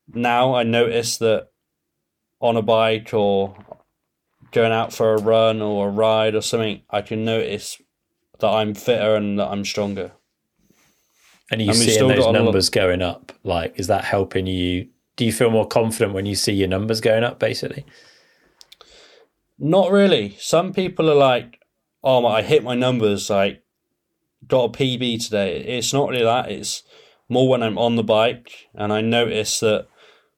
now 0.07 0.55
I 0.55 0.63
notice 0.63 1.17
that 1.17 1.49
on 2.39 2.57
a 2.57 2.61
bike 2.61 3.13
or 3.13 3.55
going 4.51 4.71
out 4.71 4.93
for 4.93 5.13
a 5.13 5.21
run 5.21 5.61
or 5.61 5.87
a 5.87 5.91
ride 5.91 6.35
or 6.35 6.41
something, 6.41 6.81
I 6.89 7.01
can 7.01 7.25
notice 7.25 7.81
that 8.39 8.49
I'm 8.49 8.73
fitter 8.73 9.15
and 9.15 9.39
that 9.39 9.47
I'm 9.47 9.65
stronger. 9.65 10.11
And 11.51 11.61
you 11.61 11.69
and 11.69 11.77
seeing 11.77 12.07
those 12.07 12.31
numbers 12.31 12.69
going 12.69 13.01
up? 13.01 13.31
Like, 13.43 13.79
is 13.79 13.87
that 13.87 14.03
helping 14.03 14.47
you? 14.47 14.89
Do 15.15 15.25
you 15.25 15.31
feel 15.31 15.51
more 15.51 15.67
confident 15.67 16.13
when 16.13 16.25
you 16.25 16.35
see 16.35 16.53
your 16.53 16.67
numbers 16.67 17.01
going 17.01 17.23
up, 17.23 17.39
basically? 17.39 17.85
Not 19.63 19.91
really. 19.91 20.35
Some 20.39 20.73
people 20.73 21.09
are 21.09 21.15
like, 21.15 21.61
"Oh, 22.03 22.19
my, 22.19 22.39
I 22.39 22.41
hit 22.41 22.65
my 22.65 22.75
numbers. 22.75 23.29
Like, 23.29 23.63
got 24.45 24.65
a 24.65 24.77
PB 24.77 25.23
today." 25.23 25.61
It's 25.61 25.93
not 25.93 26.09
really 26.09 26.25
that. 26.25 26.51
It's 26.51 26.83
more 27.29 27.47
when 27.47 27.63
I'm 27.63 27.77
on 27.77 27.95
the 27.95 28.03
bike 28.03 28.67
and 28.75 28.91
I 28.91 28.99
notice 28.99 29.61
that. 29.61 29.87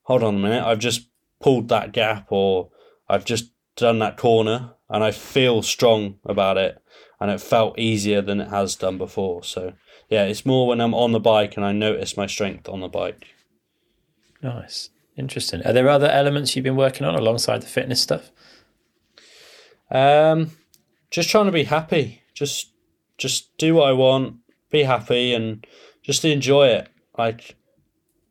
Hold 0.04 0.22
on 0.22 0.36
a 0.36 0.40
minute. 0.40 0.64
I've 0.64 0.78
just 0.78 1.08
pulled 1.42 1.70
that 1.70 1.92
gap, 1.92 2.28
or 2.30 2.70
I've 3.10 3.26
just 3.26 3.50
done 3.76 3.98
that 3.98 4.16
corner, 4.16 4.76
and 4.92 5.04
I 5.04 5.10
feel 5.10 5.64
strong 5.64 6.20
about 6.24 6.58
it, 6.58 6.78
and 7.20 7.32
it 7.32 7.42
felt 7.42 7.80
easier 7.80 8.22
than 8.22 8.40
it 8.40 8.50
has 8.50 8.76
done 8.76 9.00
before. 9.00 9.44
So 9.44 9.74
yeah, 10.08 10.26
it's 10.26 10.46
more 10.46 10.68
when 10.68 10.80
I'm 10.80 10.94
on 10.94 11.14
the 11.14 11.20
bike 11.20 11.58
and 11.58 11.66
I 11.66 11.72
notice 11.72 12.16
my 12.16 12.28
strength 12.28 12.70
on 12.70 12.82
the 12.82 12.88
bike. 12.88 13.26
Nice, 14.44 14.92
interesting. 15.18 15.66
Are 15.66 15.74
there 15.74 15.90
other 15.90 16.10
elements 16.10 16.56
you've 16.56 16.64
been 16.64 16.76
working 16.76 17.08
on 17.08 17.16
alongside 17.16 17.64
the 17.64 17.68
fitness 17.68 18.02
stuff? 18.02 18.30
Um, 19.96 20.52
just 21.10 21.30
trying 21.30 21.46
to 21.46 21.52
be 21.54 21.64
happy. 21.64 22.22
Just 22.34 22.74
just 23.18 23.58
do 23.58 23.76
what 23.76 23.88
I 23.88 23.94
want, 23.94 24.38
be 24.70 24.84
happy, 24.84 25.34
and 25.34 25.66
just 26.04 26.26
enjoy 26.26 26.68
it. 26.68 26.90
Like 27.18 27.56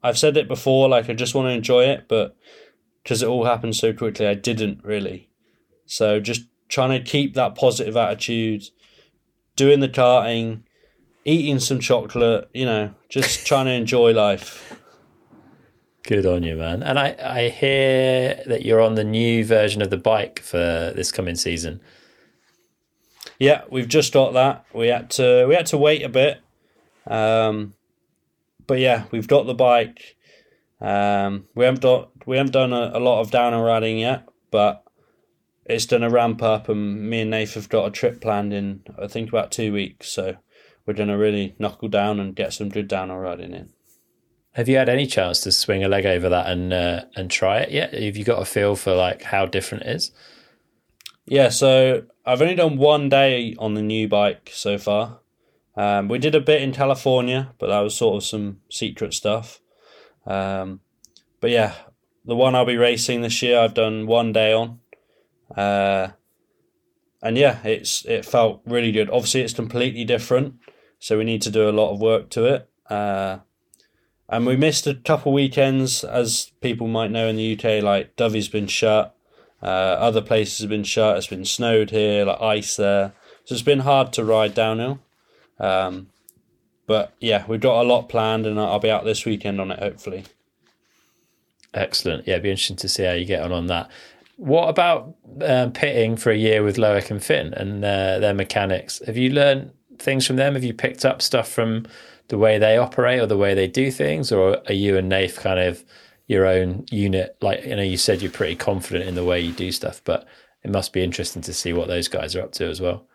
I've 0.02 0.18
said 0.18 0.36
it 0.36 0.46
before, 0.46 0.90
like 0.90 1.08
I 1.08 1.14
just 1.14 1.34
want 1.34 1.46
to 1.46 1.52
enjoy 1.52 1.84
it, 1.84 2.06
but 2.06 2.36
because 3.02 3.22
it 3.22 3.28
all 3.28 3.46
happened 3.46 3.76
so 3.76 3.94
quickly, 3.94 4.26
I 4.26 4.34
didn't 4.34 4.84
really. 4.84 5.30
So 5.86 6.20
just 6.20 6.42
trying 6.68 6.90
to 6.90 7.10
keep 7.10 7.34
that 7.34 7.54
positive 7.54 7.96
attitude, 7.96 8.64
doing 9.56 9.80
the 9.80 9.88
karting, 9.88 10.64
eating 11.24 11.60
some 11.60 11.80
chocolate, 11.80 12.50
you 12.52 12.66
know, 12.66 12.94
just 13.08 13.46
trying 13.46 13.66
to 13.66 13.72
enjoy 13.72 14.12
life. 14.12 14.83
Good 16.04 16.26
on 16.26 16.42
you, 16.42 16.56
man. 16.56 16.82
And 16.82 16.98
I, 16.98 17.16
I 17.18 17.48
hear 17.48 18.42
that 18.46 18.62
you're 18.62 18.82
on 18.82 18.94
the 18.94 19.04
new 19.04 19.42
version 19.42 19.80
of 19.80 19.88
the 19.88 19.96
bike 19.96 20.38
for 20.38 20.92
this 20.94 21.10
coming 21.10 21.34
season. 21.34 21.80
Yeah, 23.38 23.62
we've 23.70 23.88
just 23.88 24.12
got 24.12 24.34
that. 24.34 24.66
We 24.74 24.88
had 24.88 25.08
to 25.12 25.46
we 25.48 25.54
had 25.54 25.66
to 25.66 25.78
wait 25.78 26.02
a 26.02 26.10
bit. 26.10 26.42
Um, 27.06 27.72
but 28.66 28.80
yeah, 28.80 29.04
we've 29.10 29.26
got 29.26 29.46
the 29.46 29.54
bike. 29.54 30.16
Um, 30.78 31.46
we 31.54 31.64
haven't 31.64 31.80
done 31.80 32.06
we 32.26 32.36
haven't 32.36 32.52
done 32.52 32.74
a, 32.74 32.90
a 32.94 33.00
lot 33.00 33.22
of 33.22 33.30
downhill 33.30 33.62
riding 33.62 33.98
yet, 33.98 34.28
but 34.50 34.84
it's 35.64 35.86
done 35.86 36.02
a 36.02 36.10
ramp 36.10 36.42
up, 36.42 36.68
and 36.68 37.08
me 37.08 37.22
and 37.22 37.30
Nath 37.30 37.54
have 37.54 37.70
got 37.70 37.88
a 37.88 37.90
trip 37.90 38.20
planned 38.20 38.52
in 38.52 38.82
I 39.02 39.06
think 39.06 39.30
about 39.30 39.50
two 39.50 39.72
weeks. 39.72 40.10
So 40.10 40.36
we're 40.84 40.92
to 40.94 41.14
really 41.14 41.54
knuckle 41.58 41.88
down 41.88 42.20
and 42.20 42.36
get 42.36 42.52
some 42.52 42.68
good 42.68 42.88
downhill 42.88 43.16
riding 43.16 43.54
in. 43.54 43.73
Have 44.54 44.68
you 44.68 44.76
had 44.76 44.88
any 44.88 45.06
chance 45.06 45.40
to 45.40 45.52
swing 45.52 45.82
a 45.82 45.88
leg 45.88 46.06
over 46.06 46.28
that 46.28 46.46
and 46.46 46.72
uh, 46.72 47.04
and 47.16 47.30
try 47.30 47.58
it 47.58 47.70
yet? 47.70 47.92
Have 47.92 48.16
you 48.16 48.24
got 48.24 48.40
a 48.40 48.44
feel 48.44 48.76
for 48.76 48.94
like 48.94 49.22
how 49.22 49.46
different 49.46 49.84
it 49.84 49.96
is? 49.96 50.12
Yeah, 51.26 51.48
so 51.48 52.04
I've 52.24 52.42
only 52.42 52.54
done 52.54 52.76
one 52.76 53.08
day 53.08 53.56
on 53.58 53.74
the 53.74 53.82
new 53.82 54.08
bike 54.08 54.50
so 54.52 54.78
far. 54.78 55.18
Um, 55.76 56.08
we 56.08 56.18
did 56.18 56.34
a 56.34 56.40
bit 56.40 56.62
in 56.62 56.72
California, 56.72 57.52
but 57.58 57.68
that 57.68 57.80
was 57.80 57.96
sort 57.96 58.16
of 58.16 58.24
some 58.24 58.60
secret 58.70 59.12
stuff. 59.12 59.60
Um, 60.26 60.80
but 61.40 61.50
yeah, 61.50 61.74
the 62.24 62.36
one 62.36 62.54
I'll 62.54 62.64
be 62.64 62.76
racing 62.76 63.22
this 63.22 63.42
year, 63.42 63.58
I've 63.58 63.74
done 63.74 64.06
one 64.06 64.32
day 64.32 64.52
on. 64.52 64.78
Uh, 65.56 66.08
and 67.22 67.36
yeah, 67.36 67.58
it's 67.64 68.04
it 68.04 68.24
felt 68.24 68.62
really 68.66 68.92
good. 68.92 69.10
Obviously, 69.10 69.40
it's 69.40 69.52
completely 69.52 70.04
different, 70.04 70.56
so 70.98 71.18
we 71.18 71.24
need 71.24 71.42
to 71.42 71.50
do 71.50 71.68
a 71.68 71.72
lot 71.72 71.92
of 71.92 72.00
work 72.00 72.30
to 72.30 72.44
it. 72.44 72.68
Uh, 72.88 73.38
and 74.28 74.46
we 74.46 74.56
missed 74.56 74.86
a 74.86 74.94
couple 74.94 75.32
weekends, 75.32 76.04
as 76.04 76.52
people 76.60 76.88
might 76.88 77.10
know 77.10 77.28
in 77.28 77.36
the 77.36 77.54
UK. 77.54 77.82
Like 77.82 78.16
Dovey's 78.16 78.48
been 78.48 78.66
shut, 78.66 79.14
uh, 79.62 79.66
other 79.66 80.20
places 80.20 80.60
have 80.60 80.70
been 80.70 80.84
shut. 80.84 81.16
It's 81.16 81.26
been 81.26 81.44
snowed 81.44 81.90
here, 81.90 82.24
like 82.24 82.40
ice 82.40 82.76
there, 82.76 83.12
so 83.44 83.54
it's 83.54 83.62
been 83.62 83.80
hard 83.80 84.12
to 84.14 84.24
ride 84.24 84.54
downhill. 84.54 85.00
Um, 85.58 86.08
but 86.86 87.14
yeah, 87.20 87.44
we've 87.48 87.60
got 87.60 87.82
a 87.82 87.88
lot 87.88 88.08
planned, 88.08 88.46
and 88.46 88.58
I'll 88.58 88.78
be 88.78 88.90
out 88.90 89.04
this 89.04 89.24
weekend 89.24 89.60
on 89.60 89.70
it 89.70 89.78
hopefully. 89.78 90.24
Excellent. 91.72 92.26
Yeah, 92.26 92.34
it'd 92.34 92.44
be 92.44 92.50
interesting 92.50 92.76
to 92.76 92.88
see 92.88 93.04
how 93.04 93.12
you 93.12 93.24
get 93.24 93.42
on 93.42 93.52
on 93.52 93.66
that. 93.66 93.90
What 94.36 94.68
about 94.68 95.14
um, 95.42 95.72
pitting 95.72 96.16
for 96.16 96.30
a 96.30 96.36
year 96.36 96.62
with 96.62 96.76
Loic 96.76 97.10
and 97.10 97.22
Finn 97.22 97.54
and 97.54 97.84
uh, 97.84 98.18
their 98.18 98.34
mechanics? 98.34 99.00
Have 99.06 99.16
you 99.16 99.30
learned 99.30 99.72
things 99.98 100.26
from 100.26 100.36
them? 100.36 100.54
Have 100.54 100.64
you 100.64 100.74
picked 100.74 101.04
up 101.04 101.22
stuff 101.22 101.48
from 101.48 101.86
the 102.28 102.38
way 102.38 102.58
they 102.58 102.76
operate 102.76 103.20
or 103.20 103.26
the 103.26 103.36
way 103.36 103.54
they 103.54 103.66
do 103.66 103.90
things, 103.90 104.32
or 104.32 104.58
are 104.66 104.72
you 104.72 104.96
and 104.96 105.08
Nath 105.08 105.40
kind 105.40 105.60
of 105.60 105.84
your 106.26 106.46
own 106.46 106.84
unit? 106.90 107.36
Like 107.40 107.64
you 107.64 107.76
know, 107.76 107.82
you 107.82 107.96
said 107.96 108.22
you're 108.22 108.30
pretty 108.30 108.56
confident 108.56 109.08
in 109.08 109.14
the 109.14 109.24
way 109.24 109.40
you 109.40 109.52
do 109.52 109.72
stuff, 109.72 110.00
but 110.04 110.26
it 110.62 110.70
must 110.70 110.92
be 110.92 111.02
interesting 111.02 111.42
to 111.42 111.52
see 111.52 111.72
what 111.72 111.88
those 111.88 112.08
guys 112.08 112.34
are 112.34 112.42
up 112.42 112.52
to 112.52 112.66
as 112.66 112.80
well. 112.80 113.06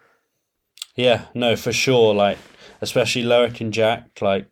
Yeah, 0.95 1.25
no, 1.33 1.55
for 1.55 1.73
sure. 1.73 2.13
Like 2.13 2.37
especially 2.81 3.23
Loic 3.23 3.59
and 3.61 3.73
Jack, 3.73 4.21
like 4.21 4.47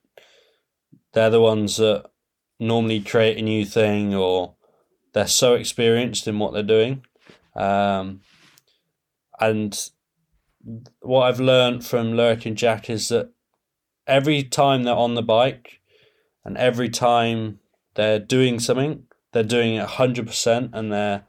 they're 1.14 1.30
the 1.30 1.42
ones 1.42 1.78
that 1.78 2.06
normally 2.60 3.00
create 3.00 3.38
a 3.38 3.42
new 3.42 3.66
thing 3.66 4.14
or 4.14 4.56
they're 5.14 5.28
so 5.28 5.54
experienced 5.54 6.28
in 6.28 6.40
what 6.40 6.54
they're 6.54 6.64
doing. 6.64 7.04
Um, 7.56 8.22
and 9.40 9.90
what 11.02 11.24
I've 11.24 11.40
learned 11.40 11.86
from 11.86 12.14
Loic 12.14 12.46
and 12.46 12.58
Jack 12.58 12.90
is 12.90 13.10
that 13.10 13.32
every 14.08 14.44
time 14.44 14.84
they're 14.84 14.96
on 14.96 15.16
the 15.16 15.22
bike 15.22 15.82
and 16.46 16.58
every 16.58 16.90
time 16.90 17.60
they're 17.96 18.20
doing 18.20 18.60
something, 18.60 19.04
they're 19.34 19.44
doing 19.44 19.76
it 19.76 19.88
100% 19.88 20.70
and 20.74 20.92
they're 20.92 21.26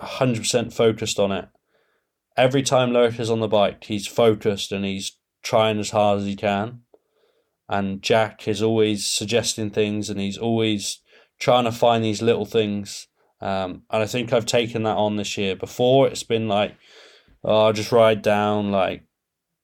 100% 0.00 0.72
focused 0.72 1.18
on 1.18 1.32
it. 1.32 1.48
Every 2.36 2.62
time 2.62 2.90
Loic 2.90 3.18
is 3.18 3.30
on 3.30 3.40
the 3.40 3.48
bike, 3.48 3.84
he's 3.84 4.06
focused 4.06 4.72
and 4.72 4.84
he's 4.84 5.18
trying 5.42 5.78
as 5.78 5.90
hard 5.90 6.20
as 6.20 6.26
he 6.26 6.36
can. 6.36 6.80
And 7.68 8.02
Jack 8.02 8.46
is 8.46 8.62
always 8.62 9.06
suggesting 9.06 9.70
things 9.70 10.10
and 10.10 10.20
he's 10.20 10.38
always 10.38 11.00
trying 11.38 11.64
to 11.64 11.72
find 11.72 12.04
these 12.04 12.22
little 12.22 12.44
things. 12.44 13.08
Um, 13.40 13.82
and 13.90 14.02
I 14.02 14.06
think 14.06 14.32
I've 14.32 14.46
taken 14.46 14.82
that 14.84 14.96
on 14.96 15.16
this 15.16 15.36
year. 15.36 15.56
Before 15.56 16.06
it's 16.08 16.22
been 16.22 16.48
like, 16.48 16.76
oh, 17.42 17.66
I'll 17.66 17.72
just 17.72 17.92
ride 17.92 18.22
down, 18.22 18.70
like 18.70 19.04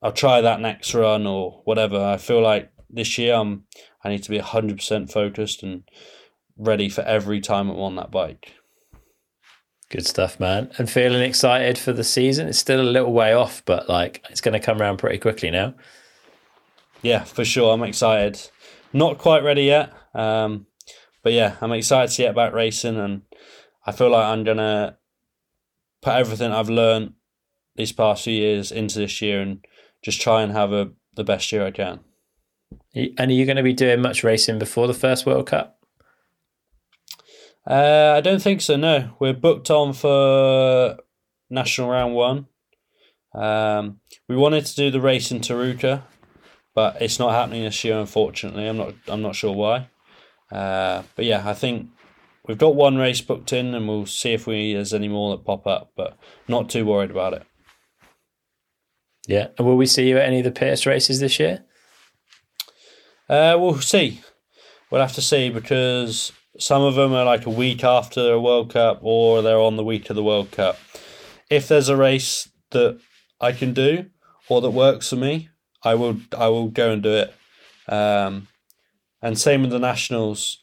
I'll 0.02 0.12
try 0.12 0.40
that 0.40 0.60
next 0.60 0.94
run 0.94 1.26
or 1.26 1.60
whatever. 1.64 2.02
I 2.02 2.16
feel 2.16 2.40
like 2.40 2.72
this 2.88 3.18
year 3.18 3.34
I'm 3.34 3.64
I 4.02 4.08
need 4.08 4.22
to 4.22 4.30
be 4.30 4.38
hundred 4.38 4.78
percent 4.78 5.12
focused 5.12 5.62
and 5.62 5.82
ready 6.56 6.88
for 6.88 7.02
every 7.02 7.40
time 7.40 7.70
I'm 7.70 7.78
on 7.78 7.96
that 7.96 8.10
bike. 8.10 8.54
Good 9.90 10.06
stuff, 10.06 10.38
man. 10.38 10.70
And 10.78 10.88
feeling 10.88 11.22
excited 11.22 11.76
for 11.76 11.92
the 11.92 12.04
season. 12.04 12.46
It's 12.46 12.58
still 12.58 12.80
a 12.80 12.82
little 12.82 13.12
way 13.12 13.32
off, 13.32 13.62
but 13.64 13.88
like 13.88 14.24
it's 14.30 14.40
going 14.40 14.52
to 14.52 14.64
come 14.64 14.80
around 14.80 14.98
pretty 14.98 15.18
quickly 15.18 15.50
now. 15.50 15.74
yeah, 17.02 17.24
for 17.24 17.44
sure. 17.44 17.74
I'm 17.74 17.82
excited. 17.82 18.40
Not 18.92 19.18
quite 19.18 19.42
ready 19.42 19.64
yet, 19.64 19.92
um, 20.14 20.66
but 21.22 21.32
yeah, 21.32 21.56
I'm 21.60 21.72
excited 21.72 22.14
to 22.14 22.22
get 22.22 22.34
back 22.34 22.52
racing, 22.52 22.96
and 22.98 23.22
I 23.86 23.92
feel 23.92 24.10
like 24.10 24.24
I'm 24.24 24.44
gonna 24.44 24.98
put 26.02 26.14
everything 26.14 26.50
I've 26.52 26.70
learned 26.70 27.14
these 27.76 27.92
past 27.92 28.24
few 28.24 28.34
years 28.34 28.72
into 28.72 28.98
this 28.98 29.22
year 29.22 29.40
and 29.40 29.64
just 30.02 30.20
try 30.20 30.42
and 30.42 30.52
have 30.52 30.72
a 30.72 30.90
the 31.14 31.24
best 31.24 31.50
year 31.52 31.66
I 31.66 31.70
can. 31.70 32.00
And 32.94 33.30
are 33.30 33.34
you 33.34 33.46
going 33.46 33.56
to 33.56 33.62
be 33.62 33.72
doing 33.72 34.00
much 34.00 34.22
racing 34.24 34.58
before 34.58 34.86
the 34.86 34.94
first 34.94 35.26
World 35.26 35.46
Cup? 35.46 35.78
Uh, 37.66 38.14
I 38.16 38.20
don't 38.20 38.40
think 38.40 38.60
so. 38.60 38.76
No, 38.76 39.10
we're 39.18 39.34
booked 39.34 39.70
on 39.70 39.92
for 39.92 40.96
national 41.50 41.90
round 41.90 42.14
one. 42.14 42.46
Um, 43.34 44.00
we 44.28 44.36
wanted 44.36 44.66
to 44.66 44.74
do 44.74 44.90
the 44.90 45.00
race 45.00 45.30
in 45.30 45.40
Tarouca, 45.40 46.02
but 46.74 47.00
it's 47.00 47.18
not 47.18 47.32
happening 47.32 47.64
this 47.64 47.84
year. 47.84 47.98
Unfortunately, 47.98 48.66
I'm 48.66 48.76
not. 48.76 48.94
I'm 49.08 49.22
not 49.22 49.36
sure 49.36 49.54
why. 49.54 49.88
Uh, 50.50 51.02
but 51.14 51.24
yeah, 51.24 51.48
I 51.48 51.54
think 51.54 51.90
we've 52.48 52.58
got 52.58 52.74
one 52.74 52.96
race 52.96 53.20
booked 53.20 53.52
in, 53.52 53.74
and 53.74 53.86
we'll 53.86 54.06
see 54.06 54.32
if 54.32 54.46
we 54.46 54.74
there's 54.74 54.94
any 54.94 55.08
more 55.08 55.36
that 55.36 55.44
pop 55.44 55.66
up. 55.66 55.92
But 55.96 56.18
not 56.48 56.70
too 56.70 56.86
worried 56.86 57.10
about 57.10 57.34
it. 57.34 57.44
Yeah, 59.30 59.46
and 59.56 59.64
will 59.64 59.76
we 59.76 59.86
see 59.86 60.08
you 60.08 60.18
at 60.18 60.24
any 60.24 60.38
of 60.38 60.44
the 60.44 60.50
Pearce 60.50 60.86
races 60.86 61.20
this 61.20 61.38
year? 61.38 61.62
Uh, 63.28 63.56
we'll 63.60 63.80
see. 63.80 64.22
We'll 64.90 65.02
have 65.02 65.14
to 65.14 65.22
see 65.22 65.50
because 65.50 66.32
some 66.58 66.82
of 66.82 66.96
them 66.96 67.12
are 67.12 67.24
like 67.24 67.46
a 67.46 67.50
week 67.50 67.84
after 67.84 68.32
a 68.32 68.40
World 68.40 68.72
Cup 68.72 68.98
or 69.02 69.40
they're 69.40 69.60
on 69.60 69.76
the 69.76 69.84
week 69.84 70.10
of 70.10 70.16
the 70.16 70.24
World 70.24 70.50
Cup. 70.50 70.80
If 71.48 71.68
there's 71.68 71.88
a 71.88 71.96
race 71.96 72.50
that 72.72 72.98
I 73.40 73.52
can 73.52 73.72
do 73.72 74.06
or 74.48 74.60
that 74.62 74.70
works 74.70 75.10
for 75.10 75.16
me, 75.16 75.48
I 75.84 75.94
will 75.94 76.16
I 76.36 76.48
will 76.48 76.66
go 76.66 76.90
and 76.90 77.00
do 77.00 77.12
it. 77.12 77.34
Um, 77.86 78.48
and 79.22 79.38
same 79.38 79.62
with 79.62 79.70
the 79.70 79.78
nationals. 79.78 80.60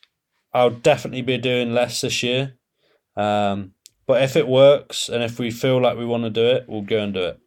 I'll 0.54 0.72
definitely 0.72 1.22
be 1.22 1.38
doing 1.38 1.74
less 1.74 2.02
this 2.02 2.22
year. 2.22 2.56
Um, 3.16 3.76
but 4.06 4.24
if 4.24 4.36
it 4.36 4.46
works 4.46 5.08
and 5.08 5.24
if 5.24 5.40
we 5.40 5.52
feel 5.52 5.82
like 5.82 5.98
we 5.98 6.06
want 6.06 6.26
to 6.26 6.30
do 6.30 6.48
it, 6.48 6.66
we'll 6.68 6.82
go 6.82 7.00
and 7.00 7.14
do 7.14 7.24
it. 7.24 7.40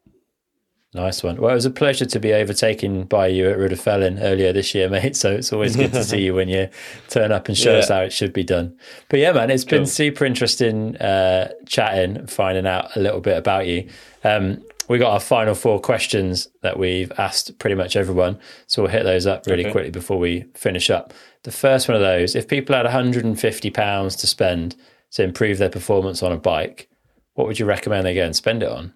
Nice 0.93 1.23
one. 1.23 1.37
Well, 1.37 1.53
it 1.53 1.55
was 1.55 1.67
a 1.67 1.71
pleasure 1.71 2.05
to 2.05 2.19
be 2.19 2.33
overtaken 2.33 3.05
by 3.05 3.29
you 3.29 3.49
at 3.49 3.59
Rudderfellen 3.59 4.19
earlier 4.21 4.53
this 4.53 4.75
year, 4.75 4.89
mate. 4.91 5.15
So 5.15 5.31
it's 5.33 5.53
always 5.53 5.77
good 5.77 5.93
to 5.93 6.03
see 6.11 6.23
you 6.23 6.35
when 6.35 6.49
you 6.49 6.69
turn 7.09 7.31
up 7.31 7.47
and 7.47 7.57
show 7.57 7.73
yeah. 7.73 7.79
us 7.79 7.89
how 7.89 8.01
it 8.01 8.13
should 8.13 8.33
be 8.33 8.43
done. 8.43 8.77
But 9.09 9.21
yeah, 9.21 9.33
man, 9.33 9.51
it's 9.51 9.63
cool. 9.63 9.79
been 9.79 9.87
super 9.87 10.25
interesting 10.25 10.97
uh, 10.97 11.53
chatting, 11.67 12.27
finding 12.27 12.67
out 12.67 12.97
a 12.97 13.01
little 13.01 13.21
bit 13.21 13.39
about 13.39 13.67
you. 13.67 13.89
Um, 14.25 14.63
we 14.89 14.99
got 14.99 15.13
our 15.13 15.21
final 15.21 15.55
four 15.55 15.81
questions 15.81 16.49
that 16.63 16.77
we've 16.77 17.13
asked 17.17 17.57
pretty 17.61 17.77
much 17.77 17.95
everyone. 17.95 18.41
So 18.67 18.83
we'll 18.83 18.91
hit 18.91 19.05
those 19.05 19.25
up 19.25 19.47
really 19.47 19.67
okay. 19.67 19.71
quickly 19.71 19.91
before 19.93 20.19
we 20.19 20.47
finish 20.55 20.91
up. 20.91 21.15
The 21.45 21.53
first 21.53 21.87
one 21.87 21.95
of 21.95 22.03
those 22.03 22.35
if 22.35 22.49
people 22.49 22.75
had 22.75 22.85
£150 22.85 24.21
to 24.21 24.27
spend 24.27 24.75
to 25.13 25.23
improve 25.23 25.59
their 25.59 25.71
performance 25.71 26.25
on 26.25 26.33
a 26.33 26.37
bike, 26.37 26.89
what 27.35 27.47
would 27.47 27.61
you 27.61 27.67
recommend 27.67 28.05
they 28.05 28.15
go 28.15 28.25
and 28.25 28.35
spend 28.35 28.65
it 28.65 28.69
on? 28.69 28.93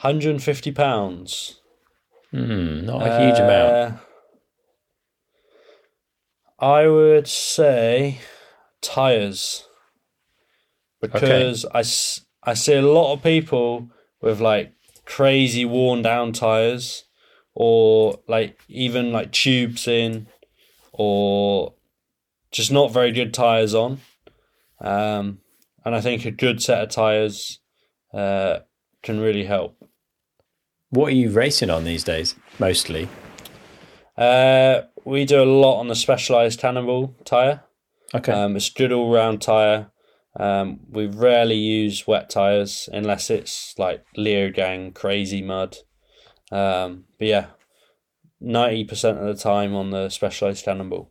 Hundred 0.00 0.30
and 0.30 0.42
fifty 0.42 0.72
pounds. 0.72 1.60
Hmm, 2.30 2.86
not 2.86 3.06
a 3.06 3.20
huge 3.20 3.38
uh, 3.38 3.42
amount. 3.42 3.98
I 6.58 6.88
would 6.88 7.28
say 7.28 8.18
tires 8.80 9.66
because 11.02 11.66
okay. 11.66 11.78
I, 11.78 12.50
I 12.50 12.54
see 12.54 12.74
a 12.74 12.82
lot 12.82 13.12
of 13.12 13.22
people 13.22 13.90
with 14.22 14.40
like 14.40 14.72
crazy 15.04 15.66
worn 15.66 16.00
down 16.00 16.32
tires 16.32 17.04
or 17.54 18.20
like 18.26 18.58
even 18.68 19.12
like 19.12 19.32
tubes 19.32 19.86
in 19.86 20.28
or 20.92 21.74
just 22.50 22.72
not 22.72 22.90
very 22.90 23.12
good 23.12 23.34
tires 23.34 23.74
on 23.74 24.00
um, 24.80 25.40
and 25.84 25.94
i 25.94 26.00
think 26.00 26.24
a 26.24 26.30
good 26.30 26.62
set 26.62 26.82
of 26.82 26.90
tires 26.90 27.60
uh, 28.12 28.60
can 29.02 29.20
really 29.20 29.44
help 29.44 29.89
what 30.90 31.12
are 31.12 31.16
you 31.16 31.30
racing 31.30 31.70
on 31.70 31.84
these 31.84 32.04
days, 32.04 32.34
mostly? 32.58 33.08
Uh, 34.16 34.82
we 35.04 35.24
do 35.24 35.42
a 35.42 35.44
lot 35.44 35.78
on 35.78 35.88
the 35.88 35.94
Specialized 35.94 36.60
Cannibal 36.60 37.14
tyre. 37.24 37.62
Okay. 38.14 38.32
Um, 38.32 38.56
it's 38.56 38.70
good 38.70 38.92
all 38.92 39.10
round 39.10 39.40
tyre. 39.40 39.90
Um, 40.38 40.80
we 40.88 41.06
rarely 41.06 41.56
use 41.56 42.06
wet 42.06 42.30
tyres 42.30 42.88
unless 42.92 43.30
it's 43.30 43.74
like 43.78 44.04
Leogang 44.16 44.94
crazy 44.94 45.42
mud. 45.42 45.78
Um, 46.52 47.04
but 47.18 47.28
yeah, 47.28 47.46
90% 48.42 49.18
of 49.18 49.26
the 49.26 49.42
time 49.42 49.74
on 49.74 49.90
the 49.90 50.08
Specialized 50.08 50.64
Cannibal. 50.64 51.10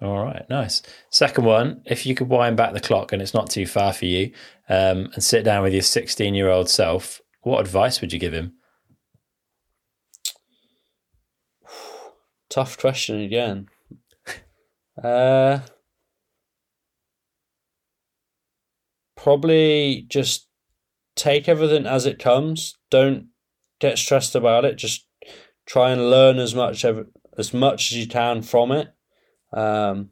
All 0.00 0.22
right, 0.22 0.44
nice. 0.50 0.82
Second 1.10 1.44
one, 1.44 1.82
if 1.86 2.04
you 2.04 2.14
could 2.14 2.28
wind 2.28 2.56
back 2.56 2.72
the 2.72 2.80
clock 2.80 3.12
and 3.12 3.22
it's 3.22 3.34
not 3.34 3.50
too 3.50 3.66
far 3.66 3.92
for 3.92 4.06
you, 4.06 4.32
um, 4.68 5.10
and 5.14 5.22
sit 5.22 5.44
down 5.44 5.62
with 5.62 5.72
your 5.72 5.82
16 5.82 6.34
year 6.34 6.48
old 6.48 6.68
self, 6.68 7.20
what 7.42 7.60
advice 7.60 8.00
would 8.00 8.12
you 8.12 8.18
give 8.18 8.32
him? 8.32 8.54
Tough 12.52 12.76
question 12.76 13.18
again. 13.18 13.68
Uh, 15.02 15.60
probably 19.16 20.04
just 20.06 20.48
take 21.16 21.48
everything 21.48 21.86
as 21.86 22.04
it 22.04 22.18
comes. 22.18 22.76
Don't 22.90 23.28
get 23.80 23.96
stressed 23.96 24.34
about 24.34 24.66
it. 24.66 24.76
Just 24.76 25.06
try 25.64 25.92
and 25.92 26.10
learn 26.10 26.38
as 26.38 26.54
much 26.54 26.84
as 26.84 27.54
much 27.54 27.90
as 27.90 27.96
you 27.96 28.06
can 28.06 28.42
from 28.42 28.70
it, 28.70 28.92
um, 29.54 30.10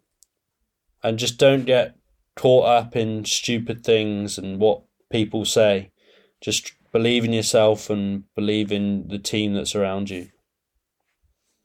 and 1.02 1.18
just 1.18 1.36
don't 1.36 1.66
get 1.66 1.98
caught 2.36 2.64
up 2.64 2.96
in 2.96 3.26
stupid 3.26 3.84
things 3.84 4.38
and 4.38 4.58
what 4.58 4.84
people 5.10 5.44
say. 5.44 5.90
Just 6.40 6.72
believe 6.90 7.22
in 7.22 7.34
yourself 7.34 7.90
and 7.90 8.24
believe 8.34 8.72
in 8.72 9.08
the 9.08 9.18
team 9.18 9.52
that's 9.52 9.74
around 9.74 10.08
you. 10.08 10.30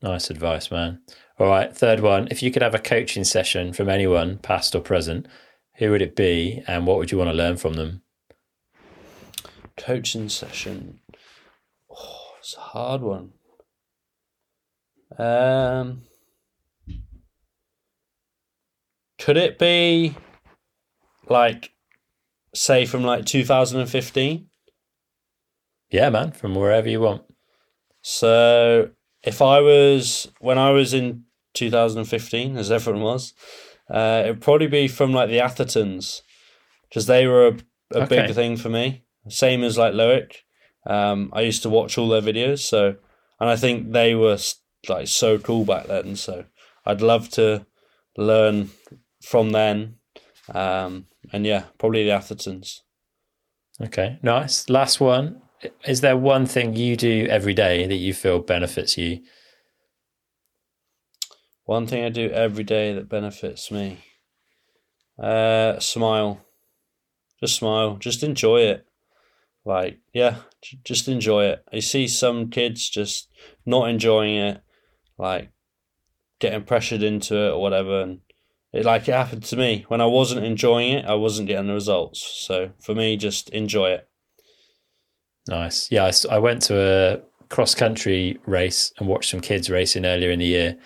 Nice 0.05 0.29
advice, 0.29 0.69
man. 0.69 0.99
All 1.39 1.47
right, 1.47 1.75
third 1.75 1.99
one. 1.99 2.27
If 2.29 2.43
you 2.43 2.51
could 2.51 2.61
have 2.61 2.75
a 2.75 2.79
coaching 2.79 3.23
session 3.23 3.73
from 3.73 3.89
anyone, 3.89 4.37
past 4.37 4.75
or 4.75 4.79
present, 4.79 5.27
who 5.77 5.89
would 5.89 6.03
it 6.03 6.15
be 6.15 6.61
and 6.67 6.85
what 6.85 6.99
would 6.99 7.11
you 7.11 7.17
want 7.17 7.31
to 7.31 7.35
learn 7.35 7.57
from 7.57 7.73
them? 7.73 8.03
Coaching 9.75 10.29
session. 10.29 10.99
Oh, 11.89 12.33
it's 12.37 12.55
a 12.55 12.59
hard 12.59 13.01
one. 13.01 13.31
Um, 15.17 16.03
could 19.17 19.37
it 19.37 19.57
be 19.57 20.15
like, 21.27 21.71
say, 22.53 22.85
from 22.85 23.01
like 23.01 23.25
2015? 23.25 24.49
Yeah, 25.89 26.09
man, 26.11 26.31
from 26.31 26.53
wherever 26.53 26.87
you 26.87 26.99
want. 26.99 27.23
So 28.03 28.91
if 29.25 29.41
I 29.41 29.59
was 29.59 30.31
when 30.39 30.57
I 30.57 30.69
was 30.71 30.93
in 30.93 31.23
2015, 31.55 32.57
as 32.57 32.71
everyone 32.71 33.01
was, 33.01 33.33
uh, 33.89 34.21
it'd 34.25 34.41
probably 34.41 34.67
be 34.67 34.87
from 34.87 35.11
like 35.11 35.29
the 35.29 35.39
Athertons, 35.39 36.21
because 36.87 37.07
they 37.07 37.27
were 37.27 37.47
a, 37.47 37.57
a 37.93 38.03
okay. 38.03 38.27
big 38.27 38.35
thing 38.35 38.55
for 38.55 38.69
me. 38.69 39.03
Same 39.27 39.63
as 39.63 39.77
like 39.77 39.93
Loic. 39.93 40.31
Um, 40.87 41.31
I 41.33 41.41
used 41.41 41.63
to 41.63 41.69
watch 41.69 41.97
all 41.97 42.09
their 42.09 42.21
videos, 42.21 42.59
so 42.59 42.95
and 43.39 43.49
I 43.49 43.55
think 43.55 43.91
they 43.91 44.13
were 44.15 44.37
like 44.87 45.07
so 45.07 45.39
cool 45.39 45.65
back 45.65 45.87
then. 45.87 46.15
So 46.15 46.45
I'd 46.85 47.01
love 47.01 47.29
to 47.31 47.65
learn 48.15 48.69
from 49.21 49.49
then. 49.49 49.95
Um, 50.53 51.07
and 51.33 51.43
yeah, 51.45 51.65
probably 51.79 52.03
the 52.03 52.11
Athertons. 52.11 52.81
Okay, 53.81 54.19
nice. 54.21 54.69
Last 54.69 54.99
one 54.99 55.41
is 55.85 56.01
there 56.01 56.17
one 56.17 56.45
thing 56.45 56.75
you 56.75 56.95
do 56.95 57.27
every 57.29 57.53
day 57.53 57.87
that 57.87 57.95
you 57.95 58.13
feel 58.13 58.39
benefits 58.39 58.97
you? 58.97 59.21
One 61.65 61.87
thing 61.87 62.03
I 62.03 62.09
do 62.09 62.29
every 62.29 62.63
day 62.63 62.93
that 62.93 63.09
benefits 63.09 63.71
me. 63.71 63.99
Uh, 65.17 65.79
smile. 65.79 66.41
Just 67.39 67.55
smile. 67.55 67.97
Just 67.97 68.23
enjoy 68.23 68.61
it. 68.61 68.85
Like, 69.65 69.99
yeah, 70.13 70.37
just 70.83 71.07
enjoy 71.07 71.45
it. 71.45 71.65
I 71.73 71.79
see 71.79 72.07
some 72.07 72.51
kids 72.51 72.87
just 72.87 73.29
not 73.65 73.89
enjoying 73.89 74.35
it, 74.35 74.61
like 75.17 75.49
getting 76.39 76.63
pressured 76.63 77.01
into 77.01 77.35
it 77.35 77.51
or 77.51 77.61
whatever. 77.61 78.01
And 78.01 78.19
it 78.71 78.85
like 78.85 79.07
it 79.07 79.13
happened 79.13 79.43
to 79.45 79.57
me 79.57 79.85
when 79.87 80.01
I 80.01 80.05
wasn't 80.05 80.45
enjoying 80.45 80.93
it, 80.93 81.05
I 81.05 81.15
wasn't 81.15 81.47
getting 81.47 81.65
the 81.65 81.73
results. 81.73 82.21
So 82.21 82.73
for 82.79 82.93
me, 82.93 83.17
just 83.17 83.49
enjoy 83.49 83.89
it. 83.89 84.07
Nice. 85.47 85.91
Yeah, 85.91 86.05
I, 86.05 86.35
I 86.35 86.39
went 86.39 86.61
to 86.63 86.79
a 86.79 87.21
cross 87.49 87.75
country 87.75 88.39
race 88.45 88.91
and 88.97 89.07
watched 89.07 89.29
some 89.29 89.41
kids 89.41 89.69
racing 89.69 90.05
earlier 90.05 90.31
in 90.31 90.39
the 90.39 90.45
year, 90.45 90.77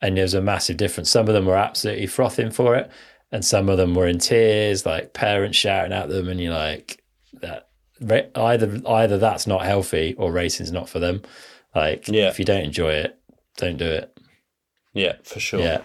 and 0.00 0.16
there 0.16 0.24
was 0.24 0.34
a 0.34 0.40
massive 0.40 0.76
difference. 0.76 1.10
Some 1.10 1.28
of 1.28 1.34
them 1.34 1.46
were 1.46 1.56
absolutely 1.56 2.06
frothing 2.06 2.50
for 2.50 2.76
it, 2.76 2.90
and 3.32 3.44
some 3.44 3.68
of 3.68 3.76
them 3.76 3.94
were 3.94 4.06
in 4.06 4.18
tears, 4.18 4.86
like 4.86 5.12
parents 5.12 5.58
shouting 5.58 5.92
at 5.92 6.08
them, 6.08 6.28
and 6.28 6.40
you're 6.40 6.54
like, 6.54 7.02
that 7.40 7.68
either 8.34 8.80
either 8.88 9.18
that's 9.18 9.46
not 9.46 9.64
healthy 9.64 10.14
or 10.18 10.32
racing's 10.32 10.72
not 10.72 10.88
for 10.88 10.98
them. 10.98 11.22
Like, 11.74 12.08
yeah. 12.08 12.28
if 12.28 12.38
you 12.38 12.44
don't 12.44 12.64
enjoy 12.64 12.92
it, 12.92 13.18
don't 13.58 13.76
do 13.76 13.86
it. 13.86 14.18
Yeah, 14.94 15.16
for 15.24 15.40
sure. 15.40 15.60
Yeah, 15.60 15.82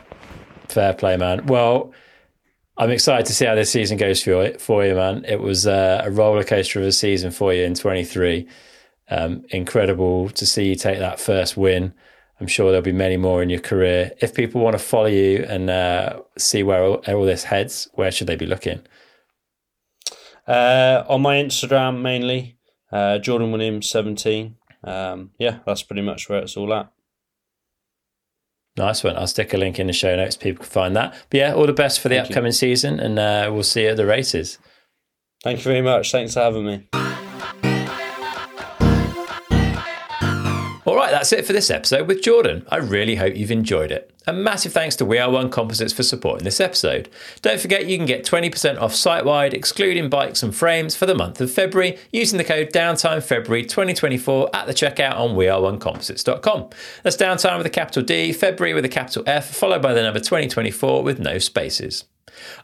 fair 0.70 0.94
play, 0.94 1.18
man. 1.18 1.46
Well, 1.48 1.92
I'm 2.78 2.90
excited 2.90 3.26
to 3.28 3.34
see 3.34 3.46
how 3.46 3.56
this 3.56 3.70
season 3.70 3.98
goes 3.98 4.24
for 4.24 4.46
you, 4.46 4.58
for 4.58 4.86
you 4.86 4.96
man. 4.96 5.26
It 5.28 5.42
was 5.42 5.68
uh, 5.68 6.02
a 6.04 6.10
roller 6.10 6.44
coaster 6.44 6.80
of 6.80 6.86
a 6.86 6.92
season 6.92 7.32
for 7.32 7.54
you 7.54 7.64
in 7.64 7.76
23. 7.76 8.48
Um, 9.10 9.44
incredible 9.50 10.30
to 10.30 10.46
see 10.46 10.70
you 10.70 10.76
take 10.76 11.00
that 11.00 11.20
first 11.20 11.58
win. 11.58 11.94
I'm 12.40 12.48
sure 12.48 12.72
there'll 12.72 12.82
be 12.82 12.92
many 12.92 13.18
more 13.18 13.44
in 13.44 13.50
your 13.50 13.60
career. 13.60 14.14
If 14.20 14.34
people 14.34 14.62
want 14.62 14.74
to 14.74 14.84
follow 14.84 15.08
you 15.08 15.46
and 15.48 15.70
uh, 15.70 16.22
see 16.38 16.64
where 16.64 16.84
all, 16.84 17.04
all, 17.08 17.24
this 17.24 17.44
heads, 17.44 17.88
where 17.94 18.10
should 18.10 18.28
they 18.28 18.36
be 18.36 18.48
looking? 18.48 18.82
Uh, 20.48 21.04
on 21.08 21.22
my 21.22 21.36
Instagram 21.36 22.02
mainly, 22.02 22.58
uh, 22.92 23.20
Jordan 23.20 23.52
Williams 23.52 23.90
17. 23.90 24.56
Um, 24.84 25.32
yeah, 25.38 25.60
that's 25.68 25.84
pretty 25.84 26.02
much 26.02 26.30
where 26.30 26.40
it's 26.40 26.58
all 26.58 26.74
at. 26.74 26.92
Nice 28.78 29.04
one. 29.04 29.18
I'll 29.18 29.28
stick 29.28 29.54
a 29.54 29.58
link 29.58 29.80
in 29.80 29.88
the 29.88 29.94
show 29.94 30.16
notes. 30.16 30.38
People 30.38 30.64
can 30.64 30.72
find 30.72 30.96
that. 30.96 31.14
But 31.30 31.38
yeah, 31.38 31.54
all 31.54 31.66
the 31.68 31.74
best 31.74 32.00
for 32.00 32.10
the 32.10 32.16
Thank 32.16 32.30
upcoming 32.30 32.50
you. 32.50 32.54
season, 32.54 33.00
and 33.00 33.20
uh, 33.20 33.50
we'll 33.52 33.64
see 33.64 33.84
you 33.84 33.90
at 33.90 33.98
the 33.98 34.06
races. 34.06 34.58
Thank 35.44 35.58
you 35.60 35.64
very 35.64 35.82
much. 35.82 36.12
Thanks 36.12 36.34
for 36.34 36.40
having 36.40 36.66
me. 36.66 37.01
Right, 41.12 41.18
that's 41.18 41.34
it 41.34 41.46
for 41.46 41.54
this 41.54 41.70
episode 41.70 42.08
with 42.08 42.22
Jordan. 42.22 42.66
I 42.70 42.78
really 42.78 43.16
hope 43.16 43.36
you've 43.36 43.52
enjoyed 43.52 43.92
it. 43.92 44.08
A 44.28 44.34
massive 44.34 44.72
thanks 44.72 44.96
to 44.98 45.06
We 45.06 45.18
Are 45.18 45.32
One 45.32 45.50
Composites 45.50 45.94
for 45.94 46.04
supporting 46.04 46.46
this 46.46 46.60
episode. 46.60 47.10
Don't 47.42 47.60
forget 47.60 47.88
you 47.88 47.98
can 47.98 48.06
get 48.06 48.24
20% 48.24 48.80
off 48.80 48.94
site 48.94 49.26
wide, 49.26 49.54
excluding 49.54 50.10
bikes 50.10 50.44
and 50.44 50.56
frames, 50.56 50.96
for 50.96 51.08
the 51.08 51.16
month 51.16 51.42
of 51.42 51.52
February 51.52 51.98
using 52.12 52.38
the 52.38 52.44
code 52.44 52.70
DowntimeFebruary 52.70 53.64
2024 53.64 54.56
at 54.56 54.68
the 54.68 54.74
checkout 54.74 55.18
on 55.18 55.36
weareonecomposites.com. 55.36 56.70
That's 57.04 57.18
downtime 57.18 57.58
with 57.58 57.66
a 57.66 57.72
capital 57.72 58.04
D, 58.04 58.32
February 58.32 58.74
with 58.74 58.86
a 58.86 58.90
capital 58.90 59.24
F, 59.26 59.54
followed 59.54 59.82
by 59.82 59.94
the 59.94 60.04
number 60.04 60.20
2024 60.20 61.04
with 61.04 61.20
no 61.20 61.40
spaces. 61.40 62.06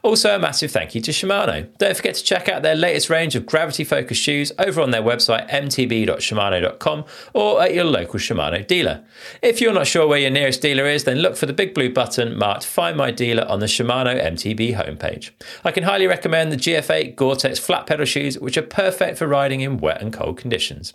Also, 0.02 0.34
a 0.34 0.38
massive 0.38 0.70
thank 0.70 0.94
you 0.94 1.00
to 1.00 1.10
Shimano. 1.10 1.68
Don't 1.78 1.96
forget 1.96 2.14
to 2.16 2.24
check 2.24 2.48
out 2.48 2.62
their 2.62 2.74
latest 2.74 3.10
range 3.10 3.34
of 3.34 3.46
gravity 3.46 3.84
focused 3.84 4.22
shoes 4.22 4.52
over 4.58 4.80
on 4.80 4.90
their 4.90 5.02
website 5.02 5.48
mtb.shimano.com 5.50 7.04
or 7.34 7.62
at 7.62 7.74
your 7.74 7.84
local 7.84 8.18
Shimano 8.18 8.66
dealer. 8.66 9.04
If 9.42 9.60
you're 9.60 9.72
not 9.72 9.86
sure 9.86 10.06
where 10.06 10.18
your 10.18 10.30
nearest 10.30 10.62
dealer 10.62 10.86
is, 10.86 11.04
then 11.04 11.18
look 11.18 11.36
for 11.36 11.46
the 11.46 11.52
big 11.52 11.74
blue 11.74 11.92
button 11.92 12.36
marked 12.36 12.64
Find 12.64 12.96
My 12.96 13.10
Dealer 13.10 13.46
on 13.48 13.60
the 13.60 13.66
Shimano 13.66 14.22
MTB 14.22 14.74
homepage. 14.74 15.30
I 15.64 15.72
can 15.72 15.84
highly 15.84 16.06
recommend 16.06 16.52
the 16.52 16.56
GF8 16.56 17.16
Gore 17.16 17.36
Tex 17.36 17.58
flat 17.58 17.86
pedal 17.86 18.06
shoes, 18.06 18.38
which 18.38 18.56
are 18.56 18.62
perfect 18.62 19.18
for 19.18 19.26
riding 19.26 19.60
in 19.60 19.78
wet 19.78 20.00
and 20.00 20.12
cold 20.12 20.38
conditions. 20.38 20.94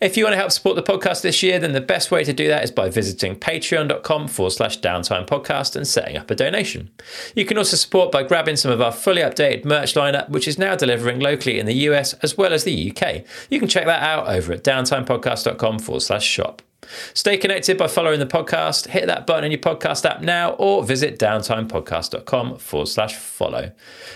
If 0.00 0.16
you 0.16 0.24
want 0.24 0.34
to 0.34 0.38
help 0.38 0.52
support 0.52 0.76
the 0.76 0.82
podcast 0.82 1.22
this 1.22 1.42
year, 1.42 1.58
then 1.58 1.72
the 1.72 1.80
best 1.80 2.10
way 2.10 2.22
to 2.24 2.32
do 2.32 2.48
that 2.48 2.62
is 2.62 2.70
by 2.70 2.88
visiting 2.88 3.34
patreon.com 3.34 4.28
forward 4.28 4.50
slash 4.50 4.80
downtime 4.80 5.26
podcast 5.26 5.74
and 5.74 5.86
setting 5.86 6.16
up 6.16 6.30
a 6.30 6.34
donation. 6.34 6.90
You 7.34 7.44
can 7.44 7.58
also 7.58 7.76
support 7.76 8.12
by 8.12 8.22
grabbing 8.22 8.56
some 8.56 8.70
of 8.70 8.80
our 8.80 8.92
fully 8.92 9.22
updated 9.22 9.64
merch 9.64 9.94
lineup, 9.94 10.28
which 10.28 10.46
is 10.46 10.58
now 10.58 10.76
delivering 10.76 11.20
locally 11.20 11.58
in 11.58 11.66
the 11.66 11.74
US 11.74 12.14
as 12.14 12.36
well 12.36 12.52
as 12.52 12.64
the 12.64 12.90
UK. 12.90 13.24
You 13.50 13.58
can 13.58 13.68
check 13.68 13.86
that 13.86 14.02
out 14.02 14.28
over 14.28 14.52
at 14.52 14.64
downtimepodcast.com 14.64 15.80
forward 15.80 16.02
slash 16.02 16.24
shop. 16.24 16.62
Stay 17.14 17.36
connected 17.36 17.76
by 17.78 17.86
following 17.86 18.20
the 18.20 18.26
podcast. 18.26 18.88
Hit 18.88 19.06
that 19.06 19.26
button 19.26 19.44
in 19.44 19.50
your 19.50 19.60
podcast 19.60 20.04
app 20.04 20.20
now 20.20 20.50
or 20.52 20.84
visit 20.84 21.18
downtimepodcast.com 21.18 22.58
forward 22.58 22.86
slash 22.86 23.14
follow. 23.14 23.72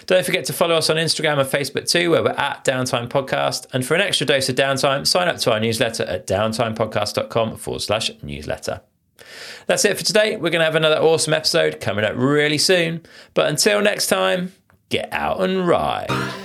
Don't 0.06 0.24
forget 0.24 0.44
to 0.46 0.52
follow 0.52 0.74
us 0.76 0.90
on 0.90 0.96
Instagram 0.96 1.38
and 1.38 1.48
Facebook 1.48 1.88
too, 1.88 2.10
where 2.10 2.22
we're 2.22 2.30
at 2.30 2.64
Downtime 2.64 3.08
Podcast. 3.08 3.66
And 3.72 3.84
for 3.84 3.94
an 3.94 4.00
extra 4.00 4.26
dose 4.26 4.48
of 4.48 4.56
downtime, 4.56 5.06
sign 5.06 5.28
up 5.28 5.38
to 5.38 5.52
our 5.52 5.60
newsletter 5.60 6.04
at 6.04 6.26
downtimepodcast.com 6.26 7.56
forward 7.56 7.80
slash 7.82 8.10
newsletter. 8.22 8.80
That's 9.66 9.84
it 9.84 9.96
for 9.96 10.04
today. 10.04 10.36
We're 10.36 10.50
going 10.50 10.60
to 10.60 10.64
have 10.64 10.74
another 10.74 10.98
awesome 10.98 11.32
episode 11.32 11.80
coming 11.80 12.04
up 12.04 12.14
really 12.16 12.58
soon. 12.58 13.02
But 13.34 13.48
until 13.48 13.80
next 13.80 14.08
time, 14.08 14.52
get 14.88 15.08
out 15.12 15.40
and 15.40 15.66
ride. 15.66 16.41